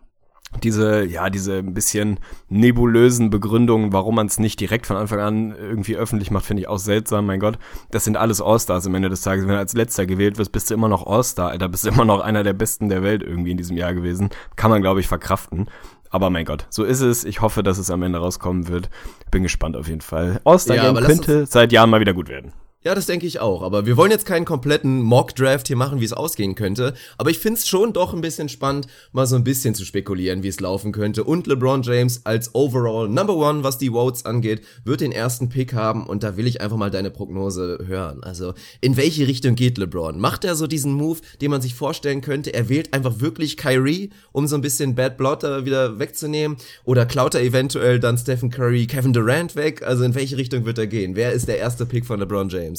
diese, 0.62 1.04
ja, 1.04 1.30
diese 1.30 1.58
ein 1.58 1.74
bisschen 1.74 2.18
nebulösen 2.48 3.30
Begründungen, 3.30 3.92
warum 3.92 4.16
man 4.16 4.26
es 4.26 4.38
nicht 4.38 4.60
direkt 4.60 4.86
von 4.86 4.96
Anfang 4.96 5.20
an 5.20 5.54
irgendwie 5.56 5.96
öffentlich 5.96 6.30
macht, 6.30 6.44
finde 6.44 6.62
ich 6.62 6.68
auch 6.68 6.78
seltsam. 6.78 7.26
Mein 7.26 7.40
Gott, 7.40 7.58
das 7.90 8.04
sind 8.04 8.16
alles 8.16 8.42
All-Stars 8.42 8.86
am 8.86 8.94
Ende 8.94 9.08
des 9.08 9.22
Tages. 9.22 9.46
Wenn 9.46 9.54
du 9.54 9.58
als 9.58 9.74
letzter 9.74 10.06
gewählt 10.06 10.38
wirst, 10.38 10.52
bist 10.52 10.70
du 10.70 10.74
immer 10.74 10.88
noch 10.88 11.06
All-Star, 11.06 11.50
Alter, 11.50 11.68
bist 11.68 11.84
du 11.84 11.90
immer 11.90 12.04
noch 12.04 12.20
einer 12.20 12.42
der 12.42 12.52
Besten 12.52 12.88
der 12.88 13.02
Welt 13.02 13.22
irgendwie 13.22 13.52
in 13.52 13.56
diesem 13.56 13.76
Jahr 13.76 13.94
gewesen. 13.94 14.30
Kann 14.56 14.70
man, 14.70 14.82
glaube 14.82 15.00
ich, 15.00 15.08
verkraften. 15.08 15.68
Aber 16.10 16.28
mein 16.28 16.44
Gott, 16.44 16.66
so 16.70 16.82
ist 16.82 17.00
es. 17.00 17.24
Ich 17.24 17.40
hoffe, 17.40 17.62
dass 17.62 17.78
es 17.78 17.90
am 17.90 18.02
Ende 18.02 18.18
rauskommen 18.18 18.66
wird. 18.66 18.90
Bin 19.30 19.44
gespannt 19.44 19.76
auf 19.76 19.86
jeden 19.86 20.00
Fall. 20.00 20.40
All-Star 20.44 20.76
Ja, 20.76 20.92
könnte 20.92 21.46
seit 21.46 21.70
Jahren 21.70 21.88
mal 21.90 22.00
wieder 22.00 22.14
gut 22.14 22.28
werden. 22.28 22.52
Ja, 22.82 22.94
das 22.94 23.04
denke 23.04 23.26
ich 23.26 23.40
auch. 23.40 23.60
Aber 23.60 23.84
wir 23.84 23.98
wollen 23.98 24.10
jetzt 24.10 24.24
keinen 24.24 24.46
kompletten 24.46 25.02
Mock-Draft 25.02 25.66
hier 25.66 25.76
machen, 25.76 26.00
wie 26.00 26.04
es 26.06 26.14
ausgehen 26.14 26.54
könnte. 26.54 26.94
Aber 27.18 27.28
ich 27.28 27.38
find's 27.38 27.68
schon 27.68 27.92
doch 27.92 28.14
ein 28.14 28.22
bisschen 28.22 28.48
spannend, 28.48 28.86
mal 29.12 29.26
so 29.26 29.36
ein 29.36 29.44
bisschen 29.44 29.74
zu 29.74 29.84
spekulieren, 29.84 30.42
wie 30.42 30.48
es 30.48 30.60
laufen 30.60 30.90
könnte. 30.90 31.24
Und 31.24 31.46
LeBron 31.46 31.82
James 31.82 32.22
als 32.24 32.54
Overall 32.54 33.06
Number 33.06 33.36
One, 33.36 33.64
was 33.64 33.76
die 33.76 33.90
Votes 33.90 34.24
angeht, 34.24 34.62
wird 34.82 35.02
den 35.02 35.12
ersten 35.12 35.50
Pick 35.50 35.74
haben. 35.74 36.06
Und 36.06 36.22
da 36.22 36.38
will 36.38 36.46
ich 36.46 36.62
einfach 36.62 36.78
mal 36.78 36.90
deine 36.90 37.10
Prognose 37.10 37.84
hören. 37.86 38.22
Also, 38.22 38.54
in 38.80 38.96
welche 38.96 39.26
Richtung 39.26 39.56
geht 39.56 39.76
LeBron? 39.76 40.18
Macht 40.18 40.46
er 40.46 40.56
so 40.56 40.66
diesen 40.66 40.94
Move, 40.94 41.18
den 41.42 41.50
man 41.50 41.60
sich 41.60 41.74
vorstellen 41.74 42.22
könnte? 42.22 42.54
Er 42.54 42.70
wählt 42.70 42.94
einfach 42.94 43.20
wirklich 43.20 43.58
Kyrie, 43.58 44.08
um 44.32 44.46
so 44.46 44.54
ein 44.54 44.62
bisschen 44.62 44.94
Bad 44.94 45.18
Blood 45.18 45.42
da 45.42 45.66
wieder 45.66 45.98
wegzunehmen? 45.98 46.56
Oder 46.86 47.04
klaut 47.04 47.34
er 47.34 47.42
eventuell 47.42 48.00
dann 48.00 48.16
Stephen 48.16 48.48
Curry, 48.48 48.86
Kevin 48.86 49.12
Durant 49.12 49.54
weg? 49.54 49.82
Also, 49.82 50.02
in 50.02 50.14
welche 50.14 50.38
Richtung 50.38 50.64
wird 50.64 50.78
er 50.78 50.86
gehen? 50.86 51.14
Wer 51.14 51.32
ist 51.32 51.46
der 51.46 51.58
erste 51.58 51.84
Pick 51.84 52.06
von 52.06 52.18
LeBron 52.18 52.48
James? 52.48 52.69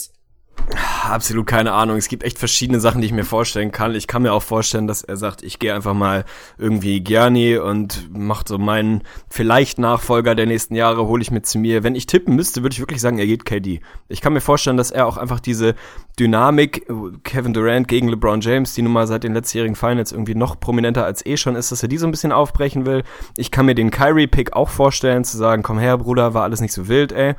Absolut 1.04 1.48
keine 1.48 1.74
Ahnung. 1.74 1.98
Es 1.98 2.08
gibt 2.08 2.24
echt 2.24 2.38
verschiedene 2.38 2.80
Sachen, 2.80 3.02
die 3.02 3.08
ich 3.08 3.14
mir 3.14 3.26
vorstellen 3.26 3.72
kann. 3.72 3.96
Ich 3.96 4.08
kann 4.08 4.22
mir 4.22 4.34
auch 4.34 4.44
vorstellen, 4.44 4.88
dass 4.88 5.04
er 5.04 5.18
sagt, 5.18 5.44
ich 5.44 5.60
gehe 5.60 5.74
einfach 5.74 5.94
mal 5.94 6.26
irgendwie 6.58 7.02
Gianni 7.02 7.58
und 7.58 8.10
macht 8.16 8.48
so 8.48 8.58
meinen 8.58 9.04
vielleicht 9.30 9.80
Nachfolger 9.80 10.36
der 10.36 10.46
nächsten 10.46 10.76
Jahre, 10.76 11.08
hole 11.08 11.22
ich 11.22 11.32
mir 11.32 11.42
zu 11.42 11.58
mir. 11.58 11.84
Wenn 11.84 11.96
ich 11.96 12.06
tippen 12.06 12.36
müsste, 12.36 12.62
würde 12.62 12.74
ich 12.74 12.80
wirklich 12.80 13.02
sagen, 13.02 13.18
er 13.18 13.26
geht 13.26 13.46
KD. 13.46 13.82
Ich 14.08 14.22
kann 14.22 14.34
mir 14.34 14.42
vorstellen, 14.42 14.78
dass 14.78 14.92
er 14.92 15.08
auch 15.08 15.18
einfach 15.18 15.40
diese 15.40 15.76
Dynamik, 16.20 16.86
Kevin 17.24 17.54
Durant 17.54 17.88
gegen 17.88 18.08
LeBron 18.10 18.42
James, 18.42 18.74
die 18.74 18.82
nun 18.82 18.94
mal 18.94 19.08
seit 19.08 19.24
den 19.24 19.34
letztjährigen 19.34 19.76
Finals 19.76 20.12
irgendwie 20.12 20.36
noch 20.36 20.60
prominenter 20.60 21.06
als 21.06 21.26
eh 21.26 21.38
schon 21.38 21.56
ist, 21.56 21.72
dass 21.72 21.82
er 21.82 21.90
die 21.90 21.98
so 21.98 22.08
ein 22.08 22.12
bisschen 22.12 22.32
aufbrechen 22.32 22.86
will. 22.86 23.04
Ich 23.38 23.52
kann 23.52 23.66
mir 23.66 23.76
den 23.76 23.92
Kyrie-Pick 23.92 24.54
auch 24.54 24.70
vorstellen, 24.70 25.24
zu 25.24 25.38
sagen, 25.38 25.64
komm 25.64 25.80
her, 25.80 25.98
Bruder, 25.98 26.34
war 26.34 26.44
alles 26.44 26.62
nicht 26.62 26.74
so 26.74 26.88
wild, 26.88 27.12
ey. 27.12 27.36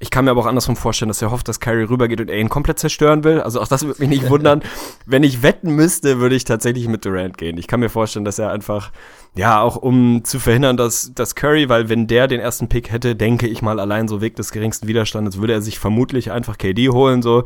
Ich 0.00 0.10
kann 0.10 0.24
mir 0.24 0.32
aber 0.32 0.40
auch 0.40 0.46
andersrum 0.46 0.76
vorstellen, 0.76 1.08
dass 1.08 1.22
er 1.22 1.30
hofft, 1.30 1.48
dass 1.48 1.60
Kyrie 1.60 1.84
rübergeht 1.84 2.20
und 2.20 2.28
er 2.28 2.38
ihn 2.38 2.48
komplett 2.48 2.78
zerstören 2.78 3.24
will. 3.24 3.40
Also 3.40 3.60
auch 3.60 3.68
das 3.68 3.86
würde 3.86 4.00
mich 4.00 4.08
nicht 4.08 4.28
wundern. 4.28 4.62
Wenn 5.06 5.22
ich 5.22 5.42
wetten 5.42 5.70
müsste, 5.70 6.18
würde 6.18 6.34
ich 6.34 6.44
tatsächlich 6.44 6.88
mit 6.88 7.04
Durant 7.04 7.38
gehen. 7.38 7.58
Ich 7.58 7.68
kann 7.68 7.80
mir 7.80 7.88
vorstellen, 7.88 8.24
dass 8.24 8.38
er 8.38 8.50
einfach, 8.50 8.90
ja, 9.36 9.60
auch 9.60 9.76
um 9.76 10.24
zu 10.24 10.40
verhindern, 10.40 10.76
dass, 10.76 11.12
dass 11.14 11.34
Curry, 11.36 11.68
weil 11.68 11.88
wenn 11.88 12.06
der 12.06 12.26
den 12.26 12.40
ersten 12.40 12.68
Pick 12.68 12.90
hätte, 12.90 13.14
denke 13.14 13.46
ich 13.46 13.62
mal 13.62 13.78
allein 13.78 14.08
so 14.08 14.20
Weg 14.20 14.36
des 14.36 14.50
geringsten 14.50 14.88
Widerstandes, 14.88 15.38
würde 15.38 15.52
er 15.52 15.62
sich 15.62 15.78
vermutlich 15.78 16.32
einfach 16.32 16.58
KD 16.58 16.88
holen, 16.88 17.22
so 17.22 17.44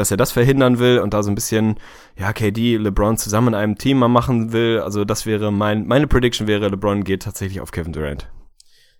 dass 0.00 0.10
er 0.10 0.16
das 0.16 0.32
verhindern 0.32 0.78
will 0.78 1.00
und 1.00 1.14
da 1.14 1.22
so 1.22 1.30
ein 1.30 1.34
bisschen, 1.34 1.76
ja, 2.16 2.32
KD, 2.32 2.76
LeBron 2.76 3.16
zusammen 3.16 3.48
in 3.48 3.54
einem 3.54 3.78
Team 3.78 3.98
mal 3.98 4.08
machen 4.08 4.52
will. 4.52 4.80
Also 4.80 5.04
das 5.04 5.26
wäre 5.26 5.52
mein, 5.52 5.86
meine 5.86 6.06
Prediction 6.06 6.46
wäre, 6.46 6.68
LeBron 6.68 7.04
geht 7.04 7.22
tatsächlich 7.22 7.60
auf 7.60 7.70
Kevin 7.70 7.92
Durant. 7.92 8.28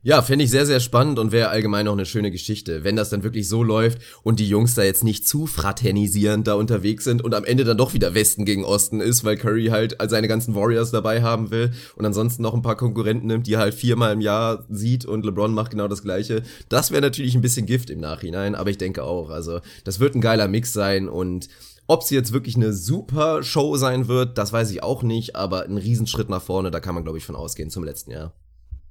Ja, 0.05 0.23
fände 0.23 0.45
ich 0.45 0.51
sehr, 0.53 0.65
sehr 0.65 0.79
spannend 0.79 1.19
und 1.19 1.33
wäre 1.33 1.49
allgemein 1.49 1.89
auch 1.89 1.93
eine 1.93 2.07
schöne 2.07 2.31
Geschichte, 2.31 2.85
wenn 2.85 2.95
das 2.95 3.11
dann 3.11 3.25
wirklich 3.25 3.49
so 3.49 3.65
läuft 3.65 3.99
und 4.23 4.39
die 4.39 4.49
Jungs 4.49 4.77
da 4.77 4.85
jetzt 4.85 5.03
nicht 5.03 5.27
zu 5.27 5.49
fraternisierend 5.49 6.47
da 6.47 6.55
unterwegs 6.55 7.03
sind 7.03 7.21
und 7.21 7.35
am 7.35 7.45
Ende 7.45 7.65
dann 7.65 7.79
doch 7.79 7.95
wieder 7.95 8.15
Westen 8.15 8.45
gegen 8.45 8.65
Osten 8.65 9.01
ist, 9.01 9.25
weil 9.25 9.37
Curry 9.37 9.67
halt 9.67 9.97
seine 10.07 10.29
ganzen 10.29 10.55
Warriors 10.55 10.93
dabei 10.93 11.23
haben 11.23 11.51
will 11.51 11.73
und 11.97 12.07
ansonsten 12.07 12.43
noch 12.43 12.55
ein 12.55 12.63
paar 12.63 12.77
Konkurrenten 12.77 13.27
nimmt, 13.27 13.49
die 13.49 13.55
er 13.55 13.59
halt 13.59 13.75
viermal 13.75 14.13
im 14.13 14.21
Jahr 14.21 14.65
sieht 14.69 15.05
und 15.05 15.25
LeBron 15.25 15.53
macht 15.53 15.73
genau 15.73 15.89
das 15.89 16.05
gleiche. 16.05 16.45
Das 16.69 16.93
wäre 16.93 17.03
natürlich 17.03 17.35
ein 17.35 17.43
bisschen 17.43 17.67
Gift 17.67 17.91
im 17.91 17.99
Nachhinein, 17.99 18.55
aber 18.55 18.71
ich 18.71 18.79
denke 18.79 19.03
auch, 19.03 19.31
also 19.31 19.59
das 19.83 19.99
wird 19.99 20.15
ein 20.15 20.21
geiler 20.21 20.47
Mix 20.47 20.73
sein 20.73 21.09
und 21.09 21.49
ob 21.89 22.05
sie 22.05 22.15
jetzt 22.15 22.33
wirklich 22.33 22.55
eine 22.55 22.73
super 22.73 23.43
Show 23.43 23.77
sein 23.77 24.07
wird, 24.07 24.39
das 24.39 24.53
weiß 24.53 24.71
ich 24.71 24.81
auch 24.81 25.03
nicht, 25.03 25.35
aber 25.35 25.65
ein 25.65 25.77
Riesenschritt 25.77 26.29
nach 26.29 26.43
vorne, 26.43 26.71
da 26.71 26.79
kann 26.79 26.95
man 26.95 27.03
glaube 27.03 27.19
ich 27.19 27.25
von 27.25 27.35
ausgehen 27.35 27.69
zum 27.69 27.83
letzten 27.83 28.13
Jahr. 28.13 28.33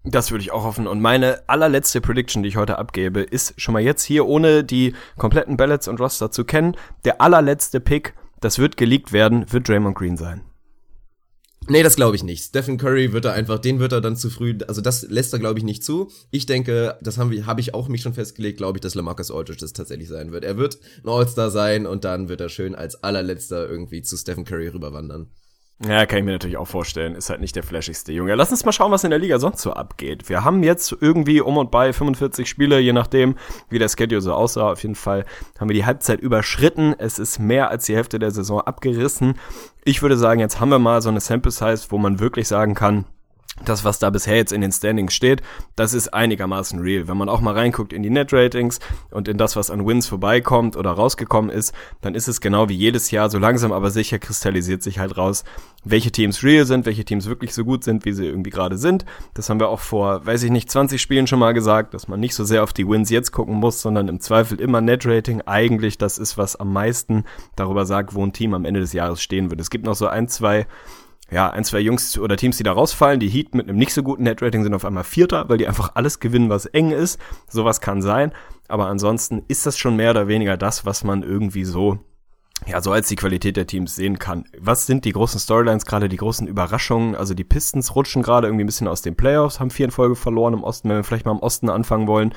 Das 0.09 0.31
würde 0.31 0.41
ich 0.41 0.51
auch 0.51 0.63
hoffen. 0.63 0.87
Und 0.87 1.01
meine 1.01 1.41
allerletzte 1.47 1.99
Prediction, 1.99 2.41
die 2.41 2.49
ich 2.49 2.55
heute 2.55 2.77
abgebe, 2.77 3.21
ist 3.21 3.59
schon 3.59 3.73
mal 3.73 3.81
jetzt 3.81 4.03
hier, 4.03 4.25
ohne 4.25 4.63
die 4.63 4.95
kompletten 5.17 5.57
Ballots 5.57 5.89
und 5.89 5.99
Roster 5.99 6.31
zu 6.31 6.45
kennen. 6.45 6.77
Der 7.03 7.21
allerletzte 7.21 7.81
Pick, 7.81 8.13
das 8.39 8.57
wird 8.57 8.77
geleakt 8.77 9.11
werden, 9.11 9.51
wird 9.51 9.67
Draymond 9.67 9.97
Green 9.97 10.15
sein. 10.15 10.41
Nee, 11.69 11.83
das 11.83 11.97
glaube 11.97 12.15
ich 12.15 12.23
nicht. 12.23 12.45
Stephen 12.45 12.77
Curry 12.77 13.11
wird 13.11 13.25
er 13.25 13.33
einfach, 13.33 13.59
den 13.59 13.79
wird 13.79 13.91
er 13.91 13.99
dann 13.99 14.15
zu 14.15 14.29
früh, 14.29 14.57
also 14.69 14.79
das 14.79 15.01
lässt 15.09 15.33
er 15.33 15.39
glaube 15.39 15.59
ich 15.59 15.65
nicht 15.65 15.83
zu. 15.83 16.09
Ich 16.31 16.45
denke, 16.45 16.97
das 17.01 17.17
haben 17.17 17.29
wir, 17.29 17.45
habe 17.45 17.59
ich 17.59 17.73
auch 17.73 17.89
mich 17.89 18.01
schon 18.01 18.13
festgelegt, 18.13 18.57
glaube 18.57 18.77
ich, 18.77 18.81
dass 18.81 18.95
LaMarcus 18.95 19.31
Aldridge 19.31 19.59
das 19.59 19.73
tatsächlich 19.73 20.07
sein 20.07 20.31
wird. 20.31 20.45
Er 20.45 20.55
wird 20.55 20.79
ein 21.03 21.09
All-Star 21.09 21.51
sein 21.51 21.85
und 21.85 22.05
dann 22.05 22.29
wird 22.29 22.39
er 22.39 22.47
schön 22.47 22.73
als 22.73 23.03
allerletzter 23.03 23.67
irgendwie 23.67 24.01
zu 24.01 24.15
Stephen 24.15 24.45
Curry 24.45 24.69
rüberwandern. 24.69 25.29
Ja, 25.85 26.07
kann 26.07 26.19
ich 26.19 26.25
mir 26.25 26.31
natürlich 26.31 26.57
auch 26.57 26.67
vorstellen. 26.67 27.13
Ist 27.13 27.29
halt 27.29 27.39
nicht 27.39 27.55
der 27.55 27.61
flashigste 27.61 28.11
Junge. 28.11 28.33
Lass 28.33 28.49
uns 28.49 28.65
mal 28.65 28.71
schauen, 28.71 28.91
was 28.91 29.03
in 29.03 29.11
der 29.11 29.19
Liga 29.19 29.37
sonst 29.37 29.61
so 29.61 29.73
abgeht. 29.73 30.27
Wir 30.27 30.43
haben 30.43 30.63
jetzt 30.63 30.95
irgendwie 31.01 31.39
um 31.39 31.57
und 31.57 31.69
bei 31.69 31.93
45 31.93 32.49
Spiele, 32.49 32.79
je 32.79 32.93
nachdem, 32.93 33.35
wie 33.69 33.77
der 33.77 33.87
Schedule 33.87 34.21
so 34.21 34.33
aussah. 34.33 34.71
Auf 34.71 34.81
jeden 34.81 34.95
Fall 34.95 35.25
haben 35.59 35.69
wir 35.69 35.75
die 35.75 35.85
Halbzeit 35.85 36.19
überschritten. 36.19 36.95
Es 36.97 37.19
ist 37.19 37.37
mehr 37.37 37.69
als 37.69 37.85
die 37.85 37.95
Hälfte 37.95 38.17
der 38.17 38.31
Saison 38.31 38.61
abgerissen. 38.61 39.35
Ich 39.83 40.01
würde 40.01 40.17
sagen, 40.17 40.39
jetzt 40.39 40.59
haben 40.59 40.69
wir 40.69 40.79
mal 40.79 41.03
so 41.03 41.09
eine 41.09 41.19
Sample 41.19 41.51
Size, 41.51 41.85
wo 41.89 41.99
man 41.99 42.19
wirklich 42.19 42.47
sagen 42.47 42.73
kann, 42.73 43.05
das, 43.65 43.83
was 43.83 43.99
da 43.99 44.09
bisher 44.09 44.35
jetzt 44.35 44.53
in 44.53 44.61
den 44.61 44.71
Standings 44.71 45.13
steht, 45.13 45.41
das 45.75 45.93
ist 45.93 46.13
einigermaßen 46.13 46.79
real. 46.79 47.07
Wenn 47.07 47.17
man 47.17 47.29
auch 47.29 47.41
mal 47.41 47.53
reinguckt 47.53 47.93
in 47.93 48.03
die 48.03 48.09
Net-Ratings 48.09 48.79
und 49.11 49.27
in 49.27 49.37
das, 49.37 49.55
was 49.55 49.71
an 49.71 49.85
Wins 49.85 50.07
vorbeikommt 50.07 50.75
oder 50.75 50.91
rausgekommen 50.91 51.49
ist, 51.49 51.73
dann 52.01 52.15
ist 52.15 52.27
es 52.27 52.41
genau 52.41 52.69
wie 52.69 52.75
jedes 52.75 53.11
Jahr, 53.11 53.29
so 53.29 53.39
langsam 53.39 53.71
aber 53.71 53.89
sicher 53.89 54.19
kristallisiert 54.19 54.83
sich 54.83 54.99
halt 54.99 55.17
raus, 55.17 55.43
welche 55.83 56.11
Teams 56.11 56.43
real 56.43 56.65
sind, 56.65 56.85
welche 56.85 57.05
Teams 57.05 57.27
wirklich 57.27 57.53
so 57.53 57.63
gut 57.63 57.83
sind, 57.83 58.05
wie 58.05 58.13
sie 58.13 58.25
irgendwie 58.25 58.49
gerade 58.49 58.77
sind. 58.77 59.05
Das 59.33 59.49
haben 59.49 59.59
wir 59.59 59.69
auch 59.69 59.79
vor, 59.79 60.25
weiß 60.25 60.43
ich 60.43 60.51
nicht, 60.51 60.69
20 60.69 61.01
Spielen 61.01 61.27
schon 61.27 61.39
mal 61.39 61.53
gesagt, 61.53 61.93
dass 61.93 62.07
man 62.07 62.19
nicht 62.19 62.35
so 62.35 62.43
sehr 62.43 62.63
auf 62.63 62.73
die 62.73 62.87
Wins 62.87 63.09
jetzt 63.09 63.31
gucken 63.31 63.55
muss, 63.55 63.81
sondern 63.81 64.07
im 64.07 64.19
Zweifel 64.19 64.59
immer 64.59 64.81
Net-Rating 64.81 65.41
eigentlich 65.45 65.97
das 65.97 66.17
ist, 66.17 66.37
was 66.37 66.55
am 66.55 66.73
meisten 66.73 67.23
darüber 67.55 67.85
sagt, 67.85 68.13
wo 68.13 68.23
ein 68.25 68.33
Team 68.33 68.53
am 68.53 68.65
Ende 68.65 68.79
des 68.79 68.93
Jahres 68.93 69.21
stehen 69.21 69.49
wird. 69.49 69.61
Es 69.61 69.69
gibt 69.69 69.85
noch 69.85 69.95
so 69.95 70.07
ein, 70.07 70.27
zwei 70.27 70.67
ja, 71.31 71.49
ein, 71.49 71.63
zwei 71.63 71.79
Jungs 71.79 72.17
oder 72.17 72.37
Teams, 72.37 72.57
die 72.57 72.63
da 72.63 72.71
rausfallen. 72.71 73.19
Die 73.19 73.29
Heat 73.29 73.53
mit 73.53 73.67
einem 73.67 73.77
nicht 73.77 73.93
so 73.93 74.03
guten 74.03 74.23
Netrating 74.23 74.63
sind 74.63 74.73
auf 74.73 74.85
einmal 74.85 75.03
Vierter, 75.03 75.49
weil 75.49 75.57
die 75.57 75.67
einfach 75.67 75.91
alles 75.95 76.19
gewinnen, 76.19 76.49
was 76.49 76.65
eng 76.65 76.91
ist. 76.91 77.19
Sowas 77.47 77.81
kann 77.81 78.01
sein. 78.01 78.31
Aber 78.67 78.87
ansonsten 78.87 79.43
ist 79.47 79.65
das 79.65 79.77
schon 79.77 79.95
mehr 79.95 80.11
oder 80.11 80.27
weniger 80.27 80.57
das, 80.57 80.85
was 80.85 81.03
man 81.03 81.23
irgendwie 81.23 81.65
so 81.65 81.99
ja, 82.65 82.81
so 82.81 82.91
als 82.91 83.07
die 83.07 83.15
Qualität 83.15 83.55
der 83.55 83.67
Teams 83.67 83.95
sehen 83.95 84.19
kann. 84.19 84.45
Was 84.57 84.87
sind 84.87 85.05
die 85.05 85.11
großen 85.11 85.39
Storylines, 85.39 85.85
gerade 85.85 86.09
die 86.09 86.17
großen 86.17 86.47
Überraschungen? 86.47 87.15
Also 87.15 87.33
die 87.33 87.43
Pistons 87.43 87.95
rutschen 87.95 88.23
gerade 88.23 88.47
irgendwie 88.47 88.63
ein 88.63 88.67
bisschen 88.67 88.87
aus 88.87 89.01
den 89.01 89.15
Playoffs, 89.15 89.59
haben 89.59 89.69
vier 89.69 89.85
in 89.85 89.91
Folge 89.91 90.15
verloren 90.15 90.53
im 90.53 90.63
Osten, 90.63 90.89
wenn 90.89 90.97
wir 90.97 91.03
vielleicht 91.03 91.25
mal 91.25 91.33
im 91.33 91.39
Osten 91.39 91.69
anfangen 91.69 92.07
wollen. 92.07 92.33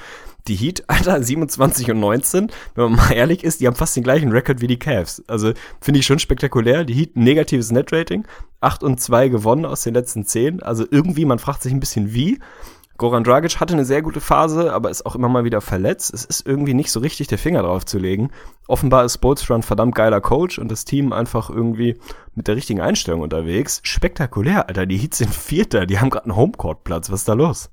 Die 0.47 0.55
Heat, 0.55 0.85
Alter, 0.89 1.23
27 1.23 1.91
und 1.91 2.01
19, 2.01 2.51
wenn 2.75 2.85
man 2.85 2.97
mal 2.97 3.13
ehrlich 3.13 3.43
ist, 3.43 3.61
die 3.61 3.67
haben 3.67 3.75
fast 3.75 3.97
den 3.97 4.05
gleichen 4.05 4.31
Rekord 4.31 4.61
wie 4.61 4.67
die 4.67 4.79
Cavs. 4.79 5.23
Also 5.27 5.53
finde 5.81 6.01
ich 6.01 6.07
schon 6.07 6.19
spektakulär. 6.19 6.85
Die 6.85 6.95
Heat, 6.95 7.17
negatives 7.17 7.71
Netrating, 7.71 8.27
8 8.61 8.83
und 8.83 9.01
2 9.01 9.29
gewonnen 9.29 9.65
aus 9.65 9.83
den 9.83 9.95
letzten 9.95 10.27
10. 10.27 10.63
Also 10.63 10.85
irgendwie, 10.91 11.25
man 11.25 11.39
fragt 11.39 11.63
sich 11.63 11.73
ein 11.73 11.81
bisschen 11.81 12.13
wie. 12.13 12.39
Goran 13.01 13.25
Dragic 13.25 13.61
hatte 13.61 13.73
eine 13.73 13.87
sehr 13.87 14.03
gute 14.03 14.21
Phase, 14.21 14.75
aber 14.75 14.91
ist 14.91 15.07
auch 15.07 15.15
immer 15.15 15.31
mal 15.31 15.43
wieder 15.43 15.63
verletzt. 15.63 16.13
Es 16.13 16.27
ist 16.27 16.47
irgendwie 16.47 16.75
nicht 16.75 16.93
so 16.93 17.01
richtig 17.01 17.29
der 17.29 17.39
Finger 17.39 17.63
drauf 17.63 17.87
zu 17.87 17.99
legen. 17.99 18.31
Offenbar 18.69 19.07
ist 19.07 19.15
Spoelstra 19.15 19.55
ein 19.55 19.63
verdammt 19.63 19.95
geiler 19.95 20.21
Coach 20.21 20.59
und 20.59 20.71
das 20.71 20.85
Team 20.85 21.15
einfach 21.15 21.49
irgendwie 21.49 21.99
mit 22.35 22.47
der 22.47 22.57
richtigen 22.57 22.83
Einstellung 22.83 23.23
unterwegs. 23.23 23.81
Spektakulär, 23.85 24.69
Alter. 24.69 24.85
Die 24.85 24.99
Heats 24.99 25.17
sind 25.17 25.35
Vierter. 25.35 25.87
Die 25.87 25.99
haben 25.99 26.11
gerade 26.11 26.27
einen 26.27 26.37
Homecourt-Platz. 26.37 27.11
Was 27.11 27.21
ist 27.21 27.29
da 27.31 27.33
los? 27.33 27.71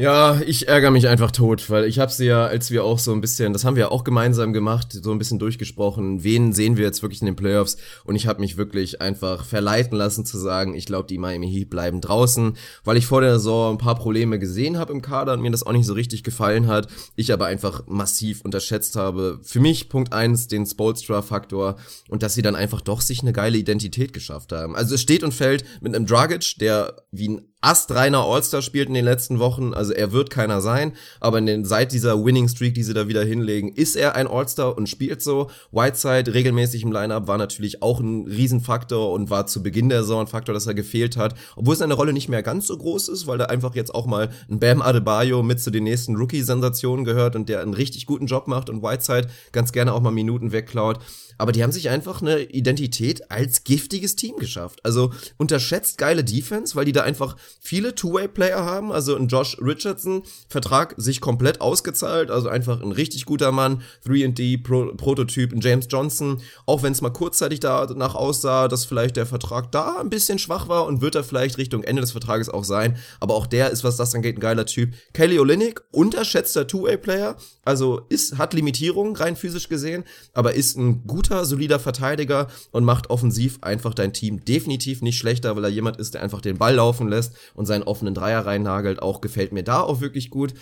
Ja, 0.00 0.40
ich 0.46 0.66
ärgere 0.66 0.90
mich 0.90 1.08
einfach 1.08 1.30
tot, 1.30 1.68
weil 1.68 1.84
ich 1.84 1.98
habe 1.98 2.10
sie 2.10 2.24
ja, 2.24 2.46
als 2.46 2.70
wir 2.70 2.84
auch 2.84 2.98
so 2.98 3.12
ein 3.12 3.20
bisschen, 3.20 3.52
das 3.52 3.66
haben 3.66 3.76
wir 3.76 3.82
ja 3.82 3.90
auch 3.90 4.02
gemeinsam 4.02 4.54
gemacht, 4.54 4.92
so 4.92 5.12
ein 5.12 5.18
bisschen 5.18 5.38
durchgesprochen, 5.38 6.24
wen 6.24 6.54
sehen 6.54 6.78
wir 6.78 6.86
jetzt 6.86 7.02
wirklich 7.02 7.20
in 7.20 7.26
den 7.26 7.36
Playoffs 7.36 7.76
und 8.04 8.16
ich 8.16 8.26
habe 8.26 8.40
mich 8.40 8.56
wirklich 8.56 9.02
einfach 9.02 9.44
verleiten 9.44 9.98
lassen 9.98 10.24
zu 10.24 10.38
sagen, 10.38 10.72
ich 10.72 10.86
glaube, 10.86 11.06
die 11.06 11.18
Miami 11.18 11.52
Heat 11.52 11.68
bleiben 11.68 12.00
draußen, 12.00 12.56
weil 12.82 12.96
ich 12.96 13.04
vor 13.04 13.20
der 13.20 13.34
Saison 13.34 13.74
ein 13.74 13.78
paar 13.78 13.94
Probleme 13.94 14.38
gesehen 14.38 14.78
habe 14.78 14.90
im 14.90 15.02
Kader 15.02 15.34
und 15.34 15.42
mir 15.42 15.50
das 15.50 15.66
auch 15.66 15.72
nicht 15.72 15.84
so 15.84 15.92
richtig 15.92 16.24
gefallen 16.24 16.66
hat, 16.66 16.88
ich 17.14 17.30
aber 17.30 17.44
einfach 17.44 17.82
massiv 17.86 18.40
unterschätzt 18.40 18.96
habe. 18.96 19.38
Für 19.42 19.60
mich 19.60 19.90
Punkt 19.90 20.14
eins 20.14 20.48
den 20.48 20.64
Spolstra-Faktor 20.64 21.76
und 22.08 22.22
dass 22.22 22.32
sie 22.32 22.40
dann 22.40 22.56
einfach 22.56 22.80
doch 22.80 23.02
sich 23.02 23.20
eine 23.20 23.34
geile 23.34 23.58
Identität 23.58 24.14
geschafft 24.14 24.52
haben. 24.52 24.74
Also 24.74 24.94
es 24.94 25.02
steht 25.02 25.22
und 25.22 25.34
fällt 25.34 25.64
mit 25.82 25.94
einem 25.94 26.06
Dragic, 26.06 26.54
der 26.58 26.96
wie 27.12 27.28
ein 27.28 27.49
astreiner 27.60 28.24
All-Star 28.24 28.62
spielt 28.62 28.88
in 28.88 28.94
den 28.94 29.04
letzten 29.04 29.38
Wochen. 29.38 29.74
Also 29.74 29.92
er 29.92 30.12
wird 30.12 30.30
keiner 30.30 30.60
sein, 30.60 30.92
aber 31.20 31.40
den, 31.40 31.64
seit 31.64 31.92
dieser 31.92 32.24
Winning 32.24 32.48
Streak, 32.48 32.74
die 32.74 32.82
sie 32.82 32.94
da 32.94 33.08
wieder 33.08 33.24
hinlegen, 33.24 33.72
ist 33.72 33.96
er 33.96 34.14
ein 34.14 34.26
All-Star 34.26 34.76
und 34.76 34.88
spielt 34.88 35.22
so. 35.22 35.50
Whiteside 35.70 36.32
regelmäßig 36.32 36.82
im 36.82 36.92
Lineup 36.92 37.26
war 37.26 37.38
natürlich 37.38 37.82
auch 37.82 38.00
ein 38.00 38.26
Riesenfaktor 38.26 39.12
und 39.12 39.30
war 39.30 39.46
zu 39.46 39.62
Beginn 39.62 39.88
der 39.88 40.02
Saison 40.02 40.22
ein 40.22 40.26
Faktor, 40.26 40.54
dass 40.54 40.66
er 40.66 40.74
gefehlt 40.74 41.16
hat. 41.16 41.34
Obwohl 41.56 41.76
seine 41.76 41.94
Rolle 41.94 42.12
nicht 42.12 42.28
mehr 42.28 42.42
ganz 42.42 42.66
so 42.66 42.76
groß 42.76 43.08
ist, 43.08 43.26
weil 43.26 43.38
da 43.38 43.46
einfach 43.46 43.74
jetzt 43.74 43.94
auch 43.94 44.06
mal 44.06 44.30
ein 44.50 44.58
Bam 44.58 44.82
Adebayo 44.82 45.42
mit 45.42 45.60
zu 45.60 45.70
den 45.70 45.84
nächsten 45.84 46.16
Rookie-Sensationen 46.16 47.04
gehört 47.04 47.36
und 47.36 47.48
der 47.48 47.60
einen 47.60 47.74
richtig 47.74 48.06
guten 48.06 48.26
Job 48.26 48.48
macht 48.48 48.70
und 48.70 48.82
Whiteside 48.82 49.28
ganz 49.52 49.72
gerne 49.72 49.92
auch 49.92 50.00
mal 50.00 50.10
Minuten 50.10 50.52
wegklaut 50.52 50.98
aber 51.40 51.52
die 51.52 51.62
haben 51.62 51.72
sich 51.72 51.88
einfach 51.88 52.20
eine 52.20 52.42
Identität 52.42 53.30
als 53.30 53.64
giftiges 53.64 54.14
Team 54.14 54.36
geschafft. 54.36 54.80
Also 54.84 55.10
unterschätzt 55.38 55.96
geile 55.96 56.22
Defense, 56.22 56.76
weil 56.76 56.84
die 56.84 56.92
da 56.92 57.02
einfach 57.02 57.34
viele 57.60 57.94
Two-Way-Player 57.94 58.62
haben. 58.62 58.92
Also 58.92 59.16
ein 59.16 59.28
Josh 59.28 59.56
Richardson, 59.58 60.22
Vertrag 60.48 60.94
sich 60.98 61.22
komplett 61.22 61.62
ausgezahlt, 61.62 62.30
also 62.30 62.50
einfach 62.50 62.82
ein 62.82 62.92
richtig 62.92 63.24
guter 63.24 63.52
Mann, 63.52 63.80
3D-Prototyp, 64.06 65.52
ein 65.54 65.62
James 65.62 65.86
Johnson, 65.88 66.42
auch 66.66 66.82
wenn 66.82 66.92
es 66.92 67.00
mal 67.00 67.08
kurzzeitig 67.08 67.60
danach 67.60 68.14
aussah, 68.14 68.68
dass 68.68 68.84
vielleicht 68.84 69.16
der 69.16 69.24
Vertrag 69.24 69.72
da 69.72 69.98
ein 69.98 70.10
bisschen 70.10 70.38
schwach 70.38 70.68
war 70.68 70.84
und 70.84 71.00
wird 71.00 71.14
er 71.14 71.24
vielleicht 71.24 71.56
Richtung 71.56 71.84
Ende 71.84 72.02
des 72.02 72.12
Vertrages 72.12 72.50
auch 72.50 72.64
sein. 72.64 72.98
Aber 73.18 73.34
auch 73.34 73.46
der 73.46 73.70
ist, 73.70 73.82
was 73.82 73.96
das 73.96 74.14
angeht, 74.14 74.36
ein 74.36 74.40
geiler 74.40 74.66
Typ. 74.66 74.92
Kelly 75.14 75.38
Olynyk, 75.38 75.82
unterschätzter 75.90 76.66
Two-Way-Player, 76.66 77.36
also 77.64 78.02
ist, 78.10 78.36
hat 78.36 78.52
Limitierungen 78.52 79.16
rein 79.16 79.36
physisch 79.36 79.70
gesehen, 79.70 80.04
aber 80.34 80.54
ist 80.54 80.76
ein 80.76 81.06
guter 81.06 81.29
guter, 81.30 81.44
solider 81.44 81.78
Verteidiger 81.78 82.48
und 82.72 82.84
macht 82.84 83.08
offensiv 83.08 83.58
einfach 83.62 83.94
dein 83.94 84.12
Team 84.12 84.44
definitiv 84.44 85.00
nicht 85.00 85.16
schlechter, 85.16 85.54
weil 85.54 85.64
er 85.64 85.70
jemand 85.70 85.96
ist, 85.98 86.14
der 86.14 86.22
einfach 86.22 86.40
den 86.40 86.58
Ball 86.58 86.74
laufen 86.74 87.08
lässt 87.08 87.34
und 87.54 87.66
seinen 87.66 87.84
offenen 87.84 88.14
Dreier 88.14 88.44
reinnagelt. 88.44 89.00
Auch 89.00 89.20
gefällt 89.20 89.52
mir 89.52 89.62
da 89.62 89.80
auch 89.80 90.00
wirklich 90.00 90.30
gut. 90.30 90.54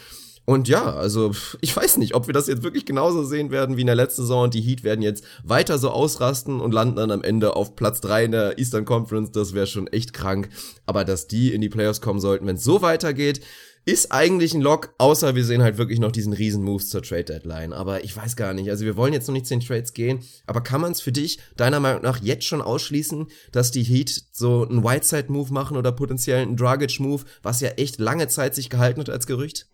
Und 0.44 0.68
ja, 0.68 0.94
also 0.94 1.32
ich 1.60 1.74
weiß 1.76 1.98
nicht, 1.98 2.14
ob 2.14 2.26
wir 2.26 2.34
das 2.34 2.48
jetzt 2.48 2.62
wirklich 2.62 2.86
genauso 2.86 3.24
sehen 3.24 3.50
werden 3.50 3.76
wie 3.76 3.82
in 3.82 3.86
der 3.86 3.96
letzten 3.96 4.22
Saison. 4.22 4.50
Die 4.50 4.60
Heat 4.60 4.84
werden 4.84 5.02
jetzt 5.02 5.24
weiter 5.42 5.78
so 5.78 5.90
ausrasten 5.90 6.60
und 6.60 6.72
landen 6.72 6.96
dann 6.96 7.10
am 7.10 7.22
Ende 7.22 7.56
auf 7.56 7.74
Platz 7.74 8.00
drei 8.00 8.24
in 8.24 8.32
der 8.32 8.58
Eastern 8.58 8.84
Conference. 8.84 9.30
Das 9.30 9.54
wäre 9.54 9.66
schon 9.66 9.86
echt 9.88 10.12
krank. 10.12 10.48
Aber 10.86 11.04
dass 11.04 11.28
die 11.28 11.52
in 11.52 11.60
die 11.60 11.68
Playoffs 11.68 12.00
kommen 12.00 12.20
sollten, 12.20 12.46
wenn 12.46 12.56
es 12.56 12.64
so 12.64 12.82
weitergeht, 12.82 13.40
ist 13.88 14.12
eigentlich 14.12 14.52
ein 14.52 14.60
Lock, 14.60 14.92
außer 14.98 15.34
wir 15.34 15.46
sehen 15.46 15.62
halt 15.62 15.78
wirklich 15.78 15.98
noch 15.98 16.12
diesen 16.12 16.34
riesen 16.34 16.62
Moves 16.62 16.90
zur 16.90 17.02
Trade 17.02 17.24
Deadline. 17.24 17.72
Aber 17.72 18.04
ich 18.04 18.14
weiß 18.14 18.36
gar 18.36 18.52
nicht. 18.52 18.68
Also 18.68 18.84
wir 18.84 18.98
wollen 18.98 19.14
jetzt 19.14 19.28
noch 19.28 19.32
nicht 19.32 19.46
zu 19.46 19.54
den 19.54 19.66
Trades 19.66 19.94
gehen. 19.94 20.20
Aber 20.46 20.60
kann 20.60 20.82
man 20.82 20.92
es 20.92 21.00
für 21.00 21.10
dich 21.10 21.38
deiner 21.56 21.80
Meinung 21.80 22.02
nach 22.02 22.20
jetzt 22.20 22.44
schon 22.44 22.60
ausschließen, 22.60 23.28
dass 23.50 23.70
die 23.70 23.82
Heat 23.82 24.24
so 24.30 24.68
einen 24.68 24.84
Whiteside-Move 24.84 25.54
machen 25.54 25.78
oder 25.78 25.90
potenziell 25.90 26.42
einen 26.42 26.58
Dragic-Move, 26.58 27.24
was 27.42 27.62
ja 27.62 27.70
echt 27.70 27.98
lange 27.98 28.28
Zeit 28.28 28.54
sich 28.54 28.68
gehalten 28.68 29.00
hat 29.00 29.08
als 29.08 29.26
Gerücht? 29.26 29.66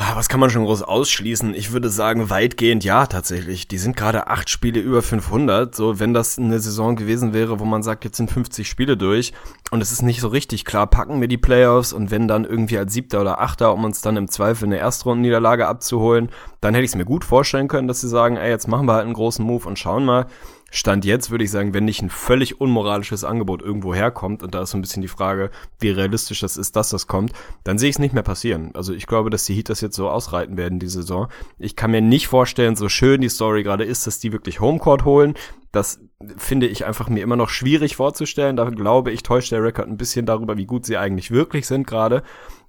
Ah, 0.00 0.14
was 0.14 0.28
kann 0.28 0.38
man 0.38 0.48
schon 0.48 0.64
groß 0.64 0.82
ausschließen? 0.84 1.54
Ich 1.54 1.72
würde 1.72 1.88
sagen, 1.88 2.30
weitgehend 2.30 2.84
ja, 2.84 3.06
tatsächlich. 3.06 3.66
Die 3.66 3.78
sind 3.78 3.96
gerade 3.96 4.28
acht 4.28 4.48
Spiele 4.48 4.78
über 4.78 5.02
500. 5.02 5.74
So, 5.74 5.98
wenn 5.98 6.14
das 6.14 6.38
eine 6.38 6.60
Saison 6.60 6.94
gewesen 6.94 7.32
wäre, 7.32 7.58
wo 7.58 7.64
man 7.64 7.82
sagt, 7.82 8.04
jetzt 8.04 8.16
sind 8.16 8.30
50 8.30 8.68
Spiele 8.68 8.96
durch 8.96 9.32
und 9.72 9.80
es 9.82 9.90
ist 9.90 10.02
nicht 10.02 10.20
so 10.20 10.28
richtig 10.28 10.64
klar, 10.64 10.86
packen 10.86 11.20
wir 11.20 11.26
die 11.26 11.36
Playoffs 11.36 11.92
und 11.92 12.12
wenn 12.12 12.28
dann 12.28 12.44
irgendwie 12.44 12.78
als 12.78 12.92
Siebter 12.92 13.20
oder 13.22 13.40
Achter, 13.40 13.74
um 13.74 13.82
uns 13.82 14.00
dann 14.00 14.16
im 14.16 14.28
Zweifel 14.28 14.66
eine 14.66 14.78
Erstrundenniederlage 14.78 15.66
abzuholen, 15.66 16.30
dann 16.60 16.74
hätte 16.74 16.84
ich 16.84 16.92
es 16.92 16.96
mir 16.96 17.04
gut 17.04 17.24
vorstellen 17.24 17.66
können, 17.66 17.88
dass 17.88 18.00
sie 18.00 18.08
sagen, 18.08 18.36
ey, 18.36 18.50
jetzt 18.50 18.68
machen 18.68 18.86
wir 18.86 18.92
halt 18.92 19.04
einen 19.04 19.14
großen 19.14 19.44
Move 19.44 19.66
und 19.66 19.80
schauen 19.80 20.04
mal. 20.04 20.26
Stand 20.70 21.06
jetzt 21.06 21.30
würde 21.30 21.44
ich 21.44 21.50
sagen, 21.50 21.72
wenn 21.72 21.86
nicht 21.86 22.02
ein 22.02 22.10
völlig 22.10 22.60
unmoralisches 22.60 23.24
Angebot 23.24 23.62
irgendwo 23.62 23.94
herkommt, 23.94 24.42
und 24.42 24.54
da 24.54 24.62
ist 24.62 24.70
so 24.70 24.78
ein 24.78 24.82
bisschen 24.82 25.00
die 25.00 25.08
Frage, 25.08 25.50
wie 25.80 25.90
realistisch 25.90 26.40
das 26.40 26.58
ist, 26.58 26.76
dass 26.76 26.90
das 26.90 27.06
kommt, 27.06 27.32
dann 27.64 27.78
sehe 27.78 27.88
ich 27.88 27.96
es 27.96 27.98
nicht 27.98 28.12
mehr 28.12 28.22
passieren. 28.22 28.70
Also 28.74 28.92
ich 28.92 29.06
glaube, 29.06 29.30
dass 29.30 29.46
die 29.46 29.54
Heat 29.54 29.70
das 29.70 29.80
jetzt 29.80 29.96
so 29.96 30.10
ausreiten 30.10 30.58
werden, 30.58 30.78
die 30.78 30.88
Saison. 30.88 31.28
Ich 31.58 31.74
kann 31.74 31.90
mir 31.90 32.02
nicht 32.02 32.28
vorstellen, 32.28 32.76
so 32.76 32.90
schön 32.90 33.22
die 33.22 33.30
Story 33.30 33.62
gerade 33.62 33.84
ist, 33.84 34.06
dass 34.06 34.18
die 34.18 34.32
wirklich 34.32 34.60
Homecourt 34.60 35.06
holen. 35.06 35.34
Das 35.72 36.00
finde 36.36 36.66
ich 36.66 36.84
einfach 36.84 37.08
mir 37.08 37.22
immer 37.22 37.36
noch 37.36 37.48
schwierig 37.48 37.96
vorzustellen. 37.96 38.56
Da 38.56 38.68
glaube 38.68 39.10
ich, 39.10 39.22
täuscht 39.22 39.52
der 39.52 39.62
Rekord 39.62 39.88
ein 39.88 39.96
bisschen 39.96 40.26
darüber, 40.26 40.58
wie 40.58 40.66
gut 40.66 40.84
sie 40.84 40.98
eigentlich 40.98 41.30
wirklich 41.30 41.66
sind 41.66 41.86
gerade. 41.86 42.22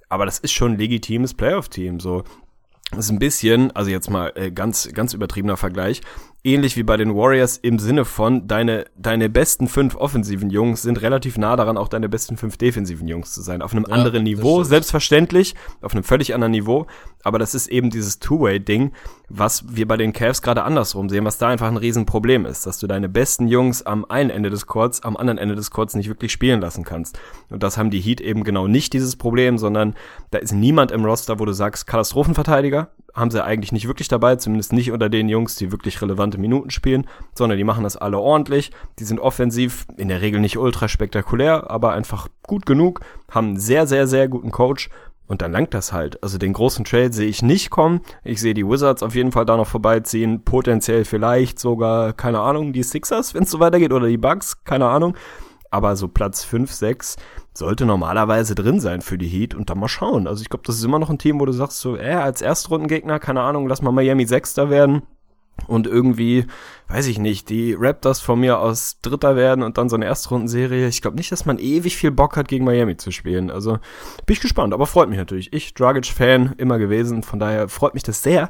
Aber 0.08 0.26
das 0.26 0.40
ist 0.40 0.54
schon 0.54 0.74
ein 0.74 0.78
legitimes 0.80 1.34
Playoff-Team. 1.34 2.00
So, 2.00 2.24
das 2.92 3.06
ist 3.06 3.12
ein 3.12 3.20
bisschen, 3.20 3.72
also 3.72 3.92
jetzt 3.92 4.10
mal 4.10 4.32
äh, 4.36 4.52
ganz, 4.52 4.90
ganz 4.94 5.14
übertriebener 5.14 5.58
Vergleich, 5.58 6.02
ähnlich 6.44 6.78
wie 6.78 6.84
bei 6.84 6.98
den 6.98 7.16
Warriors 7.16 7.58
im 7.58 7.80
Sinne 7.80 8.06
von, 8.06 8.48
deine, 8.48 8.86
deine 8.98 9.30
besten 9.30 9.68
fünf 9.68 9.96
offensiven 9.96 10.50
Jungs 10.50 10.82
sind 10.82 11.02
relativ 11.02 11.38
nah 11.38 11.56
daran, 11.56 11.78
auch 11.78 11.88
deine 11.90 12.08
besten 12.08 12.38
fünf 12.38 12.58
defensiven 12.58 13.08
Jungs 13.08 13.34
zu 13.34 13.42
sein. 13.42 13.62
Auf 13.62 13.74
einem 13.74 13.86
ja, 13.88 13.94
anderen 13.94 14.24
Niveau, 14.24 14.64
selbstverständlich, 14.64 15.56
auf 15.82 15.94
einem 15.94 16.04
völlig 16.04 16.34
anderen 16.34 16.52
Niveau. 16.52 16.88
Aber 17.24 17.40
das 17.40 17.54
ist 17.54 17.68
eben 17.68 17.90
dieses 17.90 18.20
Two-Way-Ding, 18.20 18.94
was 19.28 19.76
wir 19.76 19.88
bei 19.88 19.98
den 19.98 20.14
Cavs 20.14 20.42
gerade 20.42 20.64
andersrum 20.64 21.10
sehen, 21.10 21.26
was 21.26 21.38
da 21.38 21.50
einfach 21.50 21.68
ein 21.68 21.78
Riesenproblem 21.78 22.46
ist, 22.46 22.66
dass 22.66 22.80
du 22.80 22.88
deine 22.88 23.10
besten 23.10 23.48
Jungs 23.48 23.84
am 23.84 24.06
einen 24.06 24.30
Ende 24.30 24.50
des 24.50 24.66
Courts, 24.66 25.04
am 25.04 25.18
anderen 25.18 25.38
Ende 25.38 25.56
des 25.56 25.72
Courts 25.72 25.96
nicht 25.96 26.08
wirklich 26.08 26.32
spielen 26.32 26.62
lassen 26.62 26.86
kannst. 26.86 27.20
Und 27.50 27.62
das 27.62 27.78
haben 27.78 27.90
die 27.90 28.00
Heat 28.00 28.22
eben 28.22 28.46
genau 28.46 28.68
nicht, 28.68 28.94
dieses 28.94 29.18
Problem, 29.18 29.58
sondern 29.58 29.96
da 30.32 30.38
ist 30.38 30.54
niemand 30.54 30.92
im 30.92 31.04
Roster, 31.04 31.40
wo 31.40 31.46
du 31.46 31.52
sagst, 31.52 31.88
Katastrophenverteidiger, 31.88 32.90
haben 33.14 33.32
sie 33.32 33.44
eigentlich 33.44 33.72
nicht 33.72 33.88
wirklich 33.88 34.08
dabei, 34.08 34.36
zumindest 34.36 34.74
nicht 34.74 34.92
unter 34.92 35.10
den 35.10 35.30
Jungs, 35.30 35.56
die 35.56 35.72
wirklich 35.72 36.02
relevante 36.02 36.38
Minuten 36.38 36.70
spielen, 36.70 37.08
sondern 37.36 37.58
die 37.58 37.64
machen 37.64 37.84
das 37.84 37.98
alle 37.98 38.20
ordentlich. 38.20 38.72
Die 39.00 39.04
sind 39.04 39.20
offensiv 39.20 39.86
in 39.98 40.08
der 40.08 40.22
Regel 40.22 40.40
nicht 40.40 40.58
ultra 40.58 40.88
spektakulär, 40.88 41.70
aber 41.70 41.94
einfach 41.94 42.28
gut 42.44 42.66
genug, 42.66 43.02
haben 43.30 43.48
einen 43.48 43.60
sehr, 43.60 43.88
sehr, 43.88 44.08
sehr 44.08 44.28
guten 44.28 44.52
Coach 44.52 44.90
und 45.30 45.44
dann 45.44 45.52
langt 45.52 45.76
das 45.76 45.94
halt. 45.94 46.22
Also 46.24 46.40
den 46.40 46.54
großen 46.54 46.86
Trade 46.86 47.14
sehe 47.14 47.30
ich 47.30 47.44
nicht 47.44 47.70
kommen. 47.70 48.02
Ich 48.24 48.42
sehe 48.42 48.56
die 48.56 48.68
Wizards 48.68 49.04
auf 49.04 49.14
jeden 49.14 49.32
Fall 49.32 49.46
da 49.46 49.58
noch 49.58 49.68
vorbeiziehen. 49.68 50.44
Potenziell 50.44 51.06
vielleicht 51.06 51.60
sogar, 51.60 52.14
keine 52.14 52.40
Ahnung, 52.40 52.74
die 52.74 52.82
Sixers, 52.82 53.36
wenn 53.36 53.44
es 53.44 53.52
so 53.52 53.60
weitergeht, 53.60 53.94
oder 53.94 54.08
die 54.08 54.18
Bucks, 54.18 54.64
keine 54.64 54.88
Ahnung. 54.88 55.16
Aber 55.70 55.96
so 55.96 56.08
Platz 56.08 56.44
5, 56.44 56.72
6 56.72 57.18
sollte 57.54 57.86
normalerweise 57.86 58.56
drin 58.56 58.80
sein 58.80 59.02
für 59.02 59.18
die 59.18 59.28
Heat 59.28 59.54
und 59.54 59.70
dann 59.70 59.80
mal 59.80 59.88
schauen. 59.88 60.28
Also 60.28 60.42
ich 60.42 60.50
glaube, 60.50 60.64
das 60.66 60.78
ist 60.78 60.84
immer 60.84 61.00
noch 61.00 61.10
ein 61.10 61.18
Team, 61.18 61.40
wo 61.40 61.46
du 61.46 61.52
sagst 61.52 61.80
so, 61.80 61.98
äh, 61.98 62.14
als 62.14 62.42
Erstrundengegner, 62.42 63.20
keine 63.20 63.42
Ahnung, 63.42 63.68
lass 63.68 63.82
mal 63.82 63.92
Miami 63.92 64.26
Sechster 64.26 64.70
werden 64.70 65.02
und 65.68 65.88
irgendwie, 65.88 66.46
weiß 66.88 67.08
ich 67.08 67.20
nicht, 67.20 67.50
die 67.50 67.76
Raptors 67.78 68.20
von 68.20 68.40
mir 68.40 68.60
aus 68.60 69.00
Dritter 69.02 69.36
werden 69.36 69.64
und 69.64 69.78
dann 69.78 69.90
so 69.90 69.96
eine 69.96 70.06
Erstrundenserie. 70.06 70.88
Ich 70.88 71.02
glaube 71.02 71.18
nicht, 71.18 71.32
dass 71.32 71.46
man 71.46 71.60
ewig 71.60 71.98
viel 71.98 72.12
Bock 72.12 72.38
hat, 72.38 72.48
gegen 72.48 72.66
Miami 72.66 72.98
zu 72.98 73.12
spielen. 73.12 73.52
Also 73.52 73.74
bin 74.26 74.34
ich 74.34 74.42
gespannt, 74.42 74.74
aber 74.74 74.86
freut 74.86 75.10
mich 75.10 75.18
natürlich. 75.18 75.54
Ich, 75.54 75.74
Dragic-Fan, 75.74 76.56
immer 76.58 76.78
gewesen. 76.78 77.24
Von 77.24 77.40
daher 77.40 77.68
freut 77.68 77.94
mich 77.94 78.04
das 78.04 78.24
sehr, 78.24 78.50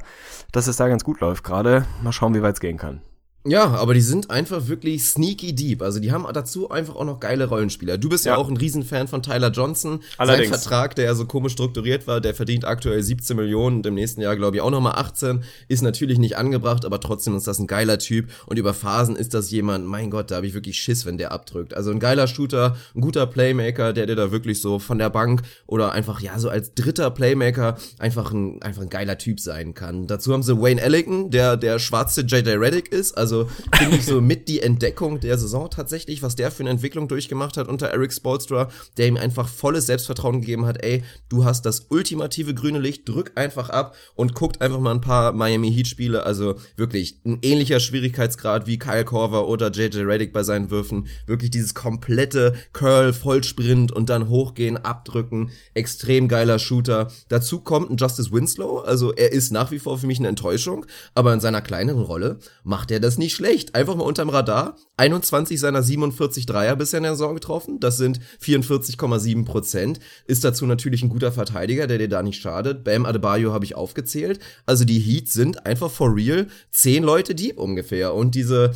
dass 0.51 0.67
es 0.67 0.77
da 0.77 0.87
ganz 0.87 1.03
gut 1.03 1.19
läuft 1.19 1.43
gerade. 1.43 1.85
Mal 2.03 2.11
schauen, 2.11 2.35
wie 2.35 2.41
weit 2.41 2.55
es 2.55 2.61
gehen 2.61 2.77
kann. 2.77 3.01
Ja, 3.45 3.67
aber 3.67 3.93
die 3.93 4.01
sind 4.01 4.29
einfach 4.29 4.67
wirklich 4.67 5.05
sneaky 5.05 5.55
deep. 5.55 5.81
Also 5.81 6.01
die 6.01 6.11
haben 6.11 6.27
dazu 6.33 6.69
einfach 6.69 6.97
auch 6.97 7.05
noch 7.05 7.21
geile 7.21 7.45
Rollenspieler. 7.45 7.97
Du 7.97 8.09
bist 8.09 8.25
ja, 8.25 8.33
ja 8.33 8.37
auch 8.37 8.49
ein 8.49 8.57
Riesenfan 8.57 9.07
von 9.07 9.23
Tyler 9.23 9.49
Johnson. 9.49 10.01
Allerdings. 10.17 10.49
Sein 10.49 10.59
Vertrag, 10.59 10.95
der 10.95 11.05
ja 11.05 11.15
so 11.15 11.25
komisch 11.25 11.53
strukturiert 11.53 12.05
war, 12.05 12.19
der 12.19 12.35
verdient 12.35 12.65
aktuell 12.65 13.01
17 13.01 13.37
Millionen 13.37 13.77
und 13.77 13.85
im 13.85 13.93
nächsten 13.93 14.19
Jahr 14.19 14.35
glaube 14.35 14.57
ich 14.57 14.61
auch 14.61 14.69
nochmal 14.69 14.95
18. 14.97 15.41
Ist 15.69 15.81
natürlich 15.81 16.19
nicht 16.19 16.35
angebracht, 16.35 16.83
aber 16.83 16.99
trotzdem 16.99 17.37
ist 17.37 17.47
das 17.47 17.59
ein 17.59 17.67
geiler 17.67 17.97
Typ. 17.97 18.29
Und 18.45 18.59
über 18.59 18.73
Phasen 18.73 19.15
ist 19.15 19.33
das 19.33 19.49
jemand, 19.51 19.85
mein 19.87 20.11
Gott, 20.11 20.31
da 20.31 20.35
habe 20.35 20.47
ich 20.47 20.53
wirklich 20.53 20.77
Schiss, 20.77 21.05
wenn 21.05 21.17
der 21.17 21.31
abdrückt. 21.31 21.73
Also 21.73 21.91
ein 21.91 21.99
geiler 21.99 22.27
Shooter, 22.27 22.75
ein 22.93 22.99
guter 22.99 23.25
Playmaker, 23.25 23.93
der 23.93 24.05
dir 24.05 24.17
da 24.17 24.33
wirklich 24.33 24.59
so 24.59 24.79
von 24.79 24.97
der 24.97 25.09
Bank 25.09 25.43
oder 25.65 25.93
einfach, 25.93 26.19
ja, 26.19 26.37
so 26.39 26.49
als 26.49 26.73
dritter 26.73 27.09
Playmaker 27.09 27.77
einfach 27.99 28.33
ein, 28.33 28.61
einfach 28.61 28.81
ein 28.81 28.89
geiler 28.89 29.17
Typ 29.17 29.39
sein 29.39 29.73
kann. 29.73 30.07
Dazu 30.07 30.33
haben 30.33 30.43
sie 30.43 30.61
Wayne 30.61 30.81
Ellington, 30.81 31.31
der 31.31 31.55
der 31.55 31.79
schwarze 31.79 32.21
JJ 32.21 32.49
Reddick 32.57 32.91
ist. 32.91 33.17
Also 33.17 33.28
also 33.29 33.47
finde 33.77 33.97
ich 33.97 34.05
so 34.05 34.21
mit 34.21 34.47
die 34.47 34.59
Entdeckung 34.59 35.19
der 35.19 35.37
Saison 35.37 35.69
tatsächlich, 35.69 36.23
was 36.23 36.35
der 36.35 36.49
für 36.49 36.63
eine 36.63 36.71
Entwicklung 36.71 37.07
durchgemacht 37.07 37.57
hat 37.57 37.67
unter 37.67 37.87
Eric 37.87 38.11
Spolstra, 38.11 38.69
der 38.97 39.07
ihm 39.07 39.17
einfach 39.17 39.47
volles 39.47 39.85
Selbstvertrauen 39.85 40.41
gegeben 40.41 40.65
hat, 40.65 40.83
ey, 40.83 41.03
du 41.29 41.45
hast 41.45 41.65
das 41.67 41.85
ultimative 41.89 42.55
grüne 42.55 42.79
Licht, 42.79 43.07
drück 43.07 43.33
einfach 43.35 43.69
ab 43.69 43.95
und 44.15 44.33
guckt 44.33 44.61
einfach 44.61 44.79
mal 44.79 44.95
ein 44.95 45.01
paar 45.01 45.31
Miami 45.33 45.71
Heat 45.71 45.87
Spiele, 45.87 46.23
also 46.23 46.55
wirklich 46.75 47.19
ein 47.23 47.37
ähnlicher 47.43 47.79
Schwierigkeitsgrad 47.79 48.65
wie 48.65 48.79
Kyle 48.79 49.05
Korver 49.05 49.47
oder 49.47 49.69
JJ 49.69 49.99
Reddick 49.99 50.33
bei 50.33 50.41
seinen 50.41 50.71
Würfen, 50.71 51.07
wirklich 51.27 51.51
dieses 51.51 51.75
komplette 51.75 52.55
Curl, 52.73 53.13
Vollsprint 53.13 53.91
und 53.91 54.09
dann 54.09 54.27
hochgehen, 54.27 54.77
abdrücken, 54.77 55.51
extrem 55.75 56.27
geiler 56.27 56.57
Shooter. 56.57 57.11
Dazu 57.27 57.59
kommt 57.59 57.91
ein 57.91 57.97
Justice 57.97 58.31
Winslow, 58.31 58.79
also 58.79 59.13
er 59.13 59.31
ist 59.31 59.51
nach 59.51 59.69
wie 59.69 59.79
vor 59.79 59.99
für 59.99 60.07
mich 60.07 60.17
eine 60.17 60.29
Enttäuschung, 60.29 60.87
aber 61.13 61.31
in 61.31 61.39
seiner 61.39 61.61
kleineren 61.61 62.01
Rolle 62.01 62.39
macht 62.63 62.89
er 62.89 62.99
das 62.99 63.18
nicht 63.19 63.35
schlecht. 63.35 63.75
Einfach 63.75 63.95
mal 63.95 64.03
unterm 64.03 64.29
Radar. 64.29 64.75
21 64.97 65.59
seiner 65.59 65.83
47 65.83 66.47
Dreier 66.47 66.75
bisher 66.75 66.97
in 66.97 67.03
der 67.03 67.13
Saison 67.13 67.35
getroffen. 67.35 67.79
Das 67.79 67.97
sind 67.97 68.19
44,7 68.41 69.45
Prozent. 69.45 69.99
Ist 70.25 70.43
dazu 70.43 70.65
natürlich 70.65 71.03
ein 71.03 71.09
guter 71.09 71.31
Verteidiger, 71.31 71.85
der 71.85 71.99
dir 71.99 72.09
da 72.09 72.23
nicht 72.23 72.41
schadet. 72.41 72.83
Bam 72.83 73.05
Adebayo 73.05 73.53
habe 73.53 73.65
ich 73.65 73.75
aufgezählt. 73.75 74.39
Also 74.65 74.85
die 74.85 74.99
Heat 74.99 75.29
sind 75.29 75.67
einfach 75.67 75.91
for 75.91 76.15
real 76.15 76.47
zehn 76.71 77.03
Leute 77.03 77.35
deep 77.35 77.59
ungefähr. 77.59 78.15
Und 78.15 78.33
diese 78.33 78.71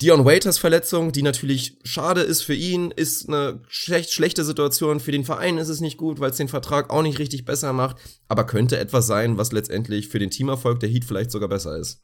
Dion 0.00 0.24
Waiters 0.24 0.58
Verletzung, 0.58 1.12
die 1.12 1.22
natürlich 1.22 1.78
schade 1.84 2.22
ist 2.22 2.42
für 2.42 2.54
ihn, 2.54 2.90
ist 2.90 3.28
eine 3.28 3.60
schlecht, 3.68 4.12
schlechte 4.12 4.44
Situation. 4.44 4.98
Für 4.98 5.12
den 5.12 5.24
Verein 5.24 5.58
ist 5.58 5.68
es 5.68 5.80
nicht 5.80 5.96
gut, 5.96 6.18
weil 6.18 6.30
es 6.30 6.38
den 6.38 6.48
Vertrag 6.48 6.90
auch 6.90 7.02
nicht 7.02 7.20
richtig 7.20 7.44
besser 7.44 7.72
macht. 7.72 7.98
Aber 8.26 8.44
könnte 8.44 8.78
etwas 8.78 9.06
sein, 9.06 9.38
was 9.38 9.52
letztendlich 9.52 10.08
für 10.08 10.18
den 10.18 10.30
Teamerfolg 10.30 10.80
der 10.80 10.88
Heat 10.88 11.04
vielleicht 11.04 11.30
sogar 11.30 11.48
besser 11.48 11.78
ist. 11.78 12.00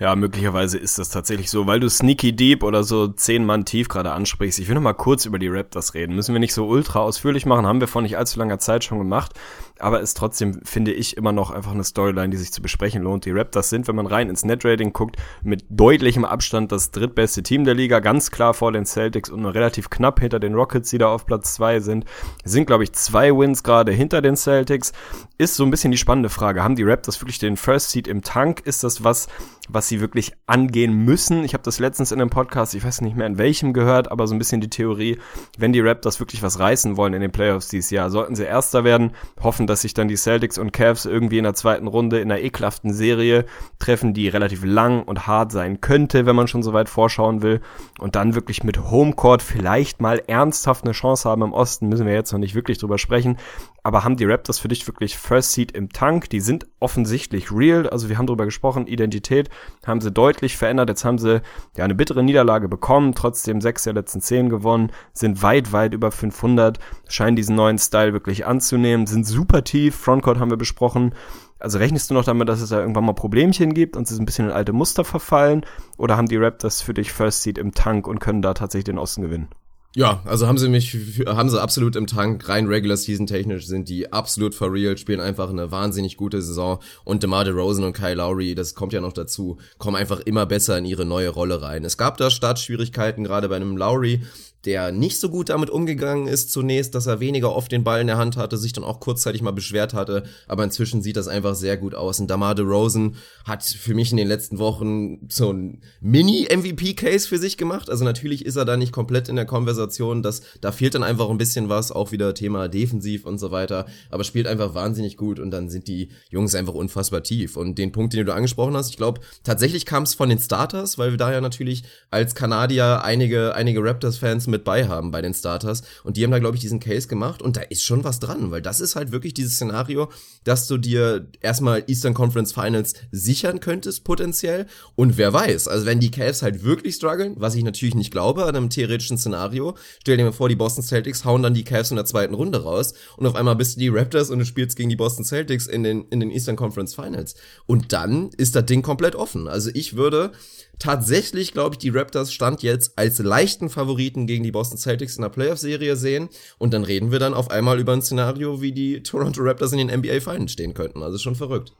Ja, 0.00 0.16
möglicherweise 0.16 0.78
ist 0.78 0.98
das 0.98 1.10
tatsächlich 1.10 1.50
so, 1.50 1.66
weil 1.66 1.78
du 1.78 1.90
Sneaky 1.90 2.34
Deep 2.34 2.62
oder 2.62 2.84
so 2.84 3.08
zehn 3.08 3.44
Mann 3.44 3.66
tief 3.66 3.88
gerade 3.88 4.12
ansprichst. 4.12 4.58
Ich 4.58 4.66
will 4.66 4.74
noch 4.74 4.80
mal 4.80 4.94
kurz 4.94 5.26
über 5.26 5.38
die 5.38 5.48
Raptors 5.48 5.92
reden. 5.92 6.16
Müssen 6.16 6.34
wir 6.34 6.40
nicht 6.40 6.54
so 6.54 6.66
ultra 6.66 7.00
ausführlich 7.00 7.44
machen, 7.44 7.66
haben 7.66 7.80
wir 7.80 7.86
vor 7.86 8.00
nicht 8.00 8.16
allzu 8.16 8.38
langer 8.38 8.58
Zeit 8.58 8.82
schon 8.82 8.96
gemacht 8.96 9.34
aber 9.80 10.00
ist 10.00 10.16
trotzdem, 10.16 10.60
finde 10.64 10.92
ich, 10.92 11.16
immer 11.16 11.32
noch 11.32 11.50
einfach 11.50 11.72
eine 11.72 11.84
Storyline, 11.84 12.30
die 12.30 12.36
sich 12.36 12.52
zu 12.52 12.62
besprechen 12.62 13.02
lohnt. 13.02 13.24
Die 13.24 13.30
Raptors 13.30 13.70
sind, 13.70 13.88
wenn 13.88 13.96
man 13.96 14.06
rein 14.06 14.28
ins 14.28 14.44
Netrating 14.44 14.92
guckt, 14.92 15.16
mit 15.42 15.64
deutlichem 15.68 16.24
Abstand 16.24 16.70
das 16.70 16.90
drittbeste 16.90 17.42
Team 17.42 17.64
der 17.64 17.74
Liga, 17.74 18.00
ganz 18.00 18.30
klar 18.30 18.54
vor 18.54 18.72
den 18.72 18.86
Celtics 18.86 19.30
und 19.30 19.42
nur 19.42 19.54
relativ 19.54 19.90
knapp 19.90 20.20
hinter 20.20 20.38
den 20.38 20.54
Rockets, 20.54 20.90
die 20.90 20.98
da 20.98 21.08
auf 21.08 21.26
Platz 21.26 21.54
zwei 21.54 21.80
sind. 21.80 22.04
Sind, 22.44 22.66
glaube 22.66 22.84
ich, 22.84 22.92
zwei 22.92 23.30
Wins 23.30 23.62
gerade 23.62 23.92
hinter 23.92 24.22
den 24.22 24.36
Celtics. 24.36 24.92
Ist 25.38 25.56
so 25.56 25.64
ein 25.64 25.70
bisschen 25.70 25.90
die 25.90 25.98
spannende 25.98 26.28
Frage. 26.28 26.62
Haben 26.62 26.76
die 26.76 26.84
Raptors 26.84 27.20
wirklich 27.20 27.38
den 27.38 27.56
First 27.56 27.90
Seed 27.90 28.06
im 28.06 28.22
Tank? 28.22 28.60
Ist 28.64 28.84
das 28.84 29.02
was, 29.02 29.28
was 29.72 29.88
sie 29.88 30.00
wirklich 30.00 30.32
angehen 30.46 31.04
müssen? 31.04 31.44
Ich 31.44 31.54
habe 31.54 31.62
das 31.62 31.78
letztens 31.78 32.12
in 32.12 32.20
einem 32.20 32.30
Podcast, 32.30 32.74
ich 32.74 32.84
weiß 32.84 33.00
nicht 33.02 33.16
mehr 33.16 33.26
in 33.26 33.38
welchem 33.38 33.72
gehört, 33.72 34.10
aber 34.10 34.26
so 34.26 34.34
ein 34.34 34.38
bisschen 34.38 34.60
die 34.60 34.70
Theorie, 34.70 35.18
wenn 35.58 35.72
die 35.72 35.80
Raptors 35.80 36.20
wirklich 36.20 36.42
was 36.42 36.58
reißen 36.58 36.96
wollen 36.96 37.14
in 37.14 37.20
den 37.20 37.32
Playoffs 37.32 37.68
dieses 37.68 37.90
Jahr, 37.90 38.10
sollten 38.10 38.34
sie 38.34 38.44
Erster 38.44 38.84
werden, 38.84 39.12
hoffen, 39.40 39.66
dass 39.66 39.82
sich 39.82 39.94
dann 39.94 40.08
die 40.08 40.16
Celtics 40.16 40.58
und 40.58 40.72
Cavs 40.72 41.04
irgendwie 41.04 41.38
in 41.38 41.44
der 41.44 41.54
zweiten 41.54 41.86
Runde 41.86 42.20
in 42.20 42.30
einer 42.30 42.40
ekelhaften 42.40 42.92
Serie 42.92 43.44
treffen, 43.78 44.14
die 44.14 44.28
relativ 44.28 44.64
lang 44.64 45.02
und 45.02 45.26
hart 45.26 45.52
sein 45.52 45.80
könnte, 45.80 46.26
wenn 46.26 46.36
man 46.36 46.48
schon 46.48 46.62
so 46.62 46.72
weit 46.72 46.88
vorschauen 46.88 47.42
will. 47.42 47.60
Und 47.98 48.16
dann 48.16 48.34
wirklich 48.34 48.64
mit 48.64 48.90
Homecourt 48.90 49.42
vielleicht 49.42 50.00
mal 50.00 50.22
ernsthaft 50.26 50.84
eine 50.84 50.92
Chance 50.92 51.28
haben 51.28 51.42
im 51.42 51.52
Osten, 51.52 51.88
müssen 51.88 52.06
wir 52.06 52.14
jetzt 52.14 52.32
noch 52.32 52.38
nicht 52.38 52.54
wirklich 52.54 52.78
drüber 52.78 52.98
sprechen. 52.98 53.36
Aber 53.82 54.04
haben 54.04 54.16
die 54.16 54.24
Raptors 54.24 54.58
für 54.58 54.68
dich 54.68 54.86
wirklich 54.86 55.16
First 55.16 55.52
Seed 55.52 55.72
im 55.72 55.90
Tank? 55.90 56.28
Die 56.30 56.40
sind 56.40 56.66
offensichtlich 56.80 57.50
real. 57.50 57.88
Also 57.88 58.08
wir 58.08 58.18
haben 58.18 58.26
darüber 58.26 58.44
gesprochen, 58.44 58.86
Identität 58.86 59.48
haben 59.86 60.00
sie 60.00 60.10
deutlich 60.10 60.56
verändert. 60.56 60.88
Jetzt 60.88 61.04
haben 61.04 61.18
sie 61.18 61.40
ja 61.76 61.84
eine 61.84 61.94
bittere 61.94 62.22
Niederlage 62.22 62.68
bekommen, 62.68 63.14
trotzdem 63.14 63.60
sechs 63.60 63.84
der 63.84 63.94
letzten 63.94 64.20
zehn 64.20 64.50
gewonnen, 64.50 64.92
sind 65.12 65.42
weit, 65.42 65.72
weit 65.72 65.94
über 65.94 66.10
500, 66.10 66.78
scheinen 67.08 67.36
diesen 67.36 67.56
neuen 67.56 67.78
Style 67.78 68.12
wirklich 68.12 68.46
anzunehmen, 68.46 69.06
sind 69.06 69.26
super 69.26 69.64
tief. 69.64 69.96
Frontcourt 69.96 70.38
haben 70.38 70.50
wir 70.50 70.56
besprochen. 70.56 71.14
Also 71.58 71.78
rechnest 71.78 72.10
du 72.10 72.14
noch 72.14 72.24
damit, 72.24 72.48
dass 72.48 72.62
es 72.62 72.70
da 72.70 72.80
irgendwann 72.80 73.04
mal 73.04 73.12
Problemchen 73.12 73.74
gibt 73.74 73.96
und 73.96 74.08
sie 74.08 74.18
ein 74.18 74.24
bisschen 74.24 74.46
in 74.46 74.52
alte 74.52 74.72
Muster 74.72 75.04
verfallen? 75.04 75.64
Oder 75.98 76.16
haben 76.16 76.28
die 76.28 76.36
Raptors 76.36 76.80
für 76.80 76.94
dich 76.94 77.12
First 77.12 77.42
Seed 77.42 77.58
im 77.58 77.72
Tank 77.72 78.06
und 78.06 78.18
können 78.18 78.42
da 78.42 78.54
tatsächlich 78.54 78.84
den 78.84 78.98
Osten 78.98 79.22
gewinnen? 79.22 79.48
Ja, 79.96 80.22
also 80.24 80.46
haben 80.46 80.56
sie 80.56 80.68
mich, 80.68 80.94
haben 81.26 81.50
sie 81.50 81.60
absolut 81.60 81.96
im 81.96 82.06
Tank, 82.06 82.48
rein 82.48 82.68
Regular 82.68 82.96
Season 82.96 83.26
technisch 83.26 83.66
sind 83.66 83.88
die 83.88 84.12
absolut 84.12 84.54
for 84.54 84.72
real, 84.72 84.96
spielen 84.96 85.18
einfach 85.18 85.50
eine 85.50 85.72
wahnsinnig 85.72 86.16
gute 86.16 86.40
Saison. 86.42 86.78
Und 87.04 87.24
DeMar 87.24 87.44
DeRozan 87.44 87.82
und 87.82 87.92
Kyle 87.92 88.14
Lowry, 88.14 88.54
das 88.54 88.76
kommt 88.76 88.92
ja 88.92 89.00
noch 89.00 89.12
dazu, 89.12 89.58
kommen 89.78 89.96
einfach 89.96 90.20
immer 90.20 90.46
besser 90.46 90.78
in 90.78 90.84
ihre 90.84 91.04
neue 91.04 91.30
Rolle 91.30 91.60
rein. 91.60 91.84
Es 91.84 91.98
gab 91.98 92.18
da 92.18 92.30
Startschwierigkeiten, 92.30 93.24
gerade 93.24 93.48
bei 93.48 93.56
einem 93.56 93.76
Lowry, 93.76 94.22
der 94.64 94.92
nicht 94.92 95.18
so 95.18 95.30
gut 95.30 95.48
damit 95.48 95.70
umgegangen 95.70 96.26
ist 96.26 96.52
zunächst, 96.52 96.94
dass 96.94 97.06
er 97.06 97.20
weniger 97.20 97.54
oft 97.54 97.72
den 97.72 97.84
Ball 97.84 98.00
in 98.00 98.06
der 98.06 98.18
Hand 98.18 98.36
hatte, 98.36 98.58
sich 98.58 98.72
dann 98.72 98.84
auch 98.84 99.00
kurzzeitig 99.00 99.42
mal 99.42 99.52
beschwert 99.52 99.94
hatte, 99.94 100.24
aber 100.48 100.64
inzwischen 100.64 101.02
sieht 101.02 101.16
das 101.16 101.28
einfach 101.28 101.54
sehr 101.54 101.76
gut 101.76 101.94
aus. 101.94 102.20
Und 102.20 102.28
Damar 102.28 102.54
DeRozan 102.54 103.16
hat 103.44 103.64
für 103.64 103.94
mich 103.94 104.10
in 104.10 104.16
den 104.16 104.28
letzten 104.28 104.58
Wochen 104.58 105.28
so 105.28 105.52
ein 105.52 105.80
Mini-MVP-Case 106.00 107.26
für 107.26 107.38
sich 107.38 107.56
gemacht. 107.56 107.88
Also 107.88 108.04
natürlich 108.04 108.44
ist 108.44 108.56
er 108.56 108.64
da 108.64 108.76
nicht 108.76 108.92
komplett 108.92 109.28
in 109.28 109.36
der 109.36 109.46
Konversation, 109.46 110.22
dass 110.22 110.42
da 110.60 110.72
fehlt 110.72 110.94
dann 110.94 111.02
einfach 111.02 111.30
ein 111.30 111.38
bisschen 111.38 111.68
was, 111.68 111.90
auch 111.90 112.12
wieder 112.12 112.34
Thema 112.34 112.68
defensiv 112.68 113.24
und 113.24 113.38
so 113.38 113.50
weiter, 113.50 113.86
aber 114.10 114.24
spielt 114.24 114.46
einfach 114.46 114.74
wahnsinnig 114.74 115.16
gut 115.16 115.40
und 115.40 115.50
dann 115.50 115.70
sind 115.70 115.88
die 115.88 116.10
Jungs 116.28 116.54
einfach 116.54 116.74
unfassbar 116.74 117.22
tief. 117.22 117.56
Und 117.56 117.78
den 117.78 117.92
Punkt, 117.92 118.12
den 118.12 118.26
du 118.26 118.34
angesprochen 118.34 118.76
hast, 118.76 118.90
ich 118.90 118.96
glaube, 118.96 119.20
tatsächlich 119.42 119.86
kam 119.86 120.02
es 120.02 120.14
von 120.14 120.28
den 120.28 120.38
Starters, 120.38 120.98
weil 120.98 121.12
wir 121.12 121.18
da 121.18 121.32
ja 121.32 121.40
natürlich 121.40 121.84
als 122.10 122.34
Kanadier 122.34 123.02
einige, 123.04 123.54
einige 123.54 123.82
Raptors-Fans 123.82 124.49
mit 124.50 124.64
bei 124.64 124.88
haben 124.88 125.10
bei 125.10 125.22
den 125.22 125.34
Starters. 125.34 125.82
Und 126.04 126.16
die 126.16 126.24
haben 126.24 126.30
da, 126.30 126.38
glaube 126.38 126.56
ich, 126.56 126.60
diesen 126.60 126.80
Case 126.80 127.08
gemacht 127.08 127.42
und 127.42 127.56
da 127.56 127.62
ist 127.62 127.82
schon 127.82 128.04
was 128.04 128.20
dran, 128.20 128.50
weil 128.50 128.62
das 128.62 128.80
ist 128.80 128.96
halt 128.96 129.12
wirklich 129.12 129.34
dieses 129.34 129.54
Szenario, 129.54 130.10
dass 130.44 130.66
du 130.66 130.78
dir 130.78 131.28
erstmal 131.40 131.84
Eastern 131.86 132.14
Conference 132.14 132.52
Finals 132.52 132.94
sichern 133.10 133.60
könntest, 133.60 134.04
potenziell. 134.04 134.66
Und 134.96 135.16
wer 135.16 135.32
weiß, 135.32 135.68
also 135.68 135.86
wenn 135.86 136.00
die 136.00 136.10
Cavs 136.10 136.42
halt 136.42 136.64
wirklich 136.64 136.96
strugglen, 136.96 137.34
was 137.38 137.54
ich 137.54 137.64
natürlich 137.64 137.94
nicht 137.94 138.10
glaube, 138.10 138.44
an 138.44 138.56
einem 138.56 138.70
theoretischen 138.70 139.18
Szenario, 139.18 139.76
stell 140.00 140.16
dir 140.16 140.24
mal 140.24 140.32
vor, 140.32 140.48
die 140.48 140.56
Boston 140.56 140.84
Celtics 140.84 141.24
hauen 141.24 141.42
dann 141.42 141.54
die 141.54 141.64
Cavs 141.64 141.90
in 141.90 141.96
der 141.96 142.04
zweiten 142.04 142.34
Runde 142.34 142.62
raus 142.62 142.94
und 143.16 143.26
auf 143.26 143.34
einmal 143.34 143.56
bist 143.56 143.76
du 143.76 143.80
die 143.80 143.88
Raptors 143.88 144.30
und 144.30 144.38
du 144.38 144.44
spielst 144.44 144.76
gegen 144.76 144.88
die 144.88 144.96
Boston 144.96 145.24
Celtics 145.24 145.66
in 145.66 145.82
den, 145.82 146.04
in 146.10 146.20
den 146.20 146.30
Eastern 146.30 146.56
Conference 146.56 146.94
Finals. 146.94 147.34
Und 147.66 147.92
dann 147.92 148.30
ist 148.36 148.56
das 148.56 148.66
Ding 148.66 148.82
komplett 148.82 149.14
offen. 149.14 149.48
Also 149.48 149.70
ich 149.74 149.96
würde 149.96 150.32
tatsächlich, 150.80 151.52
glaube 151.52 151.74
ich, 151.74 151.78
die 151.78 151.90
Raptors 151.90 152.32
stand 152.32 152.64
jetzt 152.64 152.98
als 152.98 153.20
leichten 153.20 153.70
Favoriten 153.70 154.26
gegen 154.26 154.42
die 154.42 154.50
Boston 154.50 154.78
Celtics 154.78 155.14
in 155.16 155.22
der 155.22 155.28
Playoff-Serie 155.28 155.94
sehen. 155.94 156.28
Und 156.58 156.74
dann 156.74 156.82
reden 156.82 157.12
wir 157.12 157.20
dann 157.20 157.34
auf 157.34 157.50
einmal 157.50 157.78
über 157.78 157.92
ein 157.92 158.02
Szenario, 158.02 158.60
wie 158.60 158.72
die 158.72 159.02
Toronto 159.04 159.42
Raptors 159.42 159.72
in 159.72 159.86
den 159.86 159.96
NBA 160.00 160.20
Finals 160.20 160.52
stehen 160.52 160.74
könnten. 160.74 161.04
Also 161.04 161.18
schon 161.18 161.36
verrückt. 161.36 161.72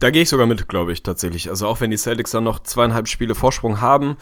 Da 0.00 0.10
gehe 0.10 0.22
ich 0.22 0.28
sogar 0.28 0.46
mit, 0.46 0.68
glaube 0.68 0.92
ich, 0.92 1.02
tatsächlich. 1.02 1.50
Also 1.50 1.66
auch 1.66 1.80
wenn 1.80 1.90
die 1.90 1.96
Celtics 1.96 2.30
dann 2.30 2.44
noch 2.44 2.62
zweieinhalb 2.62 3.08
Spiele 3.08 3.34
Vorsprung 3.34 3.80
haben, 3.80 4.16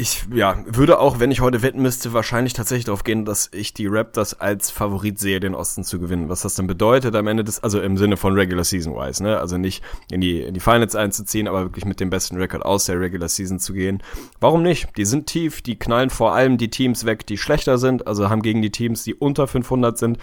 ich 0.00 0.26
ja, 0.32 0.62
würde 0.64 1.00
auch, 1.00 1.18
wenn 1.18 1.32
ich 1.32 1.40
heute 1.40 1.60
wetten 1.62 1.82
müsste, 1.82 2.12
wahrscheinlich 2.12 2.52
tatsächlich 2.52 2.84
darauf 2.84 3.02
gehen, 3.02 3.24
dass 3.24 3.50
ich 3.52 3.74
die 3.74 3.88
Raptors 3.88 4.40
als 4.40 4.70
Favorit 4.70 5.18
sehe, 5.18 5.40
den 5.40 5.56
Osten 5.56 5.82
zu 5.82 5.98
gewinnen. 5.98 6.28
Was 6.28 6.42
das 6.42 6.54
denn 6.54 6.68
bedeutet 6.68 7.16
am 7.16 7.26
Ende 7.26 7.42
des, 7.42 7.64
also 7.64 7.80
im 7.80 7.96
Sinne 7.96 8.16
von 8.16 8.34
Regular 8.34 8.62
Season 8.62 8.94
wise, 8.94 9.20
ne? 9.20 9.40
Also 9.40 9.58
nicht 9.58 9.82
in 10.12 10.20
die, 10.20 10.40
in 10.42 10.54
die 10.54 10.60
Finals 10.60 10.94
einzuziehen, 10.94 11.48
aber 11.48 11.62
wirklich 11.64 11.84
mit 11.84 11.98
dem 11.98 12.10
besten 12.10 12.36
Rekord 12.36 12.64
aus 12.64 12.84
der 12.84 13.00
Regular 13.00 13.28
Season 13.28 13.58
zu 13.58 13.72
gehen. 13.72 14.00
Warum 14.38 14.62
nicht? 14.62 14.86
Die 14.96 15.04
sind 15.04 15.26
tief, 15.26 15.62
die 15.62 15.76
knallen 15.76 16.10
vor 16.10 16.32
allem 16.32 16.58
die 16.58 16.70
Teams 16.70 17.04
weg, 17.04 17.26
die 17.26 17.36
schlechter 17.36 17.76
sind, 17.76 18.06
also 18.06 18.30
haben 18.30 18.42
gegen 18.42 18.62
die 18.62 18.70
Teams, 18.70 19.02
die 19.02 19.16
unter 19.16 19.48
500 19.48 19.98
sind, 19.98 20.18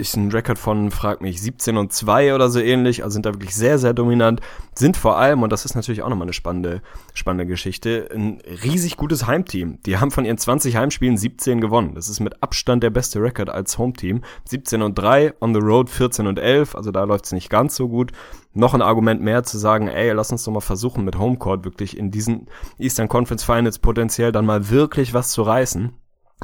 ist 0.00 0.16
ein 0.16 0.32
Rekord 0.32 0.58
von, 0.58 0.90
frag 0.90 1.20
mich, 1.20 1.40
17 1.40 1.76
und 1.76 1.92
2 1.92 2.34
oder 2.34 2.48
so 2.48 2.58
ähnlich, 2.58 3.04
also 3.04 3.12
sind 3.12 3.26
da 3.26 3.34
wirklich 3.34 3.54
sehr, 3.54 3.78
sehr 3.78 3.92
dominant, 3.92 4.40
sind 4.74 4.96
vor 4.96 5.18
allem, 5.18 5.42
und 5.42 5.52
das 5.52 5.64
ist 5.64 5.74
natürlich 5.74 6.02
auch 6.02 6.08
nochmal 6.08 6.24
eine 6.24 6.32
spannende, 6.32 6.82
spannende 7.14 7.46
Geschichte, 7.46 8.08
ein 8.12 8.40
riesig 8.64 8.96
gutes 8.96 9.19
gutes 9.20 9.26
Heimteam. 9.26 9.78
Die 9.84 9.98
haben 9.98 10.10
von 10.10 10.24
ihren 10.24 10.38
20 10.38 10.76
Heimspielen 10.76 11.16
17 11.16 11.60
gewonnen. 11.60 11.94
Das 11.94 12.08
ist 12.08 12.20
mit 12.20 12.42
Abstand 12.42 12.82
der 12.82 12.90
beste 12.90 13.20
Rekord 13.20 13.50
als 13.50 13.78
Hometeam. 13.78 14.22
17 14.44 14.82
und 14.82 14.98
3, 14.98 15.34
on 15.40 15.54
the 15.54 15.60
road 15.60 15.90
14 15.90 16.26
und 16.26 16.38
11, 16.38 16.74
also 16.74 16.90
da 16.90 17.04
läuft's 17.04 17.32
nicht 17.32 17.50
ganz 17.50 17.76
so 17.76 17.88
gut. 17.88 18.12
Noch 18.54 18.74
ein 18.74 18.82
Argument 18.82 19.20
mehr 19.22 19.42
zu 19.42 19.58
sagen, 19.58 19.88
ey, 19.88 20.12
lass 20.12 20.32
uns 20.32 20.44
doch 20.44 20.52
mal 20.52 20.60
versuchen 20.60 21.04
mit 21.04 21.18
Homecourt 21.18 21.64
wirklich 21.64 21.96
in 21.96 22.10
diesen 22.10 22.46
Eastern 22.78 23.08
Conference 23.08 23.44
Finals 23.44 23.78
potenziell 23.78 24.32
dann 24.32 24.46
mal 24.46 24.70
wirklich 24.70 25.14
was 25.14 25.30
zu 25.30 25.42
reißen 25.42 25.92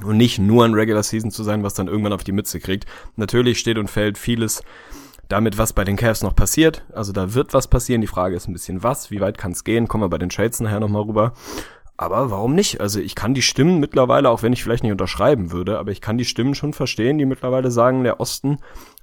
und 0.04 0.16
nicht 0.16 0.38
nur 0.38 0.64
ein 0.64 0.74
Regular 0.74 1.02
Season 1.02 1.30
zu 1.30 1.42
sein, 1.42 1.62
was 1.62 1.74
dann 1.74 1.88
irgendwann 1.88 2.12
auf 2.12 2.24
die 2.24 2.32
Mütze 2.32 2.60
kriegt. 2.60 2.84
Natürlich 3.16 3.58
steht 3.58 3.78
und 3.78 3.90
fällt 3.90 4.18
vieles 4.18 4.62
damit, 5.28 5.58
was 5.58 5.72
bei 5.72 5.84
den 5.84 5.96
Cavs 5.96 6.22
noch 6.22 6.36
passiert. 6.36 6.84
Also 6.92 7.12
da 7.12 7.34
wird 7.34 7.54
was 7.54 7.66
passieren. 7.66 8.00
Die 8.00 8.06
Frage 8.06 8.36
ist 8.36 8.46
ein 8.46 8.52
bisschen 8.52 8.82
was, 8.82 9.10
wie 9.10 9.20
weit 9.20 9.38
kann 9.38 9.52
es 9.52 9.64
gehen? 9.64 9.88
Kommen 9.88 10.04
wir 10.04 10.08
bei 10.08 10.18
den 10.18 10.28
Trades 10.28 10.60
nachher 10.60 10.78
nochmal 10.78 11.02
rüber. 11.02 11.32
Aber 11.98 12.30
warum 12.30 12.54
nicht? 12.54 12.80
Also 12.80 13.00
ich 13.00 13.14
kann 13.14 13.32
die 13.32 13.42
Stimmen 13.42 13.80
mittlerweile, 13.80 14.28
auch 14.28 14.42
wenn 14.42 14.52
ich 14.52 14.62
vielleicht 14.62 14.82
nicht 14.82 14.92
unterschreiben 14.92 15.50
würde, 15.50 15.78
aber 15.78 15.92
ich 15.92 16.02
kann 16.02 16.18
die 16.18 16.26
Stimmen 16.26 16.54
schon 16.54 16.74
verstehen, 16.74 17.16
die 17.16 17.24
mittlerweile 17.24 17.70
sagen, 17.70 18.04
der 18.04 18.20
Osten, 18.20 18.58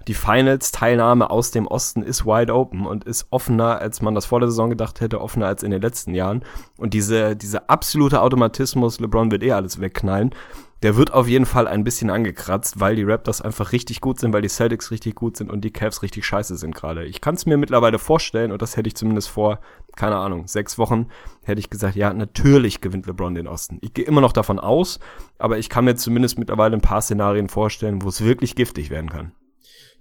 die 0.07 0.13
Finals-Teilnahme 0.13 1.31
aus 1.31 1.49
dem 1.49 1.65
Osten 1.65 2.03
ist 2.03 2.25
wide 2.25 2.53
open 2.53 2.85
und 2.85 3.05
ist 3.05 3.27
offener, 3.31 3.79
als 3.79 4.01
man 4.01 4.13
das 4.13 4.25
vor 4.25 4.39
der 4.39 4.49
Saison 4.49 4.69
gedacht 4.69 5.01
hätte, 5.01 5.21
offener 5.21 5.47
als 5.47 5.63
in 5.63 5.71
den 5.71 5.81
letzten 5.81 6.13
Jahren. 6.13 6.43
Und 6.77 6.93
diese, 6.93 7.35
diese 7.35 7.69
absolute 7.69 8.21
Automatismus, 8.21 8.99
LeBron 8.99 9.31
wird 9.31 9.43
eh 9.43 9.53
alles 9.53 9.79
wegknallen, 9.79 10.35
der 10.83 10.97
wird 10.97 11.13
auf 11.13 11.29
jeden 11.29 11.45
Fall 11.45 11.67
ein 11.67 11.85
bisschen 11.85 12.09
angekratzt, 12.09 12.81
weil 12.81 12.97
die 12.97 13.03
Raptors 13.03 13.41
einfach 13.41 13.71
richtig 13.71 14.01
gut 14.01 14.19
sind, 14.19 14.33
weil 14.33 14.41
die 14.41 14.49
Celtics 14.49 14.91
richtig 14.91 15.15
gut 15.15 15.37
sind 15.37 15.49
und 15.49 15.61
die 15.61 15.71
Cavs 15.71 16.03
richtig 16.03 16.25
scheiße 16.25 16.57
sind 16.57 16.75
gerade. 16.75 17.05
Ich 17.05 17.21
kann 17.21 17.35
es 17.35 17.45
mir 17.45 17.55
mittlerweile 17.55 17.99
vorstellen 17.99 18.51
und 18.51 18.61
das 18.61 18.75
hätte 18.75 18.89
ich 18.89 18.95
zumindest 18.95 19.29
vor, 19.29 19.61
keine 19.95 20.17
Ahnung, 20.17 20.45
sechs 20.47 20.77
Wochen 20.77 21.07
hätte 21.41 21.59
ich 21.59 21.69
gesagt, 21.69 21.95
ja, 21.95 22.13
natürlich 22.13 22.81
gewinnt 22.81 23.07
LeBron 23.07 23.33
den 23.33 23.47
Osten. 23.47 23.79
Ich 23.81 23.93
gehe 23.93 24.05
immer 24.05 24.19
noch 24.19 24.33
davon 24.33 24.59
aus, 24.59 24.99
aber 25.39 25.57
ich 25.57 25.69
kann 25.69 25.85
mir 25.85 25.95
zumindest 25.95 26.37
mittlerweile 26.37 26.75
ein 26.75 26.81
paar 26.81 27.01
Szenarien 27.01 27.47
vorstellen, 27.47 28.01
wo 28.01 28.09
es 28.09 28.21
wirklich 28.21 28.55
giftig 28.55 28.89
werden 28.89 29.09
kann. 29.09 29.31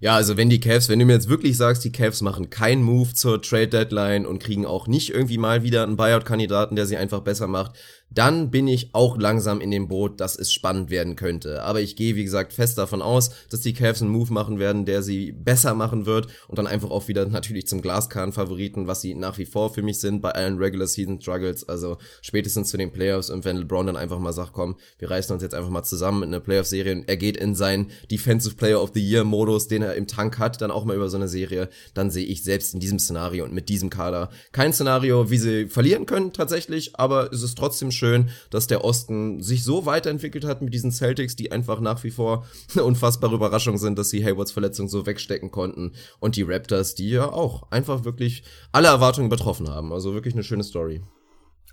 Ja, 0.03 0.15
also 0.15 0.35
wenn 0.35 0.49
die 0.49 0.59
Cavs, 0.59 0.89
wenn 0.89 0.99
du 0.99 1.05
mir 1.05 1.13
jetzt 1.13 1.29
wirklich 1.29 1.55
sagst, 1.55 1.85
die 1.85 1.93
Cavs 1.93 2.21
machen 2.21 2.49
keinen 2.49 2.83
Move 2.83 3.13
zur 3.13 3.41
Trade 3.41 3.69
Deadline 3.69 4.25
und 4.25 4.43
kriegen 4.43 4.65
auch 4.65 4.85
nicht 4.85 5.11
irgendwie 5.11 5.37
mal 5.37 5.63
wieder 5.63 5.83
einen 5.83 5.95
Buyout-Kandidaten, 5.95 6.75
der 6.75 6.85
sie 6.85 6.97
einfach 6.97 7.21
besser 7.21 7.47
macht, 7.47 7.77
dann 8.13 8.51
bin 8.51 8.67
ich 8.67 8.93
auch 8.93 9.17
langsam 9.17 9.61
in 9.61 9.71
dem 9.71 9.87
Boot, 9.87 10.19
dass 10.19 10.37
es 10.37 10.51
spannend 10.51 10.89
werden 10.89 11.15
könnte. 11.15 11.63
Aber 11.63 11.81
ich 11.81 11.95
gehe, 11.95 12.15
wie 12.15 12.23
gesagt, 12.23 12.53
fest 12.53 12.77
davon 12.77 13.01
aus, 13.01 13.31
dass 13.49 13.61
die 13.61 13.73
Cavs 13.73 14.01
einen 14.01 14.11
Move 14.11 14.31
machen 14.31 14.59
werden, 14.59 14.85
der 14.85 15.01
sie 15.01 15.31
besser 15.31 15.73
machen 15.73 16.05
wird 16.05 16.27
und 16.47 16.57
dann 16.57 16.67
einfach 16.67 16.91
auch 16.91 17.07
wieder 17.07 17.25
natürlich 17.25 17.67
zum 17.67 17.81
Glaskarten-Favoriten, 17.81 18.87
was 18.87 19.01
sie 19.01 19.15
nach 19.15 19.37
wie 19.37 19.45
vor 19.45 19.73
für 19.73 19.81
mich 19.81 19.99
sind 19.99 20.21
bei 20.21 20.31
allen 20.31 20.57
Regular 20.57 20.87
Season 20.87 21.19
Struggles, 21.19 21.67
also 21.67 21.97
spätestens 22.21 22.69
zu 22.69 22.77
den 22.77 22.91
Playoffs 22.91 23.29
und 23.29 23.45
wenn 23.45 23.57
LeBron 23.57 23.87
dann 23.87 23.97
einfach 23.97 24.19
mal 24.19 24.33
sagt, 24.33 24.53
komm, 24.53 24.75
wir 24.99 25.09
reißen 25.09 25.33
uns 25.33 25.43
jetzt 25.43 25.55
einfach 25.55 25.69
mal 25.69 25.83
zusammen 25.83 26.23
in 26.23 26.29
eine 26.29 26.41
Playoff-Serie 26.41 26.93
und 26.93 27.09
er 27.09 27.17
geht 27.17 27.37
in 27.37 27.55
seinen 27.55 27.91
Defensive 28.11 28.55
Player 28.55 28.81
of 28.81 28.91
the 28.93 29.01
Year-Modus, 29.01 29.67
den 29.67 29.81
er 29.81 29.95
im 29.95 30.07
Tank 30.07 30.39
hat, 30.39 30.61
dann 30.61 30.71
auch 30.71 30.85
mal 30.85 30.95
über 30.95 31.09
so 31.09 31.17
eine 31.17 31.27
Serie, 31.27 31.69
dann 31.93 32.11
sehe 32.11 32.25
ich 32.25 32.43
selbst 32.43 32.73
in 32.73 32.79
diesem 32.79 32.99
Szenario 32.99 33.43
und 33.43 33.53
mit 33.53 33.69
diesem 33.69 33.89
Kader 33.89 34.29
kein 34.51 34.73
Szenario, 34.73 35.29
wie 35.29 35.37
sie 35.37 35.67
verlieren 35.67 36.05
können 36.05 36.33
tatsächlich, 36.33 36.99
aber 36.99 37.31
es 37.31 37.41
ist 37.41 37.57
trotzdem 37.57 37.91
schön, 37.91 38.02
schön, 38.03 38.29
dass 38.49 38.67
der 38.67 38.83
Osten 38.83 39.41
sich 39.41 39.63
so 39.63 39.85
weiterentwickelt 39.85 40.43
hat 40.43 40.61
mit 40.61 40.73
diesen 40.73 40.91
Celtics, 40.91 41.37
die 41.37 41.53
einfach 41.53 41.79
nach 41.79 42.03
wie 42.03 42.11
vor 42.11 42.45
eine 42.73 42.83
unfassbare 42.91 43.35
Überraschung 43.35 43.77
sind, 43.77 43.97
dass 43.97 44.09
sie 44.09 44.25
Haywards 44.25 44.51
Verletzung 44.51 44.89
so 44.89 45.05
wegstecken 45.05 45.51
konnten. 45.51 45.93
Und 46.19 46.35
die 46.35 46.41
Raptors, 46.41 46.95
die 46.95 47.11
ja 47.11 47.31
auch 47.31 47.71
einfach 47.71 48.03
wirklich 48.03 48.43
alle 48.73 48.89
Erwartungen 48.89 49.27
übertroffen 49.27 49.69
haben. 49.69 49.93
Also 49.93 50.13
wirklich 50.13 50.33
eine 50.33 50.43
schöne 50.43 50.63
Story 50.63 51.01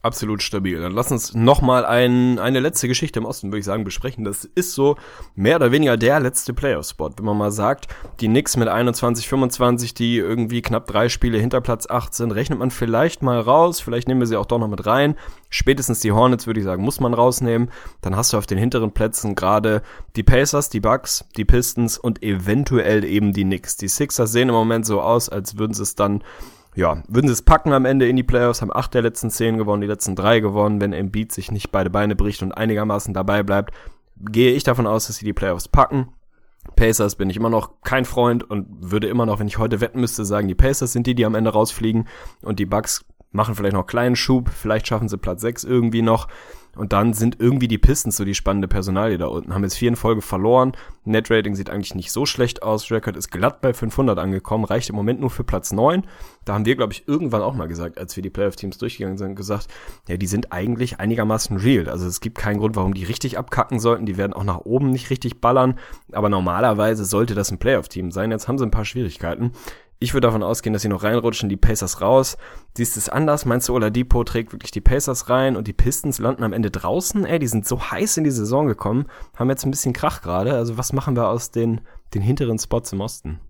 absolut 0.03 0.42
stabil. 0.42 0.80
Dann 0.80 0.92
lass 0.92 1.12
uns 1.12 1.34
nochmal 1.34 1.84
ein, 1.84 2.38
eine 2.38 2.61
letzte 2.61 2.88
Geschichte 2.88 3.18
im 3.18 3.26
Osten, 3.26 3.48
würde 3.48 3.59
ich 3.59 3.64
sagen, 3.64 3.84
besprechen. 3.84 4.24
Das 4.24 4.44
ist 4.44 4.74
so 4.74 4.96
mehr 5.34 5.57
oder 5.57 5.72
weniger 5.72 5.96
der 5.96 6.20
letzte 6.20 6.55
Playoff-Spot. 6.55 7.11
Wenn 7.16 7.24
man 7.24 7.36
mal 7.36 7.51
sagt, 7.51 7.88
die 8.20 8.28
Knicks 8.28 8.57
mit 8.57 8.68
21, 8.68 9.28
25, 9.28 9.94
die 9.94 10.16
irgendwie 10.16 10.62
knapp 10.62 10.86
drei 10.86 11.09
Spiele 11.09 11.38
hinter 11.38 11.61
Platz 11.61 11.88
8 11.88 12.14
sind, 12.14 12.32
rechnet 12.32 12.59
man 12.59 12.70
vielleicht 12.70 13.22
mal 13.22 13.40
raus. 13.40 13.80
Vielleicht 13.80 14.09
nehmen 14.09 14.20
wir 14.20 14.26
sie 14.26 14.36
auch 14.36 14.46
doch 14.46 14.59
noch 14.59 14.68
mit 14.68 14.86
rein. 14.86 15.16
Spätestens 15.51 16.01
die 16.01 16.12
Hornets, 16.12 16.46
würde 16.46 16.61
ich 16.61 16.64
sagen, 16.64 16.82
muss 16.82 17.01
man 17.01 17.12
rausnehmen. 17.12 17.70
Dann 18.01 18.16
hast 18.16 18.32
du 18.32 18.38
auf 18.38 18.46
den 18.46 18.59
hinteren 18.59 18.92
Plätzen 18.92 19.34
gerade 19.34 19.82
die 20.16 20.22
Pacers, 20.22 20.70
die 20.70 20.80
Bucks, 20.80 21.24
die 21.36 21.44
Pistons 21.44 21.98
und 21.98 22.22
eventuell 22.22 23.05
eben 23.05 23.32
die 23.32 23.44
Knicks. 23.44 23.76
Die 23.76 23.88
Sixers 23.88 24.32
sehen 24.32 24.48
im 24.48 24.55
Moment 24.55 24.86
so 24.86 25.01
aus, 25.01 25.28
als 25.28 25.59
würden 25.59 25.74
sie 25.74 25.82
es 25.82 25.94
dann 25.94 26.22
ja, 26.74 27.02
würden 27.08 27.26
sie 27.26 27.32
es 27.32 27.42
packen 27.42 27.72
am 27.72 27.84
Ende 27.84 28.08
in 28.08 28.16
die 28.16 28.22
Playoffs, 28.22 28.62
haben 28.62 28.74
acht 28.74 28.94
der 28.94 29.02
letzten 29.02 29.30
zehn 29.30 29.58
gewonnen, 29.58 29.80
die 29.80 29.88
letzten 29.88 30.14
drei 30.14 30.40
gewonnen. 30.40 30.80
Wenn 30.80 30.92
Embiid 30.92 31.32
sich 31.32 31.50
nicht 31.50 31.72
beide 31.72 31.90
Beine 31.90 32.14
bricht 32.14 32.42
und 32.42 32.52
einigermaßen 32.52 33.12
dabei 33.12 33.42
bleibt, 33.42 33.74
gehe 34.16 34.52
ich 34.52 34.62
davon 34.62 34.86
aus, 34.86 35.06
dass 35.06 35.16
sie 35.16 35.24
die 35.24 35.32
Playoffs 35.32 35.68
packen. 35.68 36.12
Pacers 36.76 37.16
bin 37.16 37.30
ich 37.30 37.36
immer 37.36 37.50
noch 37.50 37.80
kein 37.82 38.04
Freund 38.04 38.48
und 38.48 38.66
würde 38.80 39.08
immer 39.08 39.26
noch, 39.26 39.40
wenn 39.40 39.48
ich 39.48 39.58
heute 39.58 39.80
wetten 39.80 40.00
müsste, 40.00 40.24
sagen, 40.24 40.46
die 40.46 40.54
Pacers 40.54 40.92
sind 40.92 41.06
die, 41.06 41.14
die 41.14 41.24
am 41.24 41.34
Ende 41.34 41.50
rausfliegen 41.50 42.06
und 42.42 42.58
die 42.58 42.66
Bucks 42.66 43.04
machen 43.32 43.54
vielleicht 43.54 43.74
noch 43.74 43.80
einen 43.80 43.86
kleinen 43.88 44.16
Schub, 44.16 44.50
vielleicht 44.50 44.86
schaffen 44.86 45.08
sie 45.08 45.18
Platz 45.18 45.40
6 45.40 45.64
irgendwie 45.64 46.02
noch. 46.02 46.28
Und 46.76 46.92
dann 46.92 47.12
sind 47.12 47.40
irgendwie 47.40 47.68
die 47.68 47.78
Pistons 47.78 48.16
so 48.16 48.24
die 48.24 48.34
spannende 48.34 48.68
Personalie 48.68 49.18
da 49.18 49.26
unten. 49.26 49.52
Haben 49.52 49.64
jetzt 49.64 49.76
vier 49.76 49.88
in 49.88 49.96
Folge 49.96 50.22
verloren. 50.22 50.72
Netrating 51.04 51.54
sieht 51.54 51.70
eigentlich 51.70 51.94
nicht 51.94 52.12
so 52.12 52.26
schlecht 52.26 52.62
aus. 52.62 52.90
Record 52.90 53.16
ist 53.16 53.30
glatt 53.30 53.60
bei 53.60 53.72
500 53.72 54.18
angekommen. 54.18 54.64
Reicht 54.64 54.88
im 54.88 54.96
Moment 54.96 55.20
nur 55.20 55.30
für 55.30 55.44
Platz 55.44 55.72
9. 55.72 56.04
Da 56.44 56.54
haben 56.54 56.64
wir, 56.64 56.76
glaube 56.76 56.92
ich, 56.92 57.08
irgendwann 57.08 57.42
auch 57.42 57.54
mal 57.54 57.68
gesagt, 57.68 57.98
als 57.98 58.16
wir 58.16 58.22
die 58.22 58.30
Playoff-Teams 58.30 58.78
durchgegangen 58.78 59.18
sind, 59.18 59.34
gesagt, 59.34 59.68
ja, 60.08 60.16
die 60.16 60.26
sind 60.26 60.52
eigentlich 60.52 61.00
einigermaßen 61.00 61.56
real. 61.56 61.88
Also 61.88 62.06
es 62.06 62.20
gibt 62.20 62.38
keinen 62.38 62.58
Grund, 62.58 62.76
warum 62.76 62.94
die 62.94 63.04
richtig 63.04 63.38
abkacken 63.38 63.80
sollten. 63.80 64.06
Die 64.06 64.16
werden 64.16 64.32
auch 64.32 64.44
nach 64.44 64.58
oben 64.58 64.90
nicht 64.90 65.10
richtig 65.10 65.40
ballern. 65.40 65.78
Aber 66.12 66.28
normalerweise 66.28 67.04
sollte 67.04 67.34
das 67.34 67.50
ein 67.50 67.58
Playoff-Team 67.58 68.10
sein. 68.10 68.30
Jetzt 68.30 68.48
haben 68.48 68.58
sie 68.58 68.64
ein 68.64 68.70
paar 68.70 68.84
Schwierigkeiten. 68.84 69.52
Ich 70.03 70.14
würde 70.14 70.28
davon 70.28 70.42
ausgehen, 70.42 70.72
dass 70.72 70.80
sie 70.80 70.88
noch 70.88 71.03
reinrutschen, 71.03 71.51
die 71.51 71.59
Pacers 71.59 72.01
raus. 72.01 72.38
Siehst 72.74 72.96
du 72.96 73.01
es 73.01 73.11
anders? 73.11 73.44
Meinst 73.44 73.68
du, 73.68 73.74
Oladipo 73.74 74.24
trägt 74.24 74.51
wirklich 74.51 74.70
die 74.70 74.80
Pacers 74.80 75.28
rein 75.28 75.57
und 75.57 75.68
die 75.68 75.74
Pistons 75.74 76.18
landen 76.18 76.42
am 76.42 76.55
Ende 76.55 76.70
draußen? 76.70 77.26
Ey, 77.26 77.38
die 77.38 77.46
sind 77.46 77.68
so 77.68 77.90
heiß 77.90 78.16
in 78.16 78.24
die 78.24 78.30
Saison 78.30 78.66
gekommen, 78.66 79.05
haben 79.36 79.51
jetzt 79.51 79.66
ein 79.66 79.70
bisschen 79.70 79.92
Krach 79.92 80.22
gerade. 80.22 80.55
Also 80.55 80.78
was 80.78 80.94
machen 80.94 81.16
wir 81.16 81.28
aus 81.28 81.51
den, 81.51 81.82
den 82.14 82.22
hinteren 82.22 82.59
Spots 82.59 82.94
im 82.94 83.03
Osten? 83.03 83.40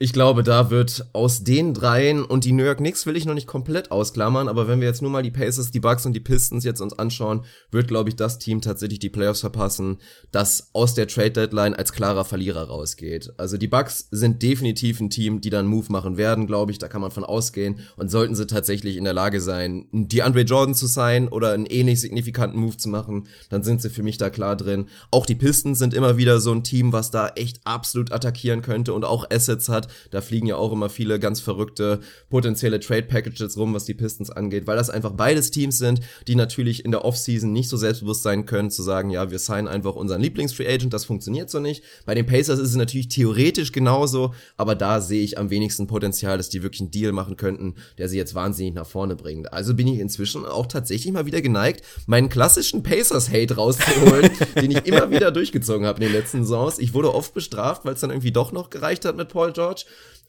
Ich 0.00 0.12
glaube, 0.12 0.44
da 0.44 0.70
wird 0.70 1.08
aus 1.12 1.42
den 1.42 1.74
dreien 1.74 2.24
und 2.24 2.44
die 2.44 2.52
New 2.52 2.62
York 2.62 2.78
Knicks 2.78 3.04
will 3.04 3.16
ich 3.16 3.24
noch 3.24 3.34
nicht 3.34 3.48
komplett 3.48 3.90
ausklammern, 3.90 4.46
aber 4.46 4.68
wenn 4.68 4.80
wir 4.80 4.86
jetzt 4.86 5.02
nur 5.02 5.10
mal 5.10 5.24
die 5.24 5.32
Pacers, 5.32 5.72
die 5.72 5.80
Bucks 5.80 6.06
und 6.06 6.12
die 6.12 6.20
Pistons 6.20 6.62
jetzt 6.62 6.80
uns 6.80 6.96
anschauen, 6.96 7.44
wird, 7.72 7.88
glaube 7.88 8.08
ich, 8.08 8.14
das 8.14 8.38
Team 8.38 8.60
tatsächlich 8.60 9.00
die 9.00 9.08
Playoffs 9.08 9.40
verpassen, 9.40 9.98
das 10.30 10.70
aus 10.72 10.94
der 10.94 11.08
Trade 11.08 11.32
Deadline 11.32 11.74
als 11.74 11.92
klarer 11.92 12.24
Verlierer 12.24 12.68
rausgeht. 12.68 13.32
Also 13.38 13.56
die 13.56 13.66
Bucks 13.66 14.06
sind 14.12 14.40
definitiv 14.40 15.00
ein 15.00 15.10
Team, 15.10 15.40
die 15.40 15.50
dann 15.50 15.66
Move 15.66 15.86
machen 15.90 16.16
werden, 16.16 16.46
glaube 16.46 16.70
ich, 16.70 16.78
da 16.78 16.86
kann 16.86 17.00
man 17.00 17.10
von 17.10 17.24
ausgehen 17.24 17.80
und 17.96 18.08
sollten 18.08 18.36
sie 18.36 18.46
tatsächlich 18.46 18.98
in 18.98 19.02
der 19.04 19.14
Lage 19.14 19.40
sein, 19.40 19.88
die 19.90 20.22
Andre 20.22 20.42
Jordan 20.42 20.76
zu 20.76 20.86
sein 20.86 21.26
oder 21.26 21.50
einen 21.50 21.66
ähnlich 21.66 22.00
signifikanten 22.00 22.60
Move 22.60 22.76
zu 22.76 22.88
machen, 22.88 23.26
dann 23.50 23.64
sind 23.64 23.82
sie 23.82 23.90
für 23.90 24.04
mich 24.04 24.16
da 24.16 24.30
klar 24.30 24.54
drin. 24.54 24.86
Auch 25.10 25.26
die 25.26 25.34
Pistons 25.34 25.80
sind 25.80 25.92
immer 25.92 26.16
wieder 26.16 26.38
so 26.38 26.52
ein 26.52 26.62
Team, 26.62 26.92
was 26.92 27.10
da 27.10 27.30
echt 27.30 27.62
absolut 27.64 28.12
attackieren 28.12 28.62
könnte 28.62 28.92
und 28.92 29.04
auch 29.04 29.28
Assets 29.28 29.68
hat, 29.68 29.87
da 30.10 30.20
fliegen 30.20 30.46
ja 30.46 30.56
auch 30.56 30.72
immer 30.72 30.88
viele 30.88 31.18
ganz 31.18 31.40
verrückte 31.40 32.00
potenzielle 32.30 32.80
Trade 32.80 33.04
Packages 33.04 33.56
rum, 33.56 33.74
was 33.74 33.84
die 33.84 33.94
Pistons 33.94 34.30
angeht, 34.30 34.66
weil 34.66 34.76
das 34.76 34.90
einfach 34.90 35.12
beides 35.12 35.50
Teams 35.50 35.78
sind, 35.78 36.00
die 36.26 36.34
natürlich 36.34 36.84
in 36.84 36.90
der 36.90 37.04
Offseason 37.04 37.52
nicht 37.52 37.68
so 37.68 37.76
selbstbewusst 37.76 38.22
sein 38.22 38.46
können, 38.46 38.70
zu 38.70 38.82
sagen, 38.82 39.10
ja, 39.10 39.30
wir 39.30 39.38
signen 39.38 39.68
einfach 39.68 39.94
unseren 39.94 40.20
Lieblings-Free 40.20 40.68
Agent, 40.68 40.92
das 40.92 41.04
funktioniert 41.04 41.50
so 41.50 41.60
nicht. 41.60 41.82
Bei 42.06 42.14
den 42.14 42.26
Pacers 42.26 42.58
ist 42.58 42.70
es 42.70 42.76
natürlich 42.76 43.08
theoretisch 43.08 43.72
genauso, 43.72 44.34
aber 44.56 44.74
da 44.74 45.00
sehe 45.00 45.22
ich 45.22 45.38
am 45.38 45.50
wenigsten 45.50 45.86
Potenzial, 45.86 46.36
dass 46.36 46.48
die 46.48 46.62
wirklich 46.62 46.80
einen 46.80 46.90
Deal 46.90 47.12
machen 47.12 47.36
könnten, 47.36 47.74
der 47.98 48.08
sie 48.08 48.16
jetzt 48.16 48.34
wahnsinnig 48.34 48.74
nach 48.74 48.86
vorne 48.86 49.16
bringt. 49.16 49.52
Also 49.52 49.74
bin 49.74 49.86
ich 49.86 49.98
inzwischen 50.00 50.44
auch 50.44 50.66
tatsächlich 50.66 51.12
mal 51.12 51.26
wieder 51.26 51.40
geneigt, 51.40 51.84
meinen 52.06 52.28
klassischen 52.28 52.82
Pacers-Hate 52.82 53.56
rauszuholen, 53.56 54.30
den 54.60 54.70
ich 54.70 54.86
immer 54.86 55.10
wieder 55.10 55.30
durchgezogen 55.30 55.86
habe 55.86 56.02
in 56.02 56.10
den 56.10 56.18
letzten 56.18 56.44
Saisons. 56.44 56.78
Ich 56.78 56.94
wurde 56.94 57.14
oft 57.14 57.34
bestraft, 57.34 57.84
weil 57.84 57.94
es 57.94 58.00
dann 58.00 58.10
irgendwie 58.10 58.32
doch 58.32 58.52
noch 58.52 58.70
gereicht 58.70 59.04
hat 59.04 59.16
mit 59.16 59.28
Paul 59.28 59.52
George. 59.52 59.77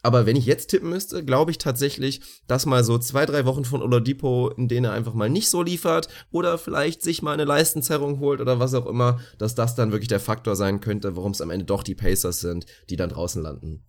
Aber 0.02 0.26
wenn 0.26 0.36
ich 0.36 0.46
jetzt 0.46 0.68
tippen 0.68 0.90
müsste, 0.90 1.26
glaube 1.26 1.52
ich 1.52 1.58
tatsächlich, 1.58 2.22
dass 2.48 2.66
mal 2.66 2.84
so 2.84 2.98
zwei, 2.98 3.26
drei 3.26 3.46
Wochen 3.46 3.66
von 3.66 3.82
Oladipo, 3.82 4.50
in 4.50 4.70
denen 4.70 4.86
er 4.86 4.94
einfach 4.94 5.14
mal 5.14 5.30
nicht 5.30 5.50
so 5.50 5.62
liefert 5.62 6.08
oder 6.32 6.58
vielleicht 6.58 7.02
sich 7.02 7.22
mal 7.22 7.34
eine 7.34 7.44
Leistenzerrung 7.44 8.20
holt 8.20 8.40
oder 8.40 8.60
was 8.60 8.74
auch 8.74 8.86
immer, 8.86 9.20
dass 9.38 9.56
das 9.56 9.76
dann 9.76 9.92
wirklich 9.92 10.08
der 10.08 10.22
Faktor 10.22 10.56
sein 10.56 10.80
könnte, 10.80 11.18
warum 11.18 11.34
es 11.34 11.42
am 11.42 11.50
Ende 11.50 11.66
doch 11.66 11.84
die 11.84 11.96
Pacers 11.96 12.40
sind, 12.40 12.66
die 12.90 12.96
dann 12.96 13.10
draußen 13.10 13.42
landen. 13.42 13.84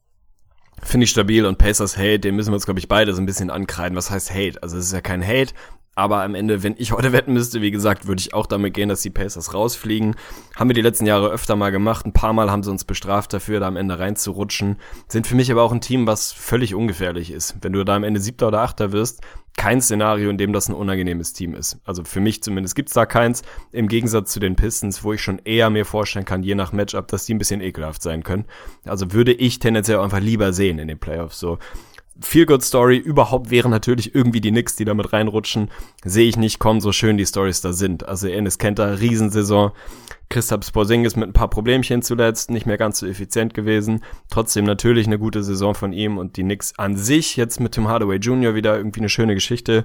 Finde 0.83 1.05
ich 1.05 1.11
stabil 1.11 1.45
und 1.45 1.59
Pacers 1.59 1.97
Hate, 1.97 2.21
den 2.21 2.37
müssen 2.37 2.51
wir 2.51 2.55
uns, 2.55 2.65
glaube 2.65 2.81
ich, 2.81 2.89
beide 2.89 3.15
so 3.15 3.21
ein 3.21 3.27
bisschen 3.27 3.51
ankreiden. 3.51 3.97
Was 3.97 4.11
heißt 4.11 4.33
Hate? 4.33 4.63
Also 4.63 4.79
es 4.79 4.87
ist 4.87 4.93
ja 4.93 5.03
kein 5.03 5.25
Hate, 5.25 5.53
Aber 5.95 6.23
am 6.23 6.35
Ende, 6.35 6.63
wenn 6.63 6.75
ich 6.79 6.93
heute 6.93 7.13
wetten 7.13 7.33
müsste, 7.33 7.61
wie 7.61 7.71
gesagt, 7.71 8.07
würde 8.07 8.21
ich 8.21 8.33
auch 8.35 8.47
damit 8.47 8.75
gehen, 8.75 8.89
dass 8.89 9.03
die 9.03 9.11
Pacers 9.11 9.55
rausfliegen. 9.55 10.17
Haben 10.57 10.71
wir 10.71 10.75
die 10.75 10.83
letzten 10.83 11.07
Jahre 11.07 11.29
öfter 11.29 11.57
mal 11.57 11.71
gemacht. 11.71 12.07
Ein 12.07 12.13
paar 12.13 12.33
Mal 12.33 12.51
haben 12.51 12.63
sie 12.63 12.71
uns 12.71 12.85
bestraft 12.85 13.33
dafür, 13.33 13.61
da 13.61 13.69
am 13.69 13.77
Ende 13.77 13.99
reinzurutschen. 13.99 14.77
Sind 15.09 15.27
für 15.27 15.35
mich 15.35 15.51
aber 15.51 15.63
auch 15.63 15.73
ein 15.73 15.81
Team, 15.81 16.07
was 16.07 16.33
völlig 16.33 16.75
ungefährlich 16.75 17.31
ist. 17.31 17.57
Wenn 17.61 17.73
du 17.73 17.85
da 17.85 17.97
am 17.97 18.05
Ende 18.05 18.21
siebter 18.21 18.49
oder 18.49 18.61
achter 18.61 18.93
wirst, 18.93 19.21
kein 19.57 19.83
Szenario, 19.83 20.31
in 20.31 20.39
dem 20.39 20.53
das 20.53 20.69
ein 20.69 20.75
unangenehmes 20.75 21.33
Team 21.33 21.55
ist. 21.55 21.79
Also 21.85 22.05
für 22.05 22.21
mich 22.21 22.43
zumindest 22.43 22.75
gibt's 22.75 22.95
da 22.95 23.05
keins. 23.05 23.43
Im 23.73 23.89
Gegensatz 23.89 24.33
zu 24.33 24.41
den 24.41 24.57
Pistons, 24.57 25.05
wo 25.05 25.13
ich 25.13 25.21
schon 25.21 25.39
eher 25.45 25.69
mir 25.71 25.85
vorstellen 25.85 26.25
kann, 26.25 26.43
je 26.43 26.55
nach 26.55 26.73
Matchup, 26.73 27.09
dass 27.09 27.27
die 27.27 27.35
ein 27.35 27.39
bisschen 27.39 27.61
ekelhaft 27.61 28.03
sein 28.03 28.23
können. 28.23 28.47
Also 28.87 29.13
würde 29.13 29.33
ich 29.33 29.59
tendenziell 29.59 29.99
einfach 29.99 30.21
lieber 30.21 30.53
sehen 30.53 30.79
in 30.79 30.89
den 30.89 30.99
Playoffs. 30.99 31.39
So 31.39 31.59
Feel 32.23 32.47
Good 32.47 32.63
Story 32.63 32.97
überhaupt 32.97 33.51
wären 33.51 33.71
natürlich 33.71 34.15
irgendwie 34.15 34.41
die 34.41 34.51
Knicks, 34.51 34.77
die 34.77 34.85
damit 34.85 35.13
reinrutschen. 35.13 35.71
Sehe 36.05 36.29
ich 36.29 36.37
nicht 36.37 36.59
kommen, 36.59 36.81
so 36.81 36.93
schön 36.93 37.17
die 37.17 37.27
Stories 37.27 37.61
da 37.61 37.73
sind. 37.73 38.07
Also 38.07 38.29
Ennis 38.29 38.59
Kenter, 38.59 39.01
Riesensaison. 39.01 39.73
Christoph 40.29 40.73
Porzingis 40.73 41.17
mit 41.17 41.29
ein 41.29 41.33
paar 41.33 41.51
Problemchen 41.51 42.03
zuletzt, 42.03 42.53
nicht 42.53 42.65
mehr 42.65 42.79
ganz 42.79 43.01
so 43.01 43.07
effizient 43.07 43.53
gewesen. 43.53 44.05
Trotzdem 44.31 44.65
natürlich 44.65 45.09
eine 45.09 45.19
gute 45.19 45.43
Saison 45.43 45.75
von 45.75 45.93
ihm 45.93 46.19
und 46.19 46.37
die 46.37 46.45
Knicks 46.45 46.73
an 46.79 46.97
sich 46.97 47.37
jetzt 47.37 47.59
mit 47.59 47.73
Tim 47.73 47.89
Hardaway 47.89 48.19
Jr. 48.19 48.55
wieder 48.55 48.77
irgendwie 48.77 49.01
eine 49.01 49.09
schöne 49.09 49.35
Geschichte. 49.35 49.85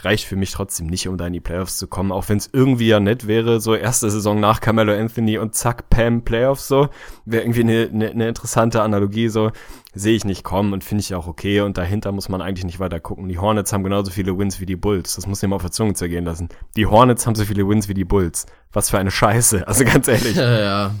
Reicht 0.00 0.26
für 0.26 0.36
mich 0.36 0.52
trotzdem 0.52 0.86
nicht, 0.86 1.08
um 1.08 1.16
da 1.16 1.26
in 1.26 1.32
die 1.32 1.40
Playoffs 1.40 1.76
zu 1.76 1.88
kommen, 1.88 2.12
auch 2.12 2.28
wenn 2.28 2.38
es 2.38 2.48
irgendwie 2.52 2.86
ja 2.86 3.00
nett 3.00 3.26
wäre, 3.26 3.60
so 3.60 3.74
erste 3.74 4.10
Saison 4.10 4.38
nach 4.38 4.60
Carmelo 4.60 4.92
Anthony 4.92 5.38
und 5.38 5.54
zack, 5.54 5.90
Pam, 5.90 6.22
Playoffs 6.22 6.68
so. 6.68 6.88
Wäre 7.24 7.42
irgendwie 7.42 7.62
eine, 7.62 7.90
eine, 7.92 8.10
eine 8.10 8.28
interessante 8.28 8.82
Analogie 8.82 9.28
so. 9.28 9.50
Sehe 9.94 10.14
ich 10.14 10.24
nicht 10.24 10.44
kommen 10.44 10.72
und 10.72 10.84
finde 10.84 11.00
ich 11.00 11.14
auch 11.14 11.26
okay 11.26 11.60
und 11.62 11.76
dahinter 11.78 12.12
muss 12.12 12.28
man 12.28 12.40
eigentlich 12.40 12.64
nicht 12.64 12.78
weiter 12.78 13.00
gucken. 13.00 13.28
Die 13.28 13.38
Hornets 13.38 13.72
haben 13.72 13.82
genauso 13.82 14.12
viele 14.12 14.38
Wins 14.38 14.60
wie 14.60 14.66
die 14.66 14.76
Bulls. 14.76 15.16
Das 15.16 15.26
muss 15.26 15.42
ich 15.42 15.48
mal 15.48 15.56
auf 15.56 15.62
der 15.62 15.72
Zunge 15.72 15.94
zergehen 15.94 16.24
lassen. 16.24 16.48
Die 16.76 16.86
Hornets 16.86 17.26
haben 17.26 17.34
so 17.34 17.44
viele 17.44 17.68
Wins 17.68 17.88
wie 17.88 17.94
die 17.94 18.04
Bulls. 18.04 18.46
Was 18.72 18.90
für 18.90 18.98
eine 18.98 19.10
Scheiße. 19.10 19.66
Also 19.66 19.84
ganz 19.84 20.06
ehrlich. 20.06 20.36
Ja, 20.38 20.60
ja. 20.60 20.94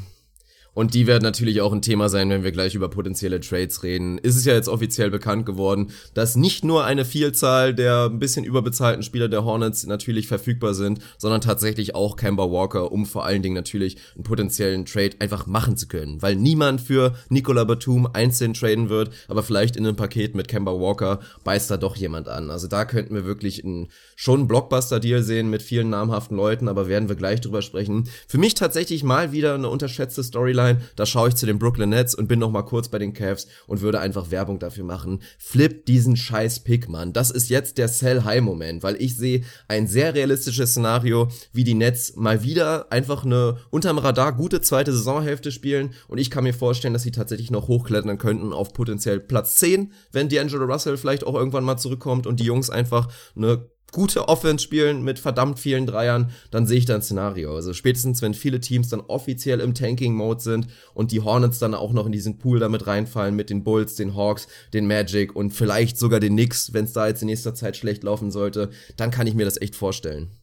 Und 0.74 0.94
die 0.94 1.08
werden 1.08 1.24
natürlich 1.24 1.60
auch 1.60 1.72
ein 1.72 1.82
Thema 1.82 2.08
sein, 2.08 2.30
wenn 2.30 2.44
wir 2.44 2.52
gleich 2.52 2.76
über 2.76 2.88
potenzielle 2.88 3.40
Trades 3.40 3.82
reden. 3.82 4.18
Ist 4.18 4.36
es 4.36 4.44
ja 4.44 4.54
jetzt 4.54 4.68
offiziell 4.68 5.10
bekannt 5.10 5.44
geworden, 5.44 5.90
dass 6.14 6.36
nicht 6.36 6.64
nur 6.64 6.84
eine 6.84 7.04
Vielzahl 7.04 7.74
der 7.74 8.04
ein 8.04 8.20
bisschen 8.20 8.44
überbezahlten 8.44 9.02
Spieler 9.02 9.28
der 9.28 9.44
Hornets 9.44 9.86
natürlich 9.86 10.28
verfügbar 10.28 10.74
sind, 10.74 11.00
sondern 11.18 11.40
tatsächlich 11.40 11.96
auch 11.96 12.14
Kemba 12.14 12.50
Walker, 12.50 12.92
um 12.92 13.06
vor 13.06 13.24
allen 13.24 13.42
Dingen 13.42 13.56
natürlich 13.56 13.96
einen 14.14 14.22
potenziellen 14.22 14.84
Trade 14.84 15.16
einfach 15.18 15.46
machen 15.46 15.76
zu 15.76 15.88
können. 15.88 16.22
Weil 16.22 16.36
niemand 16.36 16.80
für 16.80 17.14
Nicola 17.28 17.64
Batum 17.64 18.08
einzeln 18.12 18.54
traden 18.54 18.88
wird, 18.88 19.10
aber 19.26 19.42
vielleicht 19.42 19.74
in 19.74 19.84
einem 19.84 19.96
Paket 19.96 20.36
mit 20.36 20.46
Kemba 20.46 20.72
Walker 20.72 21.18
beißt 21.42 21.70
da 21.72 21.76
doch 21.76 21.96
jemand 21.96 22.28
an. 22.28 22.50
Also 22.50 22.68
da 22.68 22.84
könnten 22.84 23.14
wir 23.14 23.24
wirklich 23.24 23.64
einen, 23.64 23.88
schon 24.14 24.40
einen 24.40 24.48
Blockbuster-Deal 24.48 25.24
sehen 25.24 25.50
mit 25.50 25.62
vielen 25.62 25.90
namhaften 25.90 26.36
Leuten, 26.36 26.68
aber 26.68 26.86
werden 26.86 27.08
wir 27.08 27.16
gleich 27.16 27.40
drüber 27.40 27.62
sprechen. 27.62 28.08
Für 28.28 28.38
mich 28.38 28.54
tatsächlich 28.54 29.02
mal 29.02 29.32
wieder 29.32 29.54
eine 29.54 29.68
unterschätzte 29.68 30.22
Storyline 30.22 30.67
Deadline, 30.68 30.88
da 30.96 31.06
schaue 31.06 31.28
ich 31.28 31.34
zu 31.34 31.46
den 31.46 31.58
Brooklyn 31.58 31.90
Nets 31.90 32.14
und 32.14 32.28
bin 32.28 32.38
noch 32.38 32.50
mal 32.50 32.62
kurz 32.62 32.88
bei 32.88 32.98
den 32.98 33.12
Cavs 33.12 33.46
und 33.66 33.80
würde 33.80 34.00
einfach 34.00 34.30
Werbung 34.30 34.58
dafür 34.58 34.84
machen. 34.84 35.22
Flip 35.38 35.84
diesen 35.86 36.16
scheiß 36.16 36.60
Pick, 36.60 36.88
Mann. 36.88 37.12
Das 37.12 37.30
ist 37.30 37.48
jetzt 37.48 37.78
der 37.78 37.88
Sell-High-Moment, 37.88 38.82
weil 38.82 39.00
ich 39.00 39.16
sehe 39.16 39.42
ein 39.68 39.86
sehr 39.86 40.14
realistisches 40.14 40.70
Szenario, 40.70 41.28
wie 41.52 41.64
die 41.64 41.74
Nets 41.74 42.16
mal 42.16 42.42
wieder 42.42 42.90
einfach 42.92 43.24
eine 43.24 43.58
unterm 43.70 43.98
Radar 43.98 44.32
gute 44.32 44.60
zweite 44.60 44.92
Saisonhälfte 44.92 45.52
spielen 45.52 45.94
und 46.08 46.18
ich 46.18 46.30
kann 46.30 46.44
mir 46.44 46.54
vorstellen, 46.54 46.94
dass 46.94 47.02
sie 47.02 47.12
tatsächlich 47.12 47.50
noch 47.50 47.68
hochklettern 47.68 48.18
könnten 48.18 48.52
auf 48.52 48.72
potenziell 48.72 49.20
Platz 49.20 49.56
10, 49.56 49.92
wenn 50.12 50.28
D'Angelo 50.28 50.70
Russell 50.70 50.96
vielleicht 50.96 51.24
auch 51.24 51.34
irgendwann 51.34 51.64
mal 51.64 51.76
zurückkommt 51.76 52.26
und 52.26 52.40
die 52.40 52.44
Jungs 52.44 52.70
einfach 52.70 53.08
eine 53.36 53.68
gute 53.92 54.28
Offense 54.28 54.62
spielen 54.62 55.02
mit 55.02 55.18
verdammt 55.18 55.58
vielen 55.58 55.86
Dreiern, 55.86 56.30
dann 56.50 56.66
sehe 56.66 56.78
ich 56.78 56.84
da 56.84 56.94
ein 56.94 57.02
Szenario. 57.02 57.54
Also 57.54 57.72
spätestens, 57.72 58.22
wenn 58.22 58.34
viele 58.34 58.60
Teams 58.60 58.88
dann 58.88 59.00
offiziell 59.00 59.60
im 59.60 59.74
Tanking-Mode 59.74 60.40
sind 60.40 60.66
und 60.94 61.12
die 61.12 61.20
Hornets 61.20 61.58
dann 61.58 61.74
auch 61.74 61.92
noch 61.92 62.06
in 62.06 62.12
diesen 62.12 62.38
Pool 62.38 62.58
damit 62.58 62.86
reinfallen 62.86 63.34
mit 63.34 63.50
den 63.50 63.64
Bulls, 63.64 63.94
den 63.94 64.14
Hawks, 64.14 64.48
den 64.72 64.86
Magic 64.86 65.34
und 65.34 65.50
vielleicht 65.50 65.98
sogar 65.98 66.20
den 66.20 66.34
Knicks, 66.34 66.72
wenn 66.72 66.84
es 66.84 66.92
da 66.92 67.08
jetzt 67.08 67.22
in 67.22 67.26
nächster 67.26 67.54
Zeit 67.54 67.76
schlecht 67.76 68.04
laufen 68.04 68.30
sollte, 68.30 68.70
dann 68.96 69.10
kann 69.10 69.26
ich 69.26 69.34
mir 69.34 69.44
das 69.44 69.60
echt 69.60 69.76
vorstellen. 69.76 70.37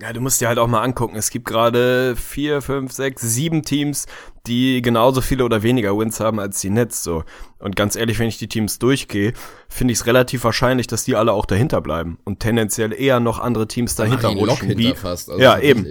Ja, 0.00 0.12
du 0.12 0.20
musst 0.20 0.40
dir 0.40 0.48
halt 0.48 0.58
auch 0.58 0.66
mal 0.66 0.82
angucken. 0.82 1.16
Es 1.16 1.30
gibt 1.30 1.46
gerade 1.46 2.16
vier, 2.16 2.60
fünf, 2.60 2.92
sechs, 2.92 3.22
sieben 3.22 3.62
Teams, 3.62 4.06
die 4.46 4.82
genauso 4.82 5.22
viele 5.22 5.44
oder 5.44 5.62
weniger 5.62 5.96
Wins 5.96 6.20
haben 6.20 6.38
als 6.38 6.60
die 6.60 6.68
Nets. 6.68 7.02
So. 7.02 7.24
Und 7.58 7.76
ganz 7.76 7.96
ehrlich, 7.96 8.18
wenn 8.18 8.28
ich 8.28 8.36
die 8.36 8.48
Teams 8.48 8.78
durchgehe, 8.78 9.32
finde 9.68 9.92
ich 9.92 10.00
es 10.00 10.06
relativ 10.06 10.44
wahrscheinlich, 10.44 10.86
dass 10.86 11.04
die 11.04 11.16
alle 11.16 11.32
auch 11.32 11.46
dahinter 11.46 11.80
bleiben 11.80 12.18
und 12.24 12.40
tendenziell 12.40 12.92
eher 12.92 13.20
noch 13.20 13.38
andere 13.38 13.68
Teams 13.68 13.94
dahinter 13.94 14.28
rutschen. 14.28 14.76
Wie, 14.76 14.94
fast, 14.94 15.30
also 15.30 15.42
ja, 15.42 15.58
eben. 15.58 15.86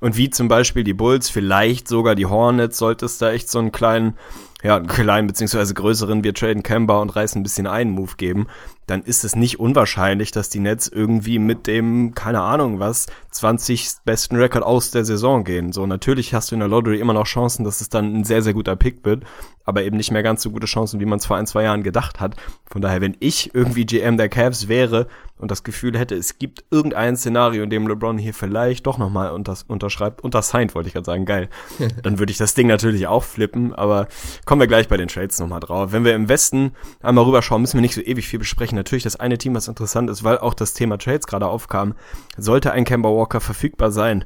Und 0.00 0.16
wie 0.16 0.28
zum 0.28 0.48
Beispiel 0.48 0.84
die 0.84 0.94
Bulls, 0.94 1.30
vielleicht 1.30 1.88
sogar 1.88 2.14
die 2.14 2.26
Hornets, 2.26 2.76
sollte 2.78 3.06
es 3.06 3.18
da 3.18 3.32
echt 3.32 3.50
so 3.50 3.58
einen 3.58 3.72
kleinen 3.72 4.14
ja, 4.62 4.76
einen 4.76 4.88
kleinen 4.88 5.28
beziehungsweise 5.28 5.72
größeren, 5.72 6.24
wir 6.24 6.34
traden 6.34 6.62
Kemba 6.62 6.98
und 7.00 7.14
reißen 7.14 7.40
ein 7.40 7.44
bisschen 7.44 7.66
einen 7.66 7.92
Move 7.92 8.14
geben, 8.16 8.48
dann 8.88 9.02
ist 9.02 9.24
es 9.24 9.36
nicht 9.36 9.60
unwahrscheinlich, 9.60 10.32
dass 10.32 10.48
die 10.48 10.60
Nets 10.60 10.88
irgendwie 10.88 11.38
mit 11.38 11.66
dem, 11.66 12.14
keine 12.14 12.40
Ahnung 12.40 12.80
was, 12.80 13.06
20 13.30 13.88
besten 14.04 14.36
Rekord 14.36 14.64
aus 14.64 14.90
der 14.90 15.04
Saison 15.04 15.44
gehen. 15.44 15.72
So, 15.72 15.86
natürlich 15.86 16.34
hast 16.34 16.50
du 16.50 16.56
in 16.56 16.60
der 16.60 16.68
Lottery 16.68 16.98
immer 16.98 17.12
noch 17.12 17.26
Chancen, 17.26 17.64
dass 17.64 17.80
es 17.80 17.90
dann 17.90 18.14
ein 18.14 18.24
sehr, 18.24 18.42
sehr 18.42 18.54
guter 18.54 18.76
Pick 18.76 19.04
wird, 19.04 19.24
aber 19.68 19.82
eben 19.82 19.98
nicht 19.98 20.10
mehr 20.10 20.22
ganz 20.22 20.42
so 20.42 20.50
gute 20.50 20.66
Chancen, 20.66 20.98
wie 20.98 21.04
man 21.04 21.18
es 21.18 21.26
vor 21.26 21.36
ein, 21.36 21.46
zwei 21.46 21.64
Jahren 21.64 21.82
gedacht 21.82 22.20
hat. 22.20 22.36
Von 22.70 22.80
daher, 22.80 23.02
wenn 23.02 23.18
ich 23.20 23.54
irgendwie 23.54 23.84
GM 23.84 24.16
der 24.16 24.30
Cavs 24.30 24.66
wäre 24.66 25.08
und 25.36 25.50
das 25.50 25.62
Gefühl 25.62 25.98
hätte, 25.98 26.14
es 26.14 26.38
gibt 26.38 26.64
irgendein 26.70 27.18
Szenario, 27.18 27.62
in 27.62 27.68
dem 27.68 27.86
LeBron 27.86 28.16
hier 28.16 28.32
vielleicht 28.32 28.86
doch 28.86 28.96
nochmal 28.96 29.30
unter, 29.30 29.54
unterschreibt, 29.66 30.22
untersigned, 30.24 30.74
wollte 30.74 30.86
ich 30.86 30.94
gerade 30.94 31.04
sagen, 31.04 31.26
geil, 31.26 31.50
dann 32.02 32.18
würde 32.18 32.32
ich 32.32 32.38
das 32.38 32.54
Ding 32.54 32.66
natürlich 32.66 33.08
auch 33.08 33.24
flippen, 33.24 33.74
aber 33.74 34.08
kommen 34.46 34.62
wir 34.62 34.68
gleich 34.68 34.88
bei 34.88 34.96
den 34.96 35.08
Trades 35.08 35.38
nochmal 35.38 35.60
drauf. 35.60 35.92
Wenn 35.92 36.06
wir 36.06 36.14
im 36.14 36.30
Westen 36.30 36.72
einmal 37.02 37.24
rüberschauen, 37.24 37.60
müssen 37.60 37.76
wir 37.76 37.82
nicht 37.82 37.94
so 37.94 38.00
ewig 38.00 38.26
viel 38.26 38.38
besprechen. 38.38 38.76
Natürlich 38.76 39.04
das 39.04 39.16
eine 39.16 39.36
Team, 39.36 39.54
was 39.54 39.68
interessant 39.68 40.08
ist, 40.08 40.24
weil 40.24 40.38
auch 40.38 40.54
das 40.54 40.72
Thema 40.72 40.96
Trades 40.96 41.26
gerade 41.26 41.46
aufkam, 41.46 41.94
sollte 42.38 42.72
ein 42.72 42.86
Kemba 42.86 43.10
Walker 43.10 43.42
verfügbar 43.42 43.90
sein 43.90 44.24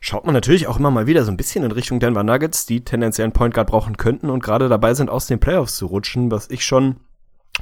schaut 0.00 0.24
man 0.24 0.34
natürlich 0.34 0.66
auch 0.66 0.78
immer 0.78 0.90
mal 0.90 1.06
wieder 1.06 1.24
so 1.24 1.30
ein 1.30 1.36
bisschen 1.36 1.64
in 1.64 1.72
Richtung 1.72 2.00
Denver 2.00 2.24
Nuggets, 2.24 2.66
die 2.66 2.84
tendenziell 2.84 3.24
einen 3.24 3.32
Point 3.32 3.54
Guard 3.54 3.68
brauchen 3.68 3.96
könnten 3.96 4.30
und 4.30 4.42
gerade 4.42 4.68
dabei 4.68 4.94
sind, 4.94 5.10
aus 5.10 5.26
den 5.26 5.40
Playoffs 5.40 5.76
zu 5.76 5.86
rutschen, 5.86 6.30
was 6.30 6.50
ich 6.50 6.64
schon 6.64 6.96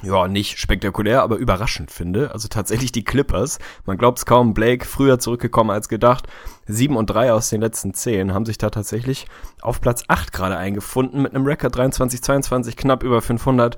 ja, 0.03 0.27
nicht 0.27 0.59
spektakulär, 0.59 1.21
aber 1.21 1.35
überraschend 1.37 1.91
finde. 1.91 2.31
Also 2.31 2.47
tatsächlich 2.47 2.91
die 2.91 3.03
Clippers. 3.03 3.59
Man 3.85 3.97
glaubt 3.97 4.19
es 4.19 4.25
kaum, 4.25 4.53
Blake 4.53 4.85
früher 4.85 5.19
zurückgekommen 5.19 5.71
als 5.71 5.89
gedacht. 5.89 6.27
7 6.67 6.95
und 6.95 7.07
3 7.07 7.33
aus 7.33 7.49
den 7.49 7.61
letzten 7.61 7.93
10 7.93 8.33
haben 8.33 8.45
sich 8.45 8.57
da 8.57 8.69
tatsächlich 8.69 9.27
auf 9.61 9.81
Platz 9.81 10.03
8 10.07 10.31
gerade 10.31 10.57
eingefunden 10.57 11.21
mit 11.21 11.35
einem 11.35 11.45
Rekord 11.45 11.75
23-22, 11.75 12.75
knapp 12.75 13.03
über 13.03 13.21
500. 13.21 13.77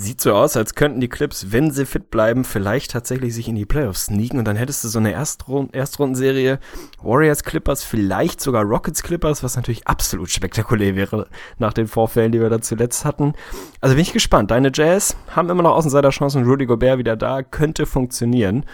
Sieht 0.00 0.20
so 0.20 0.32
aus, 0.32 0.56
als 0.56 0.76
könnten 0.76 1.00
die 1.00 1.08
Clips, 1.08 1.50
wenn 1.50 1.72
sie 1.72 1.84
fit 1.84 2.08
bleiben, 2.08 2.44
vielleicht 2.44 2.92
tatsächlich 2.92 3.34
sich 3.34 3.48
in 3.48 3.56
die 3.56 3.66
Playoffs 3.66 4.04
sneaken 4.04 4.38
und 4.38 4.44
dann 4.44 4.54
hättest 4.54 4.84
du 4.84 4.88
so 4.88 5.00
eine 5.00 5.10
Erstrund 5.10 5.74
Erstrundenserie 5.74 6.60
Warriors 7.02 7.42
Clippers, 7.42 7.82
vielleicht 7.82 8.40
sogar 8.40 8.62
Rockets 8.62 9.02
Clippers, 9.02 9.42
was 9.42 9.56
natürlich 9.56 9.88
absolut 9.88 10.30
spektakulär 10.30 10.94
wäre 10.94 11.26
nach 11.58 11.72
den 11.72 11.88
Vorfällen, 11.88 12.30
die 12.30 12.40
wir 12.40 12.48
da 12.48 12.60
zuletzt 12.60 13.04
hatten. 13.04 13.32
Also 13.80 13.96
bin 13.96 14.02
ich 14.02 14.12
gespannt. 14.12 14.52
Deine 14.52 14.70
Jazz 14.72 15.16
haben 15.34 15.50
immer 15.50 15.64
noch 15.64 15.74
Außenseiterchancen. 15.74 16.44
Rudy 16.44 16.66
Gobert 16.66 16.98
wieder 16.98 17.16
da, 17.16 17.42
könnte 17.42 17.84
funktionieren. 17.84 18.66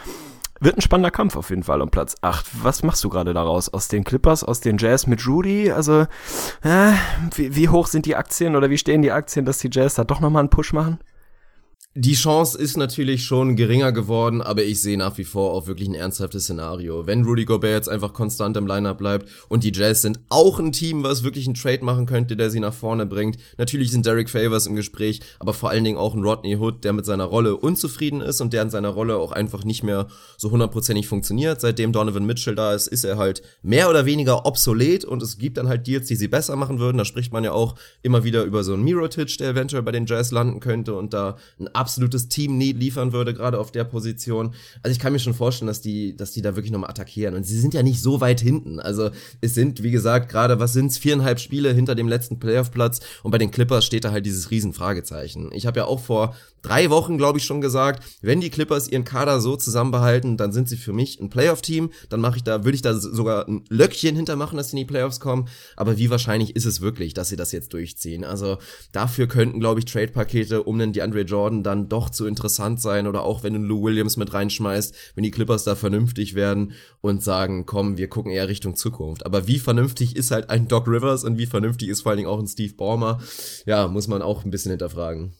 Wird 0.60 0.76
ein 0.76 0.82
spannender 0.82 1.10
Kampf 1.10 1.36
auf 1.36 1.48
jeden 1.48 1.62
Fall 1.62 1.80
um 1.80 1.88
Platz 1.88 2.16
8. 2.20 2.62
Was 2.62 2.82
machst 2.82 3.02
du 3.02 3.08
gerade 3.08 3.32
daraus? 3.32 3.72
Aus 3.72 3.88
den 3.88 4.04
Clippers, 4.04 4.44
aus 4.44 4.60
den 4.60 4.76
Jazz 4.76 5.06
mit 5.06 5.26
Rudy? 5.26 5.72
Also, 5.72 6.02
äh, 6.62 6.92
wie, 7.34 7.56
wie 7.56 7.70
hoch 7.70 7.86
sind 7.86 8.04
die 8.04 8.14
Aktien 8.14 8.56
oder 8.56 8.68
wie 8.68 8.76
stehen 8.76 9.00
die 9.00 9.10
Aktien, 9.10 9.46
dass 9.46 9.56
die 9.56 9.70
Jazz 9.72 9.94
da 9.94 10.04
doch 10.04 10.20
nochmal 10.20 10.40
einen 10.40 10.50
Push 10.50 10.74
machen? 10.74 10.98
Die 11.96 12.14
Chance 12.14 12.58
ist 12.58 12.76
natürlich 12.76 13.22
schon 13.22 13.54
geringer 13.54 13.92
geworden, 13.92 14.42
aber 14.42 14.64
ich 14.64 14.82
sehe 14.82 14.98
nach 14.98 15.16
wie 15.16 15.22
vor 15.22 15.52
auch 15.52 15.68
wirklich 15.68 15.88
ein 15.88 15.94
ernsthaftes 15.94 16.42
Szenario. 16.42 17.06
Wenn 17.06 17.22
Rudy 17.22 17.44
Gobert 17.44 17.70
jetzt 17.70 17.88
einfach 17.88 18.12
konstant 18.12 18.56
im 18.56 18.66
Lineup 18.66 18.98
bleibt 18.98 19.28
und 19.48 19.62
die 19.62 19.70
Jazz 19.72 20.02
sind 20.02 20.18
auch 20.28 20.58
ein 20.58 20.72
Team, 20.72 21.04
was 21.04 21.22
wirklich 21.22 21.46
einen 21.46 21.54
Trade 21.54 21.84
machen 21.84 22.06
könnte, 22.06 22.36
der 22.36 22.50
sie 22.50 22.58
nach 22.58 22.74
vorne 22.74 23.06
bringt. 23.06 23.36
Natürlich 23.58 23.92
sind 23.92 24.06
Derek 24.06 24.28
Favors 24.28 24.66
im 24.66 24.74
Gespräch, 24.74 25.20
aber 25.38 25.54
vor 25.54 25.70
allen 25.70 25.84
Dingen 25.84 25.96
auch 25.96 26.14
ein 26.14 26.24
Rodney 26.24 26.56
Hood, 26.56 26.82
der 26.82 26.94
mit 26.94 27.06
seiner 27.06 27.26
Rolle 27.26 27.56
unzufrieden 27.56 28.22
ist 28.22 28.40
und 28.40 28.52
der 28.52 28.62
in 28.62 28.70
seiner 28.70 28.88
Rolle 28.88 29.16
auch 29.18 29.30
einfach 29.30 29.62
nicht 29.62 29.84
mehr 29.84 30.08
so 30.36 30.50
hundertprozentig 30.50 31.06
funktioniert. 31.06 31.60
Seitdem 31.60 31.92
Donovan 31.92 32.26
Mitchell 32.26 32.56
da 32.56 32.74
ist, 32.74 32.88
ist 32.88 33.04
er 33.04 33.18
halt 33.18 33.42
mehr 33.62 33.88
oder 33.88 34.04
weniger 34.04 34.46
obsolet 34.46 35.04
und 35.04 35.22
es 35.22 35.38
gibt 35.38 35.58
dann 35.58 35.68
halt 35.68 35.86
Deals, 35.86 36.08
die 36.08 36.16
sie 36.16 36.26
besser 36.26 36.56
machen 36.56 36.80
würden. 36.80 36.98
Da 36.98 37.04
spricht 37.04 37.32
man 37.32 37.44
ja 37.44 37.52
auch 37.52 37.76
immer 38.02 38.24
wieder 38.24 38.42
über 38.42 38.64
so 38.64 38.74
einen 38.74 38.82
Mirotic, 38.82 39.38
der 39.38 39.50
eventuell 39.50 39.84
bei 39.84 39.92
den 39.92 40.06
Jazz 40.06 40.32
landen 40.32 40.58
könnte 40.58 40.96
und 40.96 41.14
da 41.14 41.36
ein 41.60 41.68
absolutes 41.84 42.28
Team-Need 42.28 42.78
liefern 42.78 43.12
würde, 43.12 43.34
gerade 43.34 43.58
auf 43.58 43.70
der 43.70 43.84
Position. 43.84 44.54
Also 44.82 44.92
ich 44.92 44.98
kann 44.98 45.12
mir 45.12 45.18
schon 45.18 45.34
vorstellen, 45.34 45.66
dass 45.66 45.82
die, 45.82 46.16
dass 46.16 46.32
die 46.32 46.40
da 46.40 46.56
wirklich 46.56 46.72
nochmal 46.72 46.88
attackieren. 46.88 47.34
Und 47.34 47.44
sie 47.44 47.60
sind 47.60 47.74
ja 47.74 47.82
nicht 47.82 48.00
so 48.00 48.22
weit 48.22 48.40
hinten. 48.40 48.80
Also 48.80 49.10
es 49.42 49.52
sind, 49.52 49.82
wie 49.82 49.90
gesagt, 49.90 50.30
gerade, 50.30 50.58
was 50.60 50.72
sind's, 50.72 50.96
viereinhalb 50.96 51.40
Spiele 51.40 51.74
hinter 51.74 51.94
dem 51.94 52.08
letzten 52.08 52.38
Playoff-Platz 52.38 53.00
und 53.22 53.32
bei 53.32 53.38
den 53.38 53.50
Clippers 53.50 53.84
steht 53.84 54.04
da 54.04 54.12
halt 54.12 54.24
dieses 54.24 54.50
Riesenfragezeichen. 54.50 55.50
Ich 55.52 55.66
habe 55.66 55.80
ja 55.80 55.84
auch 55.84 56.00
vor 56.00 56.34
drei 56.64 56.90
Wochen, 56.90 57.18
glaube 57.18 57.38
ich, 57.38 57.44
schon 57.44 57.60
gesagt, 57.60 58.02
wenn 58.22 58.40
die 58.40 58.50
Clippers 58.50 58.88
ihren 58.88 59.04
Kader 59.04 59.40
so 59.40 59.56
zusammenbehalten, 59.56 60.36
dann 60.36 60.52
sind 60.52 60.68
sie 60.68 60.76
für 60.76 60.92
mich 60.92 61.20
ein 61.20 61.30
Playoff-Team. 61.30 61.90
Dann 62.08 62.20
mache 62.20 62.38
ich 62.38 62.42
da, 62.42 62.64
würde 62.64 62.74
ich 62.74 62.82
da 62.82 62.94
sogar 62.94 63.46
ein 63.46 63.64
Löckchen 63.68 64.16
hintermachen, 64.16 64.56
dass 64.56 64.70
sie 64.70 64.76
in 64.76 64.86
die 64.86 64.92
Playoffs 64.92 65.20
kommen. 65.20 65.48
Aber 65.76 65.98
wie 65.98 66.10
wahrscheinlich 66.10 66.56
ist 66.56 66.64
es 66.64 66.80
wirklich, 66.80 67.14
dass 67.14 67.28
sie 67.28 67.36
das 67.36 67.52
jetzt 67.52 67.72
durchziehen? 67.72 68.24
Also 68.24 68.58
dafür 68.92 69.26
könnten, 69.26 69.60
glaube 69.60 69.80
ich, 69.80 69.86
Trade-Pakete 69.86 70.62
um 70.62 70.78
den 70.78 70.92
DeAndre 70.92 71.22
Jordan 71.22 71.62
dann 71.62 71.88
doch 71.88 72.10
zu 72.10 72.26
interessant 72.26 72.80
sein 72.80 73.06
oder 73.06 73.22
auch 73.22 73.42
wenn 73.42 73.54
du 73.54 73.60
Lou 73.60 73.84
Williams 73.84 74.16
mit 74.16 74.32
reinschmeißt, 74.32 74.94
wenn 75.14 75.24
die 75.24 75.30
Clippers 75.30 75.64
da 75.64 75.74
vernünftig 75.74 76.34
werden 76.34 76.72
und 77.00 77.22
sagen, 77.22 77.66
komm, 77.66 77.98
wir 77.98 78.08
gucken 78.08 78.32
eher 78.32 78.48
Richtung 78.48 78.74
Zukunft. 78.76 79.26
Aber 79.26 79.46
wie 79.46 79.58
vernünftig 79.58 80.16
ist 80.16 80.30
halt 80.30 80.50
ein 80.50 80.68
Doc 80.68 80.88
Rivers 80.88 81.24
und 81.24 81.38
wie 81.38 81.46
vernünftig 81.46 81.88
ist 81.88 82.02
vor 82.02 82.10
allen 82.10 82.18
Dingen 82.18 82.28
auch 82.30 82.38
ein 82.38 82.46
Steve 82.46 82.74
Ballmer? 82.74 83.20
Ja, 83.66 83.88
muss 83.88 84.08
man 84.08 84.22
auch 84.22 84.44
ein 84.44 84.50
bisschen 84.50 84.70
hinterfragen. 84.70 85.34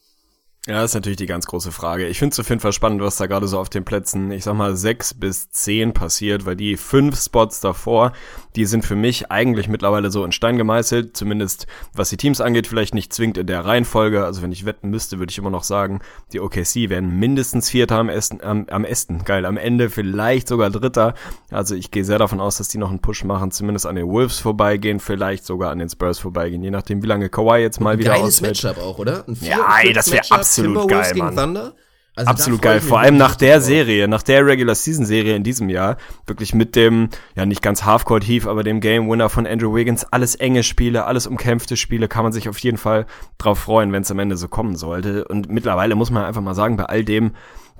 Ja, 0.66 0.80
das 0.80 0.92
ist 0.92 0.94
natürlich 0.94 1.18
die 1.18 1.26
ganz 1.26 1.44
große 1.44 1.72
Frage. 1.72 2.06
Ich 2.06 2.18
finde 2.18 2.32
es 2.32 2.40
auf 2.40 2.48
jeden 2.48 2.62
Fall 2.62 2.72
spannend, 2.72 3.02
was 3.02 3.16
da 3.16 3.26
gerade 3.26 3.46
so 3.46 3.58
auf 3.58 3.68
den 3.68 3.84
Plätzen, 3.84 4.30
ich 4.30 4.44
sag 4.44 4.54
mal, 4.54 4.76
sechs 4.76 5.12
bis 5.12 5.50
zehn 5.50 5.92
passiert, 5.92 6.46
weil 6.46 6.56
die 6.56 6.78
fünf 6.78 7.20
Spots 7.20 7.60
davor, 7.60 8.12
die 8.56 8.64
sind 8.64 8.82
für 8.82 8.96
mich 8.96 9.30
eigentlich 9.30 9.68
mittlerweile 9.68 10.10
so 10.10 10.24
in 10.24 10.32
Stein 10.32 10.56
gemeißelt, 10.56 11.14
zumindest 11.14 11.66
was 11.92 12.08
die 12.08 12.16
Teams 12.16 12.40
angeht, 12.40 12.66
vielleicht 12.66 12.94
nicht 12.94 13.12
zwingend 13.12 13.36
in 13.36 13.46
der 13.46 13.62
Reihenfolge. 13.66 14.24
Also 14.24 14.40
wenn 14.40 14.52
ich 14.52 14.64
wetten 14.64 14.88
müsste, 14.88 15.18
würde 15.18 15.32
ich 15.32 15.36
immer 15.36 15.50
noch 15.50 15.64
sagen, 15.64 16.00
die 16.32 16.40
OKC 16.40 16.88
werden 16.88 17.18
mindestens 17.18 17.68
Vierter 17.68 17.96
am 17.96 18.08
Esten, 18.08 18.40
am, 18.40 18.64
am 18.70 18.86
Esten, 18.86 19.22
geil, 19.24 19.44
am 19.44 19.58
Ende 19.58 19.90
vielleicht 19.90 20.48
sogar 20.48 20.70
Dritter. 20.70 21.12
Also 21.50 21.74
ich 21.74 21.90
gehe 21.90 22.06
sehr 22.06 22.18
davon 22.18 22.40
aus, 22.40 22.56
dass 22.56 22.68
die 22.68 22.78
noch 22.78 22.88
einen 22.88 23.00
Push 23.00 23.24
machen, 23.24 23.50
zumindest 23.50 23.84
an 23.84 23.96
den 23.96 24.08
Wolves 24.08 24.38
vorbeigehen, 24.38 24.98
vielleicht 24.98 25.44
sogar 25.44 25.72
an 25.72 25.78
den 25.78 25.90
Spurs 25.90 26.20
vorbeigehen, 26.20 26.62
je 26.62 26.70
nachdem, 26.70 27.02
wie 27.02 27.06
lange 27.06 27.28
Kawhi 27.28 27.58
jetzt 27.58 27.82
mal 27.82 27.98
wieder 27.98 28.14
Geiles 28.14 28.40
Matchup 28.40 28.78
auch, 28.78 28.98
oder? 28.98 29.26
Ja, 29.42 29.80
ey, 29.82 29.92
das 29.92 30.10
wäre 30.10 30.24
absolut 30.30 30.53
absolut 30.58 30.88
geil, 30.88 31.12
Mann. 31.16 31.36
Thunder. 31.36 31.74
Also 32.16 32.30
Absolut 32.30 32.62
geil. 32.62 32.80
Vor 32.80 33.00
allem 33.00 33.16
nach 33.16 33.34
der 33.34 33.56
drauf. 33.56 33.64
Serie, 33.64 34.06
nach 34.06 34.22
der 34.22 34.46
Regular 34.46 34.76
Season 34.76 35.04
Serie 35.04 35.34
in 35.34 35.42
diesem 35.42 35.68
Jahr, 35.68 35.96
wirklich 36.26 36.54
mit 36.54 36.76
dem, 36.76 37.08
ja 37.34 37.44
nicht 37.44 37.60
ganz 37.60 37.84
Halfcourt 37.84 38.22
Heave, 38.22 38.48
aber 38.48 38.62
dem 38.62 38.80
Game 38.80 39.10
Winner 39.10 39.28
von 39.28 39.48
Andrew 39.48 39.74
Wiggins, 39.74 40.04
alles 40.04 40.36
enge 40.36 40.62
Spiele, 40.62 41.06
alles 41.06 41.26
umkämpfte 41.26 41.76
Spiele, 41.76 42.06
kann 42.06 42.22
man 42.22 42.32
sich 42.32 42.48
auf 42.48 42.58
jeden 42.58 42.78
Fall 42.78 43.06
drauf 43.36 43.58
freuen, 43.58 43.90
wenn 43.90 44.02
es 44.02 44.12
am 44.12 44.20
Ende 44.20 44.36
so 44.36 44.46
kommen 44.46 44.76
sollte. 44.76 45.26
Und 45.26 45.50
mittlerweile 45.50 45.96
muss 45.96 46.12
man 46.12 46.24
einfach 46.24 46.40
mal 46.40 46.54
sagen, 46.54 46.76
bei 46.76 46.84
all 46.84 47.04
dem, 47.04 47.32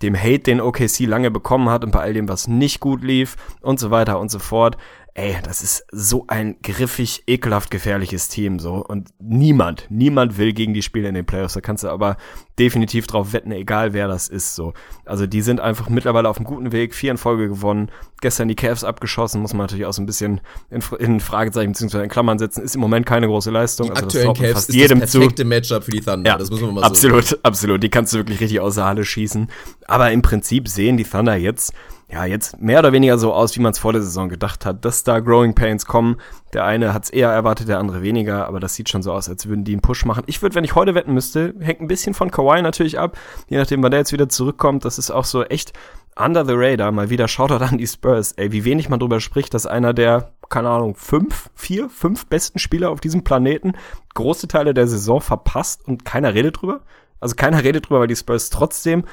dem 0.03 0.17
Hate, 0.17 0.41
den 0.41 0.61
OKC 0.61 1.07
lange 1.07 1.31
bekommen 1.31 1.69
hat 1.71 1.85
und 1.85 1.93
bei 1.93 2.01
all 2.01 2.13
dem, 2.13 2.29
was 2.29 2.49
nicht 2.49 2.81
gut 2.81 3.05
lief 3.05 3.37
und 3.61 3.79
so 3.79 3.93
weiter 3.93 4.19
und 4.19 4.33
so 4.33 4.41
fort, 4.41 4.77
ey, 5.17 5.37
das 5.45 5.63
ist 5.63 5.87
so 5.93 6.25
ein 6.27 6.57
griffig, 6.63 7.23
ekelhaft 7.29 7.71
gefährliches 7.71 8.29
Team, 8.29 8.59
so. 8.59 8.85
Und 8.85 9.11
niemand, 9.21 9.87
niemand 9.89 10.39
will 10.39 10.53
gegen 10.53 10.75
die 10.75 10.83
spielen 10.83 11.07
in 11.07 11.15
den 11.15 11.25
Playoffs. 11.25 11.55
Da 11.55 11.61
kannst 11.61 11.85
du 11.85 11.89
aber 11.89 12.17
definitiv 12.59 13.07
drauf 13.07 13.33
wetten, 13.33 13.53
egal 13.53 13.93
wer 13.93 14.09
das 14.09 14.29
ist, 14.29 14.57
so. 14.57 14.75
Also 15.05 15.29
die 15.29 15.41
sind 15.41 15.61
einfach 15.61 15.89
mittlerweile 15.89 16.29
auf 16.29 16.39
einem 16.39 16.47
guten 16.47 16.73
Weg, 16.73 16.95
vier 16.95 17.13
in 17.13 17.17
Folge 17.17 17.49
gewonnen, 17.49 17.91
gestern 18.21 18.49
die 18.49 18.57
Cavs 18.57 18.83
abgeschossen, 18.83 19.41
muss 19.41 19.55
man 19.55 19.67
natürlich 19.67 19.87
auch 19.87 19.93
so 19.93 20.03
ein 20.03 20.07
bisschen 20.07 20.41
in, 20.71 20.83
in 20.99 21.21
Fragezeichen 21.21 21.73
bzw. 21.73 22.03
in 22.03 22.09
Klammern 22.09 22.41
setzen, 22.41 22.65
ist 22.65 22.75
im 22.75 22.81
Moment 22.81 23.07
keine 23.07 23.29
große 23.29 23.53
Leistung. 23.53 23.87
Die 23.87 23.93
also 23.93 24.07
aktuellen 24.07 24.35
Cavs 24.35 24.53
fast 24.53 24.69
ist 24.71 24.75
jedem 24.75 24.99
das 24.99 25.13
perfekte 25.13 25.43
zu. 25.43 25.49
Matchup 25.49 25.85
für 25.85 25.93
die 25.93 26.01
Thunder, 26.01 26.31
ja, 26.31 26.39
das 26.39 26.51
muss 26.51 26.61
man 26.61 26.75
mal 26.75 26.83
absolut, 26.83 27.25
so 27.25 27.37
Absolut, 27.37 27.45
absolut. 27.45 27.83
Die 27.85 27.91
kannst 27.91 28.13
du 28.13 28.19
wirklich 28.19 28.41
richtig 28.41 28.61
aus 28.61 28.75
der 28.75 28.85
Halle 28.85 29.05
schießen. 29.05 29.49
Aber 29.87 30.11
im 30.11 30.23
Prinzip 30.23 30.69
sehen 30.69 30.97
die 30.97 31.05
Thunder 31.05 31.37
jetzt 31.37 31.73
ja, 32.11 32.25
jetzt 32.27 32.61
mehr 32.61 32.79
oder 32.81 32.93
weniger 32.93 33.19
so 33.19 33.33
aus, 33.33 33.57
wie 33.57 33.61
man 33.61 33.73
es 33.73 33.79
vor 33.79 33.93
der 33.93 34.03
Saison 34.03 34.29
gedacht 34.29 34.67
hat, 34.67 34.85
dass 34.85 35.05
da 35.05 35.21
Growing 35.21 35.55
Pains 35.55 35.87
kommen. 35.87 36.17
Der 36.53 36.65
eine 36.65 36.93
hat 36.93 37.05
es 37.05 37.11
eher 37.11 37.31
erwartet, 37.31 37.69
der 37.69 37.79
andere 37.79 38.03
weniger, 38.03 38.47
aber 38.47 38.61
das 38.61 38.75
sieht 38.75 38.91
schon 38.91 39.03
so 39.03 39.13
aus, 39.13 39.29
als 39.29 39.49
würden 39.49 39.65
die 39.65 39.73
einen 39.73 39.81
Push 39.81 40.05
machen. 40.05 40.23
Ich 40.27 40.43
würde, 40.43 40.55
wenn 40.55 40.65
ich 40.65 40.75
heute 40.75 40.95
wetten 40.95 41.15
müsste, 41.15 41.55
hängt 41.61 41.81
ein 41.81 41.89
bisschen 41.89 42.15
von 42.15 42.31
Kawhi 42.31 42.61
natürlich 42.63 42.99
ab, 42.99 43.17
je 43.49 43.57
nachdem, 43.57 43.83
wann 43.83 43.91
der 43.91 44.01
jetzt 44.01 44.13
wieder 44.13 44.29
zurückkommt. 44.29 44.85
Das 44.85 44.99
ist 44.99 45.11
auch 45.11 45.25
so 45.25 45.45
echt 45.45 45.73
under 46.17 46.45
the 46.45 46.55
radar. 46.55 46.93
Mal 46.93 47.11
wieder 47.11 47.29
Shoutout 47.29 47.65
an 47.65 47.79
die 47.79 47.87
Spurs. 47.87 48.33
Ey, 48.33 48.53
wie 48.53 48.65
wenig 48.65 48.89
man 48.89 49.01
drüber 49.01 49.21
spricht, 49.21 49.55
dass 49.55 49.67
einer 49.67 49.93
der, 49.93 50.33
keine 50.49 50.69
Ahnung, 50.71 50.95
fünf, 50.97 51.51
vier, 51.55 51.89
fünf 51.89 52.27
besten 52.27 52.59
Spieler 52.59 52.91
auf 52.91 53.01
diesem 53.01 53.25
Planeten 53.25 53.73
große 54.15 54.47
Teile 54.49 54.75
der 54.75 54.87
Saison 54.87 55.21
verpasst 55.21 55.87
und 55.87 56.05
keiner 56.05 56.35
redet 56.35 56.61
drüber. 56.61 56.81
Also 57.21 57.35
keiner 57.35 57.65
redet 57.65 57.89
drüber, 57.89 58.01
weil 58.01 58.07
die 58.07 58.17
Spurs 58.17 58.51
trotzdem 58.51 59.05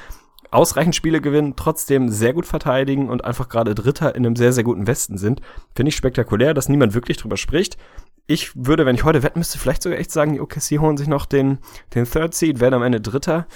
ausreichend 0.52 0.94
Spiele 0.94 1.20
gewinnen, 1.20 1.54
trotzdem 1.56 2.08
sehr 2.08 2.32
gut 2.32 2.46
verteidigen 2.46 3.08
und 3.08 3.24
einfach 3.24 3.48
gerade 3.48 3.74
Dritter 3.74 4.14
in 4.14 4.26
einem 4.26 4.36
sehr, 4.36 4.52
sehr 4.52 4.64
guten 4.64 4.86
Westen 4.86 5.18
sind. 5.18 5.40
Finde 5.74 5.90
ich 5.90 5.96
spektakulär, 5.96 6.54
dass 6.54 6.68
niemand 6.68 6.94
wirklich 6.94 7.16
drüber 7.16 7.36
spricht. 7.36 7.76
Ich 8.26 8.52
würde, 8.54 8.86
wenn 8.86 8.94
ich 8.94 9.04
heute 9.04 9.22
wetten 9.22 9.40
müsste, 9.40 9.58
vielleicht 9.58 9.82
sogar 9.82 9.98
echt 9.98 10.10
sagen, 10.10 10.34
die 10.34 10.40
OKC 10.40 10.78
holen 10.78 10.96
sich 10.96 11.08
noch 11.08 11.26
den, 11.26 11.58
den 11.94 12.04
Third 12.04 12.34
Seed, 12.34 12.60
werden 12.60 12.74
am 12.74 12.82
Ende 12.82 13.00
Dritter. 13.00 13.46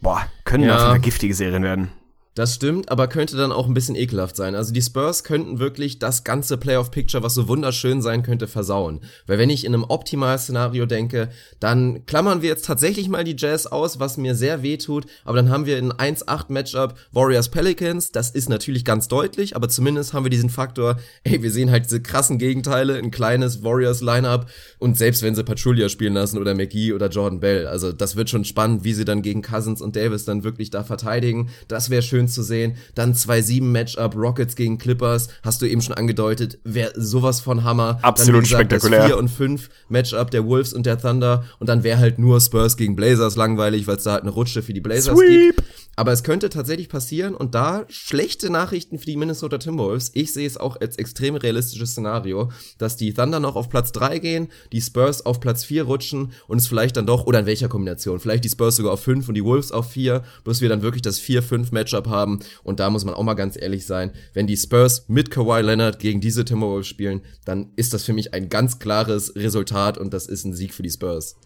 Boah, 0.00 0.22
können 0.44 0.64
ja. 0.64 0.76
auf 0.76 0.90
eine 0.90 1.00
giftige 1.00 1.34
Serien 1.34 1.62
werden. 1.62 1.90
Das 2.34 2.54
stimmt, 2.54 2.90
aber 2.90 3.08
könnte 3.08 3.36
dann 3.36 3.52
auch 3.52 3.66
ein 3.66 3.74
bisschen 3.74 3.94
ekelhaft 3.94 4.36
sein. 4.36 4.54
Also 4.54 4.72
die 4.72 4.80
Spurs 4.80 5.22
könnten 5.22 5.58
wirklich 5.58 5.98
das 5.98 6.24
ganze 6.24 6.56
Playoff-Picture, 6.56 7.22
was 7.22 7.34
so 7.34 7.46
wunderschön 7.46 8.00
sein 8.00 8.22
könnte, 8.22 8.48
versauen. 8.48 9.00
Weil 9.26 9.36
wenn 9.36 9.50
ich 9.50 9.66
in 9.66 9.74
einem 9.74 9.84
Optimal-Szenario 9.84 10.86
denke, 10.86 11.28
dann 11.60 12.06
klammern 12.06 12.40
wir 12.40 12.48
jetzt 12.48 12.64
tatsächlich 12.64 13.10
mal 13.10 13.24
die 13.24 13.36
Jazz 13.36 13.66
aus, 13.66 14.00
was 14.00 14.16
mir 14.16 14.34
sehr 14.34 14.62
weh 14.62 14.78
tut, 14.78 15.04
aber 15.26 15.36
dann 15.36 15.50
haben 15.50 15.66
wir 15.66 15.76
ein 15.76 15.92
1-8-Matchup 15.92 16.94
Warriors-Pelicans, 17.12 18.12
das 18.12 18.30
ist 18.30 18.48
natürlich 18.48 18.86
ganz 18.86 19.08
deutlich, 19.08 19.54
aber 19.54 19.68
zumindest 19.68 20.14
haben 20.14 20.24
wir 20.24 20.30
diesen 20.30 20.48
Faktor, 20.48 20.96
ey, 21.24 21.42
wir 21.42 21.50
sehen 21.50 21.70
halt 21.70 21.84
diese 21.84 22.00
krassen 22.00 22.38
Gegenteile, 22.38 22.96
ein 22.96 23.10
kleines 23.10 23.62
Warriors-Lineup 23.62 24.46
und 24.78 24.96
selbst 24.96 25.22
wenn 25.22 25.34
sie 25.34 25.44
Patrouilla 25.44 25.90
spielen 25.90 26.14
lassen 26.14 26.38
oder 26.38 26.54
McGee 26.54 26.94
oder 26.94 27.08
Jordan 27.08 27.40
Bell, 27.40 27.66
also 27.66 27.92
das 27.92 28.16
wird 28.16 28.30
schon 28.30 28.46
spannend, 28.46 28.84
wie 28.84 28.94
sie 28.94 29.04
dann 29.04 29.20
gegen 29.20 29.42
Cousins 29.42 29.82
und 29.82 29.96
Davis 29.96 30.24
dann 30.24 30.44
wirklich 30.44 30.70
da 30.70 30.82
verteidigen, 30.82 31.50
das 31.68 31.90
wäre 31.90 32.00
schön 32.00 32.21
schön 32.22 32.28
zu 32.28 32.42
sehen. 32.42 32.76
Dann 32.94 33.14
2-7 33.14 33.62
Matchup, 33.62 34.14
Rockets 34.16 34.56
gegen 34.56 34.78
Clippers, 34.78 35.28
hast 35.42 35.62
du 35.62 35.66
eben 35.66 35.82
schon 35.82 35.94
angedeutet, 35.94 36.58
wäre 36.64 36.92
sowas 36.94 37.40
von 37.40 37.64
Hammer. 37.64 37.98
Absolut 38.02 38.42
gesagt, 38.42 38.60
spektakulär. 38.60 39.00
Das 39.00 39.08
4 39.08 39.18
und 39.18 39.28
5 39.28 39.70
Matchup 39.88 40.30
der 40.30 40.44
Wolves 40.46 40.72
und 40.72 40.86
der 40.86 40.98
Thunder 40.98 41.44
und 41.58 41.68
dann 41.68 41.82
wäre 41.82 41.98
halt 41.98 42.18
nur 42.18 42.40
Spurs 42.40 42.76
gegen 42.76 42.96
Blazers 42.96 43.36
langweilig, 43.36 43.86
weil 43.86 43.96
es 43.96 44.04
da 44.04 44.12
halt 44.12 44.22
eine 44.22 44.30
Rutsche 44.30 44.62
für 44.62 44.72
die 44.72 44.80
Blazers 44.80 45.18
Sweep. 45.18 45.56
gibt. 45.56 45.68
Aber 45.94 46.12
es 46.12 46.22
könnte 46.22 46.48
tatsächlich 46.48 46.88
passieren 46.88 47.34
und 47.34 47.54
da 47.54 47.84
schlechte 47.88 48.48
Nachrichten 48.48 48.98
für 48.98 49.06
die 49.06 49.16
Minnesota 49.16 49.58
Timberwolves. 49.58 50.10
Ich 50.14 50.32
sehe 50.32 50.46
es 50.46 50.56
auch 50.56 50.80
als 50.80 50.96
extrem 50.96 51.36
realistisches 51.36 51.90
Szenario, 51.90 52.50
dass 52.78 52.96
die 52.96 53.12
Thunder 53.12 53.40
noch 53.40 53.56
auf 53.56 53.68
Platz 53.68 53.92
3 53.92 54.18
gehen, 54.18 54.48
die 54.72 54.80
Spurs 54.80 55.26
auf 55.26 55.38
Platz 55.40 55.64
4 55.64 55.84
rutschen 55.84 56.32
und 56.48 56.58
es 56.58 56.66
vielleicht 56.66 56.96
dann 56.96 57.06
doch, 57.06 57.26
oder 57.26 57.40
in 57.40 57.46
welcher 57.46 57.68
Kombination, 57.68 58.20
vielleicht 58.20 58.44
die 58.44 58.48
Spurs 58.48 58.76
sogar 58.76 58.94
auf 58.94 59.02
5 59.02 59.28
und 59.28 59.34
die 59.34 59.44
Wolves 59.44 59.70
auf 59.70 59.90
4, 59.90 60.22
bis 60.44 60.62
wir 60.62 60.70
dann 60.70 60.82
wirklich 60.82 61.02
das 61.02 61.20
4-5 61.20 61.68
Matchup 61.72 62.08
haben. 62.08 62.40
Und 62.62 62.80
da 62.80 62.88
muss 62.88 63.04
man 63.04 63.14
auch 63.14 63.22
mal 63.22 63.34
ganz 63.34 63.60
ehrlich 63.60 63.84
sein, 63.84 64.12
wenn 64.32 64.46
die 64.46 64.56
Spurs 64.56 65.04
mit 65.08 65.30
Kawhi 65.30 65.60
Leonard 65.60 65.98
gegen 65.98 66.22
diese 66.22 66.44
Timberwolves 66.44 66.86
spielen, 66.86 67.20
dann 67.44 67.70
ist 67.76 67.92
das 67.92 68.04
für 68.04 68.14
mich 68.14 68.32
ein 68.32 68.48
ganz 68.48 68.78
klares 68.78 69.36
Resultat 69.36 69.98
und 69.98 70.14
das 70.14 70.26
ist 70.26 70.44
ein 70.44 70.54
Sieg 70.54 70.72
für 70.72 70.82
die 70.82 70.90
Spurs. 70.90 71.36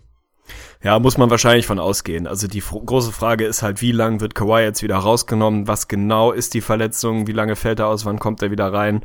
Ja, 0.82 0.98
muss 0.98 1.18
man 1.18 1.30
wahrscheinlich 1.30 1.66
von 1.66 1.78
ausgehen. 1.78 2.26
Also 2.26 2.46
die 2.46 2.60
große 2.60 3.12
Frage 3.12 3.44
ist 3.46 3.62
halt, 3.62 3.82
wie 3.82 3.92
lange 3.92 4.20
wird 4.20 4.34
Kawhi 4.34 4.62
jetzt 4.62 4.82
wieder 4.82 4.96
rausgenommen? 4.96 5.68
Was 5.68 5.88
genau 5.88 6.32
ist 6.32 6.54
die 6.54 6.60
Verletzung? 6.60 7.26
Wie 7.26 7.32
lange 7.32 7.56
fällt 7.56 7.80
er 7.80 7.88
aus? 7.88 8.04
Wann 8.04 8.18
kommt 8.18 8.42
er 8.42 8.50
wieder 8.50 8.72
rein? 8.72 9.02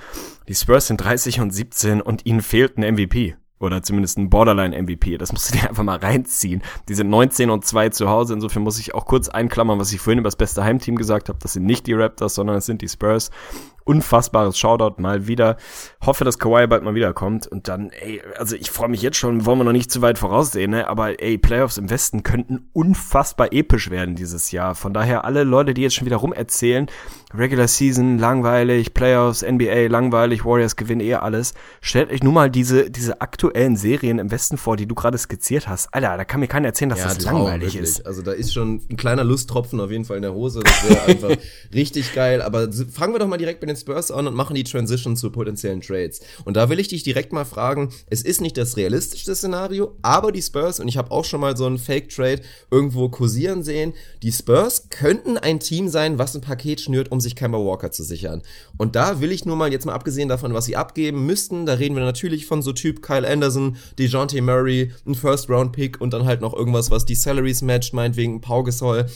Die 0.47 0.55
Spurs 0.55 0.87
sind 0.87 0.97
30 0.97 1.39
und 1.39 1.51
17 1.51 2.01
und 2.01 2.25
ihnen 2.25 2.41
fehlt 2.41 2.77
ein 2.77 2.93
MVP. 2.93 3.35
Oder 3.61 3.83
zumindest 3.83 4.17
ein 4.17 4.31
Borderline-MVP. 4.31 5.17
Das 5.19 5.31
musst 5.31 5.53
du 5.53 5.57
dir 5.57 5.69
einfach 5.69 5.83
mal 5.83 5.99
reinziehen. 5.99 6.63
Die 6.89 6.95
sind 6.95 7.09
19 7.09 7.51
und 7.51 7.63
2 7.63 7.89
zu 7.89 8.09
Hause. 8.09 8.33
Insofern 8.33 8.63
muss 8.63 8.79
ich 8.79 8.95
auch 8.95 9.05
kurz 9.05 9.29
einklammern, 9.29 9.79
was 9.79 9.93
ich 9.93 10.01
vorhin 10.01 10.19
über 10.19 10.27
das 10.27 10.35
beste 10.35 10.63
Heimteam 10.63 10.95
gesagt 10.95 11.29
habe. 11.29 11.37
Das 11.39 11.53
sind 11.53 11.65
nicht 11.65 11.85
die 11.85 11.93
Raptors, 11.93 12.35
sondern 12.35 12.57
es 12.57 12.65
sind 12.65 12.81
die 12.81 12.89
Spurs 12.89 13.29
unfassbares 13.83 14.57
Shoutout 14.57 15.01
mal 15.01 15.27
wieder. 15.27 15.57
Hoffe, 16.05 16.23
dass 16.23 16.39
Kawhi 16.39 16.67
bald 16.67 16.83
mal 16.83 16.95
wiederkommt 16.95 17.47
und 17.47 17.67
dann, 17.67 17.89
ey, 17.91 18.21
also 18.37 18.55
ich 18.55 18.71
freue 18.71 18.89
mich 18.89 19.01
jetzt 19.01 19.17
schon, 19.17 19.45
wollen 19.45 19.59
wir 19.59 19.63
noch 19.63 19.71
nicht 19.71 19.91
zu 19.91 20.01
weit 20.01 20.17
voraussehen, 20.17 20.71
ne? 20.71 20.87
aber 20.87 21.21
ey, 21.21 21.37
Playoffs 21.37 21.77
im 21.77 21.89
Westen 21.89 22.23
könnten 22.23 22.69
unfassbar 22.73 23.51
episch 23.51 23.89
werden 23.89 24.15
dieses 24.15 24.51
Jahr. 24.51 24.75
Von 24.75 24.93
daher 24.93 25.25
alle 25.25 25.43
Leute, 25.43 25.73
die 25.73 25.81
jetzt 25.81 25.95
schon 25.95 26.05
wieder 26.05 26.17
rumerzählen, 26.17 26.87
Regular 27.33 27.67
Season 27.67 28.17
langweilig, 28.17 28.93
Playoffs, 28.93 29.41
NBA 29.41 29.87
langweilig, 29.87 30.43
Warriors 30.43 30.75
gewinnen 30.75 31.01
eh 31.01 31.15
alles. 31.15 31.53
Stellt 31.79 32.11
euch 32.11 32.23
nur 32.23 32.33
mal 32.33 32.49
diese, 32.49 32.89
diese 32.89 33.21
aktuellen 33.21 33.77
Serien 33.77 34.19
im 34.19 34.31
Westen 34.31 34.57
vor, 34.57 34.75
die 34.75 34.85
du 34.85 34.95
gerade 34.95 35.17
skizziert 35.17 35.67
hast. 35.67 35.93
Alter, 35.93 36.17
da 36.17 36.25
kann 36.25 36.41
mir 36.41 36.47
keiner 36.47 36.67
erzählen, 36.67 36.89
dass 36.89 36.99
ja, 36.99 37.05
das 37.05 37.19
Traum, 37.19 37.43
langweilig 37.43 37.73
wirklich. 37.73 37.83
ist. 37.83 38.05
Also 38.05 38.21
da 38.21 38.31
ist 38.33 38.53
schon 38.53 38.81
ein 38.89 38.97
kleiner 38.97 39.23
Lusttropfen 39.23 39.79
auf 39.79 39.91
jeden 39.91 40.05
Fall 40.05 40.17
in 40.17 40.23
der 40.23 40.33
Hose. 40.33 40.61
Das 40.61 40.89
wäre 40.89 41.03
einfach 41.03 41.31
richtig 41.73 42.13
geil. 42.13 42.41
Aber 42.41 42.71
fangen 42.91 43.13
wir 43.13 43.19
doch 43.19 43.27
mal 43.27 43.37
direkt 43.37 43.61
mit 43.61 43.69
den 43.71 43.77
Spurs 43.77 44.11
an 44.11 44.27
und 44.27 44.35
machen 44.35 44.55
die 44.55 44.63
Transition 44.63 45.15
zu 45.15 45.31
potenziellen 45.31 45.81
Trades. 45.81 46.21
Und 46.45 46.57
da 46.57 46.69
will 46.69 46.79
ich 46.79 46.89
dich 46.89 47.03
direkt 47.03 47.33
mal 47.33 47.45
fragen, 47.45 47.89
es 48.07 48.21
ist 48.21 48.41
nicht 48.41 48.57
das 48.57 48.77
realistischste 48.77 49.35
Szenario, 49.35 49.95
aber 50.01 50.31
die 50.31 50.41
Spurs, 50.41 50.79
und 50.79 50.87
ich 50.87 50.97
habe 50.97 51.11
auch 51.11 51.25
schon 51.25 51.41
mal 51.41 51.55
so 51.55 51.65
einen 51.65 51.77
Fake-Trade 51.77 52.41
irgendwo 52.69 53.09
kursieren 53.09 53.63
sehen, 53.63 53.93
die 54.23 54.31
Spurs 54.31 54.87
könnten 54.89 55.37
ein 55.37 55.59
Team 55.59 55.87
sein, 55.87 56.17
was 56.17 56.35
ein 56.35 56.41
Paket 56.41 56.81
schnürt, 56.81 57.11
um 57.11 57.19
sich 57.19 57.35
Kemba 57.35 57.57
Walker 57.57 57.91
zu 57.91 58.03
sichern. 58.03 58.41
Und 58.77 58.95
da 58.95 59.21
will 59.21 59.31
ich 59.31 59.45
nur 59.45 59.55
mal, 59.55 59.71
jetzt 59.71 59.85
mal 59.85 59.93
abgesehen 59.93 60.29
davon, 60.29 60.53
was 60.53 60.65
sie 60.65 60.75
abgeben 60.75 61.25
müssten, 61.25 61.65
da 61.65 61.73
reden 61.73 61.95
wir 61.95 62.03
natürlich 62.03 62.45
von 62.45 62.61
so 62.61 62.73
Typ 62.73 63.01
Kyle 63.01 63.27
Anderson, 63.27 63.77
DeJounte 63.97 64.41
Murray, 64.41 64.91
ein 65.05 65.15
First-Round-Pick 65.15 66.01
und 66.01 66.13
dann 66.13 66.25
halt 66.25 66.41
noch 66.41 66.53
irgendwas, 66.53 66.91
was 66.91 67.05
die 67.05 67.15
Salaries 67.15 67.61
matcht, 67.61 67.93
meinetwegen 67.93 68.41
Pau 68.41 68.63
Gasol. 68.63 69.07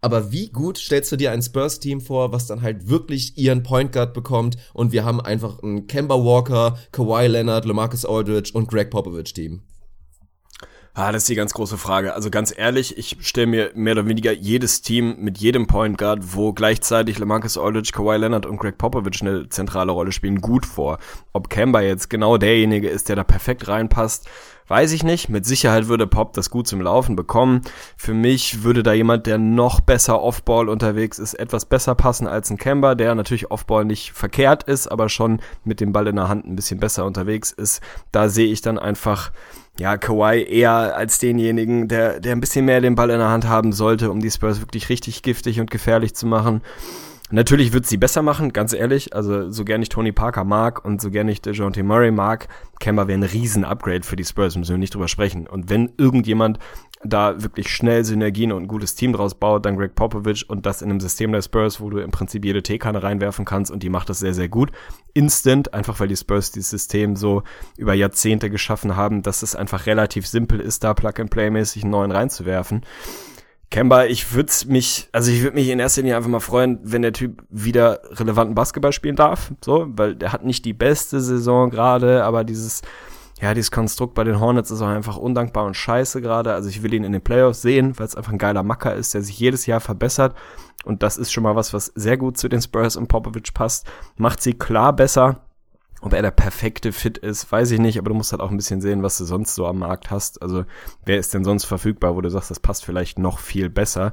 Aber 0.00 0.32
wie 0.32 0.48
gut 0.48 0.78
stellst 0.78 1.10
du 1.12 1.16
dir 1.16 1.32
ein 1.32 1.42
Spurs-Team 1.42 2.00
vor, 2.00 2.32
was 2.32 2.46
dann 2.46 2.62
halt 2.62 2.88
wirklich 2.88 3.36
ihren 3.38 3.62
Point 3.62 3.92
Guard 3.92 4.14
bekommt 4.14 4.56
und 4.72 4.92
wir 4.92 5.04
haben 5.04 5.20
einfach 5.20 5.62
ein 5.62 5.86
Kemba 5.86 6.16
Walker, 6.16 6.78
Kawhi 6.92 7.26
Leonard, 7.26 7.64
LaMarcus 7.64 8.04
Aldridge 8.04 8.50
und 8.54 8.68
Greg 8.68 8.90
Popovich-Team? 8.90 9.62
Ah, 10.98 11.12
das 11.12 11.24
ist 11.24 11.28
die 11.28 11.34
ganz 11.34 11.52
große 11.52 11.76
Frage. 11.76 12.14
Also 12.14 12.30
ganz 12.30 12.54
ehrlich, 12.56 12.96
ich 12.96 13.18
stelle 13.20 13.46
mir 13.46 13.70
mehr 13.74 13.92
oder 13.92 14.06
weniger 14.06 14.32
jedes 14.32 14.80
Team 14.80 15.16
mit 15.18 15.36
jedem 15.36 15.66
Point 15.66 15.98
Guard, 15.98 16.34
wo 16.34 16.54
gleichzeitig 16.54 17.18
LaMarcus 17.18 17.58
Aldridge, 17.58 17.90
Kawhi 17.92 18.16
Leonard 18.16 18.46
und 18.46 18.56
Greg 18.56 18.78
Popovich 18.78 19.20
eine 19.20 19.46
zentrale 19.50 19.92
Rolle 19.92 20.10
spielen, 20.10 20.40
gut 20.40 20.64
vor. 20.64 20.98
Ob 21.34 21.50
Kemba 21.50 21.82
jetzt 21.82 22.08
genau 22.08 22.38
derjenige 22.38 22.88
ist, 22.88 23.10
der 23.10 23.16
da 23.16 23.24
perfekt 23.24 23.68
reinpasst, 23.68 24.26
Weiß 24.68 24.92
ich 24.92 25.04
nicht. 25.04 25.28
Mit 25.28 25.46
Sicherheit 25.46 25.88
würde 25.88 26.06
Pop 26.06 26.32
das 26.32 26.50
gut 26.50 26.66
zum 26.66 26.80
Laufen 26.80 27.14
bekommen. 27.14 27.60
Für 27.96 28.14
mich 28.14 28.64
würde 28.64 28.82
da 28.82 28.92
jemand, 28.92 29.26
der 29.26 29.38
noch 29.38 29.80
besser 29.80 30.20
Offball 30.20 30.68
unterwegs 30.68 31.18
ist, 31.18 31.34
etwas 31.34 31.64
besser 31.64 31.94
passen 31.94 32.26
als 32.26 32.50
ein 32.50 32.56
Kemba, 32.56 32.94
der 32.94 33.14
natürlich 33.14 33.50
Offball 33.50 33.84
nicht 33.84 34.12
verkehrt 34.12 34.64
ist, 34.64 34.88
aber 34.88 35.08
schon 35.08 35.40
mit 35.64 35.80
dem 35.80 35.92
Ball 35.92 36.08
in 36.08 36.16
der 36.16 36.28
Hand 36.28 36.46
ein 36.46 36.56
bisschen 36.56 36.80
besser 36.80 37.04
unterwegs 37.04 37.52
ist. 37.52 37.80
Da 38.10 38.28
sehe 38.28 38.52
ich 38.52 38.60
dann 38.60 38.78
einfach 38.78 39.30
ja, 39.78 39.98
Kawhi 39.98 40.42
eher 40.42 40.96
als 40.96 41.18
denjenigen, 41.18 41.86
der, 41.88 42.18
der 42.18 42.32
ein 42.32 42.40
bisschen 42.40 42.64
mehr 42.64 42.80
den 42.80 42.94
Ball 42.94 43.10
in 43.10 43.18
der 43.18 43.28
Hand 43.28 43.46
haben 43.46 43.72
sollte, 43.72 44.10
um 44.10 44.20
die 44.20 44.30
Spurs 44.30 44.60
wirklich 44.60 44.88
richtig 44.88 45.22
giftig 45.22 45.60
und 45.60 45.70
gefährlich 45.70 46.14
zu 46.14 46.26
machen. 46.26 46.62
Natürlich 47.30 47.72
wird 47.72 47.86
sie 47.86 47.96
besser 47.96 48.22
machen, 48.22 48.52
ganz 48.52 48.72
ehrlich. 48.72 49.14
Also 49.14 49.50
so 49.50 49.64
gern 49.64 49.82
ich 49.82 49.88
Tony 49.88 50.12
Parker 50.12 50.44
mag 50.44 50.84
und 50.84 51.00
so 51.00 51.10
gern 51.10 51.28
ich 51.28 51.42
DeJounte 51.42 51.82
Murray 51.82 52.12
mag, 52.12 52.46
Kemba 52.78 53.08
wäre 53.08 53.18
ein 53.18 53.24
riesen 53.24 53.64
Upgrade 53.64 54.04
für 54.04 54.14
die 54.14 54.24
Spurs, 54.24 54.56
müssen 54.56 54.74
wir 54.74 54.78
nicht 54.78 54.94
drüber 54.94 55.08
sprechen. 55.08 55.48
Und 55.48 55.68
wenn 55.68 55.92
irgendjemand 55.96 56.60
da 57.02 57.42
wirklich 57.42 57.68
schnell 57.68 58.04
Synergien 58.04 58.52
und 58.52 58.64
ein 58.64 58.68
gutes 58.68 58.94
Team 58.94 59.12
draus 59.12 59.34
baut, 59.34 59.66
dann 59.66 59.76
Greg 59.76 59.96
Popovich 59.96 60.48
und 60.48 60.66
das 60.66 60.82
in 60.82 60.90
einem 60.90 61.00
System 61.00 61.32
der 61.32 61.42
Spurs, 61.42 61.80
wo 61.80 61.90
du 61.90 61.98
im 61.98 62.12
Prinzip 62.12 62.44
jede 62.44 62.62
Teekanne 62.62 63.02
reinwerfen 63.02 63.44
kannst 63.44 63.72
und 63.72 63.82
die 63.82 63.90
macht 63.90 64.08
das 64.08 64.20
sehr, 64.20 64.34
sehr 64.34 64.48
gut. 64.48 64.70
Instant, 65.12 65.74
einfach 65.74 65.98
weil 65.98 66.08
die 66.08 66.16
Spurs 66.16 66.52
dieses 66.52 66.70
System 66.70 67.16
so 67.16 67.42
über 67.76 67.94
Jahrzehnte 67.94 68.50
geschaffen 68.50 68.94
haben, 68.94 69.22
dass 69.22 69.42
es 69.42 69.56
einfach 69.56 69.86
relativ 69.86 70.26
simpel 70.26 70.60
ist, 70.60 70.84
da 70.84 70.94
Plug-and-Play-mäßig 70.94 71.82
einen 71.82 71.90
neuen 71.90 72.12
reinzuwerfen. 72.12 72.82
Kemba, 73.70 74.04
ich 74.04 74.32
würde 74.32 74.52
mich, 74.68 75.08
also 75.12 75.30
ich 75.30 75.42
würde 75.42 75.56
mich 75.56 75.68
in 75.68 75.80
erster 75.80 76.02
Linie 76.02 76.16
einfach 76.16 76.30
mal 76.30 76.40
freuen, 76.40 76.78
wenn 76.82 77.02
der 77.02 77.12
Typ 77.12 77.42
wieder 77.50 78.00
relevanten 78.12 78.54
Basketball 78.54 78.92
spielen 78.92 79.16
darf, 79.16 79.52
so, 79.64 79.86
weil 79.90 80.14
der 80.14 80.32
hat 80.32 80.44
nicht 80.44 80.64
die 80.64 80.72
beste 80.72 81.20
Saison 81.20 81.70
gerade, 81.70 82.24
aber 82.24 82.44
dieses, 82.44 82.82
ja, 83.40 83.52
dieses 83.52 83.70
Konstrukt 83.70 84.14
bei 84.14 84.24
den 84.24 84.40
Hornets 84.40 84.70
ist 84.70 84.80
auch 84.80 84.86
einfach 84.86 85.16
undankbar 85.18 85.66
und 85.66 85.74
scheiße 85.74 86.22
gerade. 86.22 86.54
Also 86.54 86.70
ich 86.70 86.82
will 86.82 86.94
ihn 86.94 87.04
in 87.04 87.12
den 87.12 87.20
Playoffs 87.20 87.60
sehen, 87.60 87.98
weil 87.98 88.06
es 88.06 88.16
einfach 88.16 88.32
ein 88.32 88.38
geiler 88.38 88.62
Macker 88.62 88.94
ist, 88.94 89.12
der 89.12 89.22
sich 89.22 89.38
jedes 89.38 89.66
Jahr 89.66 89.80
verbessert. 89.80 90.34
Und 90.84 91.02
das 91.02 91.18
ist 91.18 91.32
schon 91.32 91.42
mal 91.42 91.56
was, 91.56 91.74
was 91.74 91.86
sehr 91.94 92.16
gut 92.16 92.38
zu 92.38 92.48
den 92.48 92.62
Spurs 92.62 92.96
und 92.96 93.08
Popovich 93.08 93.52
passt. 93.52 93.86
Macht 94.16 94.42
sie 94.42 94.54
klar 94.54 94.94
besser. 94.94 95.45
Ob 96.00 96.12
er 96.12 96.22
der 96.22 96.30
perfekte 96.30 96.92
Fit 96.92 97.18
ist, 97.18 97.50
weiß 97.50 97.70
ich 97.70 97.80
nicht, 97.80 97.98
aber 97.98 98.10
du 98.10 98.14
musst 98.14 98.32
halt 98.32 98.42
auch 98.42 98.50
ein 98.50 98.56
bisschen 98.56 98.80
sehen, 98.80 99.02
was 99.02 99.18
du 99.18 99.24
sonst 99.24 99.54
so 99.54 99.66
am 99.66 99.78
Markt 99.78 100.10
hast. 100.10 100.42
Also, 100.42 100.64
wer 101.04 101.18
ist 101.18 101.32
denn 101.32 101.44
sonst 101.44 101.64
verfügbar, 101.64 102.16
wo 102.16 102.20
du 102.20 102.30
sagst, 102.30 102.50
das 102.50 102.60
passt 102.60 102.84
vielleicht 102.84 103.18
noch 103.18 103.38
viel 103.38 103.70
besser? 103.70 104.12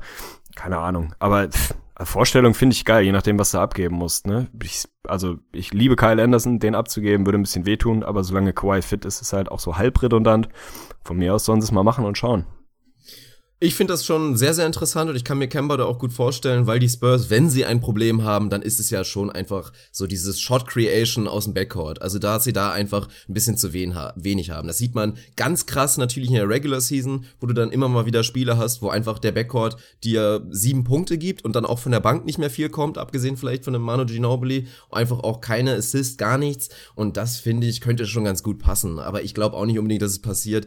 Keine 0.55 0.77
Ahnung. 0.77 1.13
Aber 1.19 1.49
pff, 1.49 1.75
Vorstellung 2.01 2.53
finde 2.53 2.73
ich 2.73 2.85
geil, 2.85 3.03
je 3.03 3.11
nachdem, 3.11 3.37
was 3.37 3.51
du 3.51 3.59
abgeben 3.59 3.95
musst. 3.95 4.27
Ne? 4.27 4.47
Ich, 4.61 4.85
also, 5.07 5.37
ich 5.51 5.73
liebe 5.73 5.95
Kyle 5.95 6.21
Anderson, 6.21 6.59
den 6.59 6.75
abzugeben, 6.75 7.25
würde 7.25 7.37
ein 7.37 7.43
bisschen 7.43 7.65
wehtun, 7.65 8.03
aber 8.03 8.23
solange 8.23 8.53
Kawhi 8.53 8.81
fit 8.81 9.05
ist, 9.05 9.21
ist 9.21 9.33
halt 9.33 9.51
auch 9.51 9.59
so 9.59 9.77
halb 9.77 10.01
redundant. 10.01 10.49
Von 11.03 11.17
mir 11.17 11.35
aus 11.35 11.45
sollen 11.45 11.61
sie 11.61 11.65
es 11.65 11.71
mal 11.71 11.83
machen 11.83 12.05
und 12.05 12.17
schauen. 12.17 12.45
Ich 13.63 13.75
finde 13.75 13.93
das 13.93 14.05
schon 14.05 14.35
sehr, 14.35 14.53
sehr 14.53 14.65
interessant 14.65 15.09
und 15.09 15.15
ich 15.15 15.23
kann 15.23 15.37
mir 15.37 15.47
Kemba 15.47 15.77
da 15.77 15.85
auch 15.85 15.97
gut 15.97 16.11
vorstellen, 16.11 16.67
weil 16.67 16.79
die 16.79 16.89
Spurs, 16.89 17.29
wenn 17.29 17.49
sie 17.49 17.63
ein 17.63 17.79
Problem 17.79 18.25
haben, 18.25 18.49
dann 18.49 18.61
ist 18.61 18.77
es 18.77 18.89
ja 18.89 19.05
schon 19.05 19.31
einfach 19.31 19.71
so 19.89 20.05
dieses 20.05 20.41
Shot 20.41 20.67
Creation 20.67 21.29
aus 21.29 21.45
dem 21.45 21.53
Backcourt. 21.53 22.01
Also 22.01 22.19
da 22.19 22.41
sie 22.41 22.51
da 22.51 22.73
einfach 22.73 23.07
ein 23.29 23.33
bisschen 23.33 23.55
zu 23.55 23.71
wenig 23.71 24.49
haben. 24.49 24.67
Das 24.67 24.79
sieht 24.79 24.95
man 24.95 25.17
ganz 25.37 25.65
krass 25.65 25.95
natürlich 25.95 26.27
in 26.27 26.35
der 26.35 26.49
Regular 26.49 26.81
Season, 26.81 27.23
wo 27.39 27.47
du 27.47 27.53
dann 27.53 27.71
immer 27.71 27.87
mal 27.87 28.05
wieder 28.05 28.23
Spiele 28.23 28.57
hast, 28.57 28.81
wo 28.81 28.89
einfach 28.89 29.17
der 29.17 29.31
Backcourt 29.31 29.77
dir 30.03 30.45
sieben 30.49 30.83
Punkte 30.83 31.17
gibt 31.17 31.45
und 31.45 31.55
dann 31.55 31.65
auch 31.65 31.79
von 31.79 31.93
der 31.93 32.01
Bank 32.01 32.25
nicht 32.25 32.39
mehr 32.39 32.49
viel 32.49 32.67
kommt, 32.67 32.97
abgesehen 32.97 33.37
vielleicht 33.37 33.63
von 33.63 33.73
einem 33.73 33.85
Manu 33.85 34.05
Ginobili, 34.05 34.67
einfach 34.91 35.19
auch 35.19 35.39
keine 35.39 35.75
Assist, 35.75 36.17
gar 36.17 36.37
nichts. 36.37 36.67
Und 36.95 37.15
das 37.15 37.37
finde 37.37 37.67
ich 37.67 37.79
könnte 37.79 38.07
schon 38.07 38.25
ganz 38.25 38.43
gut 38.43 38.59
passen. 38.59 38.99
Aber 38.99 39.23
ich 39.23 39.33
glaube 39.33 39.55
auch 39.55 39.65
nicht 39.65 39.79
unbedingt, 39.79 40.01
dass 40.01 40.11
es 40.11 40.21
passiert 40.21 40.65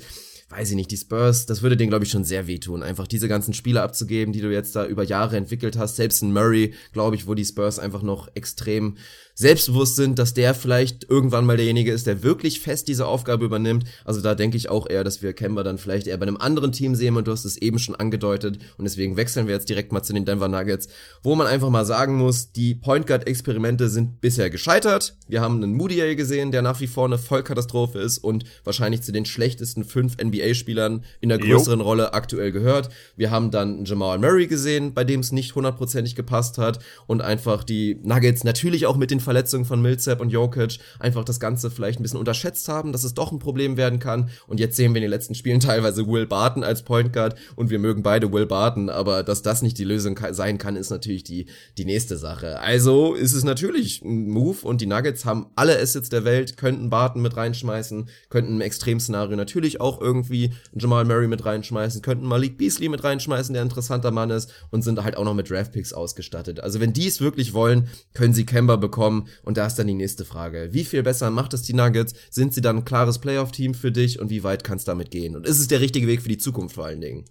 weiß 0.49 0.71
ich 0.71 0.77
nicht, 0.77 0.91
die 0.91 0.97
Spurs, 0.97 1.47
das 1.47 1.63
würde 1.63 1.77
denen, 1.77 1.91
glaube 1.91 2.05
ich, 2.05 2.11
schon 2.11 2.25
sehr 2.25 2.47
wehtun, 2.47 2.83
einfach 2.83 3.07
diese 3.07 3.29
ganzen 3.29 3.53
Spieler 3.53 3.83
abzugeben, 3.83 4.33
die 4.33 4.41
du 4.41 4.53
jetzt 4.53 4.77
da 4.77 4.87
über 4.87 5.03
Jahre 5.03 5.37
entwickelt 5.37 5.77
hast. 5.77 5.97
Selbst 5.97 6.23
in 6.23 6.33
Murray, 6.33 6.75
glaube 6.93 7.17
ich, 7.17 7.27
wo 7.27 7.35
die 7.35 7.45
Spurs 7.45 7.79
einfach 7.79 8.03
noch 8.03 8.29
extrem 8.35 8.97
selbstbewusst 9.37 9.97
sind, 9.97 10.19
dass 10.19 10.33
der 10.35 10.55
vielleicht 10.55 11.09
irgendwann 11.09 11.45
mal 11.45 11.59
derjenige 11.59 11.93
ist, 11.93 12.07
der 12.07 12.23
wirklich 12.23 12.61
fest 12.61 12.89
diese 12.89 13.07
Aufgabe 13.07 13.45
übernimmt. 13.45 13.85
Also 14.05 14.23
da 14.23 14.35
denke 14.35 14.57
ich 14.57 14.71
auch 14.71 14.89
eher, 14.89 15.05
dass 15.05 15.23
wir 15.23 15.35
Kemba 15.35 15.63
dann 15.63 15.77
vielleicht 15.77 16.07
eher 16.07 16.17
bei 16.17 16.27
einem 16.27 16.39
anderen 16.39 16.73
Team 16.73 16.95
sehen 16.95 17.17
und 17.17 17.29
du 17.29 17.33
hast 17.33 17.45
es 17.45 17.59
eben 17.59 17.79
schon 17.79 17.95
angedeutet 17.95 18.59
und 18.79 18.85
deswegen 18.85 19.17
wechseln 19.17 19.47
wir 19.47 19.55
jetzt 19.55 19.69
direkt 19.69 19.93
mal 19.93 20.03
zu 20.03 20.15
den 20.15 20.25
Denver 20.25 20.49
Nuggets, 20.49 20.89
wo 21.23 21.35
man 21.35 21.47
einfach 21.47 21.69
mal 21.69 21.85
sagen 21.85 22.17
muss, 22.17 22.53
die 22.53 22.75
Point 22.75 23.07
Guard 23.07 23.27
Experimente 23.27 23.91
sind 23.91 24.23
bisher 24.23 24.49
gescheitert. 24.49 25.17
Wir 25.29 25.43
haben 25.43 25.63
einen 25.63 25.75
Moody 25.75 26.17
gesehen, 26.17 26.51
der 26.51 26.63
nach 26.63 26.81
wie 26.81 26.87
vor 26.87 27.05
eine 27.05 27.19
Vollkatastrophe 27.19 27.99
ist 27.99 28.19
und 28.19 28.45
wahrscheinlich 28.65 29.03
zu 29.03 29.13
den 29.13 29.27
schlechtesten 29.27 29.85
fünf 29.85 30.17
NBA-Spielern 30.17 31.05
in 31.21 31.29
der 31.29 31.39
größeren 31.39 31.81
jo. 31.81 31.85
Rolle 31.85 32.15
aktuell 32.15 32.53
gehört. 32.53 32.89
Wir 33.17 33.31
haben 33.31 33.51
dann 33.51 33.85
Jamal 33.85 34.19
Murray 34.19 34.47
gesehen, 34.47 34.95
bei 34.95 35.05
dem 35.05 35.21
es 35.21 35.33
nicht 35.33 35.55
hundertprozentig 35.55 36.15
gepasst 36.15 36.57
hat 36.57 36.79
und 37.07 37.21
einfach 37.21 37.65
die 37.65 38.01
Nuggets 38.03 38.45
natürlich 38.45 38.87
auch 38.87 38.97
mit 38.97 39.11
den 39.11 39.21
Verletzungen 39.27 39.65
von 39.65 39.83
Millsap 39.83 40.21
und 40.21 40.31
Jokic 40.31 40.79
einfach 41.01 41.25
das 41.25 41.41
Ganze 41.41 41.69
vielleicht 41.71 41.99
ein 42.01 42.03
bisschen 42.05 42.21
unterschätzt 42.21 42.69
haben, 42.69 42.93
dass 42.93 43.05
es 43.05 43.13
doch 43.13 43.33
ein 43.33 43.41
Problem 43.41 43.77
werden 43.77 43.99
kann. 43.99 44.31
Und 44.47 44.61
jetzt 44.61 44.77
sehen 44.77 44.95
wir 44.95 44.99
in 44.99 45.03
den 45.03 45.11
letzten 45.11 45.35
Spielen 45.35 45.61
teilweise 45.67 46.07
Will 46.07 46.27
Barton 46.27 46.63
als 46.65 46.85
Point 46.85 47.13
Guard 47.13 47.37
und 47.57 47.71
wir 47.71 47.79
mögen 47.79 48.03
beide 48.03 48.33
Will 48.33 48.47
Barton, 48.47 48.89
aber 48.89 49.23
dass 49.23 49.43
das 49.43 49.63
nicht 49.63 49.79
die 49.79 49.85
Lösung 49.85 50.19
sein 50.31 50.59
kann, 50.59 50.77
ist 50.77 50.91
natürlich 50.91 51.25
die, 51.25 51.47
die 51.77 51.85
nächste 51.85 52.17
Sache. 52.17 52.61
Also 52.61 53.15
ist 53.15 53.33
es 53.33 53.43
natürlich 53.43 54.03
ein 54.03 54.29
Move 54.29 54.59
und 54.63 54.81
die 54.81 54.87
Nuggets 54.87 55.25
haben 55.25 55.47
alle 55.57 55.79
Assets 55.79 56.09
der 56.09 56.25
Welt, 56.25 56.57
könnten 56.57 56.89
Barton 56.89 57.21
mit 57.21 57.37
reinschmeißen, 57.37 58.09
könnten 58.31 58.55
im 58.55 58.61
Extremszenario 58.61 59.37
natürlich 59.37 59.81
auch 59.81 60.01
irgendwie 60.01 60.53
Jamal 60.73 61.05
Murray 61.05 61.27
mit 61.27 61.45
reinschmeißen, 61.45 62.01
könnten 62.01 62.27
Malik 62.27 62.59
Beasley 62.59 62.89
mit 62.89 63.03
reinschmeißen, 63.03 63.53
der 63.53 63.63
ein 63.63 63.67
interessanter 63.67 64.13
Mann 64.13 64.31
ist 64.31 64.53
und 64.71 64.83
sind 64.83 65.03
halt 65.03 65.17
auch 65.17 65.25
noch 65.25 65.35
mit 65.35 65.51
Draftpicks 65.51 65.93
ausgestattet. 65.93 66.61
Also 66.61 66.79
wenn 66.79 66.93
die 66.93 67.09
es 67.09 67.21
wirklich 67.21 67.53
wollen, 67.53 67.89
können 68.15 68.35
sie 68.35 68.47
Kemba 68.47 68.77
bekommen 68.77 69.16
bekommen. 69.17 69.43
Und 69.45 69.57
da 69.57 69.67
ist 69.67 69.77
dann 69.77 69.87
die 69.87 69.95
nächste 69.95 70.25
Frage. 70.25 70.69
Wie 70.73 70.85
viel 70.85 71.03
besser 71.03 71.31
macht 71.31 71.55
es 71.55 71.63
die 71.63 71.75
Nuggets? 71.75 72.15
Sind 72.31 72.55
sie 72.55 72.61
dann 72.61 72.79
ein 72.79 72.85
klares 72.85 73.19
Playoff-Team 73.19 73.75
für 73.75 73.93
dich? 73.93 74.21
Und 74.21 74.31
wie 74.31 74.45
weit 74.45 74.65
kann 74.65 74.79
es 74.79 74.85
damit 74.85 75.11
gehen? 75.11 75.37
Und 75.37 75.47
ist 75.47 75.61
es 75.61 75.69
der 75.69 75.81
richtige 75.81 76.07
Weg 76.07 76.23
für 76.23 76.29
die 76.29 76.39
Zukunft 76.39 76.75
vor 76.75 76.87
allen 76.87 77.01
Dingen? 77.01 77.25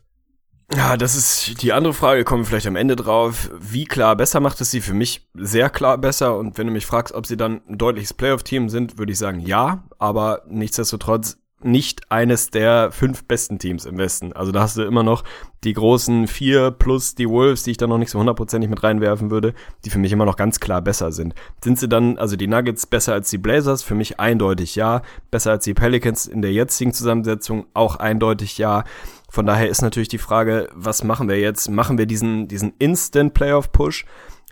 Ja, 0.75 0.97
das 0.97 1.15
ist 1.15 1.61
die 1.61 1.73
andere 1.73 1.93
Frage, 1.93 2.23
kommen 2.23 2.41
wir 2.41 2.47
vielleicht 2.47 2.65
am 2.65 2.75
Ende 2.75 2.95
drauf. 2.95 3.51
Wie 3.59 3.85
klar 3.85 4.15
besser 4.15 4.39
macht 4.39 4.59
es 4.61 4.71
sie? 4.71 4.81
Für 4.81 4.95
mich 4.95 5.29
sehr 5.35 5.69
klar 5.69 5.97
besser. 5.99 6.37
Und 6.37 6.57
wenn 6.57 6.65
du 6.65 6.73
mich 6.73 6.87
fragst, 6.87 7.13
ob 7.13 7.27
sie 7.27 7.37
dann 7.37 7.61
ein 7.67 7.77
deutliches 7.77 8.15
Playoff-Team 8.15 8.69
sind, 8.69 8.97
würde 8.97 9.11
ich 9.11 9.19
sagen 9.19 9.39
ja. 9.39 9.87
Aber 9.99 10.43
nichtsdestotrotz 10.49 11.37
nicht 11.61 12.11
eines 12.11 12.49
der 12.49 12.91
fünf 12.91 13.25
besten 13.25 13.59
Teams 13.59 13.85
im 13.85 13.97
Westen. 13.97 14.33
Also 14.33 14.51
da 14.51 14.61
hast 14.61 14.77
du 14.77 14.83
immer 14.83 15.03
noch 15.03 15.23
die 15.63 15.73
großen 15.73 16.27
vier 16.27 16.69
plus 16.71 17.15
die 17.15 17.27
Wolves, 17.27 17.63
die 17.63 17.71
ich 17.71 17.77
da 17.77 17.87
noch 17.87 17.97
nicht 17.97 18.11
so 18.11 18.19
hundertprozentig 18.19 18.69
mit 18.69 18.83
reinwerfen 18.83 19.31
würde, 19.31 19.53
die 19.83 19.89
für 19.89 19.97
mich 19.97 20.11
immer 20.11 20.25
noch 20.25 20.35
ganz 20.35 20.59
klar 20.59 20.81
besser 20.81 21.11
sind. 21.11 21.33
Sind 21.63 21.79
sie 21.79 21.89
dann, 21.89 22.17
also 22.17 22.35
die 22.35 22.47
Nuggets 22.47 22.85
besser 22.85 23.13
als 23.13 23.29
die 23.29 23.37
Blazers? 23.37 23.81
Für 23.81 23.95
mich 23.95 24.19
eindeutig 24.19 24.75
ja. 24.75 25.01
Besser 25.31 25.51
als 25.51 25.63
die 25.63 25.73
Pelicans 25.73 26.27
in 26.27 26.41
der 26.41 26.51
jetzigen 26.51 26.93
Zusammensetzung? 26.93 27.65
Auch 27.73 27.95
eindeutig 27.95 28.57
ja. 28.57 28.83
Von 29.29 29.45
daher 29.45 29.69
ist 29.69 29.81
natürlich 29.81 30.07
die 30.09 30.17
Frage, 30.17 30.69
was 30.73 31.03
machen 31.03 31.27
wir 31.27 31.39
jetzt? 31.39 31.69
Machen 31.69 31.97
wir 31.97 32.05
diesen, 32.05 32.47
diesen 32.47 32.73
Instant 32.77 33.33
Playoff 33.33 33.71
Push? 33.71 34.05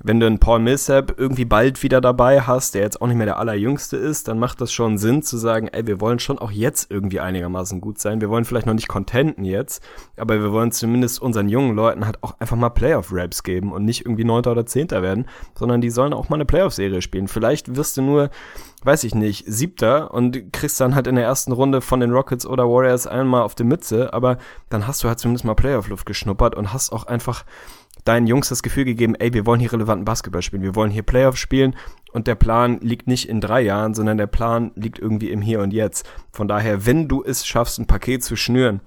Wenn 0.03 0.19
du 0.19 0.25
einen 0.25 0.39
Paul 0.39 0.59
Millsap 0.59 1.15
irgendwie 1.17 1.45
bald 1.45 1.81
wieder 1.81 2.01
dabei 2.01 2.41
hast, 2.41 2.75
der 2.75 2.81
jetzt 2.81 3.01
auch 3.01 3.07
nicht 3.07 3.15
mehr 3.15 3.25
der 3.25 3.39
allerjüngste 3.39 3.95
ist, 3.95 4.27
dann 4.27 4.37
macht 4.37 4.59
das 4.59 4.73
schon 4.73 4.97
Sinn 4.97 5.23
zu 5.23 5.37
sagen, 5.37 5.69
ey, 5.69 5.87
wir 5.87 6.01
wollen 6.01 6.19
schon 6.19 6.37
auch 6.37 6.51
jetzt 6.51 6.91
irgendwie 6.91 7.21
einigermaßen 7.21 7.79
gut 7.79 7.99
sein. 7.99 8.19
Wir 8.19 8.29
wollen 8.29 8.43
vielleicht 8.43 8.67
noch 8.67 8.73
nicht 8.73 8.89
contenten 8.89 9.45
jetzt, 9.45 9.81
aber 10.17 10.41
wir 10.41 10.51
wollen 10.51 10.73
zumindest 10.73 11.21
unseren 11.21 11.47
jungen 11.47 11.75
Leuten 11.75 12.05
halt 12.05 12.21
auch 12.21 12.37
einfach 12.39 12.57
mal 12.57 12.69
Playoff-Raps 12.69 13.43
geben 13.43 13.71
und 13.71 13.85
nicht 13.85 14.05
irgendwie 14.05 14.25
Neunter 14.25 14.51
oder 14.51 14.65
Zehnter 14.65 15.01
werden, 15.01 15.25
sondern 15.57 15.79
die 15.79 15.89
sollen 15.89 16.13
auch 16.13 16.27
mal 16.27 16.35
eine 16.35 16.45
Playoff-Serie 16.45 17.01
spielen. 17.01 17.29
Vielleicht 17.29 17.75
wirst 17.75 17.95
du 17.95 18.01
nur 18.01 18.29
weiß 18.85 19.05
ich 19.05 19.15
nicht, 19.15 19.45
siebter 19.47 20.13
und 20.13 20.51
kriegst 20.51 20.79
dann 20.81 20.93
halt 20.93 21.07
in 21.07 21.15
der 21.15 21.23
ersten 21.23 21.51
Runde 21.51 21.81
von 21.81 21.99
den 21.99 22.11
Rockets 22.11 22.45
oder 22.45 22.67
Warriors 22.69 23.07
einmal 23.07 23.43
auf 23.43 23.55
die 23.55 23.63
Mütze, 23.63 24.13
aber 24.13 24.37
dann 24.69 24.87
hast 24.87 25.03
du 25.03 25.07
halt 25.07 25.19
zumindest 25.19 25.45
mal 25.45 25.55
Playoff-Luft 25.55 26.05
geschnuppert 26.05 26.55
und 26.55 26.73
hast 26.73 26.91
auch 26.91 27.05
einfach 27.05 27.45
deinen 28.03 28.27
Jungs 28.27 28.49
das 28.49 28.63
Gefühl 28.63 28.85
gegeben, 28.85 29.15
ey, 29.15 29.33
wir 29.33 29.45
wollen 29.45 29.59
hier 29.59 29.71
relevanten 29.71 30.05
Basketball 30.05 30.41
spielen, 30.41 30.63
wir 30.63 30.75
wollen 30.75 30.91
hier 30.91 31.03
Playoff 31.03 31.37
spielen 31.37 31.75
und 32.11 32.27
der 32.27 32.35
Plan 32.35 32.79
liegt 32.81 33.07
nicht 33.07 33.29
in 33.29 33.41
drei 33.41 33.61
Jahren, 33.61 33.93
sondern 33.93 34.17
der 34.17 34.27
Plan 34.27 34.71
liegt 34.75 34.99
irgendwie 34.99 35.31
im 35.31 35.41
Hier 35.41 35.61
und 35.61 35.73
Jetzt. 35.73 36.07
Von 36.31 36.47
daher, 36.47 36.85
wenn 36.85 37.07
du 37.07 37.23
es 37.23 37.45
schaffst, 37.45 37.79
ein 37.79 37.87
Paket 37.87 38.23
zu 38.23 38.35
schnüren, 38.35 38.81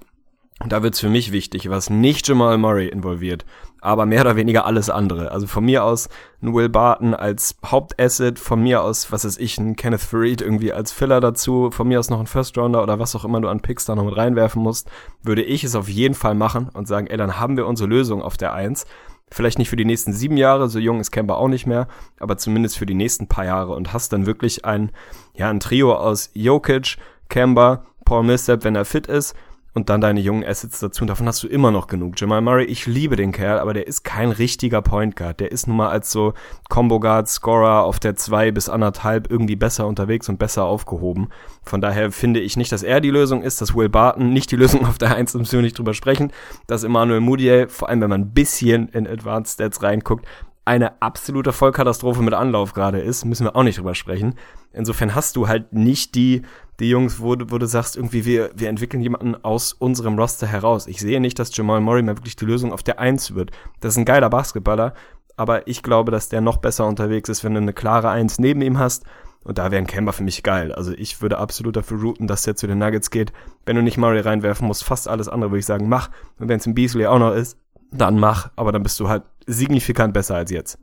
und 0.59 0.71
da 0.71 0.81
wird's 0.81 0.99
für 0.99 1.09
mich 1.09 1.31
wichtig, 1.31 1.69
was 1.69 1.91
nicht 1.91 2.27
Jamal 2.27 2.57
Murray 2.57 2.87
involviert, 2.87 3.45
aber 3.79 4.07
mehr 4.07 4.21
oder 4.21 4.35
weniger 4.35 4.65
alles 4.65 4.89
andere. 4.89 5.31
Also 5.31 5.45
von 5.45 5.63
mir 5.63 5.83
aus 5.83 6.09
ein 6.41 6.51
Will 6.51 6.67
Barton 6.67 7.13
als 7.13 7.55
Hauptasset, 7.63 8.39
von 8.39 8.63
mir 8.63 8.81
aus, 8.81 9.11
was 9.11 9.23
ist 9.23 9.39
ich, 9.39 9.59
ein 9.59 9.75
Kenneth 9.75 10.01
Farid 10.01 10.41
irgendwie 10.41 10.73
als 10.73 10.91
Filler 10.91 11.19
dazu, 11.19 11.69
von 11.69 11.87
mir 11.87 11.99
aus 11.99 12.09
noch 12.09 12.19
ein 12.19 12.25
First 12.25 12.57
Rounder 12.57 12.81
oder 12.81 12.97
was 12.97 13.15
auch 13.15 13.23
immer 13.23 13.39
du 13.39 13.49
an 13.49 13.59
Picks 13.59 13.85
da 13.85 13.93
noch 13.93 14.05
mit 14.05 14.17
reinwerfen 14.17 14.63
musst, 14.63 14.89
würde 15.21 15.43
ich 15.43 15.63
es 15.63 15.75
auf 15.75 15.89
jeden 15.89 16.15
Fall 16.15 16.33
machen 16.33 16.69
und 16.73 16.87
sagen, 16.87 17.05
ey, 17.05 17.17
dann 17.17 17.39
haben 17.39 17.55
wir 17.55 17.67
unsere 17.67 17.87
Lösung 17.87 18.23
auf 18.23 18.35
der 18.35 18.53
Eins. 18.53 18.87
Vielleicht 19.29 19.59
nicht 19.59 19.69
für 19.69 19.75
die 19.75 19.85
nächsten 19.85 20.13
sieben 20.13 20.37
Jahre, 20.37 20.69
so 20.69 20.79
jung 20.79 20.99
ist 20.99 21.11
Kemba 21.11 21.35
auch 21.35 21.49
nicht 21.49 21.67
mehr, 21.67 21.87
aber 22.19 22.37
zumindest 22.37 22.77
für 22.77 22.85
die 22.85 22.95
nächsten 22.95 23.27
paar 23.27 23.45
Jahre 23.45 23.73
und 23.73 23.91
hast 23.91 24.13
dann 24.13 24.25
wirklich 24.25 24.63
ein, 24.63 24.91
ja, 25.33 25.49
ein 25.49 25.59
Trio 25.59 25.95
aus 25.95 26.29
Jokic, 26.33 26.97
Kemba, 27.29 27.85
Paul 28.05 28.23
Millsap, 28.23 28.63
wenn 28.63 28.75
er 28.75 28.85
fit 28.85 29.07
ist 29.07 29.35
und 29.77 29.89
dann 29.89 30.01
deine 30.01 30.19
jungen 30.19 30.43
Assets 30.43 30.79
dazu. 30.79 31.03
Und 31.03 31.07
davon 31.07 31.27
hast 31.27 31.43
du 31.43 31.47
immer 31.47 31.69
noch 31.69 31.85
genug. 31.85 32.19
Jamal 32.19 32.41
Murray, 32.41 32.63
ich 32.63 32.87
liebe 32.87 33.15
den 33.15 33.31
Kerl, 33.31 33.59
aber 33.59 33.75
der 33.75 33.85
ist 33.85 34.03
kein 34.03 34.31
richtiger 34.31 34.81
Point 34.81 35.15
Guard. 35.15 35.39
Der 35.39 35.51
ist 35.51 35.67
nun 35.67 35.77
mal 35.77 35.89
als 35.89 36.11
so 36.11 36.33
Combo 36.67 36.99
Guard, 36.99 37.29
Scorer 37.29 37.83
auf 37.83 37.99
der 37.99 38.15
2 38.15 38.49
bis 38.51 38.69
anderthalb 38.69 39.29
irgendwie 39.29 39.55
besser 39.55 39.85
unterwegs 39.85 40.29
und 40.29 40.39
besser 40.39 40.65
aufgehoben. 40.65 41.29
Von 41.63 41.79
daher 41.79 42.11
finde 42.11 42.39
ich 42.39 42.57
nicht, 42.57 42.71
dass 42.71 42.81
er 42.81 43.01
die 43.01 43.11
Lösung 43.11 43.43
ist, 43.43 43.61
dass 43.61 43.75
Will 43.75 43.87
Barton 43.87 44.33
nicht 44.33 44.49
die 44.49 44.55
Lösung 44.55 44.83
auf 44.87 44.97
der 44.97 45.15
1, 45.15 45.35
müssen 45.35 45.59
wir 45.59 45.61
nicht 45.61 45.77
drüber 45.77 45.93
sprechen, 45.93 46.31
dass 46.65 46.83
Emmanuel 46.83 47.19
Mudiay, 47.19 47.67
vor 47.69 47.89
allem 47.89 48.01
wenn 48.01 48.09
man 48.09 48.21
ein 48.21 48.33
bisschen 48.33 48.89
in 48.89 49.05
Advanced 49.05 49.53
Stats 49.53 49.83
reinguckt, 49.83 50.25
eine 50.65 51.01
absolute 51.01 51.53
Vollkatastrophe 51.53 52.23
mit 52.23 52.33
Anlauf 52.33 52.73
gerade 52.73 52.99
ist, 52.99 53.25
müssen 53.25 53.45
wir 53.45 53.55
auch 53.55 53.63
nicht 53.63 53.77
drüber 53.77 53.93
sprechen. 53.93 54.33
Insofern 54.73 55.15
hast 55.15 55.35
du 55.35 55.47
halt 55.47 55.71
nicht 55.71 56.15
die, 56.15 56.41
die 56.79 56.89
Jungs, 56.89 57.19
wo, 57.19 57.35
wo 57.47 57.57
du 57.57 57.65
sagst, 57.65 57.95
irgendwie, 57.95 58.25
wir, 58.25 58.51
wir 58.55 58.69
entwickeln 58.69 59.01
jemanden 59.01 59.35
aus 59.35 59.73
unserem 59.73 60.17
Roster 60.17 60.47
heraus. 60.47 60.87
Ich 60.87 60.99
sehe 60.99 61.19
nicht, 61.19 61.39
dass 61.39 61.55
Jamal 61.55 61.81
Murray 61.81 62.05
wirklich 62.05 62.35
die 62.35 62.45
Lösung 62.45 62.71
auf 62.71 62.83
der 62.83 62.99
Eins 62.99 63.33
wird. 63.33 63.51
Das 63.79 63.93
ist 63.93 63.97
ein 63.97 64.05
geiler 64.05 64.29
Basketballer, 64.29 64.93
aber 65.35 65.67
ich 65.67 65.83
glaube, 65.83 66.11
dass 66.11 66.29
der 66.29 66.41
noch 66.41 66.57
besser 66.57 66.85
unterwegs 66.85 67.29
ist, 67.29 67.43
wenn 67.43 67.53
du 67.53 67.61
eine 67.61 67.73
klare 67.73 68.09
Eins 68.09 68.39
neben 68.39 68.61
ihm 68.61 68.77
hast. 68.77 69.05
Und 69.43 69.59
da 69.59 69.71
wäre 69.71 69.81
ein 69.81 69.87
Camber 69.87 70.11
für 70.11 70.23
mich 70.23 70.43
geil. 70.43 70.73
Also 70.73 70.91
ich 70.91 71.21
würde 71.21 71.37
absolut 71.37 71.77
dafür 71.77 72.01
routen, 72.01 72.27
dass 72.27 72.41
der 72.43 72.57
zu 72.57 72.67
den 72.67 72.79
Nuggets 72.79 73.11
geht. 73.11 73.31
Wenn 73.65 73.77
du 73.77 73.81
nicht 73.81 73.97
Murray 73.97 74.19
reinwerfen 74.19 74.67
musst, 74.67 74.83
fast 74.83 75.07
alles 75.07 75.29
andere 75.29 75.51
würde 75.51 75.59
ich 75.59 75.65
sagen, 75.65 75.87
mach. 75.87 76.09
Und 76.37 76.49
wenn 76.49 76.59
es 76.59 76.65
ein 76.65 76.75
Beasley 76.75 77.05
auch 77.05 77.19
noch 77.19 77.33
ist, 77.33 77.57
dann 77.91 78.19
mach. 78.19 78.49
Aber 78.57 78.73
dann 78.73 78.83
bist 78.83 78.99
du 78.99 79.07
halt 79.07 79.23
signifikant 79.45 80.13
besser 80.13 80.35
als 80.35 80.51
jetzt. 80.51 80.77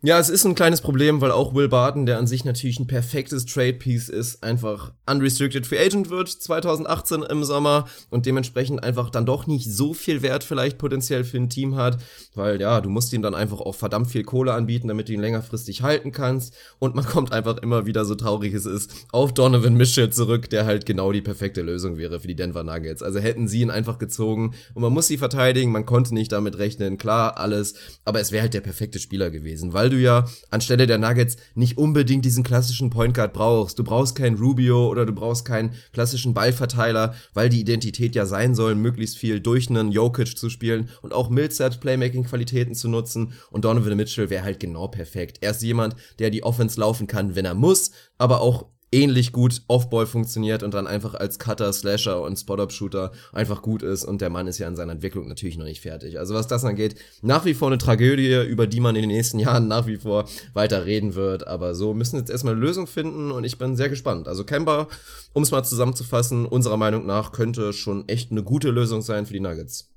Ja, 0.00 0.20
es 0.20 0.28
ist 0.28 0.44
ein 0.44 0.54
kleines 0.54 0.80
Problem, 0.80 1.20
weil 1.20 1.32
auch 1.32 1.56
Will 1.56 1.68
Barton, 1.68 2.06
der 2.06 2.18
an 2.18 2.28
sich 2.28 2.44
natürlich 2.44 2.78
ein 2.78 2.86
perfektes 2.86 3.46
Trade-Piece 3.46 4.08
ist, 4.08 4.44
einfach 4.44 4.92
unrestricted 5.10 5.66
free 5.66 5.84
agent 5.84 6.08
wird 6.08 6.28
2018 6.28 7.24
im 7.24 7.42
Sommer 7.42 7.88
und 8.08 8.24
dementsprechend 8.24 8.84
einfach 8.84 9.10
dann 9.10 9.26
doch 9.26 9.48
nicht 9.48 9.68
so 9.68 9.94
viel 9.94 10.22
Wert 10.22 10.44
vielleicht 10.44 10.78
potenziell 10.78 11.24
für 11.24 11.38
ein 11.38 11.50
Team 11.50 11.74
hat, 11.74 11.98
weil 12.36 12.60
ja, 12.60 12.80
du 12.80 12.90
musst 12.90 13.12
ihm 13.12 13.22
dann 13.22 13.34
einfach 13.34 13.60
auch 13.60 13.74
verdammt 13.74 14.08
viel 14.08 14.22
Kohle 14.22 14.54
anbieten, 14.54 14.86
damit 14.86 15.08
du 15.08 15.14
ihn 15.14 15.20
längerfristig 15.20 15.82
halten 15.82 16.12
kannst 16.12 16.54
und 16.78 16.94
man 16.94 17.04
kommt 17.08 17.32
einfach 17.32 17.56
immer 17.58 17.84
wieder, 17.84 18.04
so 18.04 18.14
traurig 18.14 18.54
es 18.54 18.66
ist, 18.66 19.08
auf 19.10 19.34
Donovan 19.34 19.74
Mitchell 19.74 20.10
zurück, 20.10 20.48
der 20.48 20.64
halt 20.64 20.86
genau 20.86 21.10
die 21.10 21.22
perfekte 21.22 21.62
Lösung 21.62 21.96
wäre 21.96 22.20
für 22.20 22.28
die 22.28 22.36
Denver 22.36 22.62
Nuggets. 22.62 23.02
Also 23.02 23.18
hätten 23.18 23.48
sie 23.48 23.62
ihn 23.62 23.70
einfach 23.70 23.98
gezogen 23.98 24.54
und 24.74 24.82
man 24.82 24.92
muss 24.92 25.08
sie 25.08 25.18
verteidigen, 25.18 25.72
man 25.72 25.86
konnte 25.86 26.14
nicht 26.14 26.30
damit 26.30 26.56
rechnen, 26.56 26.98
klar, 26.98 27.36
alles, 27.36 27.74
aber 28.04 28.20
es 28.20 28.30
wäre 28.30 28.42
halt 28.42 28.54
der 28.54 28.60
perfekte 28.60 29.00
Spieler 29.00 29.30
gewesen, 29.30 29.72
weil 29.72 29.87
weil 29.88 29.96
du 29.96 30.02
ja 30.02 30.26
anstelle 30.50 30.86
der 30.86 30.98
Nuggets 30.98 31.38
nicht 31.54 31.78
unbedingt 31.78 32.22
diesen 32.22 32.44
klassischen 32.44 32.90
Point 32.90 33.14
Guard 33.14 33.32
brauchst. 33.32 33.78
Du 33.78 33.84
brauchst 33.84 34.16
keinen 34.16 34.36
Rubio 34.36 34.86
oder 34.88 35.06
du 35.06 35.14
brauchst 35.14 35.46
keinen 35.46 35.72
klassischen 35.94 36.34
Ballverteiler, 36.34 37.14
weil 37.32 37.48
die 37.48 37.60
Identität 37.60 38.14
ja 38.14 38.26
sein 38.26 38.54
soll, 38.54 38.74
möglichst 38.74 39.16
viel 39.16 39.40
durch 39.40 39.70
einen 39.70 39.90
Jokic 39.90 40.36
zu 40.36 40.50
spielen 40.50 40.90
und 41.00 41.14
auch 41.14 41.30
Millsaps 41.30 41.78
Playmaking-Qualitäten 41.78 42.74
zu 42.74 42.88
nutzen. 42.88 43.32
Und 43.50 43.64
Donovan 43.64 43.96
Mitchell 43.96 44.28
wäre 44.28 44.44
halt 44.44 44.60
genau 44.60 44.88
perfekt. 44.88 45.38
Er 45.40 45.52
ist 45.52 45.62
jemand, 45.62 45.96
der 46.18 46.28
die 46.28 46.42
Offense 46.42 46.78
laufen 46.78 47.06
kann, 47.06 47.34
wenn 47.34 47.46
er 47.46 47.54
muss, 47.54 47.92
aber 48.18 48.42
auch 48.42 48.66
ähnlich 48.90 49.32
gut 49.32 49.62
Offball 49.68 50.06
funktioniert 50.06 50.62
und 50.62 50.74
dann 50.74 50.86
einfach 50.86 51.14
als 51.14 51.38
Cutter, 51.38 51.72
Slasher 51.72 52.22
und 52.22 52.38
Spot-Up-Shooter 52.38 53.12
einfach 53.32 53.62
gut 53.62 53.82
ist 53.82 54.04
und 54.04 54.20
der 54.20 54.30
Mann 54.30 54.46
ist 54.46 54.58
ja 54.58 54.68
in 54.68 54.76
seiner 54.76 54.92
Entwicklung 54.92 55.28
natürlich 55.28 55.58
noch 55.58 55.64
nicht 55.64 55.80
fertig. 55.80 56.18
Also 56.18 56.34
was 56.34 56.46
das 56.46 56.64
angeht, 56.64 56.94
nach 57.22 57.44
wie 57.44 57.54
vor 57.54 57.68
eine 57.68 57.78
Tragödie, 57.78 58.42
über 58.48 58.66
die 58.66 58.80
man 58.80 58.96
in 58.96 59.02
den 59.02 59.10
nächsten 59.10 59.38
Jahren 59.38 59.68
nach 59.68 59.86
wie 59.86 59.96
vor 59.96 60.28
weiter 60.54 60.86
reden 60.86 61.14
wird, 61.14 61.46
aber 61.46 61.74
so 61.74 61.94
müssen 61.94 62.14
wir 62.14 62.20
jetzt 62.20 62.30
erstmal 62.30 62.54
eine 62.54 62.62
Lösung 62.62 62.86
finden 62.86 63.30
und 63.30 63.44
ich 63.44 63.58
bin 63.58 63.76
sehr 63.76 63.88
gespannt. 63.88 64.28
Also 64.28 64.44
Kemba, 64.44 64.88
um 65.32 65.42
es 65.42 65.50
mal 65.50 65.62
zusammenzufassen, 65.62 66.46
unserer 66.46 66.76
Meinung 66.76 67.06
nach 67.06 67.32
könnte 67.32 67.72
schon 67.72 68.08
echt 68.08 68.30
eine 68.30 68.42
gute 68.42 68.70
Lösung 68.70 69.02
sein 69.02 69.26
für 69.26 69.34
die 69.34 69.40
Nuggets. 69.40 69.90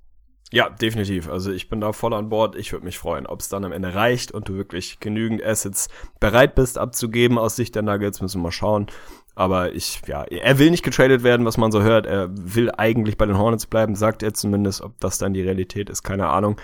Ja, 0.54 0.70
definitiv. 0.70 1.30
Also 1.30 1.52
ich 1.52 1.70
bin 1.70 1.80
da 1.80 1.94
voll 1.94 2.14
an 2.14 2.28
Bord. 2.28 2.58
Ich 2.58 2.74
würde 2.74 2.86
mich 2.86 3.00
freuen, 3.00 3.26
ob 3.26 3.40
es 3.40 3.48
dann 3.48 3.64
am 3.64 3.72
Ende 3.72 3.96
reicht 3.96 4.34
und 4.34 4.50
du 4.50 4.56
wirklich 4.56 5.00
genügend 5.00 5.42
Assets 5.44 5.88
bereit 6.20 6.56
bist 6.56 6.78
abzugeben 6.78 7.38
aus 7.38 7.56
Sicht 7.56 7.74
der 7.76 7.84
Nuggets, 7.84 8.22
müssen 8.22 8.40
wir 8.40 8.44
mal 8.44 8.52
schauen. 8.52 8.88
Aber 9.34 9.74
ich, 9.74 10.02
ja, 10.08 10.24
er 10.24 10.60
will 10.60 10.72
nicht 10.72 10.84
getradet 10.84 11.24
werden, 11.24 11.46
was 11.46 11.58
man 11.58 11.72
so 11.72 11.82
hört. 11.82 12.06
Er 12.06 12.30
will 12.32 12.70
eigentlich 12.70 13.18
bei 13.18 13.26
den 13.26 13.38
Hornets 13.38 13.66
bleiben, 13.66 13.96
sagt 13.96 14.24
er 14.24 14.34
zumindest. 14.34 14.82
Ob 14.82 15.00
das 15.00 15.18
dann 15.18 15.34
die 15.34 15.42
Realität 15.42 15.90
ist, 15.90 16.04
keine 16.04 16.28
Ahnung. 16.28 16.60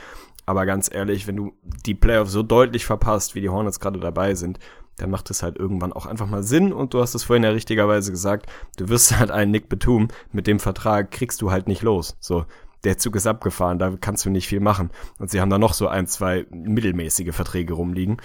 Aber 0.45 0.65
ganz 0.65 0.93
ehrlich, 0.93 1.25
wenn 1.25 1.38
du 1.38 1.53
die 1.63 1.95
Playoffs 1.95 2.31
so 2.31 2.43
deutlich 2.43 2.85
verpasst, 2.85 3.35
wie 3.35 3.41
die 3.41 3.49
Hornets 3.49 3.79
gerade 3.79 3.99
dabei 3.99 4.35
sind, 4.35 4.59
dann 4.97 5.11
macht 5.11 5.29
es 5.29 5.43
halt 5.43 5.57
irgendwann 5.57 5.93
auch 5.93 6.05
einfach 6.05 6.27
mal 6.27 6.43
Sinn. 6.43 6.73
Und 6.73 6.93
du 6.93 6.99
hast 6.99 7.15
es 7.15 7.23
vorhin 7.23 7.43
ja 7.43 7.51
richtigerweise 7.51 8.11
gesagt, 8.11 8.51
du 8.75 8.89
wirst 8.89 9.17
halt 9.19 9.31
einen 9.31 9.51
Nick 9.51 9.69
Betum 9.69 10.09
mit 10.33 10.45
dem 10.45 10.59
Vertrag 10.59 11.11
kriegst 11.11 11.41
du 11.41 11.51
halt 11.51 11.69
nicht 11.69 11.83
los. 11.83 12.17
So, 12.19 12.45
der 12.84 12.97
Zug 12.97 13.15
ist 13.15 13.28
abgefahren, 13.28 13.80
da 13.80 13.95
kannst 13.99 14.25
du 14.25 14.30
nicht 14.30 14.47
viel 14.47 14.59
machen. 14.59 14.91
Und 15.19 15.30
sie 15.30 15.41
haben 15.41 15.49
da 15.49 15.57
noch 15.57 15.73
so 15.73 15.88
ein, 15.88 16.07
zwei 16.07 16.45
mittelmäßige 16.51 17.34
Verträge 17.34 17.73
rumliegen. 17.73 18.17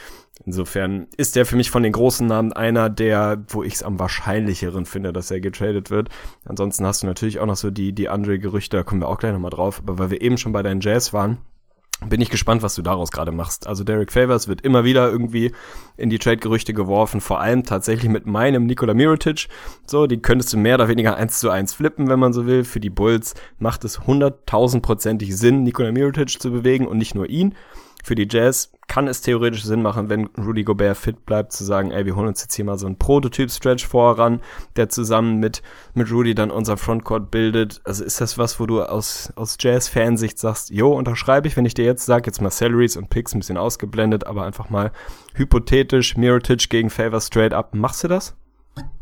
Insofern 0.44 1.06
ist 1.16 1.36
der 1.36 1.46
für 1.46 1.56
mich 1.56 1.70
von 1.70 1.82
den 1.82 1.92
großen 1.92 2.26
Namen 2.26 2.52
einer, 2.52 2.90
der, 2.90 3.44
wo 3.48 3.62
ich 3.62 3.74
es 3.74 3.82
am 3.82 3.98
wahrscheinlicheren 3.98 4.86
finde, 4.86 5.12
dass 5.12 5.30
er 5.30 5.40
getradet 5.40 5.90
wird. 5.90 6.08
Ansonsten 6.44 6.84
hast 6.84 7.02
du 7.02 7.06
natürlich 7.06 7.38
auch 7.38 7.46
noch 7.46 7.56
so 7.56 7.70
die, 7.70 7.92
die 7.92 8.08
Andre-Gerüchte, 8.08 8.76
da 8.76 8.82
kommen 8.82 9.00
wir 9.00 9.08
auch 9.08 9.18
gleich 9.18 9.32
nochmal 9.32 9.50
drauf. 9.50 9.80
Aber 9.80 9.98
weil 9.98 10.10
wir 10.10 10.20
eben 10.20 10.38
schon 10.38 10.52
bei 10.52 10.62
deinen 10.62 10.80
Jazz 10.80 11.12
waren, 11.12 11.38
bin 12.08 12.20
ich 12.20 12.30
gespannt, 12.30 12.62
was 12.62 12.74
du 12.74 12.82
daraus 12.82 13.10
gerade 13.10 13.32
machst. 13.32 13.66
Also 13.66 13.84
Derek 13.84 14.12
Favors 14.12 14.48
wird 14.48 14.62
immer 14.62 14.84
wieder 14.84 15.10
irgendwie 15.10 15.52
in 15.96 16.10
die 16.10 16.18
Trade-Gerüchte 16.18 16.74
geworfen, 16.74 17.20
vor 17.20 17.40
allem 17.40 17.64
tatsächlich 17.64 18.10
mit 18.10 18.26
meinem 18.26 18.66
Nikola 18.66 18.94
Mirotic. 18.94 19.48
So, 19.86 20.06
die 20.06 20.20
könntest 20.20 20.52
du 20.52 20.58
mehr 20.58 20.76
oder 20.76 20.88
weniger 20.88 21.16
eins 21.16 21.40
zu 21.40 21.50
eins 21.50 21.74
flippen, 21.74 22.08
wenn 22.08 22.18
man 22.18 22.32
so 22.32 22.46
will. 22.46 22.64
Für 22.64 22.80
die 22.80 22.90
Bulls 22.90 23.34
macht 23.58 23.84
es 23.84 24.06
hunderttausendprozentig 24.06 25.36
Sinn, 25.36 25.62
Nikola 25.62 25.92
Mirotic 25.92 26.40
zu 26.40 26.50
bewegen 26.50 26.86
und 26.86 26.98
nicht 26.98 27.14
nur 27.14 27.28
ihn 27.28 27.54
für 28.02 28.14
die 28.14 28.26
Jazz 28.28 28.71
kann 28.88 29.08
es 29.08 29.22
theoretisch 29.22 29.64
Sinn 29.64 29.82
machen, 29.82 30.08
wenn 30.08 30.26
Rudy 30.38 30.64
Gobert 30.64 30.96
fit 30.96 31.24
bleibt, 31.24 31.52
zu 31.52 31.64
sagen, 31.64 31.90
ey, 31.90 32.04
wir 32.04 32.16
holen 32.16 32.28
uns 32.28 32.42
jetzt 32.42 32.54
hier 32.54 32.64
mal 32.64 32.78
so 32.78 32.86
einen 32.86 32.98
Prototyp-Stretch 32.98 33.86
voran, 33.86 34.40
der 34.76 34.88
zusammen 34.88 35.38
mit, 35.38 35.62
mit 35.94 36.10
Rudy 36.10 36.34
dann 36.34 36.50
unser 36.50 36.76
Frontcourt 36.76 37.30
bildet. 37.30 37.80
Also 37.84 38.04
ist 38.04 38.20
das 38.20 38.38
was, 38.38 38.60
wo 38.60 38.66
du 38.66 38.82
aus, 38.82 39.32
aus 39.36 39.56
Jazz-Fansicht 39.58 40.38
sagst, 40.38 40.70
jo, 40.70 40.92
unterschreibe 40.92 41.48
ich, 41.48 41.56
wenn 41.56 41.64
ich 41.64 41.74
dir 41.74 41.84
jetzt 41.84 42.06
sage, 42.06 42.26
jetzt 42.26 42.42
mal 42.42 42.50
Salaries 42.50 42.96
und 42.96 43.08
Picks 43.08 43.34
ein 43.34 43.38
bisschen 43.38 43.56
ausgeblendet, 43.56 44.26
aber 44.26 44.44
einfach 44.44 44.68
mal 44.68 44.92
hypothetisch, 45.34 46.16
Mirotic 46.16 46.68
gegen 46.68 46.90
Favor 46.90 47.20
straight 47.20 47.54
up, 47.54 47.74
machst 47.74 48.04
du 48.04 48.08
das? 48.08 48.34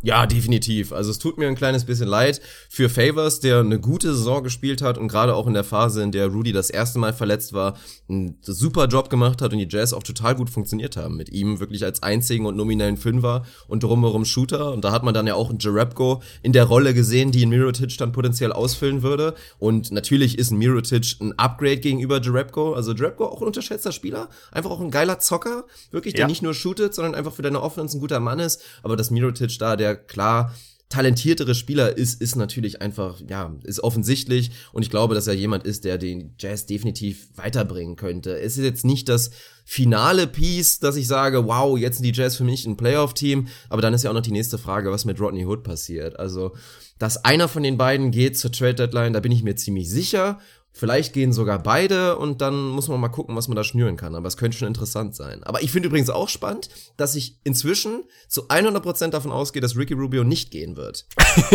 Ja, 0.03 0.27
definitiv. 0.27 0.93
Also 0.93 1.11
es 1.11 1.19
tut 1.19 1.37
mir 1.37 1.47
ein 1.47 1.55
kleines 1.57 1.85
bisschen 1.85 2.09
leid 2.09 2.41
für 2.71 2.89
Favors, 2.89 3.41
der 3.41 3.59
eine 3.61 3.79
gute 3.79 4.15
Saison 4.15 4.43
gespielt 4.43 4.81
hat 4.81 4.97
und 4.97 5.09
gerade 5.09 5.35
auch 5.35 5.47
in 5.47 5.53
der 5.53 5.63
Phase, 5.65 6.03
in 6.03 6.11
der 6.11 6.29
Rudy 6.29 6.53
das 6.53 6.71
erste 6.71 6.99
Mal 6.99 7.13
verletzt 7.13 7.53
war, 7.53 7.77
einen 8.09 8.39
super 8.41 8.87
Job 8.87 9.11
gemacht 9.11 9.43
hat 9.43 9.53
und 9.53 9.59
die 9.59 9.69
Jazz 9.69 9.93
auch 9.93 10.03
total 10.03 10.35
gut 10.35 10.49
funktioniert 10.49 10.97
haben. 10.97 11.17
Mit 11.19 11.29
ihm 11.29 11.61
wirklich 11.61 11.85
als 11.85 12.03
einzigen 12.03 12.47
und 12.47 12.57
nominellen 12.57 12.97
Fünfer 12.97 13.45
und 13.69 13.83
drumherum 13.83 14.25
Shooter. 14.25 14.73
Und 14.73 14.85
da 14.87 14.93
hat 14.93 15.03
man 15.03 15.13
dann 15.13 15.27
ja 15.27 15.35
auch 15.35 15.51
einen 15.51 15.59
Jarepko 15.59 16.23
in 16.43 16.55
der 16.55 16.65
Rolle 16.65 16.95
gesehen, 16.95 17.31
die 17.31 17.45
ein 17.45 17.51
Mirotic 17.51 17.99
dann 17.99 18.13
potenziell 18.13 18.53
ausfüllen 18.53 19.03
würde. 19.03 19.35
Und 19.59 19.93
natürlich 19.93 20.39
ist 20.39 20.51
ein 20.51 20.57
Mirotic 20.59 21.17
ein 21.21 21.39
Upgrade 21.39 21.77
gegenüber 21.79 22.23
Jarepko. 22.23 22.73
Also 22.73 22.95
Jarepko 22.95 23.27
auch 23.27 23.43
ein 23.43 23.47
unterschätzter 23.47 23.93
Spieler. 23.93 24.31
Einfach 24.51 24.71
auch 24.71 24.81
ein 24.81 24.91
geiler 24.91 25.19
Zocker. 25.19 25.65
Wirklich, 25.91 26.15
der 26.15 26.23
Ja. 26.23 26.27
nicht 26.27 26.41
nur 26.43 26.55
shootet, 26.55 26.95
sondern 26.95 27.15
einfach 27.15 27.35
für 27.35 27.43
deine 27.43 27.61
Offense 27.61 27.99
ein 27.99 28.01
guter 28.01 28.21
Mann 28.21 28.39
ist. 28.39 28.63
Aber 28.83 28.97
dass 28.97 29.11
Mirotic 29.11 29.59
da 29.59 29.77
der 29.77 29.90
klar 29.97 30.55
talentiertere 30.91 31.55
Spieler 31.55 31.97
ist, 31.97 32.21
ist 32.21 32.35
natürlich 32.35 32.83
einfach, 32.83 33.23
ja, 33.27 33.57
ist 33.63 33.83
offensichtlich 33.83 34.51
und 34.73 34.83
ich 34.83 34.91
glaube, 34.91 35.15
dass 35.15 35.29
er 35.29 35.35
jemand 35.35 35.65
ist, 35.65 35.85
der 35.85 35.99
den 35.99 36.35
Jazz 36.37 36.67
definitiv 36.67 37.29
weiterbringen 37.37 37.95
könnte. 37.95 38.39
Es 38.39 38.59
ist 38.59 38.65
jetzt 38.65 38.85
nicht 38.85 39.09
das 39.09 39.31
finale 39.65 40.27
Piece, 40.27 40.81
dass 40.81 40.97
ich 40.97 41.07
sage, 41.07 41.47
wow, 41.47 41.79
jetzt 41.79 41.99
sind 41.99 42.07
die 42.07 42.13
Jazz 42.13 42.35
für 42.35 42.43
mich 42.43 42.67
ein 42.67 42.77
Playoff-Team, 42.77 43.47
aber 43.69 43.83
dann 43.83 43.95
ist 43.95 44.03
ja 44.03 44.11
auch 44.11 44.15
noch 44.15 44.21
die 44.21 44.33
nächste 44.33 44.59
Frage, 44.59 44.91
was 44.91 45.05
mit 45.05 45.21
Rodney 45.21 45.47
Hood 45.47 45.63
passiert. 45.63 46.19
Also, 46.19 46.57
dass 46.99 47.25
einer 47.25 47.47
von 47.47 47.63
den 47.63 47.79
beiden 47.79 48.11
geht 48.11 48.37
zur 48.37 48.51
Trade-Deadline, 48.51 49.13
da 49.13 49.21
bin 49.21 49.33
ich 49.33 49.45
mir 49.45 49.55
ziemlich 49.55 49.89
sicher. 49.89 50.41
Vielleicht 50.73 51.13
gehen 51.13 51.33
sogar 51.33 51.59
beide 51.59 52.17
und 52.17 52.41
dann 52.41 52.69
muss 52.69 52.89
man 52.89 53.01
mal 53.01 53.09
gucken, 53.09 53.37
was 53.37 53.49
man 53.49 53.57
da 53.57 53.65
schnüren 53.65 53.97
kann. 53.97 54.15
Aber 54.15 54.29
es 54.29 54.37
könnte 54.37 54.57
schon 54.57 54.69
interessant 54.69 55.17
sein. 55.17 55.43
Aber 55.43 55.63
ich 55.63 55.73
finde 55.73 55.89
übrigens 55.89 56.11
auch 56.11 56.29
spannend, 56.29 56.69
dass 56.97 57.17
ich 57.17 57.39
inzwischen 57.43 58.05
zu 58.29 58.47
100% 58.49 59.09
davon 59.09 59.33
ausgehe, 59.33 59.61
dass 59.61 59.77
Ricky 59.77 59.95
Rubio 59.95 60.23
nicht 60.23 60.51
gehen 60.51 60.77
wird. 60.77 61.07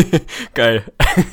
Geil. 0.54 0.84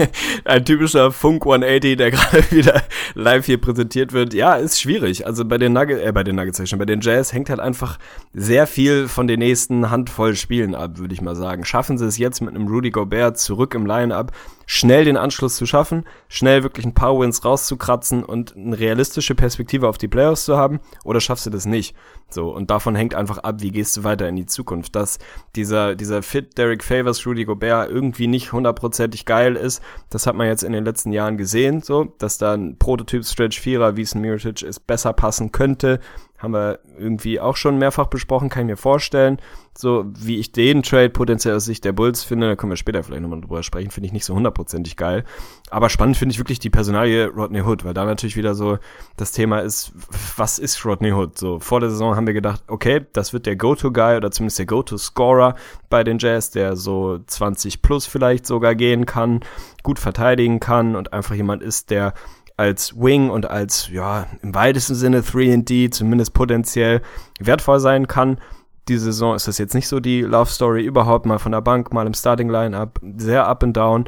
Ein 0.45 0.65
typischer 0.65 1.11
Funk 1.11 1.43
180, 1.43 1.97
der 1.97 2.13
gerade 2.13 2.51
wieder 2.53 2.83
live 3.15 3.47
hier 3.47 3.61
präsentiert 3.61 4.13
wird. 4.13 4.33
Ja, 4.33 4.55
ist 4.55 4.81
schwierig. 4.81 5.27
Also 5.27 5.45
bei 5.45 5.59
den 5.59 5.73
Nuggets, 5.73 6.03
äh, 6.03 6.13
bei 6.13 6.23
den 6.23 6.37
Nuggets 6.37 6.63
bei 6.79 6.85
den 6.85 7.01
Jazz 7.01 7.33
hängt 7.33 7.51
halt 7.51 7.61
einfach 7.61 7.99
sehr 8.33 8.67
viel 8.67 9.09
von 9.09 9.27
den 9.27 9.41
nächsten 9.41 9.91
Handvoll 9.91 10.37
Spielen 10.37 10.75
ab, 10.75 10.99
würde 10.99 11.15
ich 11.15 11.21
mal 11.21 11.37
sagen. 11.37 11.65
Schaffen 11.65 11.99
sie 11.99 12.07
es 12.07 12.17
jetzt 12.17 12.41
mit 12.41 12.55
einem 12.55 12.69
Rudy 12.69 12.91
Gobert 12.91 13.39
zurück 13.39 13.75
im 13.75 13.87
Line-Up, 13.87 14.33
schnell 14.67 15.05
den 15.05 15.17
Anschluss 15.17 15.57
zu 15.57 15.67
schaffen, 15.67 16.05
schnell 16.29 16.63
wirklich 16.63 16.87
ein 16.87 16.95
paar 16.95 17.19
Wins 17.19 17.45
rauszukratzen 17.45 18.25
und 18.25 18.57
eine 18.57 18.79
realistische 18.79 19.35
Perspektive 19.35 19.89
auf 19.89 19.99
die 19.99 20.09
Playoffs 20.09 20.45
zu 20.45 20.57
haben, 20.57 20.81
oder 21.05 21.21
schaffst 21.21 21.47
du 21.47 21.51
das 21.51 21.67
nicht? 21.67 21.95
So, 22.31 22.55
und 22.55 22.71
davon 22.71 22.95
hängt 22.95 23.15
einfach 23.15 23.39
ab, 23.39 23.57
wie 23.59 23.71
gehst 23.71 23.97
du 23.97 24.05
weiter 24.05 24.29
in 24.29 24.37
die 24.37 24.47
Zukunft. 24.47 24.97
Dass 24.97 25.19
dieser, 25.55 25.95
dieser 25.95 26.23
Fit 26.23 26.57
Derek 26.57 26.83
Favors, 26.83 27.27
Rudy 27.27 27.45
Gobert 27.45 27.91
irgendwie 27.91 28.27
nicht 28.27 28.53
hundertprozentig 28.53 29.27
geil 29.27 29.57
ist, 29.57 29.83
das 30.09 30.27
hat 30.27 30.35
man 30.35 30.47
jetzt 30.47 30.63
in 30.63 30.73
den 30.73 30.85
letzten 30.85 31.13
Jahren 31.13 31.37
gesehen, 31.37 31.83
so, 31.83 32.05
dass 32.19 32.39
da 32.39 32.55
ein 32.55 32.79
Prototyp 32.79 33.25
Stretch 33.25 33.61
Vierer, 33.61 33.97
wie 33.97 34.03
es 34.03 34.15
ein 34.15 34.23
Mirotic 34.23 34.63
ist, 34.63 34.87
besser 34.87 35.13
passen 35.13 35.53
könnte. 35.53 36.01
Haben 36.43 36.55
wir 36.55 36.81
irgendwie 36.99 37.39
auch 37.39 37.57
schon 37.57 37.79
mehrfach 37.79 38.09
besprochen, 38.09 38.49
kann 38.49 38.63
ich 38.63 38.71
mir 38.73 38.77
vorstellen. 38.77 39.39
So, 39.79 40.05
wie 40.19 40.39
ich 40.39 40.51
den 40.51 40.83
Trade 40.83 41.09
potenziell 41.09 41.55
aus 41.55 41.65
Sicht 41.65 41.85
der 41.85 41.93
Bulls 41.93 42.25
finde, 42.25 42.49
da 42.49 42.57
können 42.57 42.73
wir 42.73 42.77
später 42.77 43.03
vielleicht 43.05 43.23
nochmal 43.23 43.41
drüber 43.41 43.63
sprechen, 43.63 43.93
finde 43.93 44.09
ich 44.09 44.13
nicht 44.13 44.25
so 44.25 44.35
hundertprozentig 44.35 44.97
geil. 44.97 45.25
Aber 45.71 45.89
spannend 45.89 46.17
finde 46.17 46.33
ich 46.33 46.41
wirklich 46.41 46.59
die 46.59 46.69
Personalie 46.69 47.29
Rodney 47.29 47.63
Hood, 47.63 47.85
weil 47.85 47.95
da 47.95 48.05
natürlich 48.05 48.37
wieder 48.37 48.57
so 48.57 48.79
das 49.17 49.31
Thema 49.31 49.61
ist, 49.61 49.93
was 50.37 50.59
ist 50.59 50.85
Rodney 50.85 51.13
Hood? 51.13 51.39
So, 51.39 51.61
vor 51.61 51.79
der 51.79 51.91
Saison 51.91 52.17
haben 52.17 52.27
wir 52.27 52.35
gedacht, 52.35 52.65
okay, 52.67 53.07
das 53.13 53.33
wird 53.33 53.47
der 53.47 53.55
Go-To-Guy 53.55 54.17
oder 54.17 54.33
zumindest 54.33 54.59
der 54.59 54.67
Go-To-Scorer 54.67 55.55
bei 55.89 56.03
den 56.03 56.19
Jazz, 56.19 56.51
der 56.51 56.75
so 56.75 57.21
20 57.25 57.83
plus 57.83 58.07
vielleicht 58.07 58.47
sogar 58.47 58.75
gehen 58.75 59.07
kann, 59.07 59.41
gut 59.85 60.01
verteidigen 60.01 60.59
kann 60.59 60.97
und 60.97 61.13
einfach 61.13 61.37
jemand 61.37 61.63
ist, 61.63 61.91
der 61.91 62.15
als 62.63 62.95
Wing 62.97 63.29
und 63.29 63.51
als, 63.51 63.89
ja, 63.89 64.29
im 64.41 64.55
weitesten 64.55 64.95
Sinne 64.95 65.23
3D 65.23 65.91
zumindest 65.91 66.33
potenziell 66.33 67.03
wertvoll 67.41 67.81
sein 67.81 68.07
kann. 68.07 68.39
Diese 68.87 69.07
Saison 69.07 69.35
ist 69.35 69.49
das 69.49 69.59
jetzt 69.59 69.75
nicht 69.75 69.89
so 69.89 69.99
die 69.99 70.23
Love 70.23 70.49
Story 70.49 70.85
überhaupt, 70.85 71.27
mal 71.27 71.41
von 71.41 71.51
der 71.51 71.61
Bank, 71.61 71.93
mal 71.93 72.07
im 72.07 72.15
Starting 72.15 72.49
Line-Up, 72.49 73.01
sehr 73.17 73.49
up 73.49 73.65
and 73.65 73.77
down. 73.77 74.05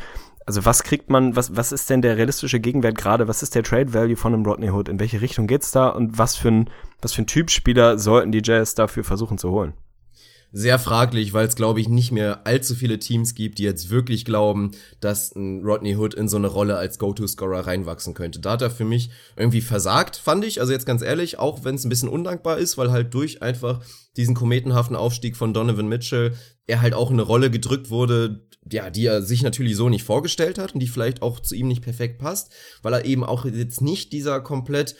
Also 0.46 0.64
was 0.64 0.84
kriegt 0.84 1.10
man, 1.10 1.34
was, 1.34 1.56
was 1.56 1.72
ist 1.72 1.90
denn 1.90 2.00
der 2.00 2.16
realistische 2.16 2.60
Gegenwert 2.60 2.96
gerade? 2.96 3.26
Was 3.26 3.42
ist 3.42 3.56
der 3.56 3.64
Trade 3.64 3.92
Value 3.92 4.16
von 4.16 4.34
einem 4.34 4.46
Rodney 4.46 4.70
Hood? 4.70 4.88
In 4.88 5.00
welche 5.00 5.20
Richtung 5.20 5.48
geht's 5.48 5.72
da? 5.72 5.88
Und 5.88 6.16
was 6.18 6.36
für 6.36 6.48
ein, 6.48 6.70
was 7.02 7.12
für 7.12 7.22
ein 7.22 7.26
Typ 7.26 7.50
Spieler 7.50 7.98
sollten 7.98 8.30
die 8.30 8.42
Jazz 8.44 8.76
dafür 8.76 9.02
versuchen 9.02 9.36
zu 9.36 9.50
holen? 9.50 9.74
Sehr 10.56 10.78
fraglich, 10.78 11.32
weil 11.32 11.48
es, 11.48 11.56
glaube 11.56 11.80
ich, 11.80 11.88
nicht 11.88 12.12
mehr 12.12 12.46
allzu 12.46 12.76
viele 12.76 13.00
Teams 13.00 13.34
gibt, 13.34 13.58
die 13.58 13.64
jetzt 13.64 13.90
wirklich 13.90 14.24
glauben, 14.24 14.70
dass 15.00 15.34
ein 15.34 15.64
Rodney 15.64 15.96
Hood 15.96 16.14
in 16.14 16.28
so 16.28 16.36
eine 16.36 16.46
Rolle 16.46 16.76
als 16.76 17.00
Go-To-Scorer 17.00 17.66
reinwachsen 17.66 18.14
könnte. 18.14 18.38
Da 18.38 18.52
hat 18.52 18.62
er 18.62 18.70
für 18.70 18.84
mich 18.84 19.10
irgendwie 19.36 19.60
versagt, 19.60 20.14
fand 20.14 20.44
ich. 20.44 20.60
Also 20.60 20.72
jetzt 20.72 20.86
ganz 20.86 21.02
ehrlich, 21.02 21.40
auch 21.40 21.64
wenn 21.64 21.74
es 21.74 21.84
ein 21.84 21.88
bisschen 21.88 22.08
undankbar 22.08 22.58
ist, 22.58 22.78
weil 22.78 22.92
halt 22.92 23.12
durch 23.14 23.42
einfach 23.42 23.80
diesen 24.16 24.36
kometenhaften 24.36 24.94
Aufstieg 24.94 25.36
von 25.36 25.52
Donovan 25.52 25.88
Mitchell 25.88 26.34
er 26.68 26.82
halt 26.82 26.94
auch 26.94 27.10
in 27.10 27.16
eine 27.16 27.22
Rolle 27.22 27.50
gedrückt 27.50 27.90
wurde, 27.90 28.46
ja, 28.70 28.90
die 28.90 29.06
er 29.06 29.22
sich 29.22 29.42
natürlich 29.42 29.74
so 29.74 29.88
nicht 29.88 30.04
vorgestellt 30.04 30.58
hat 30.58 30.72
und 30.72 30.78
die 30.78 30.86
vielleicht 30.86 31.20
auch 31.20 31.40
zu 31.40 31.56
ihm 31.56 31.66
nicht 31.66 31.82
perfekt 31.82 32.18
passt, 32.20 32.52
weil 32.80 32.92
er 32.92 33.04
eben 33.04 33.24
auch 33.24 33.44
jetzt 33.44 33.80
nicht 33.80 34.12
dieser 34.12 34.40
komplett 34.40 34.94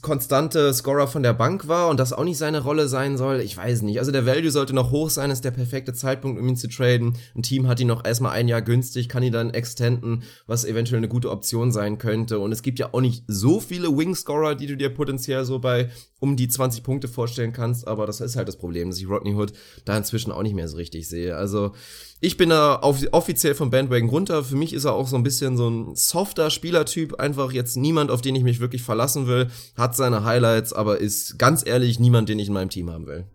konstante 0.00 0.72
Scorer 0.72 1.08
von 1.08 1.22
der 1.22 1.34
Bank 1.34 1.68
war 1.68 1.88
und 1.88 2.00
das 2.00 2.12
auch 2.12 2.24
nicht 2.24 2.38
seine 2.38 2.62
Rolle 2.62 2.88
sein 2.88 3.16
soll, 3.16 3.40
ich 3.40 3.56
weiß 3.56 3.82
nicht. 3.82 3.98
Also 3.98 4.10
der 4.10 4.26
Value 4.26 4.50
sollte 4.50 4.74
noch 4.74 4.90
hoch 4.90 5.10
sein, 5.10 5.30
ist 5.30 5.44
der 5.44 5.50
perfekte 5.50 5.92
Zeitpunkt, 5.92 6.40
um 6.40 6.48
ihn 6.48 6.56
zu 6.56 6.68
traden. 6.68 7.16
Ein 7.34 7.42
Team 7.42 7.68
hat 7.68 7.78
ihn 7.78 7.86
noch 7.86 8.04
erstmal 8.04 8.32
ein 8.32 8.48
Jahr 8.48 8.62
günstig, 8.62 9.08
kann 9.08 9.22
ihn 9.22 9.32
dann 9.32 9.50
extenden, 9.50 10.22
was 10.46 10.64
eventuell 10.64 10.98
eine 10.98 11.08
gute 11.08 11.30
Option 11.30 11.70
sein 11.70 11.98
könnte. 11.98 12.38
Und 12.38 12.52
es 12.52 12.62
gibt 12.62 12.78
ja 12.78 12.90
auch 12.92 13.00
nicht 13.00 13.24
so 13.26 13.60
viele 13.60 13.96
Wing-Scorer, 13.96 14.54
die 14.54 14.66
du 14.66 14.76
dir 14.76 14.88
potenziell 14.88 15.44
so 15.44 15.58
bei 15.58 15.90
um 16.20 16.36
die 16.36 16.48
20 16.48 16.82
Punkte 16.82 17.08
vorstellen 17.08 17.52
kannst, 17.52 17.86
aber 17.86 18.06
das 18.06 18.20
ist 18.20 18.36
halt 18.36 18.48
das 18.48 18.56
Problem, 18.56 18.90
dass 18.90 18.98
ich 18.98 19.08
Rodney 19.08 19.34
Hood 19.34 19.52
da 19.84 19.96
inzwischen 19.96 20.32
auch 20.32 20.42
nicht 20.42 20.54
mehr 20.54 20.68
so 20.68 20.76
richtig 20.76 21.08
sehe. 21.08 21.36
Also 21.36 21.72
ich 22.20 22.36
bin 22.36 22.50
da 22.50 22.76
auf, 22.76 23.00
offiziell 23.12 23.54
vom 23.54 23.70
Bandwagon 23.70 24.08
runter. 24.08 24.42
Für 24.42 24.56
mich 24.56 24.72
ist 24.72 24.84
er 24.84 24.94
auch 24.94 25.06
so 25.06 25.16
ein 25.16 25.22
bisschen 25.22 25.56
so 25.56 25.68
ein 25.68 25.94
softer 25.94 26.50
Spielertyp. 26.50 27.20
Einfach 27.20 27.52
jetzt 27.52 27.76
niemand, 27.76 28.10
auf 28.10 28.20
den 28.20 28.34
ich 28.34 28.42
mich 28.42 28.58
wirklich 28.58 28.82
verlassen 28.82 29.28
will. 29.28 29.48
Hat 29.76 29.94
seine 29.94 30.24
Highlights, 30.24 30.72
aber 30.72 30.98
ist 30.98 31.38
ganz 31.38 31.64
ehrlich 31.64 32.00
niemand, 32.00 32.28
den 32.28 32.40
ich 32.40 32.48
in 32.48 32.54
meinem 32.54 32.70
Team 32.70 32.90
haben 32.90 33.06
will. 33.06 33.26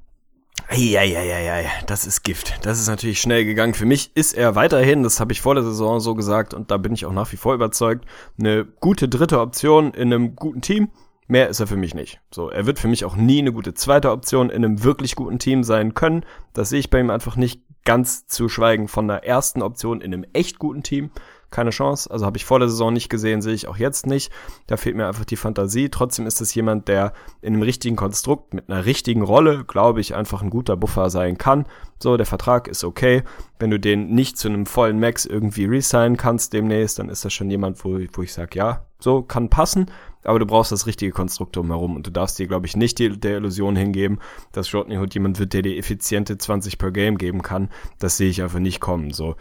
Eieieiei, 0.69 1.69
das 1.87 2.05
ist 2.05 2.23
Gift. 2.23 2.53
Das 2.63 2.79
ist 2.79 2.87
natürlich 2.87 3.19
schnell 3.19 3.45
gegangen. 3.45 3.73
Für 3.73 3.85
mich 3.85 4.11
ist 4.15 4.33
er 4.33 4.55
weiterhin, 4.55 5.03
das 5.03 5.19
habe 5.19 5.31
ich 5.31 5.41
vor 5.41 5.55
der 5.55 5.63
Saison 5.63 5.99
so 5.99 6.15
gesagt 6.15 6.53
und 6.53 6.71
da 6.71 6.77
bin 6.77 6.93
ich 6.93 7.05
auch 7.05 7.11
nach 7.11 7.31
wie 7.31 7.37
vor 7.37 7.53
überzeugt, 7.53 8.05
eine 8.39 8.65
gute 8.65 9.09
dritte 9.09 9.39
Option 9.39 9.93
in 9.93 10.13
einem 10.13 10.35
guten 10.35 10.61
Team. 10.61 10.89
Mehr 11.27 11.49
ist 11.49 11.59
er 11.59 11.67
für 11.67 11.77
mich 11.77 11.93
nicht. 11.93 12.19
So, 12.31 12.49
er 12.49 12.65
wird 12.65 12.79
für 12.79 12.87
mich 12.87 13.05
auch 13.05 13.15
nie 13.15 13.39
eine 13.39 13.53
gute 13.53 13.73
zweite 13.73 14.11
Option 14.11 14.49
in 14.49 14.63
einem 14.63 14.83
wirklich 14.83 15.15
guten 15.15 15.39
Team 15.39 15.63
sein 15.63 15.93
können. 15.93 16.25
Das 16.53 16.69
sehe 16.69 16.79
ich 16.79 16.89
bei 16.89 16.99
ihm 16.99 17.09
einfach 17.09 17.35
nicht 17.35 17.61
ganz 17.85 18.27
zu 18.27 18.49
schweigen 18.49 18.87
von 18.87 19.07
der 19.07 19.25
ersten 19.25 19.61
Option 19.61 20.01
in 20.01 20.13
einem 20.13 20.25
echt 20.33 20.59
guten 20.59 20.83
Team. 20.83 21.11
Keine 21.49 21.69
Chance. 21.69 22.09
Also 22.09 22.25
habe 22.25 22.37
ich 22.37 22.45
vor 22.45 22.57
der 22.57 22.67
Saison 22.67 22.91
nicht 22.91 23.09
gesehen, 23.09 23.43
sehe 23.43 23.53
ich 23.53 23.67
auch 23.67 23.77
jetzt 23.77 24.07
nicht. 24.07 24.31
Da 24.65 24.75
fehlt 24.75 24.95
mir 24.95 25.05
einfach 25.05 25.25
die 25.25 25.35
Fantasie. 25.35 25.89
Trotzdem 25.89 26.25
ist 26.25 26.41
es 26.41 26.55
jemand, 26.55 26.87
der 26.87 27.13
in 27.41 27.53
einem 27.53 27.61
richtigen 27.61 27.95
Konstrukt 27.95 28.55
mit 28.55 28.69
einer 28.69 28.85
richtigen 28.85 29.21
Rolle, 29.21 29.63
glaube 29.63 30.01
ich, 30.01 30.15
einfach 30.15 30.41
ein 30.41 30.49
guter 30.49 30.75
Buffer 30.75 31.11
sein 31.11 31.37
kann. 31.37 31.67
So, 32.01 32.17
der 32.17 32.25
Vertrag 32.25 32.67
ist 32.67 32.83
okay. 32.83 33.21
Wenn 33.59 33.69
du 33.69 33.79
den 33.79 34.15
nicht 34.15 34.39
zu 34.39 34.47
einem 34.47 34.65
vollen 34.65 34.99
Max 34.99 35.25
irgendwie 35.25 35.65
resignen 35.65 36.17
kannst 36.17 36.53
demnächst, 36.53 36.97
dann 36.97 37.09
ist 37.09 37.23
das 37.23 37.33
schon 37.33 37.51
jemand, 37.51 37.85
wo, 37.85 37.99
wo 38.13 38.23
ich 38.23 38.33
sage, 38.33 38.57
ja, 38.57 38.87
so 38.97 39.21
kann 39.21 39.49
passen 39.49 39.91
aber 40.23 40.39
du 40.39 40.45
brauchst 40.45 40.71
das 40.71 40.87
richtige 40.87 41.11
Konstrukt 41.11 41.55
drumherum 41.55 41.95
und 41.95 42.07
du 42.07 42.11
darfst 42.11 42.39
dir, 42.39 42.47
glaube 42.47 42.65
ich, 42.65 42.75
nicht 42.75 42.99
die, 42.99 43.19
der 43.19 43.37
Illusion 43.37 43.75
hingeben, 43.75 44.19
dass 44.51 44.73
Rodney 44.73 44.97
Hood 44.97 45.13
jemand 45.13 45.39
wird, 45.39 45.53
der 45.53 45.61
dir 45.61 45.77
effiziente 45.77 46.37
20 46.37 46.77
per 46.77 46.91
Game 46.91 47.17
geben 47.17 47.41
kann. 47.41 47.69
Das 47.99 48.17
sehe 48.17 48.29
ich 48.29 48.41
einfach 48.41 48.59
nicht 48.59 48.79
kommen. 48.79 49.11
So, 49.11 49.35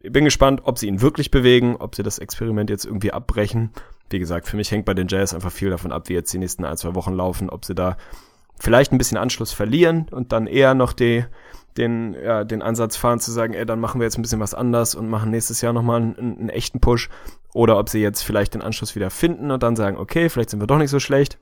ich 0.00 0.12
bin 0.12 0.24
gespannt, 0.24 0.62
ob 0.64 0.78
sie 0.78 0.88
ihn 0.88 1.00
wirklich 1.00 1.30
bewegen, 1.30 1.76
ob 1.76 1.94
sie 1.94 2.02
das 2.02 2.18
Experiment 2.18 2.70
jetzt 2.70 2.84
irgendwie 2.84 3.12
abbrechen. 3.12 3.70
Wie 4.10 4.18
gesagt, 4.18 4.46
für 4.46 4.56
mich 4.56 4.70
hängt 4.70 4.84
bei 4.84 4.94
den 4.94 5.08
Jazz 5.08 5.34
einfach 5.34 5.52
viel 5.52 5.70
davon 5.70 5.92
ab, 5.92 6.08
wie 6.08 6.14
jetzt 6.14 6.32
die 6.32 6.38
nächsten 6.38 6.64
ein, 6.64 6.76
zwei 6.76 6.94
Wochen 6.94 7.12
laufen, 7.12 7.50
ob 7.50 7.64
sie 7.64 7.74
da 7.74 7.96
vielleicht 8.58 8.92
ein 8.92 8.98
bisschen 8.98 9.18
Anschluss 9.18 9.52
verlieren 9.52 10.06
und 10.10 10.32
dann 10.32 10.46
eher 10.46 10.74
noch 10.74 10.92
die, 10.92 11.24
den, 11.78 12.14
ja, 12.14 12.44
den 12.44 12.62
Ansatz 12.62 12.96
fahren 12.96 13.20
zu 13.20 13.30
sagen, 13.30 13.54
ey, 13.54 13.64
dann 13.64 13.80
machen 13.80 14.00
wir 14.00 14.06
jetzt 14.06 14.18
ein 14.18 14.22
bisschen 14.22 14.40
was 14.40 14.54
anders 14.54 14.94
und 14.94 15.08
machen 15.08 15.30
nächstes 15.30 15.60
Jahr 15.60 15.72
nochmal 15.72 16.02
einen, 16.02 16.16
einen 16.18 16.48
echten 16.48 16.80
Push. 16.80 17.08
Oder 17.54 17.78
ob 17.78 17.88
sie 17.88 18.00
jetzt 18.00 18.22
vielleicht 18.22 18.54
den 18.54 18.62
Anschluss 18.62 18.94
wieder 18.94 19.10
finden 19.10 19.50
und 19.50 19.62
dann 19.62 19.76
sagen, 19.76 19.96
okay, 19.96 20.28
vielleicht 20.28 20.50
sind 20.50 20.60
wir 20.60 20.66
doch 20.66 20.78
nicht 20.78 20.90
so 20.90 21.00
schlecht. 21.00 21.38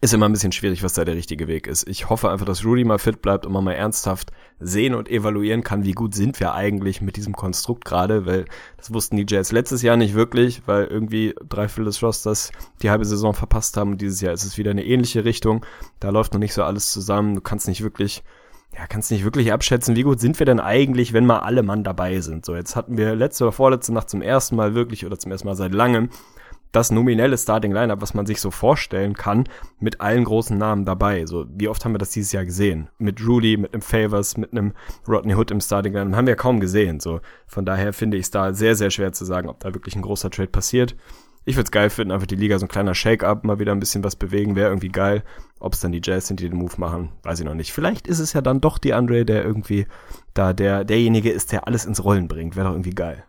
Ist 0.00 0.14
immer 0.14 0.28
ein 0.28 0.32
bisschen 0.32 0.52
schwierig, 0.52 0.82
was 0.82 0.94
da 0.94 1.04
der 1.04 1.16
richtige 1.16 1.48
Weg 1.48 1.66
ist. 1.66 1.88
Ich 1.88 2.08
hoffe 2.08 2.30
einfach, 2.30 2.46
dass 2.46 2.64
Rudy 2.64 2.84
mal 2.84 2.98
fit 2.98 3.20
bleibt 3.20 3.44
und 3.44 3.52
man 3.52 3.64
mal 3.64 3.72
ernsthaft 3.72 4.30
sehen 4.60 4.94
und 4.94 5.10
evaluieren 5.10 5.64
kann, 5.64 5.84
wie 5.84 5.92
gut 5.92 6.14
sind 6.14 6.38
wir 6.38 6.54
eigentlich 6.54 7.00
mit 7.00 7.16
diesem 7.16 7.34
Konstrukt 7.34 7.84
gerade, 7.84 8.24
weil 8.24 8.44
das 8.76 8.94
wussten 8.94 9.16
die 9.16 9.26
Jazz 9.28 9.50
letztes 9.50 9.82
Jahr 9.82 9.96
nicht 9.96 10.14
wirklich, 10.14 10.62
weil 10.66 10.84
irgendwie 10.84 11.34
drei 11.46 11.66
Viertel 11.68 11.86
des 11.86 12.02
Rosters 12.02 12.52
die 12.82 12.90
halbe 12.90 13.04
Saison 13.04 13.34
verpasst 13.34 13.76
haben 13.76 13.92
und 13.92 14.00
dieses 14.00 14.20
Jahr 14.20 14.32
ist 14.32 14.44
es 14.44 14.58
wieder 14.58 14.70
eine 14.70 14.84
ähnliche 14.84 15.24
Richtung. 15.24 15.66
Da 15.98 16.10
läuft 16.10 16.32
noch 16.32 16.40
nicht 16.40 16.54
so 16.54 16.62
alles 16.62 16.92
zusammen. 16.92 17.34
Du 17.34 17.40
kannst 17.40 17.66
nicht 17.66 17.82
wirklich 17.82 18.22
ja, 18.76 18.86
kannst 18.86 19.10
nicht 19.10 19.24
wirklich 19.24 19.52
abschätzen, 19.52 19.96
wie 19.96 20.02
gut 20.02 20.20
sind 20.20 20.38
wir 20.38 20.46
denn 20.46 20.60
eigentlich, 20.60 21.12
wenn 21.12 21.26
mal 21.26 21.40
alle 21.40 21.62
Mann 21.62 21.84
dabei 21.84 22.20
sind. 22.20 22.44
So, 22.44 22.54
jetzt 22.54 22.76
hatten 22.76 22.96
wir 22.96 23.14
letzte 23.16 23.44
oder 23.44 23.52
vorletzte 23.52 23.92
Nacht 23.92 24.10
zum 24.10 24.22
ersten 24.22 24.56
Mal 24.56 24.74
wirklich 24.74 25.04
oder 25.04 25.18
zum 25.18 25.32
ersten 25.32 25.48
Mal 25.48 25.56
seit 25.56 25.72
langem 25.72 26.10
das 26.72 26.90
nominelle 26.90 27.36
Starting 27.36 27.72
Lineup, 27.72 28.00
was 28.00 28.14
man 28.14 28.26
sich 28.26 28.40
so 28.40 28.50
vorstellen 28.50 29.14
kann, 29.14 29.48
mit 29.80 30.00
allen 30.00 30.24
großen 30.24 30.56
Namen 30.56 30.84
dabei. 30.84 31.26
So, 31.26 31.46
wie 31.52 31.68
oft 31.68 31.84
haben 31.84 31.94
wir 31.94 31.98
das 31.98 32.10
dieses 32.10 32.32
Jahr 32.32 32.44
gesehen? 32.44 32.88
Mit 32.98 33.26
Rudy, 33.26 33.56
mit 33.56 33.74
einem 33.74 33.82
Favors, 33.82 34.36
mit 34.36 34.52
einem 34.52 34.72
Rodney 35.08 35.34
Hood 35.34 35.50
im 35.50 35.60
Starting 35.60 35.92
Lineup, 35.92 36.14
haben 36.14 36.26
wir 36.26 36.36
kaum 36.36 36.60
gesehen. 36.60 37.00
So, 37.00 37.20
von 37.46 37.64
daher 37.64 37.92
finde 37.92 38.16
ich 38.16 38.24
es 38.24 38.30
da 38.30 38.52
sehr, 38.52 38.76
sehr 38.76 38.90
schwer 38.90 39.12
zu 39.12 39.24
sagen, 39.24 39.48
ob 39.48 39.60
da 39.60 39.74
wirklich 39.74 39.96
ein 39.96 40.02
großer 40.02 40.30
Trade 40.30 40.50
passiert. 40.50 40.94
Ich 41.44 41.56
würde 41.56 41.64
es 41.64 41.70
geil 41.70 41.90
finden, 41.90 42.12
einfach 42.12 42.26
die 42.26 42.36
Liga 42.36 42.58
so 42.58 42.66
ein 42.66 42.68
kleiner 42.68 42.94
Shake-up, 42.94 43.44
mal 43.44 43.58
wieder 43.58 43.72
ein 43.72 43.80
bisschen 43.80 44.04
was 44.04 44.14
bewegen, 44.14 44.56
wäre 44.56 44.68
irgendwie 44.68 44.90
geil. 44.90 45.22
Ob 45.58 45.72
es 45.72 45.80
dann 45.80 45.92
die 45.92 46.02
Jazz 46.02 46.26
sind, 46.26 46.40
die 46.40 46.48
den 46.48 46.58
Move 46.58 46.74
machen, 46.76 47.12
weiß 47.22 47.40
ich 47.40 47.46
noch 47.46 47.54
nicht. 47.54 47.72
Vielleicht 47.72 48.06
ist 48.06 48.18
es 48.18 48.32
ja 48.34 48.40
dann 48.40 48.60
doch 48.60 48.78
die 48.78 48.94
Andre, 48.94 49.24
der 49.24 49.44
irgendwie 49.44 49.86
da 50.34 50.52
der 50.52 50.84
derjenige 50.84 51.30
ist, 51.30 51.52
der 51.52 51.66
alles 51.66 51.86
ins 51.86 52.04
Rollen 52.04 52.28
bringt. 52.28 52.56
Wäre 52.56 52.66
doch 52.66 52.74
irgendwie 52.74 52.94
geil. 52.94 53.24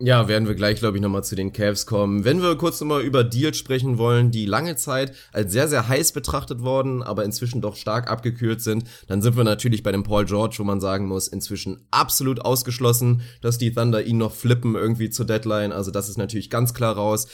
Ja, 0.00 0.26
werden 0.26 0.48
wir 0.48 0.56
gleich, 0.56 0.80
glaube 0.80 0.96
ich, 0.96 1.02
nochmal 1.02 1.22
zu 1.22 1.36
den 1.36 1.52
Cavs 1.52 1.86
kommen. 1.86 2.24
Wenn 2.24 2.42
wir 2.42 2.56
kurz 2.56 2.80
nochmal 2.80 3.02
über 3.02 3.22
Deals 3.22 3.56
sprechen 3.56 3.96
wollen, 3.96 4.32
die 4.32 4.44
lange 4.44 4.74
Zeit 4.74 5.14
als 5.32 5.52
sehr, 5.52 5.68
sehr 5.68 5.86
heiß 5.86 6.10
betrachtet 6.12 6.62
worden, 6.62 7.00
aber 7.04 7.24
inzwischen 7.24 7.60
doch 7.60 7.76
stark 7.76 8.10
abgekühlt 8.10 8.60
sind, 8.60 8.84
dann 9.06 9.22
sind 9.22 9.36
wir 9.36 9.44
natürlich 9.44 9.84
bei 9.84 9.92
dem 9.92 10.02
Paul 10.02 10.24
George, 10.24 10.56
wo 10.58 10.64
man 10.64 10.80
sagen 10.80 11.06
muss, 11.06 11.28
inzwischen 11.28 11.86
absolut 11.92 12.44
ausgeschlossen, 12.44 13.22
dass 13.40 13.56
die 13.56 13.72
Thunder 13.72 14.02
ihn 14.04 14.18
noch 14.18 14.34
flippen 14.34 14.74
irgendwie 14.74 15.10
zur 15.10 15.26
Deadline. 15.26 15.70
Also 15.70 15.92
das 15.92 16.08
ist 16.08 16.18
natürlich 16.18 16.50
ganz 16.50 16.74
klar 16.74 16.96
raus. 16.96 17.28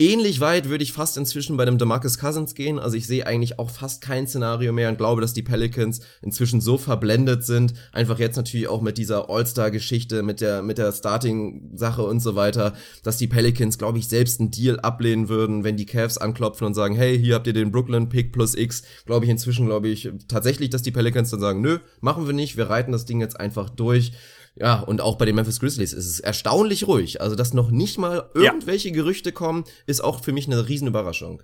Ähnlich 0.00 0.40
weit 0.40 0.68
würde 0.68 0.82
ich 0.82 0.92
fast 0.92 1.16
inzwischen 1.16 1.56
bei 1.56 1.64
dem 1.64 1.78
DeMarcus 1.78 2.18
Cousins 2.18 2.56
gehen. 2.56 2.80
Also 2.80 2.96
ich 2.96 3.06
sehe 3.06 3.28
eigentlich 3.28 3.60
auch 3.60 3.70
fast 3.70 4.02
kein 4.02 4.26
Szenario 4.26 4.72
mehr 4.72 4.88
und 4.88 4.98
glaube, 4.98 5.20
dass 5.20 5.34
die 5.34 5.44
Pelicans 5.44 6.00
inzwischen 6.20 6.60
so 6.60 6.78
verblendet 6.78 7.44
sind. 7.44 7.74
Einfach 7.92 8.18
jetzt 8.18 8.34
natürlich 8.34 8.66
auch 8.66 8.82
mit 8.82 8.98
dieser 8.98 9.30
All-Star-Geschichte, 9.30 10.24
mit 10.24 10.40
der, 10.40 10.62
mit 10.62 10.78
der 10.78 10.90
Starting-Sache 10.90 12.02
und 12.02 12.18
so 12.18 12.34
weiter, 12.34 12.72
dass 13.04 13.18
die 13.18 13.28
Pelicans, 13.28 13.78
glaube 13.78 13.98
ich, 13.98 14.08
selbst 14.08 14.40
einen 14.40 14.50
Deal 14.50 14.80
ablehnen 14.80 15.28
würden, 15.28 15.62
wenn 15.62 15.76
die 15.76 15.86
Cavs 15.86 16.18
anklopfen 16.18 16.66
und 16.66 16.74
sagen, 16.74 16.96
hey, 16.96 17.16
hier 17.16 17.36
habt 17.36 17.46
ihr 17.46 17.52
den 17.52 17.70
Brooklyn-Pick 17.70 18.32
plus 18.32 18.56
X. 18.56 18.82
Glaube 19.06 19.26
ich 19.26 19.30
inzwischen, 19.30 19.66
glaube 19.66 19.86
ich, 19.86 20.10
tatsächlich, 20.26 20.70
dass 20.70 20.82
die 20.82 20.90
Pelicans 20.90 21.30
dann 21.30 21.38
sagen, 21.38 21.60
nö, 21.60 21.78
machen 22.00 22.26
wir 22.26 22.34
nicht, 22.34 22.56
wir 22.56 22.68
reiten 22.68 22.90
das 22.90 23.04
Ding 23.04 23.20
jetzt 23.20 23.38
einfach 23.38 23.70
durch. 23.70 24.10
Ja, 24.56 24.80
und 24.80 25.00
auch 25.00 25.16
bei 25.16 25.24
den 25.24 25.34
Memphis 25.34 25.58
Grizzlies 25.58 25.92
ist 25.92 26.06
es 26.06 26.20
erstaunlich 26.20 26.86
ruhig. 26.86 27.20
Also, 27.20 27.34
dass 27.34 27.54
noch 27.54 27.70
nicht 27.70 27.98
mal 27.98 28.30
irgendwelche 28.34 28.88
ja. 28.88 28.94
Gerüchte 28.94 29.32
kommen, 29.32 29.64
ist 29.86 30.02
auch 30.02 30.22
für 30.22 30.32
mich 30.32 30.46
eine 30.46 30.68
Riesenüberraschung. 30.68 31.42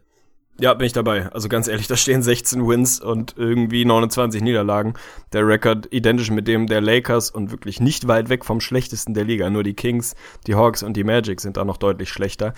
Ja, 0.60 0.74
bin 0.74 0.86
ich 0.86 0.93
dabei. 0.93 1.26
Also 1.32 1.48
ganz 1.48 1.68
ehrlich, 1.68 1.86
da 1.86 1.97
stehen 1.97 2.22
16 2.22 2.68
Wins 2.68 3.01
und 3.01 3.34
irgendwie 3.39 3.86
29 3.86 4.43
Niederlagen. 4.43 4.93
Der 5.32 5.48
Rekord 5.48 5.89
identisch 5.90 6.30
mit 6.30 6.47
dem 6.47 6.66
der 6.66 6.82
Lakers 6.82 7.30
und 7.30 7.51
wirklich 7.51 7.80
nicht 7.80 8.09
weit 8.09 8.28
weg 8.28 8.44
vom 8.44 8.60
schlechtesten 8.60 9.14
der 9.14 9.24
Liga. 9.24 9.48
Nur 9.48 9.62
die 9.62 9.72
Kings, 9.72 10.14
die 10.47 10.56
Hawks 10.56 10.82
und 10.82 10.98
die 10.98 11.05
Magic 11.05 11.40
sind 11.40 11.56
da 11.56 11.64
noch 11.64 11.78
deutlich 11.78 12.10
schlechter. 12.10 12.52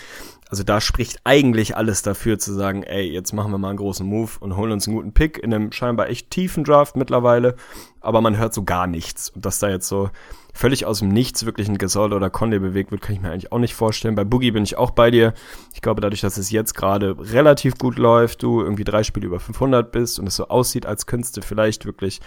Also 0.48 0.64
da 0.64 0.80
spricht 0.80 1.20
eigentlich 1.22 1.76
alles 1.76 2.02
dafür 2.02 2.40
zu 2.40 2.52
sagen, 2.52 2.82
ey, 2.82 3.08
jetzt 3.08 3.32
machen 3.32 3.52
wir 3.52 3.58
mal 3.58 3.68
einen 3.68 3.78
großen 3.78 4.04
Move 4.04 4.32
und 4.40 4.56
holen 4.56 4.72
uns 4.72 4.88
einen 4.88 4.96
guten 4.96 5.14
Pick 5.14 5.38
in 5.38 5.54
einem 5.54 5.70
scheinbar 5.70 6.08
echt 6.08 6.30
tiefen 6.30 6.64
Draft 6.64 6.96
mittlerweile. 6.96 7.54
Aber 8.00 8.20
man 8.20 8.36
hört 8.36 8.52
so 8.52 8.64
gar 8.64 8.88
nichts. 8.88 9.30
Und 9.30 9.46
dass 9.46 9.60
da 9.60 9.68
jetzt 9.68 9.86
so 9.86 10.10
völlig 10.52 10.84
aus 10.84 10.98
dem 11.00 11.08
Nichts 11.08 11.46
wirklich 11.46 11.68
ein 11.68 11.78
Gasol 11.78 12.12
oder 12.12 12.30
Conley 12.30 12.58
bewegt 12.58 12.90
wird, 12.90 13.00
kann 13.00 13.14
ich 13.14 13.22
mir 13.22 13.30
eigentlich 13.30 13.52
auch 13.52 13.58
nicht 13.58 13.74
vorstellen. 13.74 14.14
Bei 14.14 14.24
Boogie 14.24 14.50
bin 14.50 14.64
ich 14.64 14.76
auch 14.76 14.90
bei 14.90 15.10
dir. 15.10 15.34
Ich 15.74 15.80
glaube, 15.80 16.00
dadurch, 16.00 16.20
dass 16.20 16.36
es 16.36 16.50
jetzt 16.50 16.74
gerade 16.74 17.16
relativ 17.18 17.78
gut 17.78 17.98
läuft, 17.98 18.42
du 18.42 18.60
irgendwie 18.60 18.84
drei 18.84 19.02
Spiele 19.02 19.26
über 19.26 19.40
500 19.40 19.90
bist 19.90 20.18
und 20.18 20.26
es 20.26 20.36
so 20.36 20.48
aussieht, 20.48 20.86
als 20.86 21.06
könntest 21.06 21.36
du 21.36 21.42
vielleicht 21.42 21.86
wirklich 21.86 22.20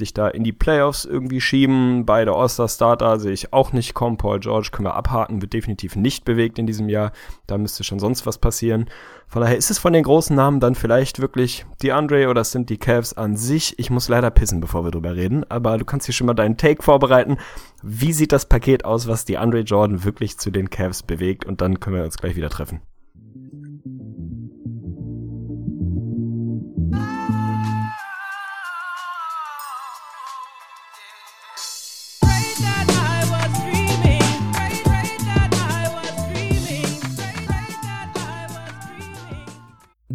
dich 0.00 0.14
da 0.14 0.28
in 0.28 0.44
die 0.44 0.52
Playoffs 0.52 1.04
irgendwie 1.04 1.40
schieben. 1.40 2.06
Beide 2.06 2.32
All-Star-Starter 2.32 3.20
sehe 3.20 3.32
ich 3.32 3.52
auch 3.52 3.72
nicht 3.72 3.94
kommen. 3.94 4.16
Paul 4.16 4.40
George 4.40 4.70
können 4.72 4.86
wir 4.86 4.94
abhaken, 4.94 5.42
wird 5.42 5.52
definitiv 5.52 5.96
nicht 5.96 6.24
bewegt 6.24 6.58
in 6.58 6.66
diesem 6.66 6.88
Jahr. 6.88 7.12
Da 7.46 7.58
müsste 7.58 7.84
schon 7.84 7.98
sonst 7.98 8.26
was 8.26 8.38
passieren. 8.38 8.88
Von 9.28 9.42
daher 9.42 9.56
ist 9.56 9.70
es 9.70 9.78
von 9.78 9.92
den 9.92 10.02
großen 10.02 10.34
Namen 10.34 10.58
dann 10.58 10.74
vielleicht 10.74 11.20
wirklich 11.20 11.64
die 11.82 11.92
Andre 11.92 12.28
oder 12.28 12.42
sind 12.42 12.68
die 12.68 12.78
Cavs 12.78 13.12
an 13.12 13.36
sich. 13.36 13.78
Ich 13.78 13.90
muss 13.90 14.08
leider 14.08 14.30
pissen, 14.30 14.60
bevor 14.60 14.84
wir 14.84 14.90
drüber 14.90 15.14
reden, 15.14 15.44
aber 15.48 15.78
du 15.78 15.84
kannst 15.84 16.06
hier 16.06 16.14
schon 16.14 16.26
mal 16.26 16.34
deinen 16.34 16.56
Take 16.56 16.82
vorbereiten. 16.82 17.36
Wie 17.82 18.12
sieht 18.12 18.32
das 18.32 18.46
Paket 18.46 18.84
aus, 18.84 19.06
was 19.06 19.24
die 19.24 19.38
Andre 19.38 19.60
Jordan 19.60 20.02
wirklich 20.04 20.38
zu 20.38 20.50
den 20.50 20.70
Cavs 20.70 21.02
bewegt? 21.02 21.44
Und 21.44 21.60
dann 21.60 21.78
können 21.78 21.96
wir 21.96 22.04
uns 22.04 22.18
gleich 22.18 22.34
wieder 22.34 22.50
treffen. 22.50 22.80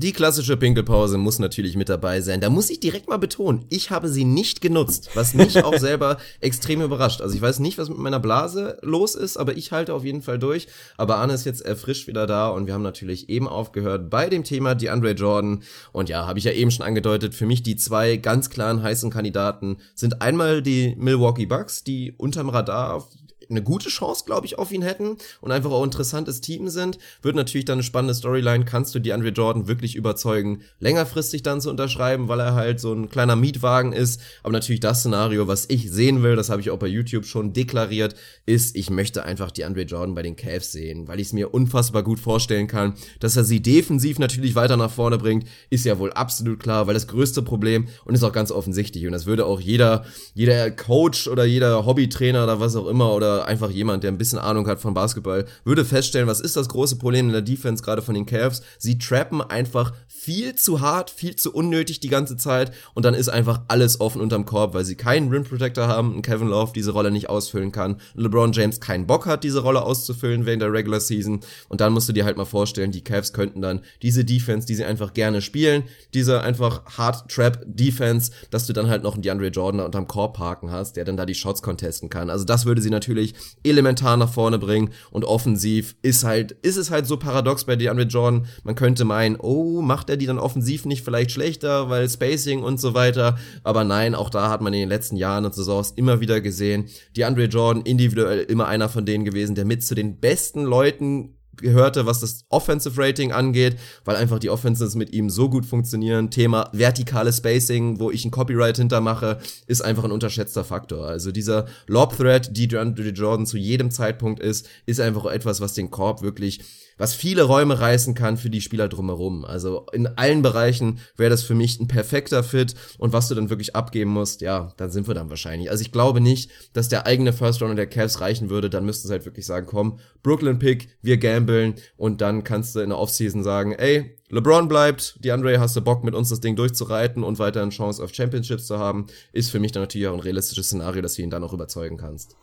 Die 0.06 0.14
klassische 0.14 0.56
Pinkelpause 0.56 1.18
muss 1.18 1.40
natürlich 1.40 1.76
mit 1.76 1.90
dabei 1.90 2.22
sein. 2.22 2.40
Da 2.40 2.52
muss 2.52 2.70
ich 2.70 2.80
direkt 2.80 3.10
mal 3.10 3.18
betonen, 3.18 3.66
ich 3.70 3.90
habe 3.90 4.08
sie 4.08 4.24
nicht 4.24 4.62
genutzt, 4.62 5.10
was 5.16 5.34
mich 5.34 5.64
auch 5.64 5.80
selber 5.80 6.20
extrem 6.42 6.84
überrascht. 6.84 7.22
Also 7.22 7.34
ich 7.34 7.42
weiß 7.42 7.58
nicht, 7.58 7.80
was 7.80 7.90
mit 7.90 7.98
meiner 7.98 8.20
Blase 8.20 8.78
los 8.84 9.16
ist, 9.16 9.36
aber 9.36 9.58
ich 9.58 9.72
halte 9.72 9.96
auf 9.96 10.04
jeden 10.04 10.22
Fall 10.22 10.38
durch. 10.38 10.68
Aber 10.96 11.16
Arne 11.16 11.34
ist 11.34 11.44
jetzt 11.44 11.66
erfrischt 11.66 12.06
wieder 12.06 12.28
da 12.28 12.50
und 12.50 12.68
wir 12.68 12.76
haben 12.76 12.84
natürlich 12.84 13.30
eben 13.30 13.48
aufgehört 13.48 14.12
bei 14.12 14.30
dem 14.30 14.44
Thema 14.44 14.76
die 14.76 14.92
Andre 14.92 15.14
Jordan. 15.14 15.64
Und 15.92 16.08
ja, 16.08 16.28
habe 16.28 16.38
ich 16.38 16.46
ja 16.46 16.52
eben 16.52 16.70
schon 16.70 16.86
angedeutet, 16.86 17.34
für 17.34 17.48
mich 17.48 17.64
die 17.64 17.76
zwei 17.76 18.18
ganz 18.18 18.52
klaren 18.52 18.84
heißen 18.84 19.10
Kandidaten 19.10 19.78
sind 19.96 20.22
einmal 20.22 20.62
die 20.62 20.96
Milwaukee 21.00 21.48
Bucks, 21.48 21.84
die 21.84 22.12
unterm 22.16 22.50
Radar 22.50 23.08
eine 23.50 23.62
gute 23.62 23.90
Chance, 23.90 24.24
glaube 24.26 24.46
ich, 24.46 24.58
auf 24.58 24.72
ihn 24.72 24.82
hätten 24.82 25.18
und 25.42 25.52
einfach 25.52 25.72
auch 25.72 25.84
interessantes 25.84 26.42
Team 26.42 26.70
sind, 26.70 26.98
wird 27.22 27.36
natürlich 27.36 27.66
dann 27.66 27.76
eine 27.76 27.84
spannende 27.84 28.14
Storyline. 28.14 28.66
Kannst 28.66 28.96
du 28.96 29.00
die 29.00 29.14
Andre 29.14 29.30
Jordan 29.30 29.68
wirklich 29.68 29.96
überzeugen, 29.96 30.62
längerfristig 30.80 31.44
dann 31.44 31.62
zu 31.62 31.70
unterschreiben, 31.70 32.28
weil 32.28 32.40
er 32.40 32.56
halt 32.56 32.80
so 32.80 32.94
ein 32.94 33.10
kleiner 33.10 33.36
Mietwagen 33.36 33.94
ist. 33.94 34.22
Aber 34.44 34.54
natürlich 34.54 34.80
das 34.80 35.00
Szenario, 35.00 35.48
was 35.48 35.66
ich 35.70 35.92
sehen 35.92 36.24
will, 36.24 36.36
das 36.36 36.50
habe 36.50 36.62
ich 36.62 36.70
auch 36.70 36.80
bei 36.80 36.88
YouTube 36.88 37.26
schon 37.26 37.54
deklariert, 37.54 38.16
ist, 38.46 38.76
ich 38.76 38.90
möchte 38.90 39.24
einfach 39.24 39.52
die 39.52 39.66
Andre 39.66 39.84
Jordan 39.84 40.16
bei 40.16 40.22
den 40.22 40.36
Cavs 40.36 40.72
sehen, 40.72 41.08
weil 41.08 41.20
ich 41.20 41.28
es 41.28 41.34
mir 41.34 41.54
unfassbar 41.54 42.04
gut 42.04 42.20
vorstellen 42.20 42.68
kann, 42.68 42.94
dass 43.20 43.38
er 43.38 43.44
sie 43.44 43.62
defensiv 43.62 44.20
natürlich 44.20 44.56
weiter 44.56 44.78
nach 44.78 44.92
vorne 44.92 45.18
bringt, 45.18 45.48
ist 45.70 45.86
ja 45.86 46.00
wohl 46.00 46.14
absolut 46.14 46.60
klar, 46.60 46.88
weil 46.88 46.94
das 46.94 47.08
größte 47.08 47.42
Problem 47.42 47.88
und 48.06 48.16
ist 48.16 48.24
auch 48.24 48.32
ganz 48.32 48.52
offensichtlich 48.52 49.06
und 49.06 49.12
das 49.12 49.26
würde 49.26 49.46
auch 49.46 49.60
jeder, 49.60 50.06
jeder 50.34 50.72
Coach 50.72 51.28
oder 51.28 51.46
jeder 51.46 51.86
Hobbytrainer 51.86 52.44
oder 52.44 52.60
was 52.60 52.76
auch 52.76 52.88
immer 52.88 53.14
oder 53.14 53.35
einfach 53.44 53.70
jemand, 53.70 54.04
der 54.04 54.12
ein 54.12 54.18
bisschen 54.18 54.40
Ahnung 54.40 54.68
hat 54.68 54.80
von 54.80 54.94
Basketball, 54.94 55.46
würde 55.64 55.86
feststellen, 55.86 56.28
was 56.28 56.40
ist 56.40 56.56
das 56.56 56.70
große 56.70 56.98
Problem 56.98 57.28
in 57.28 57.34
der 57.34 57.42
Defense, 57.42 57.84
gerade 57.84 58.02
von 58.02 58.16
den 58.16 58.26
Cavs? 58.26 58.62
Sie 58.78 58.98
trappen 58.98 59.42
einfach 59.42 59.94
viel 60.08 60.56
zu 60.56 60.82
hart, 60.82 61.10
viel 61.10 61.36
zu 61.36 61.54
unnötig 61.54 62.00
die 62.00 62.10
ganze 62.10 62.38
Zeit 62.38 62.72
und 62.94 63.06
dann 63.06 63.14
ist 63.14 63.30
einfach 63.30 63.62
alles 63.68 64.00
offen 64.00 64.22
unterm 64.22 64.46
Korb, 64.46 64.74
weil 64.74 64.86
sie 64.86 64.96
keinen 64.96 65.30
Rim 65.30 65.44
Protector 65.44 65.88
haben 65.88 66.16
und 66.16 66.22
Kevin 66.22 66.48
Love 66.48 66.72
diese 66.74 66.92
Rolle 66.92 67.12
nicht 67.12 67.30
ausfüllen 67.30 67.72
kann. 67.72 67.98
LeBron 68.16 68.54
James 68.54 68.80
keinen 68.80 69.08
Bock 69.08 69.26
hat, 69.26 69.44
diese 69.44 69.62
Rolle 69.62 69.82
auszufüllen 69.82 70.46
während 70.46 70.62
der 70.62 70.72
Regular 70.72 71.00
Season 71.00 71.42
und 71.70 71.82
dann 71.82 71.94
musst 71.94 72.08
du 72.10 72.14
dir 72.14 72.26
halt 72.26 72.38
mal 72.38 72.46
vorstellen, 72.46 72.92
die 72.92 73.04
Cavs 73.04 73.34
könnten 73.34 73.62
dann 73.62 73.82
diese 74.02 74.26
Defense, 74.26 74.68
die 74.68 74.76
sie 74.76 74.86
einfach 74.86 75.14
gerne 75.14 75.42
spielen, 75.42 75.84
diese 76.14 76.42
einfach 76.42 76.86
Hard 76.98 77.30
Trap 77.30 77.64
Defense, 77.66 78.32
dass 78.52 78.68
du 78.68 78.74
dann 78.74 78.90
halt 78.90 79.04
noch 79.04 79.14
einen 79.14 79.22
DeAndre 79.22 79.48
Jordan 79.48 79.82
unterm 79.82 80.08
Korb 80.08 80.38
parken 80.38 80.72
hast, 80.72 80.96
der 80.96 81.06
dann 81.06 81.18
da 81.18 81.26
die 81.26 81.36
Shots 81.36 81.62
contesten 81.62 82.10
kann. 82.10 82.30
Also 82.30 82.46
das 82.46 82.66
würde 82.66 82.82
sie 82.82 82.90
natürlich 82.90 83.25
elementar 83.64 84.18
nach 84.18 84.32
vorne 84.32 84.60
bringen 84.60 84.92
und 85.12 85.26
offensiv 85.26 85.96
ist 86.02 86.24
halt, 86.24 86.52
ist 86.62 86.78
es 86.78 86.92
halt 86.92 87.08
so 87.08 87.18
paradox 87.18 87.64
bei 87.64 87.76
DeAndre 87.76 88.06
Jordan. 88.06 88.46
Man 88.64 88.76
könnte 88.76 89.06
meinen, 89.06 89.38
oh, 89.38 89.82
macht 89.82 90.10
er 90.10 90.18
die 90.18 90.26
dann 90.26 90.40
offensiv 90.40 90.86
nicht 90.86 91.04
vielleicht 91.04 91.32
schlechter, 91.32 91.90
weil 91.90 92.10
Spacing 92.10 92.64
und 92.64 92.80
so 92.80 92.94
weiter. 92.94 93.38
Aber 93.64 93.84
nein, 93.84 94.16
auch 94.16 94.30
da 94.30 94.50
hat 94.50 94.62
man 94.62 94.74
in 94.74 94.82
den 94.82 94.90
letzten 94.90 95.16
Jahren 95.16 95.46
und 95.46 95.56
Saisons 95.56 95.92
immer 95.96 96.20
wieder 96.20 96.42
gesehen, 96.42 96.86
DeAndre 97.16 97.46
Jordan 97.46 97.84
individuell 97.84 98.40
immer 98.40 98.68
einer 98.68 98.90
von 98.90 99.06
denen 99.06 99.26
gewesen, 99.26 99.56
der 99.56 99.66
mit 99.66 99.84
zu 99.84 99.96
den 99.96 100.20
besten 100.20 100.64
Leuten 100.64 101.36
gehörte, 101.58 102.06
was 102.06 102.20
das 102.20 102.46
Offensive 102.50 103.02
Rating 103.02 103.32
angeht, 103.32 103.78
weil 104.04 104.16
einfach 104.16 104.40
die 104.40 104.50
Offenses 104.50 104.96
mit 104.96 105.14
ihm 105.14 105.30
so 105.30 105.50
gut 105.50 105.66
funktionieren. 105.66 106.32
Thema 106.32 106.70
vertikale 106.74 107.32
Spacing, 107.32 108.00
wo 108.00 108.12
ich 108.12 108.26
ein 108.26 108.32
Copyright 108.32 108.78
hintermache, 108.78 109.40
ist 109.68 109.84
einfach 109.84 110.04
ein 110.04 110.12
unterschätzter 110.12 110.64
Faktor. 110.64 111.08
Also 111.08 111.32
dieser 111.32 111.66
Lob 111.88 112.16
Threat, 112.18 112.56
die 112.56 112.66
Jordan 112.66 113.46
zu 113.46 113.58
jedem 113.58 113.92
Zeitpunkt 113.92 114.40
ist, 114.40 114.68
ist 114.86 115.00
einfach 115.00 115.26
etwas, 115.26 115.62
was 115.62 115.74
den 115.74 115.92
Korb 115.92 116.22
wirklich 116.22 116.62
was 116.98 117.14
viele 117.14 117.44
Räume 117.44 117.80
reißen 117.80 118.14
kann 118.14 118.38
für 118.38 118.50
die 118.50 118.62
Spieler 118.62 118.88
drumherum. 118.88 119.46
Also 119.46 119.86
in 119.92 120.08
allen 120.08 120.42
Bereichen 120.42 121.00
wäre 121.18 121.30
das 121.30 121.44
für 121.44 121.56
mich 121.56 121.80
ein 121.80 121.88
perfekter 121.88 122.44
Fit 122.44 122.76
und 122.98 123.14
was 123.14 123.28
du 123.28 123.36
dann 123.36 123.50
wirklich 123.50 123.76
abgeben 123.76 124.12
musst, 124.12 124.42
ja, 124.42 124.74
dann 124.78 124.92
sind 124.92 125.08
wir 125.08 125.14
dann 125.14 125.30
wahrscheinlich. 125.30 125.70
Also 125.70 125.82
ich 125.82 125.92
glaube 125.92 126.22
nicht, 126.22 126.52
dass 126.74 126.90
der 126.90 127.06
eigene 127.06 127.34
First 127.34 127.62
Runner 127.62 127.76
der 127.76 127.88
Cavs 127.88 128.22
reichen 128.22 128.50
würde, 128.50 128.70
dann 128.70 128.86
müssten 128.86 129.08
sie 129.08 129.14
halt 129.14 129.26
wirklich 129.26 129.46
sagen, 129.46 129.68
komm, 129.68 130.00
Brooklyn 130.24 130.60
Pick, 130.60 130.90
wir 131.02 131.18
gambeln 131.18 131.76
und 131.98 132.22
dann 132.22 132.44
kannst 132.44 132.76
du 132.76 132.80
in 132.80 132.90
der 132.90 133.00
Offseason 133.00 133.44
sagen, 133.44 133.74
ey, 133.74 134.16
LeBron 134.30 134.68
bleibt, 134.68 135.24
DeAndre, 135.24 135.60
hast 135.60 135.76
du 135.76 135.82
Bock 135.82 136.04
mit 136.04 136.16
uns 136.16 136.30
das 136.30 136.40
Ding 136.40 136.56
durchzureiten 136.56 137.24
und 137.24 137.38
weiterhin 137.38 137.70
Chance 137.70 138.04
auf 138.04 138.14
Championships 138.14 138.66
zu 138.66 138.80
haben, 138.80 139.06
ist 139.34 139.52
für 139.52 139.60
mich 139.60 139.72
dann 139.72 139.84
natürlich 139.84 140.08
auch 140.08 140.14
ein 140.14 140.20
realistisches 140.20 140.68
Szenario, 140.68 141.02
dass 141.02 141.16
du 141.16 141.22
ihn 141.22 141.30
dann 141.30 141.44
auch 141.44 141.54
überzeugen 141.54 141.98
kannst. 141.98 142.36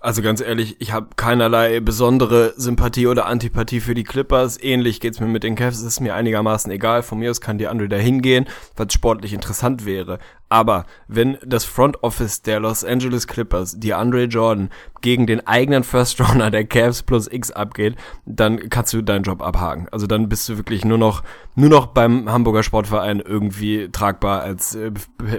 Also 0.00 0.22
ganz 0.22 0.40
ehrlich, 0.40 0.76
ich 0.80 0.92
habe 0.92 1.08
keinerlei 1.16 1.80
besondere 1.80 2.54
Sympathie 2.56 3.08
oder 3.08 3.26
Antipathie 3.26 3.80
für 3.80 3.94
die 3.94 4.04
Clippers. 4.04 4.62
Ähnlich 4.62 5.00
geht's 5.00 5.18
mir 5.18 5.26
mit 5.26 5.42
den 5.42 5.56
Cavs. 5.56 5.82
Ist 5.82 5.98
mir 5.98 6.14
einigermaßen 6.14 6.70
egal. 6.70 7.02
Von 7.02 7.18
mir 7.18 7.32
aus 7.32 7.40
kann 7.40 7.58
die 7.58 7.66
andere 7.66 7.88
da 7.88 7.96
hingehen, 7.96 8.46
was 8.76 8.92
sportlich 8.92 9.32
interessant 9.32 9.86
wäre. 9.86 10.20
Aber 10.48 10.86
wenn 11.08 11.36
das 11.44 11.64
Front 11.64 12.02
Office 12.02 12.42
der 12.42 12.60
Los 12.60 12.84
Angeles 12.84 13.26
Clippers, 13.26 13.78
die 13.78 13.92
Andre 13.92 14.24
Jordan, 14.24 14.70
gegen 15.00 15.26
den 15.26 15.46
eigenen 15.46 15.84
First 15.84 16.20
Runner 16.20 16.50
der 16.50 16.64
Cavs 16.64 17.02
plus 17.02 17.30
X 17.30 17.50
abgeht, 17.50 17.96
dann 18.24 18.70
kannst 18.70 18.92
du 18.92 19.02
deinen 19.02 19.22
Job 19.22 19.42
abhaken. 19.42 19.88
Also 19.92 20.06
dann 20.06 20.28
bist 20.28 20.48
du 20.48 20.56
wirklich 20.56 20.84
nur 20.84 20.98
noch, 20.98 21.22
nur 21.54 21.68
noch 21.68 21.86
beim 21.86 22.30
Hamburger 22.30 22.62
Sportverein 22.62 23.20
irgendwie 23.20 23.90
tragbar 23.90 24.40
als 24.40 24.74
äh, 24.74 24.90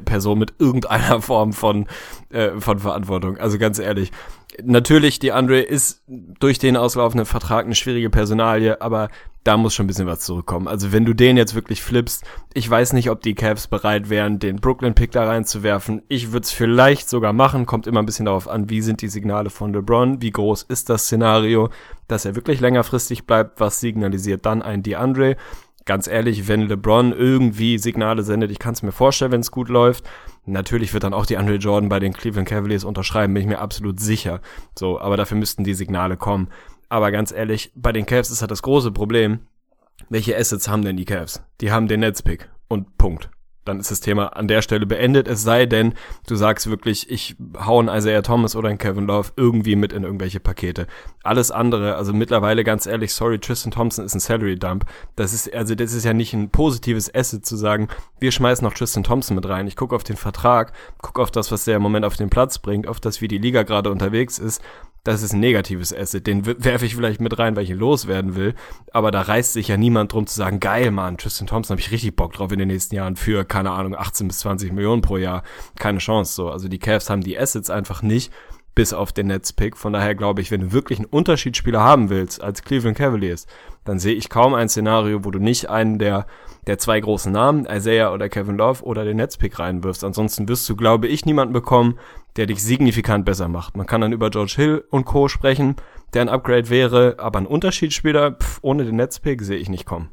Person 0.06 0.40
mit 0.40 0.54
irgendeiner 0.60 1.22
Form 1.22 1.54
von, 1.54 1.88
äh, 2.30 2.52
von 2.60 2.80
Verantwortung. 2.80 3.38
Also 3.38 3.58
ganz 3.58 3.80
ehrlich 3.80 4.12
natürlich, 4.64 5.20
die 5.20 5.32
Andre 5.32 5.62
ist 5.62 6.04
durch 6.08 6.60
den 6.60 6.78
auslaufenden 6.78 7.26
Vertrag 7.26 7.66
eine 7.66 7.76
schwierige 7.76 8.10
Personalie, 8.10 8.82
aber 8.82 9.10
da 9.44 9.58
muss 9.58 9.74
schon 9.74 9.86
ein 9.86 9.88
bisschen 9.88 10.08
was 10.08 10.20
zurückkommen. 10.20 10.68
Also 10.68 10.92
wenn 10.92 11.06
du 11.06 11.14
den 11.14 11.38
jetzt 11.38 11.56
wirklich 11.56 11.82
flippst, 11.82 12.24
ich 12.54 12.70
weiß 12.70 12.94
nicht, 12.94 13.10
ob 13.10 13.22
die 13.22 13.36
Cavs 13.36 13.68
bereit 13.68 14.10
wären, 14.10 14.40
den 14.40 14.58
Brooklyn-Pick 14.58 15.12
da 15.12 15.26
reinzuwerfen. 15.26 16.02
Ich 16.08 16.32
würde 16.32 16.44
es 16.46 16.52
vielleicht 16.52 17.10
sogar 17.10 17.34
machen, 17.34 17.66
kommt 17.66 17.88
immer 17.88 18.02
ein 18.02 18.06
bisschen 18.06 18.26
darauf 18.26 18.48
an, 18.48 18.70
wie 18.70 18.82
sind 18.82 19.02
die 19.02 19.08
Signale 19.08 19.50
von 19.50 19.74
LeBron, 19.74 20.22
wie 20.22 20.32
groß 20.32 20.64
ist 20.64 20.90
das 20.90 21.06
Szenario, 21.06 21.70
dass 22.08 22.26
er 22.26 22.36
wirklich 22.36 22.60
längerfristig 22.60 23.26
bleibt, 23.26 23.60
was 23.60 23.80
signalisiert 23.80 24.46
dann 24.46 24.62
ein 24.62 24.84
DeAndre. 24.84 25.38
Ganz 25.86 26.08
ehrlich, 26.08 26.48
wenn 26.48 26.68
LeBron 26.68 27.14
irgendwie 27.14 27.78
Signale 27.78 28.24
sendet, 28.24 28.52
ich 28.52 28.60
kann 28.60 28.74
es 28.74 28.84
mir 28.84 28.92
vorstellen, 28.92 29.32
wenn 29.32 29.42
es 29.42 29.52
gut 29.52 29.70
läuft, 29.70 30.04
Natürlich 30.50 30.94
wird 30.94 31.04
dann 31.04 31.14
auch 31.14 31.26
die 31.26 31.38
Andre 31.38 31.56
Jordan 31.56 31.90
bei 31.90 32.00
den 32.00 32.14
Cleveland 32.14 32.48
Cavaliers 32.48 32.84
unterschreiben, 32.84 33.34
bin 33.34 33.44
ich 33.44 33.50
mir 33.50 33.60
absolut 33.60 34.00
sicher. 34.00 34.42
So, 34.78 35.00
aber 35.00 35.16
dafür 35.16 35.38
müssten 35.38 35.64
die 35.64 35.74
Signale 35.74 36.18
kommen. 36.18 36.50
Aber 36.90 37.12
ganz 37.12 37.32
ehrlich, 37.32 37.72
bei 37.76 37.92
den 37.92 38.06
Cavs 38.06 38.32
ist 38.32 38.42
halt 38.42 38.52
das 38.52 38.64
große 38.64 38.92
Problem. 38.92 39.40
Welche 40.10 40.36
Assets 40.36 40.68
haben 40.68 40.84
denn 40.84 40.98
die 40.98 41.06
Cavs? 41.06 41.44
Die 41.62 41.72
haben 41.72 41.88
den 41.88 42.00
Netzpick. 42.00 42.50
Und 42.68 42.98
Punkt 42.98 43.30
dann 43.70 43.80
ist 43.80 43.92
das 43.92 44.00
Thema 44.00 44.36
an 44.36 44.48
der 44.48 44.62
Stelle 44.62 44.86
beendet. 44.86 45.28
Es 45.28 45.44
sei 45.44 45.66
denn, 45.66 45.94
du 46.28 46.36
sagst 46.36 46.70
wirklich, 46.70 47.10
ich 47.10 47.36
hau 47.58 47.80
einen 47.80 47.88
Isaiah 47.88 48.22
Thomas 48.22 48.56
oder 48.56 48.70
einen 48.70 48.78
Kevin 48.78 49.06
Love 49.06 49.32
irgendwie 49.36 49.76
mit 49.76 49.94
in 49.94 50.04
irgendwelche 50.04 50.40
Pakete. 50.40 50.88
Alles 51.24 51.52
andere, 51.52 51.96
also 51.96 52.12
mittlerweile 52.12 52.64
ganz 52.64 52.86
ehrlich, 52.88 53.14
sorry, 53.14 53.40
Tristan 53.40 53.72
Thompson 53.72 54.04
ist 54.04 54.16
ein 54.16 54.20
Salary 54.20 54.58
Dump. 54.58 54.86
Das 55.16 55.34
ist, 55.34 55.54
also 55.54 55.76
das 55.76 55.94
ist 55.94 56.04
ja 56.04 56.14
nicht 56.14 56.34
ein 56.34 56.50
positives 56.50 57.14
Asset 57.14 57.46
zu 57.46 57.56
sagen, 57.56 57.88
wir 58.20 58.32
schmeißen 58.32 58.66
noch 58.66 58.74
Tristan 58.74 59.04
Thompson 59.04 59.36
mit 59.36 59.48
rein. 59.48 59.68
Ich 59.68 59.76
gucke 59.76 59.96
auf 59.96 60.04
den 60.04 60.18
Vertrag, 60.18 60.74
gucke 61.02 61.22
auf 61.22 61.32
das, 61.32 61.52
was 61.52 61.66
der 61.66 61.78
im 61.78 61.82
Moment 61.82 62.06
auf 62.06 62.18
den 62.18 62.30
Platz 62.30 62.60
bringt, 62.60 62.88
auf 62.88 63.00
das, 63.00 63.22
wie 63.22 63.28
die 63.28 63.38
Liga 63.38 63.64
gerade 63.64 63.92
unterwegs 63.92 64.40
ist 64.40 64.62
das 65.04 65.24
ist 65.24 65.34
ein 65.34 65.40
negatives 65.40 65.96
Asset. 65.96 66.28
Den 66.28 66.46
werfe 66.46 66.86
ich 66.86 66.96
vielleicht 66.96 67.22
mit 67.22 67.38
rein, 67.40 67.56
weil 67.56 67.64
ich 67.64 67.70
ihn 67.70 67.78
loswerden 67.78 68.36
will. 68.36 68.54
Aber 68.92 69.12
da 69.12 69.22
reißt 69.22 69.54
sich 69.54 69.68
ja 69.68 69.78
niemand 69.78 70.14
drum 70.14 70.28
zu 70.28 70.36
sagen, 70.36 70.60
geil, 70.60 70.92
Mann, 70.92 71.18
Tristan 71.18 71.48
Thompson 71.48 71.76
habe 71.76 71.82
ich 71.82 71.92
richtig 71.92 72.16
Bock 72.16 72.34
drauf 72.34 72.52
in 72.52 72.60
den 72.60 72.68
nächsten 72.68 72.96
Jahren 72.96 73.16
für, 73.16 73.46
keine 73.46 73.72
Ahnung, 73.72 73.96
18 73.96 74.28
bis 74.28 74.40
20 74.40 74.72
Millionen 74.74 75.02
pro 75.02 75.18
Jahr. 75.18 75.44
Keine 75.78 76.00
Chance 76.00 76.34
so. 76.34 76.50
Also 76.50 76.68
die 76.68 76.80
Cavs 76.80 77.10
haben 77.10 77.22
die 77.22 77.40
Assets 77.40 77.70
einfach 77.70 78.02
nicht, 78.02 78.32
bis 78.76 78.94
auf 78.94 79.12
den 79.12 79.28
Netzpick. 79.28 79.78
Von 79.78 79.94
daher 79.94 80.16
glaube 80.16 80.42
ich, 80.42 80.52
wenn 80.52 80.62
du 80.62 80.72
wirklich 80.74 81.00
einen 81.00 81.08
Unterschiedsspieler 81.08 81.82
haben 81.82 82.10
willst 82.10 82.42
als 82.42 82.64
Cleveland 82.64 82.98
Cavaliers, 82.98 83.48
dann 83.86 84.00
sehe 84.00 84.16
ich 84.16 84.30
kaum 84.30 84.54
ein 84.54 84.70
Szenario, 84.70 85.24
wo 85.24 85.32
du 85.32 85.40
nicht 85.40 85.70
einen 85.70 85.98
der 85.98 86.28
der 86.68 86.78
zwei 86.78 87.00
großen 87.00 87.32
Namen, 87.32 87.66
Isaiah 87.66 88.14
oder 88.14 88.30
Kevin 88.30 88.58
Love 88.58 88.84
oder 88.84 89.04
den 89.04 89.18
Netzpick 89.18 89.58
reinwirfst. 89.58 90.04
Ansonsten 90.04 90.48
wirst 90.48 90.70
du, 90.70 90.76
glaube 90.76 91.08
ich, 91.08 91.26
niemanden 91.26 91.54
bekommen, 91.54 91.98
der 92.40 92.46
dich 92.46 92.64
signifikant 92.64 93.26
besser 93.26 93.50
macht. 93.50 93.76
Man 93.76 93.86
kann 93.86 94.00
dann 94.00 94.14
über 94.14 94.30
George 94.30 94.54
Hill 94.56 94.86
und 94.90 95.04
Co. 95.04 95.28
sprechen, 95.28 95.76
der 96.14 96.22
ein 96.22 96.30
Upgrade 96.30 96.70
wäre, 96.70 97.18
aber 97.20 97.38
ein 97.38 97.46
Unterschiedsspieler 97.46 98.32
pff, 98.32 98.60
ohne 98.62 98.86
den 98.86 98.96
Netzpick 98.96 99.42
sehe 99.42 99.58
ich 99.58 99.68
nicht 99.68 99.86
kommen. 99.86 100.10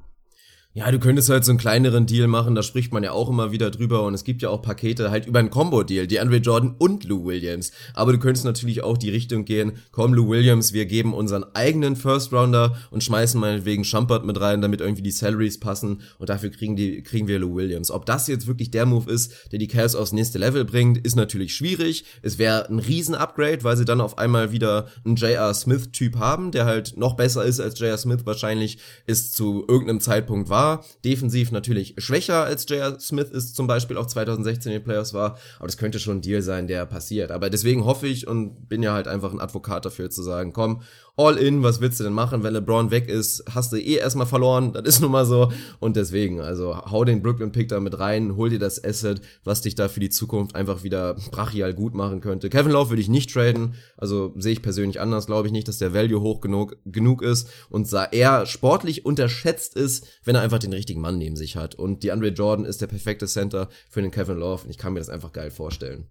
Ja, 0.77 0.91
du 0.91 0.99
könntest 0.99 1.31
halt 1.31 1.43
so 1.43 1.53
einen 1.53 1.59
kleineren 1.59 2.05
Deal 2.05 2.27
machen, 2.27 2.55
da 2.55 2.63
spricht 2.63 2.93
man 2.93 3.03
ja 3.03 3.13
auch 3.13 3.31
immer 3.31 3.51
wieder 3.51 3.71
drüber 3.71 4.03
und 4.03 4.13
es 4.13 4.25
gibt 4.25 4.43
ja 4.43 4.51
auch 4.51 4.61
Pakete 4.61 5.11
halt 5.11 5.25
über 5.25 5.39
einen 5.39 5.49
Combo-Deal, 5.49 6.07
die 6.07 6.21
Andre 6.21 6.37
Jordan 6.37 6.75
und 6.77 7.05
Lou 7.05 7.25
Williams. 7.25 7.73
Aber 7.95 8.13
du 8.13 8.19
könntest 8.19 8.45
natürlich 8.45 8.83
auch 8.83 8.99
die 8.99 9.09
Richtung 9.09 9.47
gehen, 9.47 9.79
komm 9.91 10.13
Lou 10.13 10.29
Williams, 10.29 10.75
wir 10.75 10.85
geben 10.85 11.15
unseren 11.15 11.47
eigenen 11.55 11.97
First 11.97 12.31
Rounder 12.31 12.77
und 12.91 13.03
schmeißen 13.03 13.41
meinetwegen 13.41 13.85
Schumpert 13.85 14.27
mit 14.27 14.39
rein, 14.39 14.61
damit 14.61 14.83
irgendwie 14.83 15.01
die 15.01 15.13
Salaries 15.13 15.59
passen 15.59 16.03
und 16.19 16.29
dafür 16.29 16.51
kriegen 16.51 16.77
die, 16.77 17.03
kriegen 17.03 17.27
wir 17.27 17.39
Lou 17.39 17.55
Williams. 17.55 17.91
Ob 17.91 18.05
das 18.05 18.27
jetzt 18.27 18.47
wirklich 18.47 18.71
der 18.71 18.85
Move 18.85 19.11
ist, 19.11 19.33
der 19.53 19.59
die 19.59 19.69
Cavs 19.69 19.95
aufs 19.95 20.13
nächste 20.13 20.37
Level 20.37 20.67
bringt, 20.67 20.99
ist 20.99 21.17
natürlich 21.17 21.55
schwierig. 21.55 22.05
Es 22.21 22.37
wäre 22.37 22.69
ein 22.69 22.81
Riesen-Upgrade, 22.81 23.65
weil 23.65 23.79
sie 23.79 23.87
dann 23.87 24.03
auf 24.03 24.19
einmal 24.19 24.53
wieder 24.53 24.89
einen 25.07 25.17
J.R. 25.17 25.55
Smith-Typ 25.55 26.19
haben, 26.19 26.51
der 26.51 26.67
halt 26.67 26.99
noch 26.99 27.15
besser 27.15 27.47
ist 27.47 27.61
als 27.61 27.79
J.R. 27.79 27.97
Smith 27.97 28.27
wahrscheinlich 28.27 28.77
ist 29.07 29.35
zu 29.35 29.65
irgendeinem 29.67 30.01
Zeitpunkt 30.01 30.51
war 30.51 30.66
war. 30.67 30.85
Defensiv 31.05 31.53
natürlich 31.53 31.95
schwächer 31.99 32.45
als 32.45 32.67
J.R. 32.69 32.99
Smith 33.01 33.31
ist 33.31 33.55
zum 33.57 33.67
Beispiel 33.67 33.97
auch 33.97 34.07
2016 34.07 34.73
in 34.73 34.79
den 34.79 34.85
Playoffs 34.85 35.15
war. 35.15 35.39
Aber 35.59 35.67
das 35.67 35.77
könnte 35.77 35.99
schon 35.99 36.19
ein 36.19 36.23
Deal 36.23 36.43
sein, 36.43 36.67
der 36.67 36.87
passiert. 36.87 37.31
Aber 37.31 37.51
deswegen 37.51 37.85
hoffe 37.85 38.07
ich 38.07 38.27
und 38.27 38.69
bin 38.69 38.83
ja 38.83 38.93
halt 38.93 39.09
einfach 39.09 39.33
ein 39.33 39.41
Advokat 39.41 39.85
dafür 39.85 40.11
zu 40.11 40.23
sagen, 40.23 40.53
komm, 40.53 40.83
all 41.17 41.39
in, 41.39 41.63
was 41.63 41.81
willst 41.81 41.99
du 41.99 42.05
denn 42.05 42.13
machen? 42.13 42.43
Wenn 42.43 42.53
LeBron 42.53 42.91
weg 42.91 43.09
ist, 43.09 43.43
hast 43.53 43.73
du 43.73 43.77
eh 43.79 43.97
erstmal 43.97 44.27
verloren. 44.27 44.73
Das 44.75 44.85
ist 44.85 45.01
nun 45.01 45.11
mal 45.11 45.25
so. 45.25 45.51
Und 45.81 45.97
deswegen, 45.97 46.41
also 46.41 46.77
hau 46.77 47.05
den 47.05 47.23
Brooklyn 47.23 47.53
Pick 47.53 47.69
da 47.69 47.81
mit 47.81 47.99
rein, 47.99 48.37
hol 48.37 48.51
dir 48.51 48.59
das 48.59 48.83
Asset, 48.85 49.23
was 49.43 49.63
dich 49.63 49.75
da 49.75 49.89
für 49.89 50.01
die 50.01 50.11
Zukunft 50.11 50.55
einfach 50.55 50.83
wieder 50.83 51.15
brachial 51.31 51.73
gut 51.73 51.95
machen 51.95 52.21
könnte. 52.21 52.51
Kevin 52.51 52.73
Love 52.73 52.91
würde 52.91 53.01
ich 53.01 53.09
nicht 53.09 53.33
traden. 53.33 53.75
Also 53.97 54.35
sehe 54.37 54.53
ich 54.53 54.63
persönlich 54.63 55.01
anders, 55.01 55.27
glaube 55.27 55.49
ich 55.49 55.53
nicht, 55.53 55.69
dass 55.69 55.79
der 55.79 55.95
Value 55.95 56.21
hoch 56.21 56.41
genug, 56.43 56.77
genug 56.85 57.23
ist 57.23 57.49
und 57.71 57.89
sah 57.89 58.05
eher 58.05 58.45
sportlich 58.45 59.07
unterschätzt 59.07 59.75
ist, 59.75 60.07
wenn 60.25 60.35
er 60.35 60.43
einfach 60.43 60.59
den 60.59 60.73
richtigen 60.73 61.01
Mann 61.01 61.17
neben 61.17 61.37
sich 61.37 61.57
hat. 61.57 61.75
Und 61.75 62.03
die 62.03 62.13
Andre 62.13 62.29
Jordan 62.29 62.67
ist 62.67 62.83
der 62.83 62.89
perfekte 62.89 63.27
Center 63.27 63.69
für 63.89 64.03
den 64.03 64.11
Kevin 64.11 64.39
Love. 64.39 64.65
Und 64.65 64.71
ich 64.71 64.79
kann 64.79 64.93
mir 64.93 65.01
das 65.01 65.09
einfach 65.09 65.33
geil 65.33 65.51
vorstellen. 65.51 66.09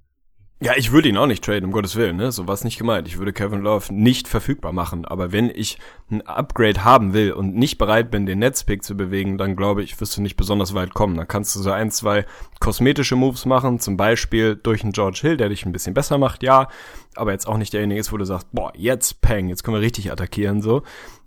Ja, 0.62 0.72
ich 0.78 0.94
würde 0.94 1.10
ihn 1.10 1.18
auch 1.18 1.28
nicht 1.28 1.44
traden, 1.44 1.66
um 1.66 1.72
Gottes 1.74 1.98
Willen, 1.98 2.16
ne? 2.16 2.32
So 2.32 2.48
was 2.48 2.64
nicht 2.64 2.78
gemeint. 2.78 3.10
Ich 3.10 3.18
würde 3.18 3.34
Kevin 3.34 3.60
Love 3.60 3.94
nicht 3.94 4.30
verfügbar 4.30 4.72
machen. 4.72 5.04
Aber 5.04 5.34
wenn 5.34 5.50
ich 5.50 5.78
ein 6.10 6.22
Upgrade 6.22 6.86
haben 6.86 7.14
will 7.14 7.34
und 7.34 7.56
nicht 7.56 7.78
bereit 7.78 8.10
bin, 8.10 8.26
den 8.26 8.40
Netzpick 8.40 8.82
zu 8.82 8.96
bewegen, 8.96 9.38
dann 9.38 9.58
glaube 9.58 9.84
ich, 9.84 10.00
wirst 10.00 10.16
du 10.16 10.22
nicht 10.22 10.38
besonders 10.38 10.74
weit 10.74 10.94
kommen. 10.94 11.18
Dann 11.18 11.28
kannst 11.28 11.56
du 11.56 11.60
so 11.60 11.72
ein, 11.72 11.92
zwei 11.92 12.26
kosmetische 12.62 13.18
Moves 13.18 13.46
machen, 13.46 13.82
zum 13.82 13.98
Beispiel 13.98 14.56
durch 14.56 14.84
einen 14.84 14.94
George 14.94 15.20
Hill, 15.22 15.36
der 15.36 15.50
dich 15.50 15.66
ein 15.66 15.74
bisschen 15.74 15.94
besser 15.94 16.18
macht, 16.18 16.42
ja, 16.42 16.70
aber 17.16 17.34
jetzt 17.34 17.48
auch 17.48 17.58
nicht 17.58 17.74
derjenige 17.74 18.00
ist, 18.00 18.14
wo 18.14 18.18
du 18.18 18.26
sagst, 18.26 18.48
boah, 18.54 18.72
jetzt 18.76 19.20
Peng, 19.22 19.50
jetzt 19.50 19.64
können 19.64 19.76
wir 19.76 19.82
richtig 19.82 20.10
attackieren, 20.10 20.62
so. 20.62 20.84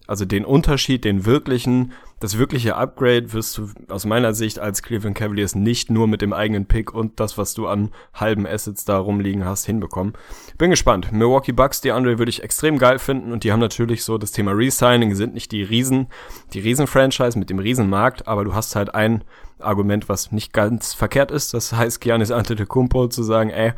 Also 0.09 0.25
den 0.25 0.47
Unterschied, 0.47 1.05
den 1.05 1.27
wirklichen, 1.27 1.93
das 2.19 2.39
wirkliche 2.39 2.77
Upgrade 2.77 3.35
wirst 3.35 3.59
du 3.59 3.69
aus 3.89 4.07
meiner 4.07 4.33
Sicht 4.33 4.59
als 4.59 4.83
Cleveland 4.83 5.19
Cavaliers 5.19 5.55
nicht 5.55 5.91
nur 5.91 6.09
mit 6.09 6.23
dem 6.23 6.33
eigenen 6.33 6.65
Pick 6.65 6.95
und 6.95 7.21
das, 7.21 7.37
was 7.37 7.53
du 7.53 7.67
an 7.67 7.91
halben 8.15 8.47
Assets 8.47 8.87
da 8.87 8.97
rumliegen 8.97 9.45
hast, 9.45 9.67
hinbekommen. 9.67 10.15
Bin 10.57 10.71
gespannt. 10.71 11.13
Milwaukee 11.13 11.53
Bucks, 11.53 11.83
die 11.83 11.93
Andre 11.93 12.19
würde 12.19 12.31
ich 12.31 12.43
extrem 12.43 12.79
geil 12.79 12.99
finden 12.99 13.33
und 13.33 13.45
die 13.45 13.53
haben 13.53 13.61
natürlich 13.61 14.03
so 14.03 14.17
das 14.17 14.33
Thema 14.33 14.53
Resigning, 14.53 15.15
sind 15.15 15.35
nicht 15.35 15.53
die 15.53 15.63
Riesen, 15.63 16.07
die 16.55 16.61
Riesen-Franchise 16.61 17.39
mit 17.39 17.51
dem 17.51 17.59
Riesenmarkt, 17.59 18.27
aber 18.27 18.45
du 18.45 18.55
hast 18.55 18.77
halt 18.77 18.95
ein 18.95 19.25
Argument, 19.59 20.09
was 20.09 20.33
nicht 20.33 20.55
ganz 20.55 20.95
verkehrt 20.95 21.31
ist. 21.31 21.53
Das 21.53 21.75
heißt, 21.75 22.01
Giannis 22.01 22.31
Antetokounmpo 22.31 23.09
zu 23.09 23.23
sagen, 23.23 23.51
ey, 23.51 23.75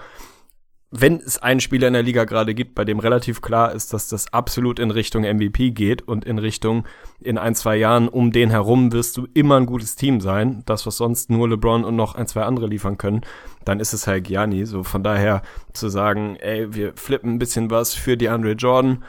wenn 0.92 1.18
es 1.20 1.38
einen 1.38 1.60
Spieler 1.60 1.86
in 1.86 1.92
der 1.92 2.02
Liga 2.02 2.24
gerade 2.24 2.52
gibt, 2.52 2.74
bei 2.74 2.84
dem 2.84 2.98
relativ 2.98 3.40
klar 3.42 3.72
ist, 3.72 3.92
dass 3.92 4.08
das 4.08 4.32
absolut 4.32 4.80
in 4.80 4.90
Richtung 4.90 5.22
MVP 5.22 5.70
geht 5.70 6.02
und 6.02 6.24
in 6.24 6.38
Richtung 6.38 6.84
in 7.20 7.38
ein, 7.38 7.54
zwei 7.54 7.76
Jahren 7.76 8.08
um 8.08 8.32
den 8.32 8.50
herum 8.50 8.92
wirst 8.92 9.16
du 9.16 9.28
immer 9.32 9.56
ein 9.56 9.66
gutes 9.66 9.94
Team 9.94 10.20
sein, 10.20 10.62
das 10.66 10.86
was 10.86 10.96
sonst 10.96 11.30
nur 11.30 11.48
LeBron 11.48 11.84
und 11.84 11.94
noch 11.94 12.16
ein, 12.16 12.26
zwei 12.26 12.42
andere 12.42 12.66
liefern 12.66 12.98
können, 12.98 13.20
dann 13.64 13.78
ist 13.78 13.92
es 13.92 14.08
halt 14.08 14.24
Gianni. 14.24 14.66
So 14.66 14.82
von 14.82 15.04
daher 15.04 15.42
zu 15.72 15.88
sagen, 15.88 16.36
ey, 16.40 16.74
wir 16.74 16.92
flippen 16.96 17.34
ein 17.34 17.38
bisschen 17.38 17.70
was 17.70 17.94
für 17.94 18.16
die 18.16 18.28
Andre 18.28 18.52
Jordan, 18.52 19.04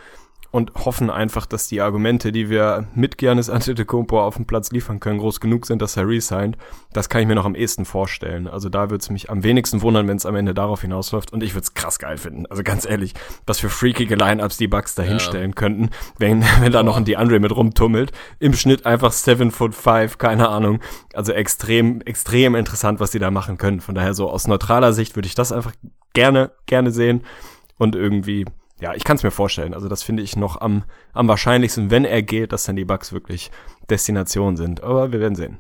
und 0.52 0.74
hoffen 0.86 1.10
einfach, 1.10 1.46
dass 1.46 1.68
die 1.68 1.82
Argumente, 1.82 2.32
die 2.32 2.50
wir 2.50 2.88
mit 2.94 3.18
Giannis 3.18 3.50
Antetokounmpo 3.52 4.22
auf 4.22 4.36
dem 4.36 4.46
Platz 4.46 4.72
liefern 4.72 5.00
können, 5.00 5.20
groß 5.20 5.40
genug 5.40 5.66
sind, 5.66 5.82
dass 5.82 5.98
er 5.98 6.08
resigned. 6.08 6.58
Das 6.94 7.10
kann 7.10 7.22
ich 7.22 7.28
mir 7.28 7.36
noch 7.36 7.46
am 7.46 7.56
ehesten 7.56 7.86
vorstellen. 7.86 8.48
Also 8.48 8.70
da 8.70 8.90
würde 8.90 9.02
es 9.02 9.10
mich 9.10 9.30
am 9.30 9.44
wenigsten 9.44 9.82
wundern, 9.82 10.08
wenn 10.08 10.18
es 10.18 10.26
am 10.26 10.36
Ende 10.36 10.54
darauf 10.54 10.82
hinausläuft 10.82 11.32
und 11.32 11.42
ich 11.42 11.54
würde 11.54 11.64
es 11.64 11.74
krass 11.74 12.00
geil 12.00 12.18
finden. 12.18 12.46
Also 12.48 12.64
ganz 12.64 12.86
ehrlich, 12.86 13.14
was 13.48 13.60
für 13.60 13.70
freakige 13.70 14.16
Lineups 14.16 14.58
die 14.58 14.68
Bucks 14.68 14.94
da 14.96 15.04
hinstellen 15.04 15.52
ja. 15.52 15.56
könnten, 15.56 15.90
wenn, 16.18 16.44
wenn 16.60 16.72
da 16.72 16.84
noch 16.84 16.98
ein 16.98 17.06
DeAndre 17.06 17.40
mit 17.40 17.56
rumtummelt. 17.56 18.12
Im 18.40 18.54
Schnitt 18.54 18.86
einfach 18.86 19.14
7 19.14 19.52
foot 19.52 19.74
5, 19.74 20.18
keine 20.18 20.50
Ahnung. 20.50 20.82
Also 21.14 21.32
extrem, 21.32 22.02
extrem 22.02 22.56
interessant, 22.56 23.00
was 23.00 23.12
die 23.12 23.20
da 23.20 23.32
machen 23.32 23.58
können. 23.58 23.80
Von 23.80 23.96
daher 23.96 24.14
so 24.14 24.30
aus 24.30 24.48
neutraler 24.48 24.92
Sicht 24.92 25.16
würde 25.16 25.28
ich 25.28 25.36
das 25.36 25.52
einfach 25.52 25.72
gerne, 26.14 26.52
gerne 26.66 26.92
sehen 26.92 27.24
und 27.78 27.96
irgendwie 27.96 28.46
ja, 28.82 28.96
ich 28.96 29.04
kann 29.04 29.16
es 29.16 29.24
mir 29.24 29.32
vorstellen. 29.32 29.74
Also 29.74 29.88
das 29.88 30.04
finde 30.04 30.24
ich 30.24 30.36
noch 30.36 30.60
am, 30.60 30.84
am 31.14 31.28
wahrscheinlichsten, 31.28 31.92
wenn 31.92 32.04
er 32.04 32.24
geht, 32.24 32.52
dass 32.52 32.64
dann 32.64 32.76
die 32.76 32.86
Bucks 32.86 33.14
wirklich 33.14 33.52
Destination 33.90 34.58
sind. 34.58 34.84
Aber 34.84 35.12
wir 35.12 35.20
werden 35.20 35.36
sehen. 35.36 35.60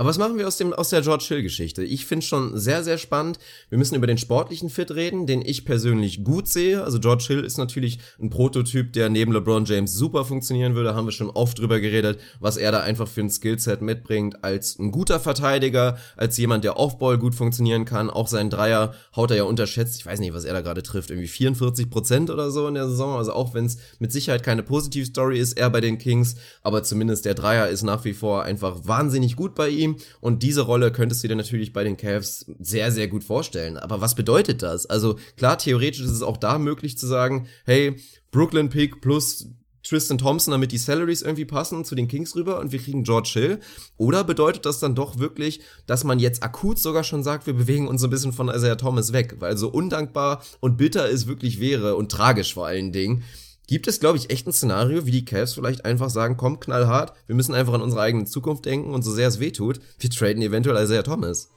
Aber 0.00 0.08
was 0.08 0.16
machen 0.16 0.38
wir 0.38 0.48
aus, 0.48 0.56
dem, 0.56 0.72
aus 0.72 0.88
der 0.88 1.02
George 1.02 1.26
Hill-Geschichte? 1.28 1.84
Ich 1.84 2.06
finde 2.06 2.24
schon 2.24 2.58
sehr, 2.58 2.82
sehr 2.82 2.96
spannend. 2.96 3.38
Wir 3.68 3.76
müssen 3.76 3.96
über 3.96 4.06
den 4.06 4.16
sportlichen 4.16 4.70
Fit 4.70 4.92
reden, 4.92 5.26
den 5.26 5.42
ich 5.44 5.66
persönlich 5.66 6.24
gut 6.24 6.48
sehe. 6.48 6.82
Also 6.82 6.98
George 7.00 7.24
Hill 7.26 7.44
ist 7.44 7.58
natürlich 7.58 7.98
ein 8.18 8.30
Prototyp, 8.30 8.94
der 8.94 9.10
neben 9.10 9.30
LeBron 9.30 9.66
James 9.66 9.92
super 9.92 10.24
funktionieren 10.24 10.74
würde. 10.74 10.94
Haben 10.94 11.04
wir 11.04 11.12
schon 11.12 11.28
oft 11.28 11.58
drüber 11.58 11.80
geredet, 11.80 12.18
was 12.38 12.56
er 12.56 12.72
da 12.72 12.80
einfach 12.80 13.08
für 13.08 13.20
ein 13.20 13.28
Skillset 13.28 13.82
mitbringt. 13.82 14.42
Als 14.42 14.78
ein 14.78 14.90
guter 14.90 15.20
Verteidiger, 15.20 15.98
als 16.16 16.38
jemand, 16.38 16.64
der 16.64 16.78
Offball 16.78 17.18
gut 17.18 17.34
funktionieren 17.34 17.84
kann. 17.84 18.08
Auch 18.08 18.26
seinen 18.26 18.48
Dreier 18.48 18.94
haut 19.14 19.30
er 19.30 19.36
ja 19.36 19.44
unterschätzt. 19.44 19.96
Ich 19.98 20.06
weiß 20.06 20.18
nicht, 20.20 20.32
was 20.32 20.44
er 20.44 20.54
da 20.54 20.62
gerade 20.62 20.82
trifft. 20.82 21.10
Irgendwie 21.10 21.28
44 21.28 21.90
Prozent 21.90 22.30
oder 22.30 22.50
so 22.50 22.66
in 22.68 22.72
der 22.72 22.88
Saison. 22.88 23.18
Also 23.18 23.34
auch 23.34 23.52
wenn 23.52 23.66
es 23.66 23.76
mit 23.98 24.12
Sicherheit 24.12 24.44
keine 24.44 24.62
Positiv-Story 24.62 25.38
ist, 25.38 25.58
er 25.58 25.68
bei 25.68 25.82
den 25.82 25.98
Kings. 25.98 26.36
Aber 26.62 26.82
zumindest 26.84 27.26
der 27.26 27.34
Dreier 27.34 27.68
ist 27.68 27.82
nach 27.82 28.06
wie 28.06 28.14
vor 28.14 28.44
einfach 28.44 28.78
wahnsinnig 28.84 29.36
gut 29.36 29.54
bei 29.54 29.68
ihm. 29.68 29.89
Und 30.20 30.42
diese 30.42 30.62
Rolle 30.62 30.92
könntest 30.92 31.22
du 31.22 31.28
dir 31.28 31.36
natürlich 31.36 31.72
bei 31.72 31.84
den 31.84 31.96
Cavs 31.96 32.46
sehr, 32.58 32.92
sehr 32.92 33.08
gut 33.08 33.24
vorstellen. 33.24 33.76
Aber 33.76 34.00
was 34.00 34.14
bedeutet 34.14 34.62
das? 34.62 34.86
Also 34.86 35.18
klar, 35.36 35.58
theoretisch 35.58 36.02
ist 36.02 36.10
es 36.10 36.22
auch 36.22 36.36
da 36.36 36.58
möglich 36.58 36.98
zu 36.98 37.06
sagen, 37.06 37.46
hey, 37.64 37.96
Brooklyn 38.30 38.68
Pick 38.68 39.00
plus 39.00 39.48
Tristan 39.82 40.18
Thompson, 40.18 40.52
damit 40.52 40.72
die 40.72 40.78
Salaries 40.78 41.22
irgendwie 41.22 41.44
passen 41.44 41.84
zu 41.84 41.94
den 41.94 42.06
Kings 42.06 42.36
rüber 42.36 42.60
und 42.60 42.70
wir 42.72 42.78
kriegen 42.78 43.02
George 43.02 43.30
Hill? 43.32 43.60
Oder 43.96 44.24
bedeutet 44.24 44.66
das 44.66 44.78
dann 44.78 44.94
doch 44.94 45.18
wirklich, 45.18 45.60
dass 45.86 46.04
man 46.04 46.18
jetzt 46.18 46.42
akut 46.42 46.78
sogar 46.78 47.02
schon 47.02 47.22
sagt, 47.22 47.46
wir 47.46 47.54
bewegen 47.54 47.88
uns 47.88 48.00
so 48.00 48.06
ein 48.06 48.10
bisschen 48.10 48.32
von 48.32 48.48
Isaiah 48.48 48.76
Thomas 48.76 49.12
weg, 49.12 49.36
weil 49.38 49.56
so 49.56 49.68
undankbar 49.68 50.42
und 50.60 50.76
bitter 50.76 51.10
es 51.10 51.26
wirklich 51.26 51.60
wäre 51.60 51.96
und 51.96 52.12
tragisch 52.12 52.54
vor 52.54 52.66
allen 52.66 52.92
Dingen, 52.92 53.24
gibt 53.70 53.86
es, 53.86 54.00
glaube 54.00 54.18
ich, 54.18 54.30
echt 54.30 54.48
ein 54.48 54.52
Szenario, 54.52 55.06
wie 55.06 55.12
die 55.12 55.24
Cavs 55.24 55.54
vielleicht 55.54 55.84
einfach 55.84 56.10
sagen, 56.10 56.36
komm, 56.36 56.58
knallhart, 56.58 57.12
wir 57.28 57.36
müssen 57.36 57.54
einfach 57.54 57.72
an 57.72 57.82
unsere 57.82 58.02
eigene 58.02 58.24
Zukunft 58.24 58.66
denken 58.66 58.92
und 58.92 59.02
so 59.02 59.12
sehr 59.12 59.28
es 59.28 59.38
weh 59.38 59.52
tut, 59.52 59.80
wir 60.00 60.10
traden 60.10 60.42
eventuell 60.42 60.82
Isaiah 60.82 61.04
Thomas. 61.04 61.50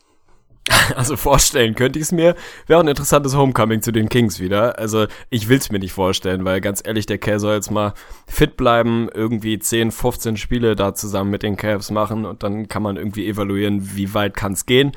Also 0.95 1.18
vorstellen 1.18 1.76
könnte 1.76 1.98
ich 1.98 2.03
es 2.03 2.11
mir. 2.11 2.35
Wäre 2.68 2.80
auch 2.80 2.84
ein 2.84 2.90
interessantes 2.90 3.35
Homecoming 3.35 3.81
zu 3.81 3.91
den 3.91 4.10
Kings 4.10 4.40
wieder. 4.40 4.77
Also 4.77 5.07
ich 5.30 5.49
will 5.49 5.57
es 5.57 5.72
mir 5.72 5.80
nicht 5.80 5.91
vorstellen, 5.91 6.45
weil 6.45 6.61
ganz 6.61 6.81
ehrlich, 6.85 7.06
der 7.06 7.18
Cavs 7.18 7.41
soll 7.41 7.56
jetzt 7.56 7.72
mal 7.72 7.94
fit 8.27 8.57
bleiben, 8.57 9.10
irgendwie 9.14 9.57
10, 9.57 9.91
15 9.91 10.38
Spiele 10.38 10.76
da 10.76 10.94
zusammen 10.94 11.31
mit 11.31 11.41
den 11.41 11.57
Cavs 11.57 11.90
machen 11.90 12.26
und 12.26 12.44
dann 12.44 12.68
kann 12.68 12.84
man 12.84 12.98
irgendwie 12.98 13.27
evaluieren, 13.27 13.95
wie 13.95 14.14
weit 14.14 14.35
kann 14.35 14.53
es 14.53 14.65
gehen. 14.65 14.91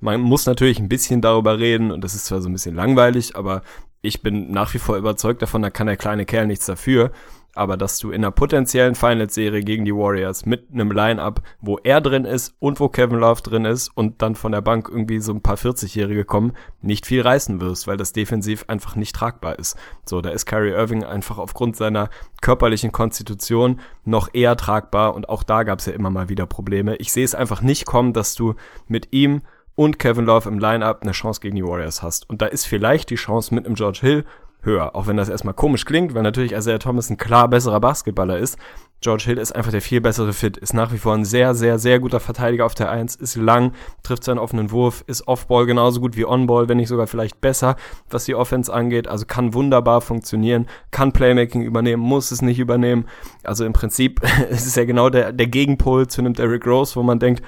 Man 0.00 0.20
muss 0.20 0.46
natürlich 0.46 0.78
ein 0.78 0.88
bisschen 0.88 1.20
darüber 1.20 1.58
reden 1.58 1.90
und 1.90 2.02
das 2.02 2.14
ist 2.14 2.26
zwar 2.26 2.42
so 2.42 2.48
ein 2.48 2.52
bisschen 2.52 2.74
langweilig, 2.74 3.36
aber 3.36 3.62
ich 4.04 4.22
bin 4.22 4.50
nach 4.50 4.74
wie 4.74 4.78
vor 4.78 4.96
überzeugt 4.96 5.42
davon, 5.42 5.62
da 5.62 5.70
kann 5.70 5.86
der 5.86 5.96
kleine 5.96 6.26
Kerl 6.26 6.46
nichts 6.46 6.66
dafür. 6.66 7.10
Aber 7.56 7.76
dass 7.76 7.98
du 8.00 8.10
in 8.10 8.16
einer 8.16 8.32
potenziellen 8.32 8.96
Finals-Serie 8.96 9.62
gegen 9.62 9.84
die 9.84 9.94
Warriors 9.94 10.44
mit 10.44 10.72
einem 10.72 10.90
Line-Up, 10.90 11.40
wo 11.60 11.78
er 11.78 12.00
drin 12.00 12.24
ist 12.24 12.56
und 12.58 12.80
wo 12.80 12.88
Kevin 12.88 13.20
Love 13.20 13.42
drin 13.42 13.64
ist 13.64 13.90
und 13.94 14.22
dann 14.22 14.34
von 14.34 14.50
der 14.50 14.60
Bank 14.60 14.88
irgendwie 14.90 15.20
so 15.20 15.32
ein 15.32 15.40
paar 15.40 15.56
40-Jährige 15.56 16.24
kommen, 16.24 16.52
nicht 16.82 17.06
viel 17.06 17.22
reißen 17.22 17.60
wirst, 17.60 17.86
weil 17.86 17.96
das 17.96 18.12
defensiv 18.12 18.64
einfach 18.66 18.96
nicht 18.96 19.14
tragbar 19.14 19.56
ist. 19.56 19.76
So, 20.04 20.20
da 20.20 20.30
ist 20.30 20.46
Kyrie 20.46 20.72
Irving 20.72 21.04
einfach 21.04 21.38
aufgrund 21.38 21.76
seiner 21.76 22.10
körperlichen 22.40 22.90
Konstitution 22.90 23.78
noch 24.04 24.30
eher 24.34 24.56
tragbar 24.56 25.14
und 25.14 25.28
auch 25.28 25.44
da 25.44 25.62
gab 25.62 25.78
es 25.78 25.86
ja 25.86 25.92
immer 25.92 26.10
mal 26.10 26.28
wieder 26.28 26.46
Probleme. 26.46 26.96
Ich 26.96 27.12
sehe 27.12 27.24
es 27.24 27.36
einfach 27.36 27.62
nicht 27.62 27.86
kommen, 27.86 28.12
dass 28.12 28.34
du 28.34 28.54
mit 28.88 29.12
ihm 29.12 29.42
und 29.74 29.98
Kevin 29.98 30.26
Love 30.26 30.48
im 30.48 30.58
Lineup 30.58 31.02
eine 31.02 31.12
Chance 31.12 31.40
gegen 31.40 31.56
die 31.56 31.64
Warriors 31.64 32.02
hast. 32.02 32.28
Und 32.28 32.42
da 32.42 32.46
ist 32.46 32.66
vielleicht 32.66 33.10
die 33.10 33.16
Chance 33.16 33.54
mit 33.54 33.66
einem 33.66 33.74
George 33.74 33.98
Hill 34.00 34.24
höher, 34.62 34.94
auch 34.94 35.06
wenn 35.06 35.16
das 35.16 35.28
erstmal 35.28 35.54
komisch 35.54 35.84
klingt, 35.84 36.14
weil 36.14 36.22
natürlich 36.22 36.52
Isaiah 36.52 36.78
Thomas 36.78 37.10
ein 37.10 37.18
klar 37.18 37.48
besserer 37.48 37.80
Basketballer 37.80 38.38
ist. 38.38 38.58
George 39.00 39.24
Hill 39.26 39.36
ist 39.36 39.54
einfach 39.54 39.70
der 39.70 39.82
viel 39.82 40.00
bessere 40.00 40.32
Fit, 40.32 40.56
ist 40.56 40.72
nach 40.72 40.90
wie 40.90 40.96
vor 40.96 41.12
ein 41.12 41.26
sehr, 41.26 41.54
sehr, 41.54 41.78
sehr 41.78 42.00
guter 42.00 42.20
Verteidiger 42.20 42.64
auf 42.64 42.74
der 42.74 42.90
Eins, 42.90 43.14
ist 43.14 43.36
lang, 43.36 43.72
trifft 44.02 44.24
seinen 44.24 44.38
offenen 44.38 44.70
Wurf, 44.70 45.04
ist 45.06 45.28
Offball 45.28 45.66
genauso 45.66 46.00
gut 46.00 46.16
wie 46.16 46.24
Onball, 46.24 46.70
wenn 46.70 46.78
nicht 46.78 46.88
sogar 46.88 47.06
vielleicht 47.06 47.42
besser, 47.42 47.76
was 48.08 48.24
die 48.24 48.34
Offense 48.34 48.72
angeht, 48.72 49.06
also 49.06 49.26
kann 49.26 49.52
wunderbar 49.52 50.00
funktionieren, 50.00 50.66
kann 50.90 51.12
Playmaking 51.12 51.62
übernehmen, 51.64 52.02
muss 52.02 52.30
es 52.30 52.40
nicht 52.40 52.58
übernehmen. 52.58 53.06
Also 53.42 53.66
im 53.66 53.74
Prinzip 53.74 54.22
ist 54.48 54.66
es 54.66 54.74
ja 54.74 54.86
genau 54.86 55.10
der, 55.10 55.32
der 55.34 55.48
Gegenpol 55.48 56.06
zu 56.06 56.22
einem 56.22 56.32
Derrick 56.32 56.66
Rose, 56.66 56.96
wo 56.96 57.02
man 57.02 57.18
denkt, 57.18 57.42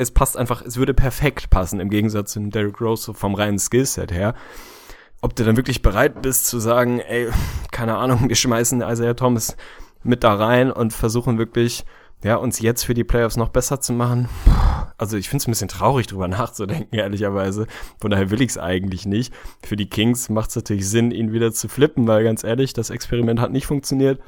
es 0.00 0.10
passt 0.10 0.38
einfach, 0.38 0.62
es 0.62 0.78
würde 0.78 0.94
perfekt 0.94 1.50
passen 1.50 1.78
im 1.78 1.90
Gegensatz 1.90 2.32
zu 2.32 2.40
Derrick 2.40 2.80
Rose 2.80 3.12
vom 3.12 3.34
reinen 3.34 3.58
Skillset 3.58 4.10
her. 4.10 4.34
Ob 5.20 5.36
du 5.36 5.44
dann 5.44 5.58
wirklich 5.58 5.82
bereit 5.82 6.22
bist 6.22 6.46
zu 6.46 6.58
sagen, 6.58 7.00
ey, 7.00 7.28
keine 7.70 7.98
Ahnung, 7.98 8.28
wir 8.28 8.36
schmeißen 8.36 8.80
Isaiah 8.80 9.14
Thomas 9.14 9.58
mit 10.02 10.24
da 10.24 10.32
rein 10.32 10.72
und 10.72 10.94
versuchen 10.94 11.36
wirklich, 11.36 11.84
ja, 12.24 12.36
uns 12.36 12.60
jetzt 12.60 12.84
für 12.84 12.94
die 12.94 13.04
Playoffs 13.04 13.36
noch 13.36 13.50
besser 13.50 13.82
zu 13.82 13.92
machen. 13.92 14.30
Also 14.96 15.18
ich 15.18 15.28
finde 15.28 15.42
es 15.42 15.48
ein 15.48 15.50
bisschen 15.50 15.68
traurig, 15.68 16.06
drüber 16.06 16.28
nachzudenken, 16.28 16.96
ehrlicherweise. 16.96 17.66
Von 18.00 18.10
daher 18.10 18.30
will 18.30 18.40
ich 18.40 18.50
es 18.50 18.58
eigentlich 18.58 19.04
nicht. 19.04 19.34
Für 19.62 19.76
die 19.76 19.90
Kings 19.90 20.30
macht 20.30 20.48
es 20.48 20.56
natürlich 20.56 20.88
Sinn, 20.88 21.10
ihn 21.10 21.34
wieder 21.34 21.52
zu 21.52 21.68
flippen, 21.68 22.06
weil 22.06 22.24
ganz 22.24 22.42
ehrlich, 22.42 22.72
das 22.72 22.88
Experiment 22.88 23.38
hat 23.38 23.52
nicht 23.52 23.66
funktioniert. 23.66 24.18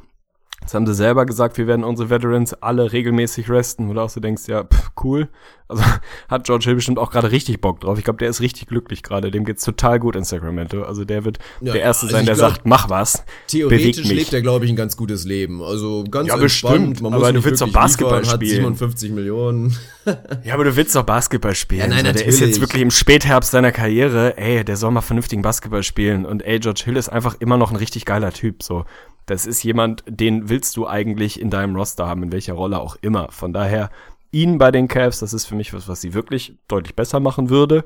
Jetzt 0.62 0.74
haben 0.74 0.86
sie 0.86 0.94
selber 0.94 1.26
gesagt, 1.26 1.59
wir 1.59 1.66
werden 1.66 1.82
unsere 1.82 2.09
Veterans 2.09 2.55
alle 2.55 2.93
regelmäßig 2.93 3.51
resten, 3.51 3.89
wo 3.89 3.94
du 3.94 4.01
auch 4.01 4.09
so 4.09 4.20
denkst, 4.20 4.44
ja, 4.47 4.62
pff, 4.62 4.93
cool. 5.02 5.28
Also 5.66 5.82
hat 6.28 6.44
George 6.44 6.66
Hill 6.66 6.76
bestimmt 6.76 7.01
auch 7.01 7.10
gerade 7.10 7.32
richtig 7.32 7.60
Bock 7.60 7.80
drauf. 7.80 7.98
Ich 7.98 8.05
glaube, 8.05 8.18
der 8.18 8.28
ist 8.28 8.40
richtig 8.40 8.68
glücklich 8.68 9.02
gerade. 9.02 9.32
Dem 9.32 9.44
geht's 9.44 9.64
total 9.64 9.98
gut 9.98 10.14
in 10.14 10.22
Sacramento. 10.22 10.84
Also 10.84 11.05
der 11.05 11.24
wird 11.24 11.39
ja, 11.60 11.72
der 11.72 11.82
Erste 11.82 12.06
also 12.06 12.16
sein, 12.16 12.26
der 12.26 12.36
glaub, 12.36 12.51
sagt, 12.51 12.66
mach 12.66 12.89
was. 12.89 13.24
Theoretisch 13.48 14.06
lebt 14.06 14.32
er, 14.32 14.40
glaube 14.40 14.64
ich, 14.64 14.70
ein 14.70 14.76
ganz 14.76 14.97
gutes 14.97 15.24
Leben. 15.24 15.62
Also 15.62 16.05
ganz 16.09 16.28
ja, 16.28 16.36
bestimmt. 16.36 17.02
Man 17.02 17.12
aber 17.12 17.32
du 17.32 17.44
willst 17.44 17.60
doch 17.60 17.72
Basketball 17.72 18.20
liefern, 18.20 18.36
spielen. 18.36 18.66
Hat 18.66 18.78
57 18.78 19.10
Millionen. 19.10 19.76
ja, 20.44 20.55
aber 20.55 20.64
du 20.64 20.76
willst 20.76 20.94
doch 20.94 21.02
Basketball 21.02 21.56
spielen. 21.56 21.80
Ja, 21.80 21.89
nein, 21.89 22.06
also, 22.06 22.18
der 22.18 22.26
ist 22.26 22.39
jetzt 22.39 22.60
wirklich 22.60 22.82
im 22.82 22.93
Spätherbst 22.93 23.51
seiner 23.51 23.72
Karriere. 23.72 24.36
Ey, 24.36 24.64
der 24.64 24.76
soll 24.76 24.93
mal 24.93 25.01
vernünftigen 25.01 25.43
Basketball 25.43 25.82
spielen. 25.82 26.24
Und 26.24 26.43
ey, 26.44 26.60
George 26.60 26.82
Hill 26.84 26.97
ist 26.97 27.09
einfach 27.09 27.34
immer 27.40 27.56
noch 27.56 27.70
ein 27.70 27.76
richtig 27.76 28.05
geiler 28.05 28.32
Typ. 28.32 28.62
So. 28.62 28.84
Das 29.27 29.47
ist 29.47 29.62
jemand, 29.62 30.05
den 30.07 30.49
willst 30.49 30.77
du 30.77 30.86
eigentlich 30.86 31.40
in 31.40 31.51
deinem 31.51 31.77
Roster 31.77 32.07
haben, 32.07 32.23
in 32.24 32.32
welcher 32.32 32.55
Rolle 32.55 32.81
auch 32.81 32.97
immer. 33.01 33.31
Von 33.31 33.53
daher, 33.53 33.90
ihn 34.31 34.59
bei 34.59 34.70
den 34.70 34.89
Cavs, 34.89 35.20
das 35.20 35.32
ist 35.32 35.47
für 35.47 35.55
mich 35.55 35.73
was, 35.73 35.89
was 35.89 36.01
sie 36.01 36.15
wirklich 36.15 36.59
deutlich 36.69 36.97
besser 36.97 37.20
machen 37.20 37.51
würde. 37.51 37.85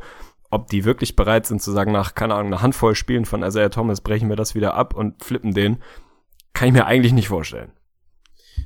Ob 0.50 0.68
die 0.68 0.84
wirklich 0.84 1.16
bereit 1.16 1.46
sind 1.46 1.60
zu 1.60 1.72
sagen, 1.72 1.92
nach, 1.92 2.14
keine 2.14 2.34
Ahnung, 2.34 2.52
einer 2.52 2.62
Handvoll 2.62 2.94
Spielen 2.94 3.24
von 3.24 3.42
Isaiah 3.42 3.68
Thomas 3.68 4.00
brechen 4.00 4.28
wir 4.28 4.36
das 4.36 4.54
wieder 4.54 4.74
ab 4.74 4.94
und 4.94 5.22
flippen 5.22 5.52
den, 5.52 5.82
kann 6.54 6.68
ich 6.68 6.74
mir 6.74 6.86
eigentlich 6.86 7.12
nicht 7.12 7.28
vorstellen. 7.28 7.72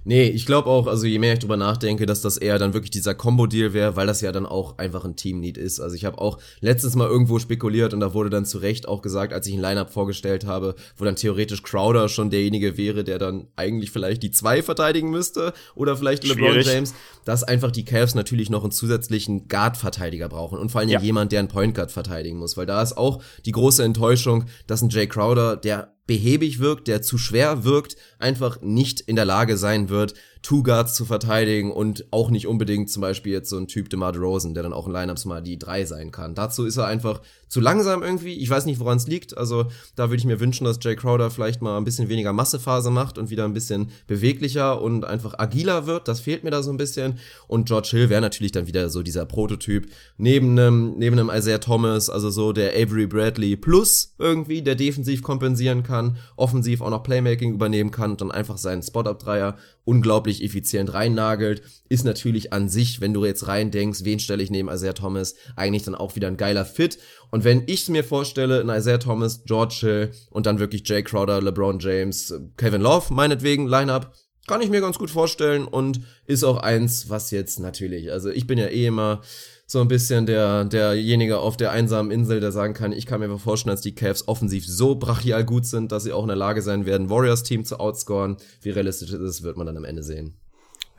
Nee, 0.05 0.29
ich 0.29 0.47
glaube 0.47 0.69
auch, 0.69 0.87
also 0.87 1.07
je 1.07 1.19
mehr 1.19 1.35
ich 1.35 1.41
drüber 1.41 1.57
nachdenke, 1.57 2.07
dass 2.07 2.23
das 2.23 2.37
eher 2.37 2.59
dann 2.59 2.73
wirklich 2.73 2.91
dieser 2.91 3.15
Combo-Deal 3.15 3.73
wäre, 3.75 3.97
weil 3.97 4.07
das 4.07 4.21
ja 4.21 4.33
dann 4.33 4.47
auch 4.47 4.79
einfach 4.79 5.05
ein 5.05 5.17
Team-Need 5.17 5.59
ist. 5.59 5.79
Also 5.79 5.95
ich 5.95 6.05
habe 6.05 6.19
auch 6.19 6.39
letztens 6.61 6.97
mal 6.97 7.09
irgendwo 7.09 7.39
spekuliert 7.39 7.93
und 7.93 8.01
da 8.01 8.15
wurde 8.15 8.31
dann 8.31 8.47
zu 8.47 8.59
Recht 8.59 8.89
auch 8.89 9.03
gesagt, 9.03 9.33
als 9.33 9.47
ich 9.47 9.55
ein 9.55 9.61
Line-Up 9.61 9.93
vorgestellt 9.93 10.47
habe, 10.47 10.75
wo 10.97 11.05
dann 11.05 11.17
theoretisch 11.17 11.63
Crowder 11.63 12.09
schon 12.09 12.31
derjenige 12.31 12.79
wäre, 12.79 13.05
der 13.05 13.19
dann 13.19 13.49
eigentlich 13.57 13.91
vielleicht 13.91 14.23
die 14.23 14.31
zwei 14.31 14.63
verteidigen 14.63 15.11
müsste 15.11 15.53
oder 15.75 15.97
vielleicht 15.97 16.25
LeBron 16.25 16.53
Schwierig. 16.53 16.67
James, 16.67 16.95
dass 17.25 17.45
einfach 17.45 17.71
die 17.71 17.85
Cavs 17.85 18.15
natürlich 18.15 18.49
noch 18.49 18.63
einen 18.63 18.73
zusätzlichen 18.73 19.49
Guard-Verteidiger 19.49 20.29
brauchen 20.29 20.59
und 20.59 20.71
vor 20.71 20.81
allem 20.81 20.91
ja. 20.91 21.01
jemand, 21.01 21.33
der 21.33 21.41
einen 21.41 21.49
Point 21.49 21.75
Guard 21.75 21.93
verteidigen 21.93 22.39
muss, 22.39 22.57
weil 22.57 22.67
da 22.67 22.83
ist 22.83 22.97
auch 22.97 23.23
die 23.45 23.53
große 23.53 23.85
Enttäuschung, 23.85 24.47
dass 24.67 24.81
ein 24.81 24.89
Jay 24.89 25.07
Crowder, 25.07 25.57
der 25.57 25.95
behäbig 26.11 26.59
wirkt, 26.59 26.89
der 26.89 27.03
zu 27.03 27.19
schwer 27.19 27.63
wirkt, 27.63 27.95
einfach 28.19 28.61
nicht 28.63 29.01
in 29.01 29.15
der 29.15 29.25
Lage 29.25 29.57
sein 29.57 29.91
wird, 29.91 30.15
Two 30.43 30.65
Guards 30.65 30.95
zu 30.95 31.05
verteidigen 31.05 31.71
und 31.71 32.05
auch 32.11 32.31
nicht 32.31 32.49
unbedingt 32.49 32.91
zum 32.91 33.01
Beispiel 33.01 33.33
jetzt 33.33 33.49
so 33.49 33.57
ein 33.57 33.69
Typ 33.69 33.91
DeMar 33.91 34.17
Rosen, 34.17 34.53
der 34.53 34.65
dann 34.65 34.73
auch 34.73 34.89
in 34.89 34.93
Lineups 34.93 35.25
mal 35.25 35.41
die 35.41 35.57
drei 35.57 35.85
sein 35.85 36.11
kann. 36.11 36.35
Dazu 36.35 36.65
ist 36.65 36.79
er 36.79 36.87
einfach 36.87 37.21
zu 37.51 37.61
langsam 37.61 38.03
irgendwie. 38.03 38.35
Ich 38.35 38.49
weiß 38.49 38.65
nicht, 38.65 38.81
woran 38.81 38.97
es 38.97 39.09
liegt. 39.09 39.37
Also 39.37 39.67
da 39.97 40.09
würde 40.09 40.21
ich 40.21 40.25
mir 40.25 40.41
wünschen, 40.41 40.65
dass 40.65 40.79
Jay 40.81 40.95
Crowder 40.95 41.31
vielleicht 41.31 41.61
mal 41.61 41.77
ein 41.77 41.85
bisschen 41.85 42.09
weniger 42.09 42.33
Massephase 42.33 42.91
macht 42.91 43.19
und 43.19 43.29
wieder 43.29 43.45
ein 43.45 43.53
bisschen 43.53 43.91
beweglicher 44.07 44.81
und 44.81 45.05
einfach 45.05 45.35
agiler 45.39 45.87
wird. 45.87 46.07
Das 46.07 46.21
fehlt 46.21 46.45
mir 46.45 46.51
da 46.51 46.63
so 46.63 46.71
ein 46.71 46.77
bisschen. 46.77 47.19
Und 47.49 47.67
George 47.67 47.89
Hill 47.91 48.09
wäre 48.09 48.21
natürlich 48.21 48.53
dann 48.53 48.69
wieder 48.69 48.89
so 48.89 49.03
dieser 49.03 49.27
Prototyp 49.27 49.91
neben 50.17 50.59
einem, 50.59 50.95
neben 50.97 51.19
einem 51.19 51.31
Isaiah 51.31 51.59
Thomas, 51.59 52.09
also 52.09 52.31
so 52.31 52.53
der 52.53 52.71
Avery 52.75 53.07
Bradley 53.07 53.57
plus 53.57 54.15
irgendwie, 54.19 54.63
der 54.63 54.77
defensiv 54.77 55.23
kompensieren 55.23 55.83
kann, 55.83 56.19
offensiv 56.37 56.81
auch 56.81 56.91
noch 56.91 57.03
Playmaking 57.03 57.53
übernehmen 57.53 57.91
kann 57.91 58.13
und 58.13 58.21
dann 58.21 58.31
einfach 58.31 58.59
seinen 58.59 58.83
Spot-Up-Dreier 58.83 59.57
unglaublich 59.85 60.45
effizient 60.45 60.93
reinnagelt. 60.93 61.63
Ist 61.89 62.05
natürlich 62.05 62.53
an 62.53 62.69
sich, 62.69 63.01
wenn 63.01 63.13
du 63.13 63.25
jetzt 63.25 63.49
rein 63.49 63.73
denkst, 63.73 64.05
wen 64.05 64.21
stelle 64.21 64.43
ich 64.43 64.51
neben 64.51 64.69
Isaiah 64.69 64.93
Thomas, 64.93 65.35
eigentlich 65.57 65.83
dann 65.83 65.97
auch 65.97 66.15
wieder 66.15 66.29
ein 66.29 66.37
geiler 66.37 66.65
Fit. 66.65 66.99
Und 67.31 67.45
wenn 67.45 67.63
ich 67.67 67.89
mir 67.89 68.05
vorstelle, 68.05 68.61
ein 68.61 68.69
Isaiah 68.69 68.99
Thomas, 68.99 69.45
George 69.45 69.79
Hill 69.81 70.11
und 70.31 70.47
dann 70.47 70.59
wirklich 70.59 70.83
Jay 70.87 71.03
Crowder, 71.03 71.41
LeBron 71.41 71.79
James, 71.79 72.35
Kevin 72.57 72.83
Love, 72.83 73.13
meinetwegen, 73.13 73.67
Lineup, 73.67 74.13
Kann 74.47 74.63
ich 74.63 74.71
mir 74.71 74.81
ganz 74.81 74.99
gut 74.99 75.11
vorstellen 75.11 75.67
und 75.67 76.01
ist 76.27 76.43
auch 76.43 76.57
eins, 76.57 77.09
was 77.09 77.31
jetzt 77.31 77.61
natürlich, 77.61 78.11
also 78.11 78.31
ich 78.31 78.47
bin 78.47 78.59
ja 78.59 78.67
eh 78.67 78.87
immer 78.87 79.21
so 79.67 79.81
ein 79.81 79.87
bisschen 79.87 80.27
der, 80.27 80.65
derjenige 80.65 81.39
auf 81.39 81.57
der 81.57 81.71
einsamen 81.71 82.11
Insel, 82.11 82.41
der 82.41 82.51
sagen 82.51 82.75
kann, 82.75 82.91
ich 82.91 83.07
kann 83.07 83.21
mir 83.21 83.39
vorstellen, 83.39 83.73
dass 83.73 83.83
die 83.83 83.95
Cavs 83.95 84.27
offensiv 84.27 84.67
so 84.67 84.97
brachial 84.97 85.45
gut 85.45 85.67
sind, 85.67 85.93
dass 85.93 86.03
sie 86.03 86.13
auch 86.13 86.23
in 86.23 86.29
der 86.29 86.37
Lage 86.37 86.63
sein 86.63 86.87
werden, 86.87 87.09
Warriors 87.11 87.45
Team 87.45 87.65
zu 87.65 87.79
outscoren. 87.79 88.39
Wie 88.63 88.71
realistisch 88.71 89.13
ist 89.13 89.21
es, 89.21 89.43
wird 89.45 89.57
man 89.57 89.67
dann 89.67 89.77
am 89.77 89.85
Ende 89.85 90.03
sehen. 90.03 90.35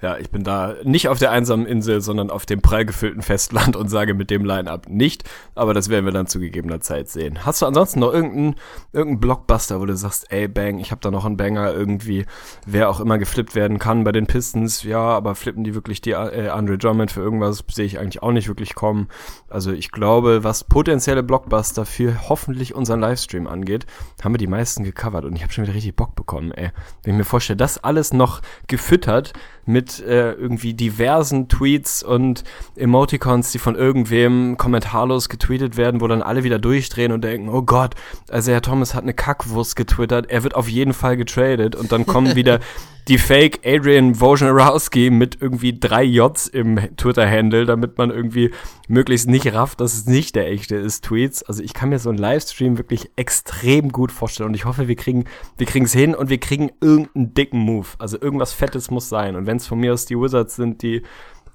Ja, 0.02 0.18
ich 0.18 0.32
bin 0.32 0.44
da 0.44 0.76
nicht 0.84 1.10
auf 1.10 1.20
der 1.20 1.30
einsamen 1.30 1.68
Insel, 1.68 2.02
sondern 2.02 2.32
auf 2.32 2.48
dem 2.48 2.62
prall 2.62 2.86
gefüllten 2.86 3.22
Festland 3.22 3.76
und 3.76 3.88
sage 3.88 4.16
mit 4.16 4.32
dem 4.32 4.44
Line-Up 4.44 4.90
nicht. 4.90 5.30
Aber 5.54 5.76
das 5.76 5.90
werden 5.90 6.06
wir 6.06 6.12
dann 6.12 6.26
zu 6.26 6.40
gegebener 6.40 6.82
Zeit 6.82 7.08
sehen. 7.08 7.46
Hast 7.46 7.62
du 7.62 7.68
ansonsten 7.68 8.00
noch 8.00 8.12
irgendeinen 8.12 8.56
irgendein 8.94 9.20
Blockbuster, 9.20 9.80
wo 9.80 9.86
du 9.86 9.96
sagst, 9.96 10.32
ey, 10.32 10.48
Bang, 10.48 10.80
ich 10.80 10.90
habe 10.90 11.02
da 11.02 11.12
noch 11.12 11.26
einen 11.26 11.38
Banger 11.38 11.72
irgendwie, 11.72 12.26
wer 12.66 12.90
auch 12.90 13.00
immer 13.00 13.20
geflippt 13.20 13.54
werden 13.54 13.78
kann 13.78 14.04
bei 14.04 14.12
den 14.12 14.26
Pistons. 14.26 14.82
Ja, 14.84 15.02
aber 15.02 15.36
flippen 15.36 15.64
die 15.64 15.76
wirklich 15.76 16.02
die 16.02 16.12
äh, 16.12 16.50
Andre 16.50 16.80
Drummond 16.80 17.12
für 17.12 17.22
irgendwas, 17.22 17.64
sehe 17.72 17.86
ich 17.86 18.00
eigentlich 18.00 18.24
auch 18.24 18.32
nicht 18.32 18.48
wirklich 18.48 18.74
kommen. 18.74 19.08
Also 19.50 19.72
ich 19.72 19.92
glaube, 19.92 20.44
was 20.44 20.64
potenzielle 20.64 21.22
Blockbuster 21.22 21.86
für 21.86 22.28
hoffentlich 22.28 22.74
unseren 22.74 23.02
Livestream 23.02 23.46
angeht, 23.46 23.86
haben 24.24 24.34
wir 24.34 24.40
die 24.40 24.48
meisten 24.48 24.84
gecovert 24.84 25.26
und 25.26 25.36
ich 25.36 25.44
habe 25.44 25.54
schon 25.54 25.66
wieder 25.66 25.76
richtig 25.76 25.96
Bock 25.96 26.16
bekommen, 26.16 26.52
ey. 26.52 26.72
Wenn 27.04 27.14
ich 27.14 27.18
mir 27.20 27.24
vorstelle, 27.24 27.58
das 27.58 27.84
alles 27.84 28.14
noch 28.14 28.42
gefüttert 28.68 29.34
mit 29.66 30.00
äh, 30.00 30.34
irgendwie 30.34 30.74
diversen 30.74 31.48
Tweets 31.48 32.04
und 32.04 32.44
Emoticons, 32.76 33.52
die 33.52 33.60
von 33.60 33.76
irgendwem 33.76 34.58
kommentarlos 34.58 35.30
getweetet 35.30 35.78
werden, 35.78 36.02
wo 36.02 36.08
dann 36.08 36.22
alle 36.22 36.44
wieder 36.44 36.60
durchdrehen 36.60 37.12
und 37.12 37.24
denken, 37.24 37.50
oh 37.50 37.62
Gott, 37.62 37.96
also 38.30 38.52
Herr 38.52 38.62
Thomas 38.62 38.94
hat 38.94 39.04
eine 39.04 39.14
Kackwurst 39.14 39.76
getwittert, 39.76 40.30
er 40.30 40.44
wird 40.44 40.56
auf 40.56 40.68
jeden 40.68 40.94
Fall 40.94 41.18
getradet 41.18 41.76
und 41.76 41.92
dann 41.92 42.06
kommen 42.06 42.36
wieder 42.36 42.60
die 43.08 43.18
Fake 43.18 43.62
Adrian 43.66 44.20
Wojnarowski 44.20 45.10
mit 45.10 45.42
irgendwie 45.42 45.78
drei 45.78 46.04
Js 46.04 46.48
im 46.48 46.80
Twitter-Handle, 46.98 47.66
damit 47.66 47.98
man 47.98 48.12
irgendwie 48.12 48.52
möglichst 48.88 49.28
nicht 49.28 49.54
rafft, 49.54 49.82
dass 49.82 49.94
es 49.94 50.06
nicht 50.06 50.36
der 50.36 50.48
echte 50.50 50.76
ist, 50.76 51.06
Tweets. 51.06 51.44
Also 51.44 51.64
ich 51.64 51.74
kann 51.74 51.90
mir 51.90 52.00
so 52.00 52.10
einen 52.10 52.20
Livestream 52.20 52.78
wirklich 52.78 53.12
extrem 53.16 53.92
gut 53.92 54.12
vorstellen 54.12 54.50
und 54.50 54.56
ich 54.56 54.66
hoffe, 54.66 54.88
wir 54.88 54.96
kriegen 54.96 55.26
wir 55.58 55.66
kriegen 55.66 55.86
es 55.86 55.94
hin 55.94 56.14
und 56.16 56.30
wir 56.30 56.40
kriegen 56.40 56.72
irgendeinen 56.82 57.34
dicken 57.34 57.60
Move. 57.60 57.88
Also 57.98 58.22
irgendwas 58.22 58.54
Fettes 58.54 58.92
muss 58.92 59.10
sein 59.10 59.36
und 59.36 59.46
wenn 59.46 59.58
es 59.58 59.68
von 59.68 59.80
mir 59.80 59.94
aus 59.94 60.06
die 60.06 60.18
Wizards 60.18 60.56
sind, 60.56 60.82
die 60.82 61.02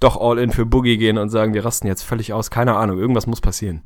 doch 0.00 0.20
all 0.20 0.38
in 0.38 0.50
für 0.50 0.66
Boogie 0.66 0.98
gehen 0.98 1.16
und 1.16 1.30
sagen, 1.30 1.54
wir 1.54 1.64
rasten 1.64 1.86
jetzt 1.86 2.02
völlig 2.02 2.32
aus, 2.32 2.50
keine 2.50 2.76
Ahnung, 2.76 2.98
irgendwas 2.98 3.26
muss 3.26 3.40
passieren 3.40 3.82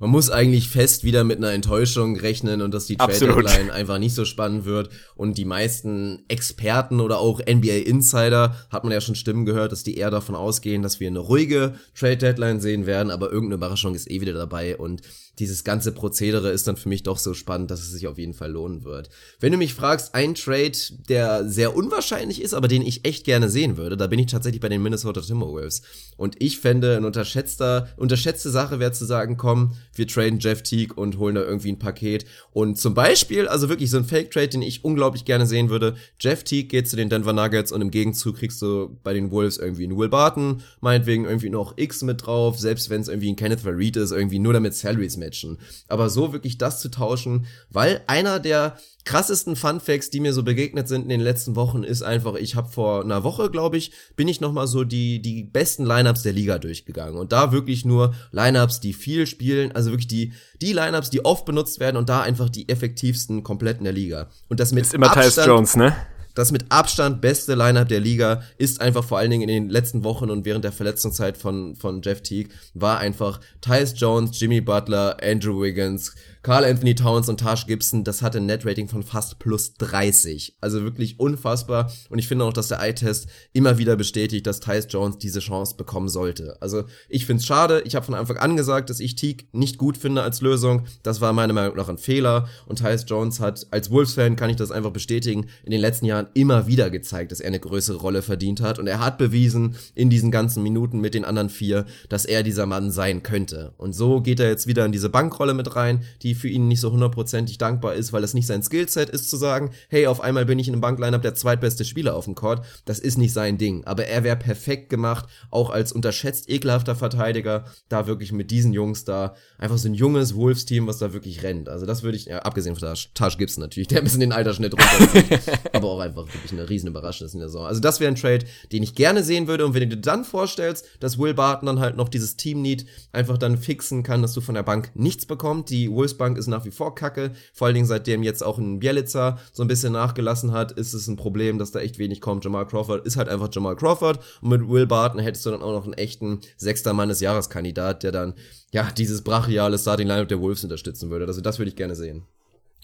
man 0.00 0.10
muss 0.10 0.30
eigentlich 0.30 0.70
fest 0.70 1.04
wieder 1.04 1.24
mit 1.24 1.38
einer 1.38 1.52
Enttäuschung 1.52 2.16
rechnen 2.16 2.62
und 2.62 2.72
dass 2.72 2.86
die 2.86 2.96
Trade 2.96 3.18
Deadline 3.18 3.70
einfach 3.70 3.98
nicht 3.98 4.14
so 4.14 4.24
spannend 4.24 4.64
wird. 4.64 4.88
Und 5.14 5.36
die 5.36 5.44
meisten 5.44 6.24
Experten 6.26 7.00
oder 7.00 7.18
auch 7.18 7.40
NBA 7.40 7.84
Insider 7.84 8.56
hat 8.70 8.82
man 8.82 8.94
ja 8.94 9.02
schon 9.02 9.14
Stimmen 9.14 9.44
gehört, 9.44 9.72
dass 9.72 9.84
die 9.84 9.98
eher 9.98 10.10
davon 10.10 10.34
ausgehen, 10.34 10.82
dass 10.82 11.00
wir 11.00 11.08
eine 11.08 11.18
ruhige 11.18 11.74
Trade 11.94 12.16
Deadline 12.16 12.60
sehen 12.60 12.86
werden, 12.86 13.10
aber 13.10 13.30
irgendeine 13.30 13.56
Überraschung 13.56 13.94
ist 13.94 14.10
eh 14.10 14.22
wieder 14.22 14.32
dabei. 14.32 14.78
Und 14.78 15.02
dieses 15.40 15.64
ganze 15.64 15.92
Prozedere 15.92 16.50
ist 16.50 16.68
dann 16.68 16.76
für 16.76 16.88
mich 16.88 17.02
doch 17.02 17.18
so 17.18 17.34
spannend, 17.34 17.70
dass 17.70 17.80
es 17.80 17.90
sich 17.90 18.06
auf 18.06 18.18
jeden 18.18 18.34
Fall 18.34 18.52
lohnen 18.52 18.84
wird. 18.84 19.08
Wenn 19.40 19.52
du 19.52 19.58
mich 19.58 19.74
fragst, 19.74 20.14
ein 20.14 20.34
Trade, 20.34 20.78
der 21.08 21.48
sehr 21.48 21.74
unwahrscheinlich 21.74 22.42
ist, 22.42 22.54
aber 22.54 22.68
den 22.68 22.82
ich 22.82 23.04
echt 23.04 23.24
gerne 23.24 23.48
sehen 23.48 23.76
würde, 23.76 23.96
da 23.96 24.06
bin 24.06 24.18
ich 24.18 24.26
tatsächlich 24.26 24.60
bei 24.60 24.68
den 24.68 24.82
Minnesota 24.82 25.20
Timberwolves. 25.20 25.82
Und 26.16 26.36
ich 26.38 26.58
fände, 26.58 26.96
eine 26.96 27.06
unterschätzter, 27.06 27.88
unterschätzte 27.96 28.50
Sache 28.50 28.78
wäre 28.78 28.92
zu 28.92 29.04
sagen, 29.04 29.36
komm, 29.36 29.72
wir 29.94 30.06
traden 30.06 30.38
Jeff 30.38 30.62
Teague 30.62 30.94
und 30.94 31.18
holen 31.18 31.34
da 31.34 31.42
irgendwie 31.42 31.72
ein 31.72 31.78
Paket. 31.78 32.26
Und 32.52 32.78
zum 32.78 32.94
Beispiel, 32.94 33.48
also 33.48 33.68
wirklich 33.68 33.90
so 33.90 33.96
ein 33.96 34.04
Fake-Trade, 34.04 34.48
den 34.48 34.62
ich 34.62 34.84
unglaublich 34.84 35.24
gerne 35.24 35.46
sehen 35.46 35.70
würde, 35.70 35.96
Jeff 36.18 36.44
Teague 36.44 36.68
geht 36.68 36.88
zu 36.88 36.96
den 36.96 37.08
Denver 37.08 37.32
Nuggets 37.32 37.72
und 37.72 37.80
im 37.80 37.90
Gegenzug 37.90 38.36
kriegst 38.36 38.60
du 38.60 38.98
bei 39.02 39.14
den 39.14 39.30
Wolves 39.30 39.56
irgendwie 39.56 39.84
einen 39.84 39.96
Will 39.96 40.10
Barton, 40.10 40.62
meinetwegen 40.80 41.24
irgendwie 41.24 41.50
noch 41.50 41.78
X 41.78 42.02
mit 42.02 42.26
drauf, 42.26 42.58
selbst 42.58 42.90
wenn 42.90 43.00
es 43.00 43.08
irgendwie 43.08 43.30
ein 43.30 43.36
Kenneth 43.36 43.64
Reed 43.64 43.96
ist, 43.96 44.10
irgendwie 44.10 44.38
nur 44.38 44.52
damit 44.52 44.74
Salaries 44.74 45.16
matchen. 45.30 45.58
Aber 45.88 46.10
so 46.10 46.32
wirklich 46.32 46.58
das 46.58 46.80
zu 46.80 46.90
tauschen, 46.90 47.46
weil 47.70 48.02
einer 48.06 48.40
der 48.40 48.76
krassesten 49.04 49.56
Fun 49.56 49.80
Facts, 49.80 50.10
die 50.10 50.20
mir 50.20 50.32
so 50.32 50.42
begegnet 50.42 50.88
sind 50.88 51.02
in 51.02 51.08
den 51.08 51.20
letzten 51.20 51.56
Wochen, 51.56 51.82
ist 51.82 52.02
einfach, 52.02 52.34
ich 52.34 52.54
habe 52.54 52.70
vor 52.70 53.02
einer 53.02 53.24
Woche, 53.24 53.50
glaube 53.50 53.78
ich, 53.78 53.92
bin 54.14 54.28
ich 54.28 54.40
noch 54.40 54.52
mal 54.52 54.66
so 54.66 54.84
die 54.84 55.22
die 55.22 55.44
besten 55.44 55.86
Lineups 55.86 56.22
der 56.22 56.32
Liga 56.32 56.58
durchgegangen 56.58 57.18
und 57.18 57.32
da 57.32 57.52
wirklich 57.52 57.84
nur 57.84 58.14
Lineups, 58.32 58.80
die 58.80 58.92
viel 58.92 59.26
spielen, 59.26 59.72
also 59.72 59.90
wirklich 59.90 60.08
die 60.08 60.32
die 60.60 60.72
Lineups, 60.72 61.10
die 61.10 61.24
oft 61.24 61.46
benutzt 61.46 61.80
werden 61.80 61.96
und 61.96 62.08
da 62.08 62.20
einfach 62.20 62.50
die 62.50 62.68
effektivsten 62.68 63.42
kompletten 63.42 63.84
der 63.84 63.92
Liga. 63.92 64.28
Und 64.48 64.60
das 64.60 64.72
mit 64.72 64.84
ist 64.84 64.94
immer 64.94 65.12
Tyus 65.12 65.36
Jones, 65.36 65.76
ne? 65.76 65.96
Das 66.34 66.52
mit 66.52 66.66
Abstand 66.70 67.20
beste 67.20 67.54
Lineup 67.54 67.88
der 67.88 68.00
Liga 68.00 68.42
ist 68.58 68.80
einfach 68.80 69.04
vor 69.04 69.18
allen 69.18 69.30
Dingen 69.30 69.48
in 69.48 69.64
den 69.64 69.68
letzten 69.68 70.04
Wochen 70.04 70.30
und 70.30 70.44
während 70.44 70.64
der 70.64 70.72
Verletzungszeit 70.72 71.36
von, 71.36 71.74
von 71.76 72.02
Jeff 72.02 72.22
Teague 72.22 72.52
war 72.74 72.98
einfach 72.98 73.40
Tyus 73.60 73.94
Jones, 73.96 74.38
Jimmy 74.38 74.60
Butler, 74.60 75.16
Andrew 75.22 75.62
Wiggins, 75.62 76.14
Carl 76.42 76.64
Anthony 76.64 76.94
Towns 76.94 77.28
und 77.28 77.38
Taj 77.38 77.66
Gibson, 77.66 78.02
das 78.02 78.22
hatte 78.22 78.38
ein 78.38 78.46
Net-Rating 78.46 78.88
von 78.88 79.02
fast 79.02 79.38
plus 79.38 79.74
30. 79.74 80.56
Also 80.62 80.82
wirklich 80.82 81.20
unfassbar. 81.20 81.92
Und 82.08 82.18
ich 82.18 82.28
finde 82.28 82.46
auch, 82.46 82.52
dass 82.54 82.68
der 82.68 82.80
Eye-Test 82.80 83.28
immer 83.52 83.76
wieder 83.76 83.94
bestätigt, 83.94 84.46
dass 84.46 84.60
Tyus 84.60 84.86
Jones 84.88 85.18
diese 85.18 85.40
Chance 85.40 85.74
bekommen 85.76 86.08
sollte. 86.08 86.56
Also 86.62 86.84
ich 87.10 87.26
finde 87.26 87.42
es 87.42 87.46
schade. 87.46 87.82
Ich 87.84 87.94
habe 87.94 88.06
von 88.06 88.14
Anfang 88.14 88.38
an 88.38 88.56
gesagt, 88.56 88.88
dass 88.88 89.00
ich 89.00 89.16
Teague 89.16 89.48
nicht 89.52 89.76
gut 89.76 89.98
finde 89.98 90.22
als 90.22 90.40
Lösung. 90.40 90.86
Das 91.02 91.20
war 91.20 91.34
meiner 91.34 91.52
Meinung 91.52 91.76
nach 91.76 91.90
ein 91.90 91.98
Fehler. 91.98 92.48
Und 92.64 92.78
Tyus 92.78 93.04
Jones 93.06 93.38
hat, 93.38 93.66
als 93.70 93.90
Wolves-Fan 93.90 94.36
kann 94.36 94.48
ich 94.48 94.56
das 94.56 94.70
einfach 94.70 94.92
bestätigen, 94.92 95.46
in 95.62 95.72
den 95.72 95.80
letzten 95.82 96.06
Jahren 96.06 96.28
immer 96.32 96.66
wieder 96.66 96.88
gezeigt, 96.88 97.32
dass 97.32 97.40
er 97.40 97.48
eine 97.48 97.60
größere 97.60 97.98
Rolle 97.98 98.22
verdient 98.22 98.62
hat. 98.62 98.78
Und 98.78 98.86
er 98.86 99.00
hat 99.00 99.18
bewiesen 99.18 99.76
in 99.94 100.08
diesen 100.08 100.30
ganzen 100.30 100.62
Minuten 100.62 101.00
mit 101.00 101.12
den 101.12 101.26
anderen 101.26 101.50
vier, 101.50 101.84
dass 102.08 102.24
er 102.24 102.42
dieser 102.42 102.64
Mann 102.64 102.90
sein 102.90 103.22
könnte. 103.22 103.74
Und 103.76 103.92
so 103.92 104.22
geht 104.22 104.40
er 104.40 104.48
jetzt 104.48 104.66
wieder 104.66 104.86
in 104.86 104.92
diese 104.92 105.10
Bankrolle 105.10 105.52
mit 105.52 105.76
rein, 105.76 106.02
die 106.22 106.29
die 106.30 106.34
für 106.36 106.48
ihn 106.48 106.68
nicht 106.68 106.80
so 106.80 106.92
hundertprozentig 106.92 107.58
dankbar 107.58 107.94
ist, 107.94 108.12
weil 108.12 108.22
das 108.22 108.34
nicht 108.34 108.46
sein 108.46 108.62
Skillset 108.62 109.10
ist 109.10 109.28
zu 109.28 109.36
sagen, 109.36 109.70
hey, 109.88 110.06
auf 110.06 110.20
einmal 110.20 110.46
bin 110.46 110.60
ich 110.60 110.68
in 110.68 110.74
einem 110.74 110.80
Banklineup 110.80 111.22
der 111.22 111.34
zweitbeste 111.34 111.84
Spieler 111.84 112.14
auf 112.14 112.26
dem 112.26 112.36
Court. 112.36 112.64
Das 112.84 113.00
ist 113.00 113.18
nicht 113.18 113.32
sein 113.32 113.58
Ding. 113.58 113.82
Aber 113.84 114.06
er 114.06 114.22
wäre 114.22 114.36
perfekt 114.36 114.90
gemacht, 114.90 115.26
auch 115.50 115.70
als 115.70 115.90
unterschätzt 115.90 116.48
ekelhafter 116.48 116.94
Verteidiger, 116.94 117.64
da 117.88 118.06
wirklich 118.06 118.30
mit 118.30 118.52
diesen 118.52 118.72
Jungs 118.72 119.04
da 119.04 119.34
einfach 119.58 119.76
so 119.76 119.88
ein 119.88 119.94
junges 119.94 120.36
Wolves-Team, 120.36 120.86
was 120.86 120.98
da 120.98 121.12
wirklich 121.12 121.42
rennt. 121.42 121.68
Also 121.68 121.84
das 121.84 122.04
würde 122.04 122.16
ich, 122.16 122.26
ja, 122.26 122.38
abgesehen 122.40 122.76
von 122.76 122.94
Taj 123.14 123.36
Gibson 123.36 123.62
natürlich, 123.62 123.88
der 123.88 123.98
ein 123.98 124.04
bisschen 124.04 124.20
den 124.20 124.32
Altersschnitt 124.32 124.74
runterzieht, 124.74 125.40
aber 125.72 125.88
auch 125.88 125.98
einfach 126.00 126.26
wirklich 126.32 126.52
eine 126.52 126.68
riesen 126.68 126.88
Überraschung 126.88 127.28
in 127.32 127.40
der 127.40 127.48
Saison. 127.48 127.66
Also 127.66 127.80
das 127.80 127.98
wäre 127.98 128.12
ein 128.12 128.16
Trade, 128.16 128.46
den 128.70 128.84
ich 128.84 128.94
gerne 128.94 129.24
sehen 129.24 129.48
würde 129.48 129.66
und 129.66 129.74
wenn 129.74 129.80
du 129.80 129.96
dir 129.96 130.00
dann 130.00 130.24
vorstellst, 130.24 130.86
dass 131.00 131.18
Will 131.18 131.34
Barton 131.34 131.66
dann 131.66 131.80
halt 131.80 131.96
noch 131.96 132.08
dieses 132.08 132.36
Team-Need 132.36 132.86
einfach 133.10 133.36
dann 133.36 133.58
fixen 133.58 134.04
kann, 134.04 134.22
dass 134.22 134.32
du 134.32 134.40
von 134.40 134.54
der 134.54 134.62
Bank 134.62 134.92
nichts 134.94 135.26
bekommst, 135.26 135.70
die 135.70 135.90
Wolves 135.90 136.16
Bank 136.20 136.38
ist 136.38 136.46
nach 136.46 136.64
wie 136.64 136.70
vor 136.70 136.94
kacke. 136.94 137.32
Vor 137.52 137.66
allen 137.66 137.74
Dingen 137.74 137.86
seitdem 137.86 138.22
jetzt 138.22 138.44
auch 138.44 138.58
ein 138.58 138.78
Bielitzer 138.78 139.38
so 139.52 139.64
ein 139.64 139.68
bisschen 139.68 139.92
nachgelassen 139.92 140.52
hat, 140.52 140.70
ist 140.70 140.94
es 140.94 141.08
ein 141.08 141.16
Problem, 141.16 141.58
dass 141.58 141.72
da 141.72 141.80
echt 141.80 141.98
wenig 141.98 142.20
kommt. 142.20 142.44
Jamal 142.44 142.66
Crawford 142.68 143.04
ist 143.04 143.16
halt 143.16 143.28
einfach 143.28 143.48
Jamal 143.50 143.74
Crawford. 143.74 144.20
Und 144.40 144.50
mit 144.50 144.68
Will 144.68 144.86
Barton 144.86 145.18
hättest 145.18 145.44
du 145.46 145.50
dann 145.50 145.62
auch 145.62 145.72
noch 145.72 145.84
einen 145.84 145.94
echten 145.94 146.40
sechster 146.56 146.92
Mann 146.92 147.08
des 147.08 147.20
Jahreskandidat, 147.20 148.04
der 148.04 148.12
dann 148.12 148.34
ja 148.70 148.88
dieses 148.96 149.22
brachiale 149.22 149.78
Starting 149.78 150.06
Lineup 150.06 150.28
der 150.28 150.40
Wolves 150.40 150.62
unterstützen 150.62 151.10
würde. 151.10 151.26
Also 151.26 151.40
das 151.40 151.58
würde 151.58 151.70
ich 151.70 151.76
gerne 151.76 151.96
sehen. 151.96 152.22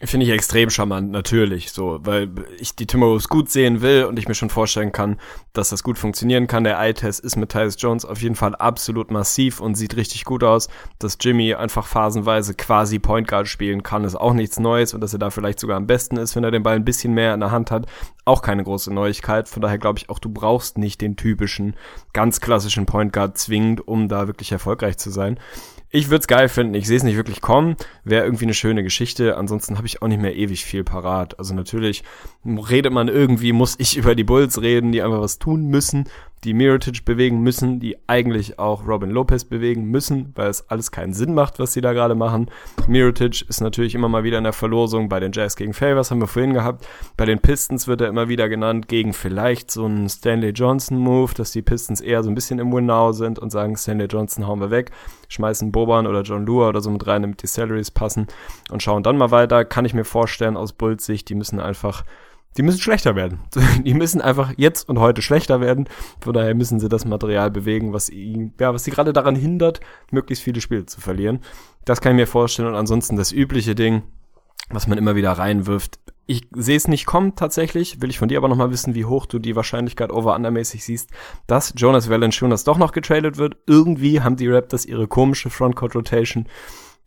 Finde 0.04 0.26
ich 0.26 0.32
extrem 0.32 0.68
charmant, 0.68 1.10
natürlich, 1.10 1.72
so, 1.72 2.00
weil 2.02 2.28
ich 2.58 2.76
die 2.76 2.86
Timberwolves 2.86 3.28
gut 3.28 3.50
sehen 3.50 3.80
will 3.80 4.04
und 4.04 4.18
ich 4.18 4.28
mir 4.28 4.34
schon 4.34 4.50
vorstellen 4.50 4.92
kann, 4.92 5.18
dass 5.54 5.70
das 5.70 5.82
gut 5.82 5.96
funktionieren 5.96 6.46
kann. 6.46 6.64
Der 6.64 6.78
Eye-Test 6.78 7.20
ist 7.20 7.36
mit 7.36 7.50
Tyus 7.50 7.76
Jones 7.78 8.04
auf 8.04 8.20
jeden 8.20 8.34
Fall 8.34 8.54
absolut 8.54 9.10
massiv 9.10 9.58
und 9.58 9.74
sieht 9.74 9.96
richtig 9.96 10.26
gut 10.26 10.44
aus. 10.44 10.68
Dass 10.98 11.16
Jimmy 11.18 11.54
einfach 11.54 11.86
phasenweise 11.86 12.52
quasi 12.52 12.98
Point 12.98 13.26
Guard 13.26 13.48
spielen 13.48 13.82
kann, 13.82 14.04
ist 14.04 14.16
auch 14.16 14.34
nichts 14.34 14.58
Neues 14.58 14.92
und 14.92 15.00
dass 15.00 15.14
er 15.14 15.18
da 15.18 15.30
vielleicht 15.30 15.60
sogar 15.60 15.78
am 15.78 15.86
besten 15.86 16.18
ist, 16.18 16.36
wenn 16.36 16.44
er 16.44 16.50
den 16.50 16.62
Ball 16.62 16.76
ein 16.76 16.84
bisschen 16.84 17.14
mehr 17.14 17.32
in 17.32 17.40
der 17.40 17.50
Hand 17.50 17.70
hat, 17.70 17.86
auch 18.26 18.42
keine 18.42 18.64
große 18.64 18.92
Neuigkeit. 18.92 19.48
Von 19.48 19.62
daher 19.62 19.78
glaube 19.78 19.98
ich 19.98 20.10
auch, 20.10 20.18
du 20.18 20.28
brauchst 20.28 20.76
nicht 20.76 21.00
den 21.00 21.16
typischen, 21.16 21.74
ganz 22.12 22.42
klassischen 22.42 22.84
Point 22.84 23.14
Guard 23.14 23.38
zwingend, 23.38 23.88
um 23.88 24.08
da 24.08 24.26
wirklich 24.26 24.52
erfolgreich 24.52 24.98
zu 24.98 25.08
sein. 25.08 25.40
Ich 25.96 26.10
würde 26.10 26.20
es 26.20 26.26
geil 26.26 26.50
finden. 26.50 26.74
Ich 26.74 26.86
sehe 26.86 26.98
es 26.98 27.04
nicht 27.04 27.16
wirklich 27.16 27.40
kommen. 27.40 27.74
Wäre 28.04 28.26
irgendwie 28.26 28.44
eine 28.44 28.52
schöne 28.52 28.82
Geschichte. 28.82 29.38
Ansonsten 29.38 29.78
habe 29.78 29.86
ich 29.86 30.02
auch 30.02 30.08
nicht 30.08 30.20
mehr 30.20 30.36
ewig 30.36 30.66
viel 30.66 30.84
parat. 30.84 31.38
Also 31.38 31.54
natürlich 31.54 32.04
redet 32.44 32.92
man 32.92 33.08
irgendwie, 33.08 33.54
muss 33.54 33.76
ich 33.78 33.96
über 33.96 34.14
die 34.14 34.22
Bulls 34.22 34.60
reden, 34.60 34.92
die 34.92 35.00
einfach 35.00 35.22
was 35.22 35.38
tun 35.38 35.68
müssen 35.68 36.06
die 36.46 36.54
Mirotic 36.54 37.04
bewegen 37.04 37.40
müssen, 37.40 37.80
die 37.80 37.96
eigentlich 38.06 38.60
auch 38.60 38.86
Robin 38.86 39.10
Lopez 39.10 39.44
bewegen 39.44 39.90
müssen, 39.90 40.32
weil 40.36 40.48
es 40.48 40.70
alles 40.70 40.92
keinen 40.92 41.12
Sinn 41.12 41.34
macht, 41.34 41.58
was 41.58 41.72
sie 41.72 41.80
da 41.80 41.92
gerade 41.92 42.14
machen. 42.14 42.48
Mirotic 42.86 43.48
ist 43.48 43.60
natürlich 43.60 43.96
immer 43.96 44.08
mal 44.08 44.22
wieder 44.22 44.38
in 44.38 44.44
der 44.44 44.52
Verlosung 44.52 45.08
bei 45.08 45.18
den 45.18 45.32
Jazz 45.32 45.56
gegen 45.56 45.74
Favors, 45.74 46.12
haben 46.12 46.20
wir 46.20 46.28
vorhin 46.28 46.54
gehabt. 46.54 46.86
Bei 47.16 47.24
den 47.24 47.40
Pistons 47.40 47.88
wird 47.88 48.00
er 48.00 48.06
immer 48.06 48.28
wieder 48.28 48.48
genannt 48.48 48.86
gegen 48.86 49.12
vielleicht 49.12 49.72
so 49.72 49.86
einen 49.86 50.08
Stanley 50.08 50.50
Johnson 50.50 50.98
Move, 50.98 51.34
dass 51.34 51.50
die 51.50 51.62
Pistons 51.62 52.00
eher 52.00 52.22
so 52.22 52.30
ein 52.30 52.36
bisschen 52.36 52.60
im 52.60 52.72
Win-Now 52.72 53.12
sind 53.12 53.40
und 53.40 53.50
sagen, 53.50 53.76
Stanley 53.76 54.06
Johnson 54.06 54.46
hauen 54.46 54.60
wir 54.60 54.70
weg, 54.70 54.92
schmeißen 55.28 55.72
Boban 55.72 56.06
oder 56.06 56.22
John 56.22 56.46
Lua 56.46 56.68
oder 56.68 56.80
so 56.80 56.90
mit 56.90 57.04
rein, 57.08 57.22
damit 57.22 57.42
die 57.42 57.48
Salaries 57.48 57.90
passen 57.90 58.28
und 58.70 58.84
schauen 58.84 59.02
dann 59.02 59.18
mal 59.18 59.32
weiter. 59.32 59.64
Kann 59.64 59.84
ich 59.84 59.94
mir 59.94 60.04
vorstellen 60.04 60.56
aus 60.56 60.72
Bulls 60.72 61.04
Sicht, 61.04 61.28
die 61.28 61.34
müssen 61.34 61.58
einfach 61.58 62.04
die 62.56 62.62
müssen 62.62 62.80
schlechter 62.80 63.14
werden. 63.16 63.40
Die 63.84 63.94
müssen 63.94 64.20
einfach 64.20 64.52
jetzt 64.56 64.88
und 64.88 64.98
heute 64.98 65.22
schlechter 65.22 65.60
werden. 65.60 65.88
Von 66.20 66.32
daher 66.34 66.54
müssen 66.54 66.80
sie 66.80 66.88
das 66.88 67.04
Material 67.04 67.50
bewegen, 67.50 67.92
was 67.92 68.10
ihnen, 68.10 68.54
ja, 68.58 68.72
was 68.72 68.84
sie 68.84 68.90
gerade 68.90 69.12
daran 69.12 69.36
hindert, 69.36 69.80
möglichst 70.10 70.42
viele 70.44 70.60
Spiele 70.60 70.86
zu 70.86 71.00
verlieren. 71.00 71.40
Das 71.84 72.00
kann 72.00 72.12
ich 72.12 72.16
mir 72.16 72.26
vorstellen. 72.26 72.68
Und 72.68 72.74
ansonsten 72.74 73.16
das 73.16 73.32
übliche 73.32 73.74
Ding, 73.74 74.02
was 74.70 74.86
man 74.86 74.98
immer 74.98 75.16
wieder 75.16 75.32
reinwirft. 75.32 75.98
Ich 76.28 76.48
sehe 76.52 76.76
es 76.76 76.88
nicht 76.88 77.06
kommen 77.06 77.36
tatsächlich, 77.36 78.02
will 78.02 78.10
ich 78.10 78.18
von 78.18 78.28
dir 78.28 78.38
aber 78.38 78.48
nochmal 78.48 78.72
wissen, 78.72 78.96
wie 78.96 79.04
hoch 79.04 79.26
du 79.26 79.38
die 79.38 79.54
Wahrscheinlichkeit 79.54 80.10
over-undermäßig 80.10 80.84
siehst, 80.84 81.10
dass 81.46 81.72
Jonas 81.76 82.10
Valanciunas 82.10 82.64
doch 82.64 82.78
noch 82.78 82.90
getradet 82.90 83.36
wird. 83.36 83.56
Irgendwie 83.66 84.20
haben 84.20 84.34
die 84.34 84.48
Raptors 84.48 84.86
ihre 84.86 85.06
komische 85.06 85.50
Frontcourt-Rotation 85.50 86.46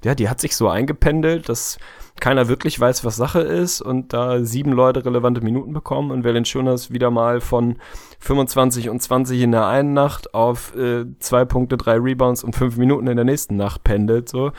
ja, 0.04 0.16
die 0.16 0.30
hat 0.30 0.40
sich 0.40 0.56
so 0.56 0.70
eingependelt, 0.70 1.50
dass 1.50 1.78
keiner 2.22 2.48
wirklich 2.48 2.80
weiß, 2.80 3.04
was 3.04 3.16
Sache 3.16 3.42
ist 3.42 3.82
und 3.82 4.14
da 4.14 4.44
sieben 4.44 4.72
Leute 4.72 5.06
relevante 5.06 5.42
Minuten 5.42 5.74
bekommen 5.74 6.12
und 6.12 6.24
Valanciunas 6.24 6.92
wieder 6.92 7.12
mal 7.12 7.42
von 7.42 7.78
25 8.20 8.90
und 8.90 9.02
20 9.02 9.42
in 9.42 9.52
der 9.52 9.68
einen 9.68 9.94
Nacht 9.94 10.34
auf 10.34 10.76
äh, 10.76 11.06
zwei 11.20 11.46
Punkte, 11.46 11.78
drei 11.78 11.98
Rebounds 11.98 12.44
und 12.44 12.56
fünf 12.56 12.78
Minuten 12.78 13.08
in 13.08 13.16
der 13.16 13.26
nächsten 13.26 13.56
Nacht 13.56 13.84
pendelt, 13.84 14.30
so. 14.30 14.52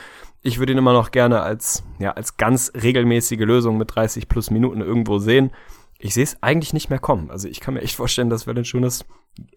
Ich 0.43 0.57
würde 0.57 0.71
ihn 0.71 0.79
immer 0.79 0.93
noch 0.93 1.11
gerne 1.11 1.41
als, 1.41 1.83
ja, 1.99 2.11
als 2.11 2.37
ganz 2.37 2.71
regelmäßige 2.73 3.41
Lösung 3.41 3.77
mit 3.77 3.95
30 3.95 4.27
plus 4.27 4.49
Minuten 4.49 4.81
irgendwo 4.81 5.19
sehen. 5.19 5.51
Ich 5.99 6.15
sehe 6.15 6.23
es 6.23 6.41
eigentlich 6.41 6.73
nicht 6.73 6.89
mehr 6.89 6.97
kommen. 6.97 7.29
Also 7.29 7.47
ich 7.47 7.59
kann 7.59 7.75
mir 7.75 7.81
echt 7.81 7.95
vorstellen, 7.95 8.31
dass 8.31 8.47
Valanciunas 8.47 9.05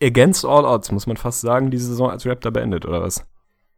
against 0.03 0.45
all 0.45 0.67
odds, 0.67 0.93
muss 0.93 1.07
man 1.07 1.17
fast 1.17 1.41
sagen, 1.41 1.71
die 1.71 1.79
Saison 1.79 2.11
als 2.11 2.27
Raptor 2.27 2.53
beendet, 2.53 2.85
oder 2.85 3.01
was? 3.01 3.25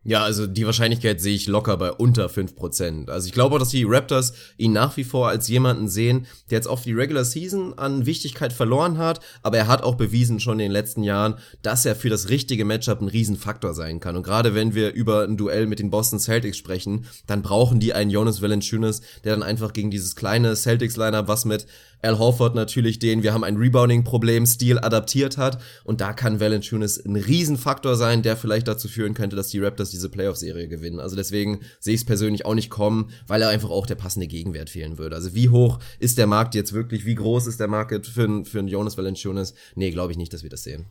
Ja, 0.09 0.23
also 0.23 0.47
die 0.47 0.65
Wahrscheinlichkeit 0.65 1.21
sehe 1.21 1.35
ich 1.35 1.49
locker 1.49 1.77
bei 1.77 1.91
unter 1.91 2.29
5%. 2.29 3.11
Also 3.11 3.27
ich 3.27 3.33
glaube 3.33 3.57
auch, 3.57 3.59
dass 3.59 3.71
die 3.71 3.83
Raptors 3.83 4.35
ihn 4.57 4.73
nach 4.73 4.97
wie 4.97 5.03
vor 5.03 5.29
als 5.29 5.49
jemanden 5.49 5.89
sehen, 5.89 6.27
der 6.49 6.59
jetzt 6.59 6.69
auf 6.69 6.83
die 6.83 6.93
Regular 6.93 7.25
Season 7.25 7.77
an 7.77 8.07
Wichtigkeit 8.07 8.53
verloren 8.53 8.99
hat, 8.99 9.19
aber 9.43 9.59
er 9.59 9.67
hat 9.67 9.83
auch 9.83 9.97
bewiesen 9.97 10.39
schon 10.39 10.61
in 10.61 10.67
den 10.67 10.71
letzten 10.71 11.03
Jahren, 11.03 11.35
dass 11.63 11.85
er 11.85 11.97
für 11.97 12.09
das 12.09 12.29
richtige 12.29 12.65
Matchup 12.65 13.01
ein 13.01 13.09
Riesenfaktor 13.09 13.75
sein 13.75 13.99
kann. 13.99 14.15
Und 14.15 14.23
gerade 14.23 14.55
wenn 14.55 14.77
wir 14.77 14.93
über 14.93 15.25
ein 15.25 15.37
Duell 15.37 15.67
mit 15.67 15.81
den 15.81 15.91
Boston 15.91 16.21
Celtics 16.21 16.57
sprechen, 16.57 17.07
dann 17.27 17.43
brauchen 17.43 17.81
die 17.81 17.93
einen 17.93 18.11
Jonas 18.11 18.41
Valanciunas, 18.41 19.01
der 19.25 19.33
dann 19.33 19.43
einfach 19.43 19.73
gegen 19.73 19.91
dieses 19.91 20.15
kleine 20.15 20.55
Celtics-Lineup, 20.55 21.27
was 21.27 21.45
mit 21.45 21.67
Al 22.03 22.19
Horford 22.19 22.55
natürlich 22.55 22.99
den, 22.99 23.23
wir 23.23 23.33
haben 23.33 23.45
ein 23.45 23.57
Rebounding-Problem, 23.57 24.47
Stil 24.47 24.79
adaptiert 24.79 25.39
hat. 25.39 25.61
Und 25.85 26.01
da 26.01 26.13
kann 26.13 26.41
Valanciunas 26.41 27.05
ein 27.05 27.17
Riesenfaktor 27.17 27.97
sein, 27.97 28.23
der 28.23 28.37
vielleicht 28.37 28.69
dazu 28.69 28.89
führen 28.89 29.15
könnte, 29.15 29.37
dass 29.37 29.49
die 29.49 29.59
Raptors 29.59 29.91
diese 29.91 30.09
Playoff-Serie 30.09 30.69
gewinnen. 30.69 31.01
Also 31.01 31.17
deswegen 31.17 31.61
sehe 31.81 31.95
ich 31.95 32.01
es 32.01 32.07
persönlich 32.07 32.45
auch 32.45 32.55
nicht 32.55 32.71
kommen, 32.71 33.11
weil 33.27 33.43
er 33.43 33.49
einfach 33.49 33.71
auch 33.71 33.87
der 33.87 33.95
passende 33.95 34.27
Gegenwert 34.27 34.71
fehlen 34.71 34.99
würde. 34.99 35.17
Also 35.17 35.35
wie 35.35 35.49
hoch 35.49 35.79
ist 35.99 36.19
der 36.19 36.27
Markt 36.27 36.55
jetzt 36.55 36.73
wirklich? 36.73 37.05
Wie 37.07 37.15
groß 37.15 37.47
ist 37.47 37.61
der 37.61 37.69
Markt 37.69 38.07
für, 38.07 38.45
für 38.45 38.59
einen 38.59 38.69
Jonas 38.69 38.97
Valanciunas? 38.97 39.55
Nee, 39.75 39.91
glaube 39.91 40.13
ich 40.13 40.19
nicht, 40.19 40.33
dass 40.33 40.43
wir 40.43 40.51
das 40.51 40.63
sehen. 40.63 40.87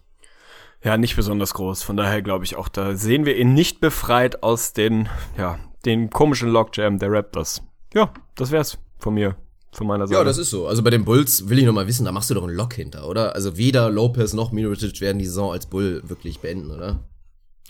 Ja, 0.84 0.98
nicht 0.98 1.16
besonders 1.16 1.54
groß. 1.54 1.84
Von 1.84 1.98
daher 1.98 2.22
glaube 2.22 2.46
ich 2.46 2.56
auch, 2.56 2.68
da 2.68 2.96
sehen 2.96 3.26
wir 3.26 3.38
ihn 3.38 3.54
nicht 3.54 3.80
befreit 3.80 4.44
aus 4.44 4.74
den, 4.74 5.10
ja, 5.38 5.60
den 5.86 6.10
komischen 6.10 6.50
Logjam 6.50 7.00
der 7.00 7.12
Raptors. 7.12 7.64
Ja, 7.94 8.14
das 8.36 8.52
wär's 8.52 8.78
von 8.98 9.14
mir 9.14 9.36
von 9.76 9.88
meiner 9.88 10.08
Seite. 10.08 10.20
Ja, 10.20 10.24
das 10.24 10.38
ist 10.38 10.50
so. 10.50 10.68
Also 10.68 10.84
bei 10.84 10.90
den 10.90 11.06
Bulls 11.06 11.50
will 11.50 11.60
ich 11.60 11.66
noch 11.66 11.74
mal 11.74 11.88
wissen, 11.88 12.06
da 12.06 12.12
machst 12.12 12.30
du 12.30 12.34
doch 12.34 12.44
einen 12.44 12.56
Lock 12.56 12.74
hinter, 12.74 13.08
oder? 13.08 13.36
Also 13.36 13.58
weder 13.58 13.90
Lopez 13.90 14.34
noch 14.34 14.52
Mirotic 14.52 15.00
werden 15.02 15.20
die 15.20 15.26
Saison 15.26 15.52
als 15.52 15.66
Bull 15.66 16.02
wirklich 16.06 16.40
beenden, 16.40 16.72
oder? 16.72 17.04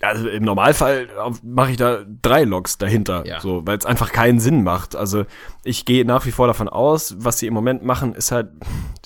Also 0.00 0.28
im 0.28 0.44
Normalfall 0.44 1.08
mache 1.42 1.70
ich 1.70 1.78
da 1.78 2.04
drei 2.20 2.44
Logs 2.44 2.76
dahinter, 2.76 3.26
ja. 3.26 3.40
so, 3.40 3.66
weil 3.66 3.78
es 3.78 3.86
einfach 3.86 4.12
keinen 4.12 4.40
Sinn 4.40 4.62
macht. 4.62 4.94
Also 4.94 5.24
ich 5.64 5.86
gehe 5.86 6.04
nach 6.04 6.26
wie 6.26 6.32
vor 6.32 6.46
davon 6.46 6.68
aus, 6.68 7.16
was 7.18 7.38
sie 7.38 7.46
im 7.46 7.54
Moment 7.54 7.82
machen, 7.82 8.14
ist 8.14 8.30
halt 8.30 8.50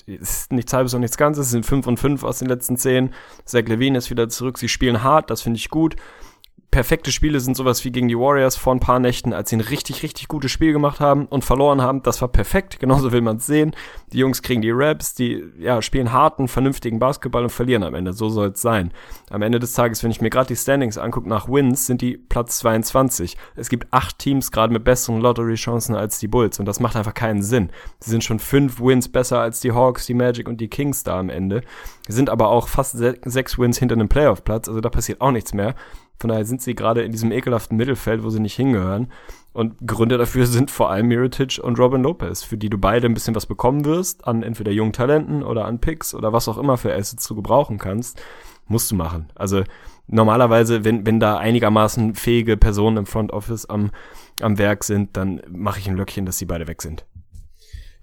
ist 0.05 0.51
nichts 0.51 0.73
halbes 0.73 0.93
und 0.93 0.99
nichts 0.99 1.15
Ganzes. 1.15 1.45
Es 1.45 1.51
sind 1.51 1.65
fünf 1.65 1.87
und 1.87 1.97
fünf 1.97 2.25
aus 2.25 2.39
den 2.39 2.49
letzten 2.49 2.75
zehn. 2.75 3.13
Zach 3.45 3.63
Levine 3.67 3.97
ist 3.97 4.09
wieder 4.09 4.27
zurück. 4.27 4.57
Sie 4.57 4.67
spielen 4.67 5.01
hart, 5.01 5.29
das 5.29 5.41
finde 5.41 5.57
ich 5.57 5.69
gut 5.69 5.95
perfekte 6.71 7.11
Spiele 7.11 7.41
sind 7.41 7.57
sowas 7.57 7.83
wie 7.83 7.91
gegen 7.91 8.07
die 8.07 8.17
Warriors 8.17 8.55
vor 8.55 8.73
ein 8.73 8.79
paar 8.79 8.99
Nächten, 8.99 9.33
als 9.33 9.49
sie 9.49 9.57
ein 9.57 9.61
richtig, 9.61 10.03
richtig 10.03 10.29
gutes 10.29 10.51
Spiel 10.51 10.71
gemacht 10.71 11.01
haben 11.01 11.25
und 11.25 11.43
verloren 11.43 11.81
haben. 11.81 12.01
Das 12.01 12.21
war 12.21 12.29
perfekt, 12.29 12.79
genauso 12.79 13.11
will 13.11 13.21
man 13.21 13.37
es 13.37 13.45
sehen. 13.45 13.75
Die 14.13 14.19
Jungs 14.19 14.41
kriegen 14.41 14.61
die 14.61 14.71
Raps, 14.71 15.13
die 15.13 15.43
ja, 15.59 15.81
spielen 15.81 16.13
harten, 16.13 16.47
vernünftigen 16.47 16.97
Basketball 16.97 17.43
und 17.43 17.49
verlieren 17.49 17.83
am 17.83 17.93
Ende. 17.93 18.13
So 18.13 18.29
soll 18.29 18.49
es 18.49 18.61
sein. 18.61 18.91
Am 19.29 19.41
Ende 19.41 19.59
des 19.59 19.73
Tages, 19.73 20.01
wenn 20.03 20.11
ich 20.11 20.21
mir 20.21 20.29
gerade 20.29 20.47
die 20.47 20.55
Standings 20.55 20.97
angucke 20.97 21.27
nach 21.27 21.49
Wins, 21.49 21.85
sind 21.85 22.01
die 22.01 22.17
Platz 22.17 22.59
22. 22.59 23.37
Es 23.55 23.69
gibt 23.69 23.91
acht 23.91 24.17
Teams 24.17 24.51
gerade 24.51 24.71
mit 24.71 24.85
besseren 24.85 25.19
Lottery-Chancen 25.19 25.95
als 25.95 26.19
die 26.19 26.29
Bulls 26.29 26.59
und 26.59 26.65
das 26.65 26.79
macht 26.79 26.95
einfach 26.95 27.13
keinen 27.13 27.43
Sinn. 27.43 27.69
Sie 27.99 28.11
sind 28.11 28.23
schon 28.23 28.39
fünf 28.39 28.79
Wins 28.79 29.09
besser 29.09 29.39
als 29.39 29.59
die 29.59 29.73
Hawks, 29.73 30.05
die 30.05 30.13
Magic 30.13 30.47
und 30.47 30.61
die 30.61 30.69
Kings 30.69 31.03
da 31.03 31.19
am 31.19 31.29
Ende. 31.29 31.63
Sind 32.11 32.29
aber 32.29 32.49
auch 32.49 32.67
fast 32.67 32.97
sechs 32.97 33.57
Wins 33.57 33.77
hinter 33.77 33.95
einem 33.95 34.09
Playoff-Platz, 34.09 34.67
also 34.67 34.81
da 34.81 34.89
passiert 34.89 35.21
auch 35.21 35.31
nichts 35.31 35.53
mehr. 35.53 35.75
Von 36.19 36.29
daher 36.29 36.45
sind 36.45 36.61
sie 36.61 36.75
gerade 36.75 37.01
in 37.01 37.11
diesem 37.11 37.31
ekelhaften 37.31 37.77
Mittelfeld, 37.77 38.23
wo 38.23 38.29
sie 38.29 38.39
nicht 38.39 38.55
hingehören. 38.55 39.11
Und 39.53 39.85
Gründe 39.85 40.17
dafür 40.17 40.45
sind 40.45 40.71
vor 40.71 40.89
allem 40.89 41.07
Mirotic 41.07 41.59
und 41.61 41.79
Robin 41.79 42.03
Lopez, 42.03 42.43
für 42.43 42.57
die 42.57 42.69
du 42.69 42.77
beide 42.77 43.07
ein 43.07 43.13
bisschen 43.13 43.35
was 43.35 43.45
bekommen 43.45 43.85
wirst, 43.85 44.27
an 44.27 44.43
entweder 44.43 44.71
jungen 44.71 44.93
Talenten 44.93 45.43
oder 45.43 45.65
an 45.65 45.79
Picks 45.79 46.13
oder 46.13 46.31
was 46.31 46.47
auch 46.47 46.57
immer 46.57 46.77
für 46.77 46.93
Assets 46.93 47.27
du 47.27 47.35
gebrauchen 47.35 47.77
kannst, 47.77 48.21
musst 48.67 48.91
du 48.91 48.95
machen. 48.95 49.29
Also 49.35 49.63
normalerweise, 50.07 50.83
wenn, 50.85 51.05
wenn 51.05 51.19
da 51.19 51.37
einigermaßen 51.37 52.15
fähige 52.15 52.55
Personen 52.55 52.97
im 52.97 53.05
Front 53.05 53.33
Office 53.33 53.65
am, 53.65 53.91
am 54.41 54.57
Werk 54.57 54.83
sind, 54.83 55.17
dann 55.17 55.41
mache 55.49 55.79
ich 55.79 55.89
ein 55.89 55.97
Löckchen, 55.97 56.25
dass 56.25 56.37
sie 56.37 56.45
beide 56.45 56.67
weg 56.67 56.81
sind. 56.81 57.05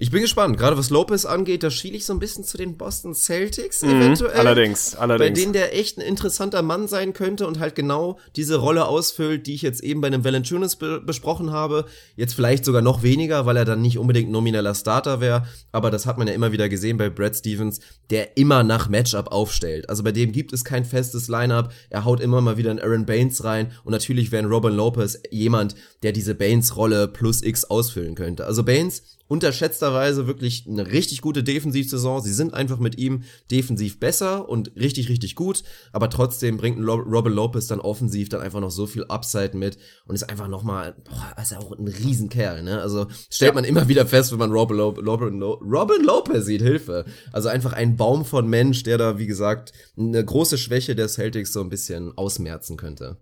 Ich 0.00 0.12
bin 0.12 0.22
gespannt. 0.22 0.56
Gerade 0.56 0.78
was 0.78 0.90
Lopez 0.90 1.24
angeht, 1.24 1.64
da 1.64 1.70
schiele 1.70 1.96
ich 1.96 2.06
so 2.06 2.12
ein 2.12 2.20
bisschen 2.20 2.44
zu 2.44 2.56
den 2.56 2.76
Boston 2.76 3.14
Celtics 3.14 3.82
mhm, 3.82 4.00
eventuell. 4.00 4.38
Allerdings, 4.38 4.94
allerdings. 4.94 5.28
Bei 5.28 5.34
denen 5.34 5.52
der 5.52 5.76
echt 5.76 5.98
ein 5.98 6.02
interessanter 6.02 6.62
Mann 6.62 6.86
sein 6.86 7.12
könnte 7.12 7.48
und 7.48 7.58
halt 7.58 7.74
genau 7.74 8.20
diese 8.36 8.56
Rolle 8.56 8.86
ausfüllt, 8.86 9.48
die 9.48 9.54
ich 9.54 9.62
jetzt 9.62 9.82
eben 9.82 10.00
bei 10.00 10.06
einem 10.06 10.24
Valanciunas 10.24 10.76
be 10.76 11.00
besprochen 11.00 11.50
habe. 11.50 11.84
Jetzt 12.14 12.34
vielleicht 12.34 12.64
sogar 12.64 12.80
noch 12.80 13.02
weniger, 13.02 13.44
weil 13.44 13.56
er 13.56 13.64
dann 13.64 13.82
nicht 13.82 13.98
unbedingt 13.98 14.30
nomineller 14.30 14.76
Starter 14.76 15.20
wäre. 15.20 15.46
Aber 15.72 15.90
das 15.90 16.06
hat 16.06 16.16
man 16.16 16.28
ja 16.28 16.34
immer 16.34 16.52
wieder 16.52 16.68
gesehen 16.68 16.96
bei 16.96 17.10
Brad 17.10 17.34
Stevens, 17.34 17.80
der 18.10 18.36
immer 18.36 18.62
nach 18.62 18.88
Matchup 18.88 19.32
aufstellt. 19.32 19.90
Also 19.90 20.04
bei 20.04 20.12
dem 20.12 20.30
gibt 20.30 20.52
es 20.52 20.64
kein 20.64 20.84
festes 20.84 21.26
Lineup. 21.26 21.72
Er 21.90 22.04
haut 22.04 22.20
immer 22.20 22.40
mal 22.40 22.56
wieder 22.56 22.70
einen 22.70 22.78
Aaron 22.78 23.04
Baines 23.04 23.42
rein. 23.42 23.72
Und 23.82 23.90
natürlich 23.90 24.30
wäre 24.30 24.44
ein 24.44 24.48
Robin 24.48 24.74
Lopez 24.74 25.20
jemand, 25.32 25.74
der 26.04 26.12
diese 26.12 26.36
Baines-Rolle 26.36 27.08
plus 27.08 27.42
X 27.42 27.64
ausfüllen 27.64 28.14
könnte. 28.14 28.46
Also 28.46 28.62
Baines 28.62 29.02
unterschätzterweise 29.28 30.26
wirklich 30.26 30.66
eine 30.66 30.86
richtig 30.90 31.20
gute 31.20 31.44
Defensivsaison. 31.44 32.22
Sie 32.22 32.32
sind 32.32 32.54
einfach 32.54 32.78
mit 32.78 32.98
ihm 32.98 33.22
defensiv 33.50 34.00
besser 34.00 34.48
und 34.48 34.72
richtig, 34.76 35.08
richtig 35.08 35.36
gut, 35.36 35.62
aber 35.92 36.10
trotzdem 36.10 36.56
bringt 36.56 36.78
Robin 36.86 37.32
Lopez 37.32 37.66
dann 37.66 37.80
offensiv 37.80 38.28
dann 38.30 38.40
einfach 38.40 38.60
noch 38.60 38.70
so 38.70 38.86
viel 38.86 39.04
Upside 39.04 39.56
mit 39.56 39.78
und 40.06 40.14
ist 40.14 40.28
einfach 40.28 40.48
nochmal, 40.48 40.96
boah, 41.04 41.40
ist 41.40 41.52
ja 41.52 41.58
auch 41.58 41.72
ein 41.72 41.86
Riesenkerl, 41.86 42.62
ne? 42.62 42.80
Also 42.80 43.06
stellt 43.30 43.50
ja. 43.50 43.54
man 43.54 43.64
immer 43.64 43.88
wieder 43.88 44.06
fest, 44.06 44.32
wenn 44.32 44.38
man 44.38 44.50
Robin, 44.50 44.76
Lo 44.76 44.88
Robin, 44.88 45.38
Lo 45.38 45.54
Robin 45.54 46.04
Lopez 46.04 46.46
sieht, 46.46 46.62
Hilfe. 46.62 47.04
Also 47.32 47.48
einfach 47.48 47.74
ein 47.74 47.96
Baum 47.96 48.24
von 48.24 48.48
Mensch, 48.48 48.82
der 48.82 48.98
da, 48.98 49.18
wie 49.18 49.26
gesagt, 49.26 49.72
eine 49.96 50.24
große 50.24 50.58
Schwäche 50.58 50.96
der 50.96 51.08
Celtics 51.08 51.52
so 51.52 51.60
ein 51.60 51.68
bisschen 51.68 52.16
ausmerzen 52.16 52.76
könnte. 52.76 53.18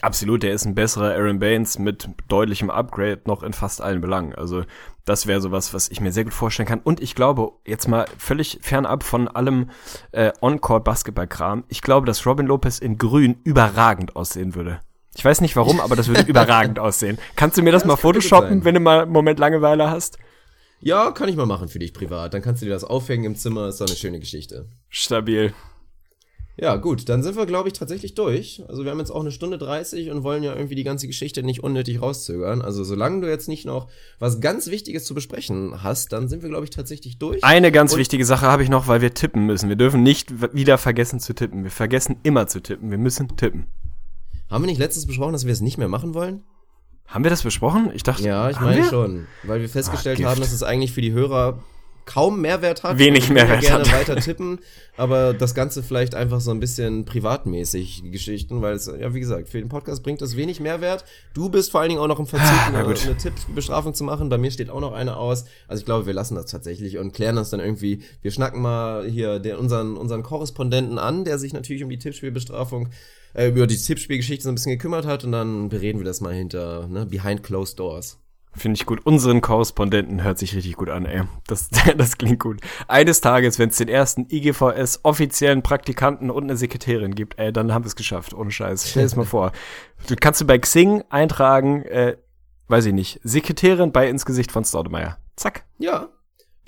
Absolut, 0.00 0.44
der 0.44 0.52
ist 0.52 0.64
ein 0.64 0.74
besserer 0.74 1.14
Aaron 1.14 1.40
Baines 1.40 1.78
mit 1.78 2.08
deutlichem 2.28 2.70
Upgrade 2.70 3.22
noch 3.24 3.42
in 3.42 3.52
fast 3.52 3.80
allen 3.80 4.00
Belangen. 4.00 4.34
Also 4.34 4.64
das 5.04 5.26
wäre 5.26 5.40
sowas, 5.40 5.74
was 5.74 5.88
ich 5.88 6.00
mir 6.00 6.12
sehr 6.12 6.24
gut 6.24 6.34
vorstellen 6.34 6.68
kann. 6.68 6.80
Und 6.80 7.00
ich 7.00 7.14
glaube, 7.14 7.52
jetzt 7.66 7.88
mal 7.88 8.06
völlig 8.16 8.58
fernab 8.62 9.02
von 9.02 9.26
allem 9.26 9.70
äh, 10.12 10.32
On-Court-Basketball-Kram, 10.40 11.64
ich 11.68 11.82
glaube, 11.82 12.06
dass 12.06 12.26
Robin 12.26 12.46
Lopez 12.46 12.78
in 12.78 12.98
Grün 12.98 13.38
überragend 13.42 14.14
aussehen 14.14 14.54
würde. 14.54 14.80
Ich 15.16 15.24
weiß 15.24 15.40
nicht 15.40 15.56
warum, 15.56 15.80
aber 15.80 15.96
das 15.96 16.06
würde 16.06 16.22
überragend 16.28 16.78
aussehen. 16.78 17.18
Kannst 17.34 17.58
du 17.58 17.62
mir 17.62 17.72
das, 17.72 17.82
das 17.82 17.88
mal 17.88 17.96
photoshoppen, 17.96 18.64
wenn 18.64 18.74
du 18.74 18.80
mal 18.80 19.02
einen 19.02 19.12
Moment 19.12 19.40
Langeweile 19.40 19.90
hast? 19.90 20.18
Ja, 20.80 21.10
kann 21.10 21.28
ich 21.28 21.34
mal 21.34 21.46
machen 21.46 21.68
für 21.68 21.80
dich 21.80 21.92
privat. 21.92 22.34
Dann 22.34 22.42
kannst 22.42 22.62
du 22.62 22.66
dir 22.66 22.72
das 22.72 22.84
aufhängen 22.84 23.24
im 23.24 23.34
Zimmer, 23.34 23.66
ist 23.66 23.80
doch 23.80 23.88
eine 23.88 23.96
schöne 23.96 24.20
Geschichte. 24.20 24.68
Stabil. 24.88 25.52
Ja, 26.60 26.74
gut, 26.74 27.08
dann 27.08 27.22
sind 27.22 27.36
wir, 27.36 27.46
glaube 27.46 27.68
ich, 27.68 27.74
tatsächlich 27.74 28.14
durch. 28.14 28.64
Also 28.66 28.82
wir 28.82 28.90
haben 28.90 28.98
jetzt 28.98 29.12
auch 29.12 29.20
eine 29.20 29.30
Stunde 29.30 29.58
30 29.58 30.10
und 30.10 30.24
wollen 30.24 30.42
ja 30.42 30.56
irgendwie 30.56 30.74
die 30.74 30.82
ganze 30.82 31.06
Geschichte 31.06 31.44
nicht 31.44 31.62
unnötig 31.62 32.02
rauszögern. 32.02 32.62
Also 32.62 32.82
solange 32.82 33.20
du 33.20 33.28
jetzt 33.28 33.46
nicht 33.46 33.64
noch 33.64 33.88
was 34.18 34.40
ganz 34.40 34.66
Wichtiges 34.66 35.04
zu 35.04 35.14
besprechen 35.14 35.84
hast, 35.84 36.12
dann 36.12 36.28
sind 36.28 36.42
wir, 36.42 36.48
glaube 36.48 36.64
ich, 36.64 36.70
tatsächlich 36.70 37.18
durch. 37.18 37.44
Eine 37.44 37.70
ganz 37.70 37.92
und 37.92 38.00
wichtige 38.00 38.24
Sache 38.24 38.46
habe 38.46 38.64
ich 38.64 38.70
noch, 38.70 38.88
weil 38.88 39.00
wir 39.00 39.14
tippen 39.14 39.46
müssen. 39.46 39.68
Wir 39.68 39.76
dürfen 39.76 40.02
nicht 40.02 40.32
wieder 40.52 40.78
vergessen 40.78 41.20
zu 41.20 41.32
tippen. 41.32 41.62
Wir 41.62 41.70
vergessen 41.70 42.16
immer 42.24 42.48
zu 42.48 42.60
tippen. 42.60 42.90
Wir 42.90 42.98
müssen 42.98 43.36
tippen. 43.36 43.66
Haben 44.50 44.64
wir 44.64 44.68
nicht 44.68 44.78
letztens 44.78 45.06
besprochen, 45.06 45.34
dass 45.34 45.46
wir 45.46 45.52
es 45.52 45.60
nicht 45.60 45.78
mehr 45.78 45.88
machen 45.88 46.12
wollen? 46.12 46.42
Haben 47.06 47.24
wir 47.24 47.30
das 47.30 47.44
besprochen? 47.44 47.92
Ich 47.94 48.02
dachte. 48.02 48.24
Ja, 48.24 48.50
ich 48.50 48.58
meine 48.58 48.84
schon. 48.84 49.28
Weil 49.44 49.60
wir 49.60 49.68
festgestellt 49.68 50.20
ah, 50.24 50.30
haben, 50.30 50.40
dass 50.40 50.52
es 50.52 50.64
eigentlich 50.64 50.92
für 50.92 51.02
die 51.02 51.12
Hörer 51.12 51.62
kaum 52.08 52.40
Mehrwert 52.40 52.82
hat. 52.82 52.98
Wenig 52.98 53.28
Mehrwert 53.28 53.60
gerne 53.60 53.84
hat. 53.84 53.92
weiter 53.92 54.16
tippen, 54.20 54.58
aber 54.96 55.34
das 55.34 55.54
Ganze 55.54 55.82
vielleicht 55.82 56.14
einfach 56.14 56.40
so 56.40 56.50
ein 56.50 56.58
bisschen 56.58 57.04
privatmäßig 57.04 58.02
Geschichten, 58.10 58.62
weil 58.62 58.74
es, 58.74 58.86
ja, 58.86 59.12
wie 59.12 59.20
gesagt, 59.20 59.48
für 59.48 59.58
den 59.58 59.68
Podcast 59.68 60.02
bringt 60.02 60.22
das 60.22 60.34
wenig 60.34 60.58
Mehrwert. 60.58 61.04
Du 61.34 61.50
bist 61.50 61.70
vor 61.70 61.80
allen 61.80 61.90
Dingen 61.90 62.00
auch 62.00 62.08
noch 62.08 62.18
im 62.18 62.26
Verzug, 62.26 62.48
Ah, 62.48 62.68
eine, 62.68 62.78
eine 62.78 63.16
Tippbestrafung 63.16 63.92
zu 63.94 64.04
machen. 64.04 64.30
Bei 64.30 64.38
mir 64.38 64.50
steht 64.50 64.70
auch 64.70 64.80
noch 64.80 64.92
eine 64.92 65.16
aus. 65.16 65.44
Also 65.68 65.80
ich 65.80 65.84
glaube, 65.84 66.06
wir 66.06 66.14
lassen 66.14 66.34
das 66.34 66.46
tatsächlich 66.46 66.96
und 66.98 67.12
klären 67.12 67.36
das 67.36 67.50
dann 67.50 67.60
irgendwie. 67.60 68.02
Wir 68.22 68.30
schnacken 68.30 68.62
mal 68.62 69.06
hier 69.06 69.38
den, 69.38 69.56
unseren, 69.56 69.96
unseren 69.96 70.22
Korrespondenten 70.22 70.98
an, 70.98 71.24
der 71.24 71.38
sich 71.38 71.52
natürlich 71.52 71.84
um 71.84 71.90
die 71.90 71.98
Tippspielbestrafung 71.98 72.88
äh, 73.34 73.48
über 73.48 73.66
die 73.66 73.76
Tippspielgeschichte 73.76 74.44
so 74.44 74.48
ein 74.48 74.54
bisschen 74.54 74.72
gekümmert 74.72 75.04
hat 75.04 75.24
und 75.24 75.32
dann 75.32 75.68
bereden 75.68 75.98
wir 75.98 76.06
das 76.06 76.20
mal 76.22 76.32
hinter, 76.34 76.88
ne, 76.88 77.04
behind 77.04 77.42
closed 77.42 77.78
doors. 77.78 78.18
Finde 78.54 78.76
ich 78.76 78.86
gut. 78.86 79.04
Unseren 79.06 79.40
Korrespondenten 79.40 80.22
hört 80.22 80.38
sich 80.38 80.54
richtig 80.54 80.74
gut 80.76 80.88
an, 80.88 81.06
ey. 81.06 81.22
Das, 81.46 81.68
das 81.96 82.18
klingt 82.18 82.40
gut. 82.40 82.60
Eines 82.88 83.20
Tages, 83.20 83.58
wenn 83.58 83.68
es 83.68 83.76
den 83.76 83.88
ersten 83.88 84.26
IGVS 84.30 85.00
offiziellen 85.04 85.62
Praktikanten 85.62 86.30
und 86.30 86.44
eine 86.44 86.56
Sekretärin 86.56 87.14
gibt, 87.14 87.38
ey, 87.38 87.52
dann 87.52 87.72
haben 87.72 87.84
wir 87.84 87.88
es 87.88 87.96
geschafft. 87.96 88.34
Ohne 88.34 88.50
Scheiß. 88.50 88.90
Stell 88.90 89.04
es 89.04 89.16
mal 89.16 89.24
vor. 89.26 89.52
Du 90.08 90.16
kannst 90.16 90.40
du 90.40 90.46
bei 90.46 90.58
Xing 90.58 91.04
eintragen, 91.10 91.82
äh, 91.82 92.16
weiß 92.68 92.86
ich 92.86 92.92
nicht, 92.92 93.20
Sekretärin 93.22 93.92
bei 93.92 94.08
ins 94.08 94.26
Gesicht 94.26 94.50
von 94.50 94.64
Staudemeyer. 94.64 95.18
Zack. 95.36 95.64
Ja. 95.78 96.08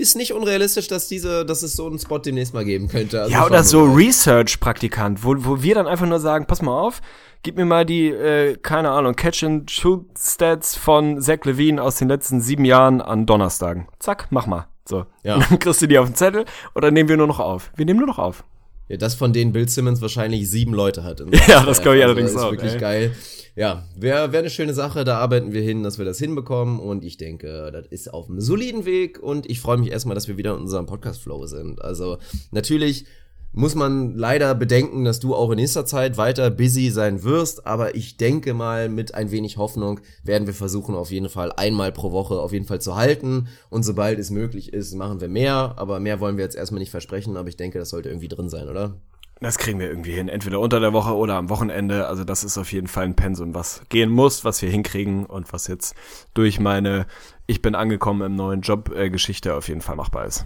Ist 0.01 0.17
nicht 0.17 0.33
unrealistisch, 0.33 0.89
dass 0.89 1.09
diese, 1.09 1.45
dass 1.45 1.63
es 1.63 1.75
so 1.75 1.87
einen 1.87 1.99
Spot 1.99 2.17
demnächst 2.17 2.55
mal 2.55 2.65
geben 2.65 2.89
könnte. 2.89 3.21
Also 3.21 3.33
ja, 3.33 3.45
oder 3.45 3.63
so. 3.63 3.85
Research-Praktikant, 3.85 5.23
wo, 5.23 5.35
wo 5.37 5.63
wir 5.63 5.75
dann 5.75 5.87
einfach 5.87 6.07
nur 6.07 6.21
sagen, 6.21 6.47
pass 6.47 6.63
mal 6.63 6.73
auf, 6.73 7.03
gib 7.43 7.57
mir 7.57 7.67
mal 7.67 7.85
die, 7.85 8.09
äh, 8.09 8.57
keine 8.57 8.93
Ahnung, 8.93 9.15
Catch-and-Shoot-Stats 9.15 10.75
von 10.75 11.21
Zach 11.21 11.45
Levine 11.45 11.83
aus 11.83 11.97
den 11.97 12.09
letzten 12.09 12.41
sieben 12.41 12.65
Jahren 12.65 13.03
an 13.03 13.27
Donnerstagen. 13.27 13.89
Zack, 13.99 14.29
mach 14.31 14.47
mal. 14.47 14.69
So. 14.87 15.05
Ja. 15.23 15.35
Und 15.35 15.45
dann 15.51 15.59
kriegst 15.59 15.83
du 15.83 15.87
die 15.87 15.99
auf 15.99 16.07
den 16.07 16.15
Zettel 16.15 16.47
oder 16.75 16.91
nehmen 16.91 17.11
wir 17.11 17.19
nur 17.19 17.27
noch 17.27 17.39
auf? 17.39 17.71
Wir 17.77 17.85
nehmen 17.85 17.99
nur 17.99 18.09
noch 18.09 18.19
auf. 18.19 18.43
Ja, 18.91 18.97
das 18.97 19.15
von 19.15 19.33
denen 19.33 19.53
Bill 19.53 19.69
Simmons 19.69 20.01
wahrscheinlich 20.03 20.51
sieben 20.51 20.75
Leute 20.75 21.05
hat. 21.05 21.21
in 21.21 21.33
Ja, 21.33 21.65
das 21.65 21.77
Staff. 21.77 21.83
glaub 21.83 21.95
ich 21.95 22.03
Also, 22.03 22.03
allerdings 22.03 22.31
ist 22.33 22.37
auch, 22.37 22.51
wirklich 22.51 22.73
ey. 22.75 22.79
geil. 22.81 23.13
Ja, 23.57 23.85
wäre 23.97 24.33
wär 24.33 24.41
eine 24.41 24.51
schöne 24.51 24.75
Sache, 24.75 25.05
da 25.05 25.19
arbeiten 25.19 25.53
wir 25.53 25.63
hin, 25.63 25.83
dass 25.83 25.99
wir 25.99 26.05
das 26.05 26.19
hinbekommen 26.19 26.79
und 26.81 27.05
ich 27.05 27.17
denke, 27.17 27.71
das 27.73 27.87
ist 27.87 28.13
auf 28.13 28.29
einem 28.29 28.41
soliden 28.41 28.85
Weg 28.85 29.19
und 29.23 29.49
ich 29.51 29.61
freue 29.61 29.77
mich 29.79 29.91
erstmal, 29.91 30.15
dass 30.15 30.29
wir 30.29 30.37
wieder 30.37 30.55
in 30.55 30.61
unserem 30.63 30.87
Podcast-Flow 30.87 31.47
sind. 31.47 31.83
Also 31.83 32.19
natürlich 32.53 33.05
muss 33.53 33.75
man 33.75 34.15
leider 34.17 34.55
bedenken, 34.55 35.05
dass 35.05 35.21
du 35.21 35.35
auch 35.35 35.51
in 35.51 35.57
nächster 35.57 35.85
Zeit 35.85 36.17
weiter 36.17 36.51
busy 36.51 36.91
sein 36.91 37.23
wirst, 37.25 37.67
aber 37.67 37.95
ich 37.95 38.17
denke 38.17 38.55
mal, 38.55 38.89
mit 38.89 39.15
ein 39.15 39.31
wenig 39.31 39.57
Hoffnung 39.57 40.01
werden 40.23 40.47
wir 40.47 40.55
versuchen, 40.55 40.95
auf 40.95 41.11
jeden 41.11 41.29
Fall 41.29 41.53
einmal 41.53 41.93
pro 41.93 42.13
Woche 42.13 42.39
auf 42.39 42.53
jeden 42.53 42.67
Fall 42.67 42.81
zu 42.81 42.97
halten 42.97 43.49
und 43.69 43.83
sobald 43.83 44.19
es 44.19 44.31
möglich 44.31 44.73
ist, 44.73 44.95
machen 44.95 45.21
wir 45.21 45.29
mehr, 45.29 45.75
aber 45.77 46.01
mehr 46.01 46.21
wollen 46.21 46.37
wir 46.37 46.45
jetzt 46.45 46.57
erstmal 46.57 46.79
nicht 46.79 46.91
versprechen, 46.91 47.37
aber 47.37 47.49
ich 47.49 47.57
denke, 47.57 47.79
das 47.79 47.91
sollte 47.91 48.09
irgendwie 48.09 48.29
drin 48.29 48.49
sein, 48.49 48.69
oder? 48.69 48.95
Das 49.43 49.57
kriegen 49.57 49.81
wir 49.81 49.89
irgendwie 49.89 50.13
hin, 50.13 50.29
entweder 50.29 50.61
unter 50.61 50.81
der 50.81 50.93
Woche 50.93 51.17
oder 51.17 51.37
am 51.37 51.49
Wochenende. 51.49 52.07
Also 52.09 52.25
das 52.25 52.45
ist 52.45 52.59
auf 52.59 52.73
jeden 52.73 52.89
Fall 52.89 53.05
ein 53.05 53.17
Pensum, 53.17 53.55
was 53.55 53.81
gehen 53.89 54.11
muss, 54.11 54.45
was 54.45 54.61
wir 54.61 54.69
hinkriegen 54.69 55.25
und 55.25 55.51
was 55.55 55.67
jetzt 55.67 55.95
durch 56.35 56.61
meine 56.61 57.07
Ich 57.47 57.63
bin 57.63 57.75
angekommen 57.75 58.21
im 58.21 58.37
neuen 58.37 58.61
Job 58.61 58.95
äh, 58.95 59.09
Geschichte 59.09 59.55
auf 59.55 59.69
jeden 59.69 59.81
Fall 59.81 59.97
machbar 59.97 60.27
ist. 60.27 60.45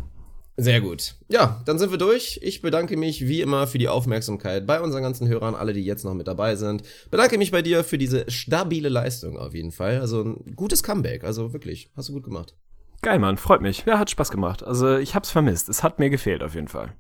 Sehr 0.57 0.81
gut. 0.81 1.17
Ja, 1.29 1.63
dann 1.67 1.79
sind 1.79 1.91
wir 1.91 1.99
durch. 1.99 2.39
Ich 2.43 2.63
bedanke 2.63 2.97
mich 2.97 3.27
wie 3.27 3.41
immer 3.41 3.67
für 3.67 3.79
die 3.79 3.89
Aufmerksamkeit 3.89 4.67
bei 4.67 4.81
unseren 4.81 5.03
ganzen 5.03 5.27
Hörern, 5.27 5.57
alle, 5.57 5.73
die 5.73 5.85
jetzt 5.85 6.05
noch 6.05 6.15
mit 6.15 6.29
dabei 6.29 6.55
sind. 6.55 6.85
Bedanke 7.11 7.39
mich 7.39 7.51
bei 7.51 7.61
dir 7.61 7.83
für 7.83 7.99
diese 7.99 8.31
stabile 8.31 8.89
Leistung 8.89 9.37
auf 9.37 9.53
jeden 9.53 9.73
Fall. 9.73 10.01
Also 10.01 10.23
ein 10.23 10.55
gutes 10.55 10.85
Comeback. 10.85 11.25
Also 11.25 11.53
wirklich, 11.53 11.91
hast 11.97 12.09
du 12.09 12.13
gut 12.13 12.25
gemacht. 12.25 12.55
Geil, 13.03 13.19
Mann, 13.19 13.37
freut 13.37 13.63
mich. 13.63 13.85
Ja, 13.85 13.99
hat 13.99 14.11
Spaß 14.11 14.31
gemacht. 14.31 14.63
Also 14.63 14.97
ich 14.97 15.17
hab's 15.17 15.31
vermisst. 15.31 15.69
Es 15.69 15.83
hat 15.83 15.99
mir 15.99 16.09
gefehlt 16.09 16.43
auf 16.43 16.55
jeden 16.55 16.69
Fall. 16.69 16.95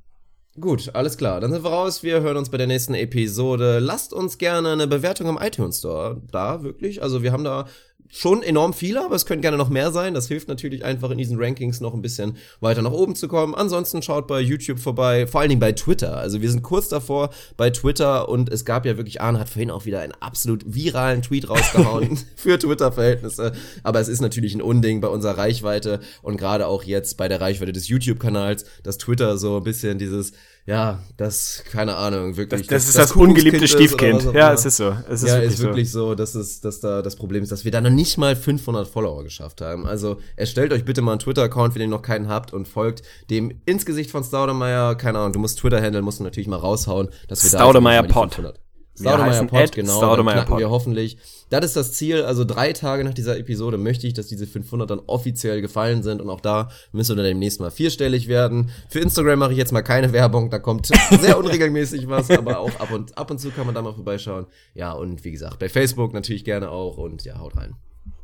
Gut, 0.60 0.94
alles 0.94 1.16
klar. 1.16 1.40
Dann 1.40 1.52
sind 1.52 1.64
wir 1.64 1.70
raus. 1.70 2.02
Wir 2.02 2.20
hören 2.20 2.36
uns 2.36 2.50
bei 2.50 2.58
der 2.58 2.66
nächsten 2.66 2.94
Episode. 2.94 3.78
Lasst 3.78 4.12
uns 4.12 4.38
gerne 4.38 4.72
eine 4.72 4.86
Bewertung 4.86 5.28
im 5.28 5.38
iTunes 5.40 5.78
Store. 5.78 6.20
Da, 6.30 6.62
wirklich. 6.62 7.02
Also 7.02 7.22
wir 7.22 7.32
haben 7.32 7.44
da 7.44 7.66
schon 8.08 8.42
enorm 8.42 8.72
viele, 8.72 9.04
aber 9.04 9.16
es 9.16 9.26
können 9.26 9.42
gerne 9.42 9.56
noch 9.56 9.68
mehr 9.68 9.90
sein. 9.90 10.14
Das 10.14 10.28
hilft 10.28 10.48
natürlich 10.48 10.84
einfach 10.84 11.10
in 11.10 11.18
diesen 11.18 11.40
Rankings 11.40 11.80
noch 11.80 11.94
ein 11.94 12.02
bisschen 12.02 12.36
weiter 12.60 12.82
nach 12.82 12.92
oben 12.92 13.16
zu 13.16 13.28
kommen. 13.28 13.54
Ansonsten 13.54 14.02
schaut 14.02 14.26
bei 14.26 14.40
YouTube 14.40 14.78
vorbei, 14.78 15.26
vor 15.26 15.40
allen 15.40 15.48
Dingen 15.48 15.60
bei 15.60 15.72
Twitter. 15.72 16.16
Also 16.16 16.40
wir 16.40 16.50
sind 16.50 16.62
kurz 16.62 16.88
davor 16.88 17.30
bei 17.56 17.70
Twitter 17.70 18.28
und 18.28 18.50
es 18.50 18.64
gab 18.64 18.86
ja 18.86 18.96
wirklich, 18.96 19.20
Arne 19.20 19.40
hat 19.40 19.48
vorhin 19.48 19.70
auch 19.70 19.84
wieder 19.84 20.00
einen 20.00 20.12
absolut 20.20 20.62
viralen 20.66 21.22
Tweet 21.22 21.48
rausgehauen 21.48 22.18
für 22.36 22.58
Twitter-Verhältnisse. 22.58 23.52
Aber 23.82 24.00
es 24.00 24.08
ist 24.08 24.20
natürlich 24.20 24.54
ein 24.54 24.62
Unding 24.62 25.00
bei 25.00 25.08
unserer 25.08 25.38
Reichweite 25.38 26.00
und 26.22 26.36
gerade 26.36 26.66
auch 26.66 26.84
jetzt 26.84 27.16
bei 27.16 27.28
der 27.28 27.40
Reichweite 27.40 27.72
des 27.72 27.88
YouTube-Kanals, 27.88 28.64
dass 28.82 28.98
Twitter 28.98 29.38
so 29.38 29.56
ein 29.56 29.64
bisschen 29.64 29.98
dieses 29.98 30.32
ja, 30.66 31.00
das, 31.18 31.62
keine 31.70 31.96
Ahnung, 31.96 32.38
wirklich. 32.38 32.62
Das, 32.62 32.84
das 32.84 32.88
ist 32.88 32.98
das, 32.98 33.12
ungeliebte 33.12 33.64
ist 33.64 33.74
oder 33.74 33.84
Stiefkind. 33.84 34.14
was 34.14 34.26
auch 34.28 34.34
Ja, 34.34 34.52
es 34.54 34.64
ist 34.64 34.78
so. 34.78 34.96
Es 35.10 35.22
ist 35.22 35.28
ja, 35.28 35.34
wirklich 35.36 35.52
ist 35.52 35.62
wirklich 35.62 35.92
so, 35.92 36.14
dass 36.14 36.34
es, 36.34 36.62
dass 36.62 36.80
da 36.80 37.02
das 37.02 37.16
Problem 37.16 37.42
ist, 37.42 37.52
dass 37.52 37.66
wir 37.66 37.70
da 37.70 37.82
noch 37.82 37.90
nicht 37.90 38.16
mal 38.16 38.34
500 38.34 38.88
Follower 38.88 39.22
geschafft 39.24 39.60
haben. 39.60 39.86
Also 39.86 40.18
erstellt 40.36 40.72
euch 40.72 40.86
bitte 40.86 41.02
mal 41.02 41.12
einen 41.12 41.20
Twitter-Account, 41.20 41.74
wenn 41.74 41.82
ihr 41.82 41.88
noch 41.88 42.00
keinen 42.00 42.28
habt 42.28 42.54
und 42.54 42.66
folgt 42.66 43.02
dem 43.28 43.60
ins 43.66 43.84
Gesicht 43.84 44.10
von 44.10 44.24
Staudemeyer. 44.24 44.94
Keine 44.94 45.18
Ahnung, 45.18 45.34
du 45.34 45.38
musst 45.38 45.58
Twitter-Handle, 45.58 46.00
musst 46.00 46.20
du 46.20 46.24
natürlich 46.24 46.48
mal 46.48 46.56
raushauen, 46.56 47.10
dass 47.28 47.42
wir 47.42 47.50
Staudemeyer 47.50 48.02
da 48.02 48.08
Pod. 48.08 48.54
500 48.96 49.26
Wir 49.26 49.32
Staudemeyer 49.32 49.46
Pod, 49.46 49.72
genau. 49.72 49.96
Staudemeyer 49.96 50.44
Pod. 50.44 50.58
wir 50.58 50.70
hoffentlich. 50.70 51.18
Das 51.50 51.64
ist 51.64 51.76
das 51.76 51.92
Ziel. 51.92 52.22
Also 52.22 52.44
drei 52.44 52.72
Tage 52.72 53.04
nach 53.04 53.14
dieser 53.14 53.36
Episode 53.38 53.76
möchte 53.76 54.06
ich, 54.06 54.14
dass 54.14 54.28
diese 54.28 54.46
500 54.46 54.88
dann 54.88 55.00
offiziell 55.06 55.60
gefallen 55.60 56.02
sind 56.02 56.20
und 56.20 56.30
auch 56.30 56.40
da 56.40 56.68
müssen 56.92 57.16
wir 57.16 57.22
dann 57.22 57.30
demnächst 57.30 57.60
mal 57.60 57.70
vierstellig 57.70 58.28
werden. 58.28 58.70
Für 58.88 59.00
Instagram 59.00 59.40
mache 59.40 59.52
ich 59.52 59.58
jetzt 59.58 59.72
mal 59.72 59.82
keine 59.82 60.12
Werbung. 60.12 60.50
Da 60.50 60.58
kommt 60.58 60.86
sehr 61.20 61.38
unregelmäßig 61.38 62.08
was, 62.08 62.30
aber 62.30 62.58
auch 62.60 62.80
ab 62.80 62.92
und 62.92 63.18
ab 63.18 63.30
und 63.30 63.38
zu 63.38 63.50
kann 63.50 63.66
man 63.66 63.74
da 63.74 63.82
mal 63.82 63.94
vorbeischauen. 63.94 64.46
Ja 64.74 64.92
und 64.92 65.24
wie 65.24 65.32
gesagt 65.32 65.58
bei 65.58 65.68
Facebook 65.68 66.12
natürlich 66.12 66.44
gerne 66.44 66.70
auch 66.70 66.96
und 66.96 67.24
ja 67.24 67.38
haut 67.38 67.56
rein. 67.56 67.74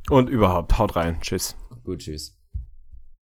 Und 0.08 0.28
überhaupt, 0.28 0.78
haut 0.78 0.96
rein. 0.96 1.18
Tschüss. 1.20 1.56
Gut, 1.84 2.00
tschüss. 2.00 2.39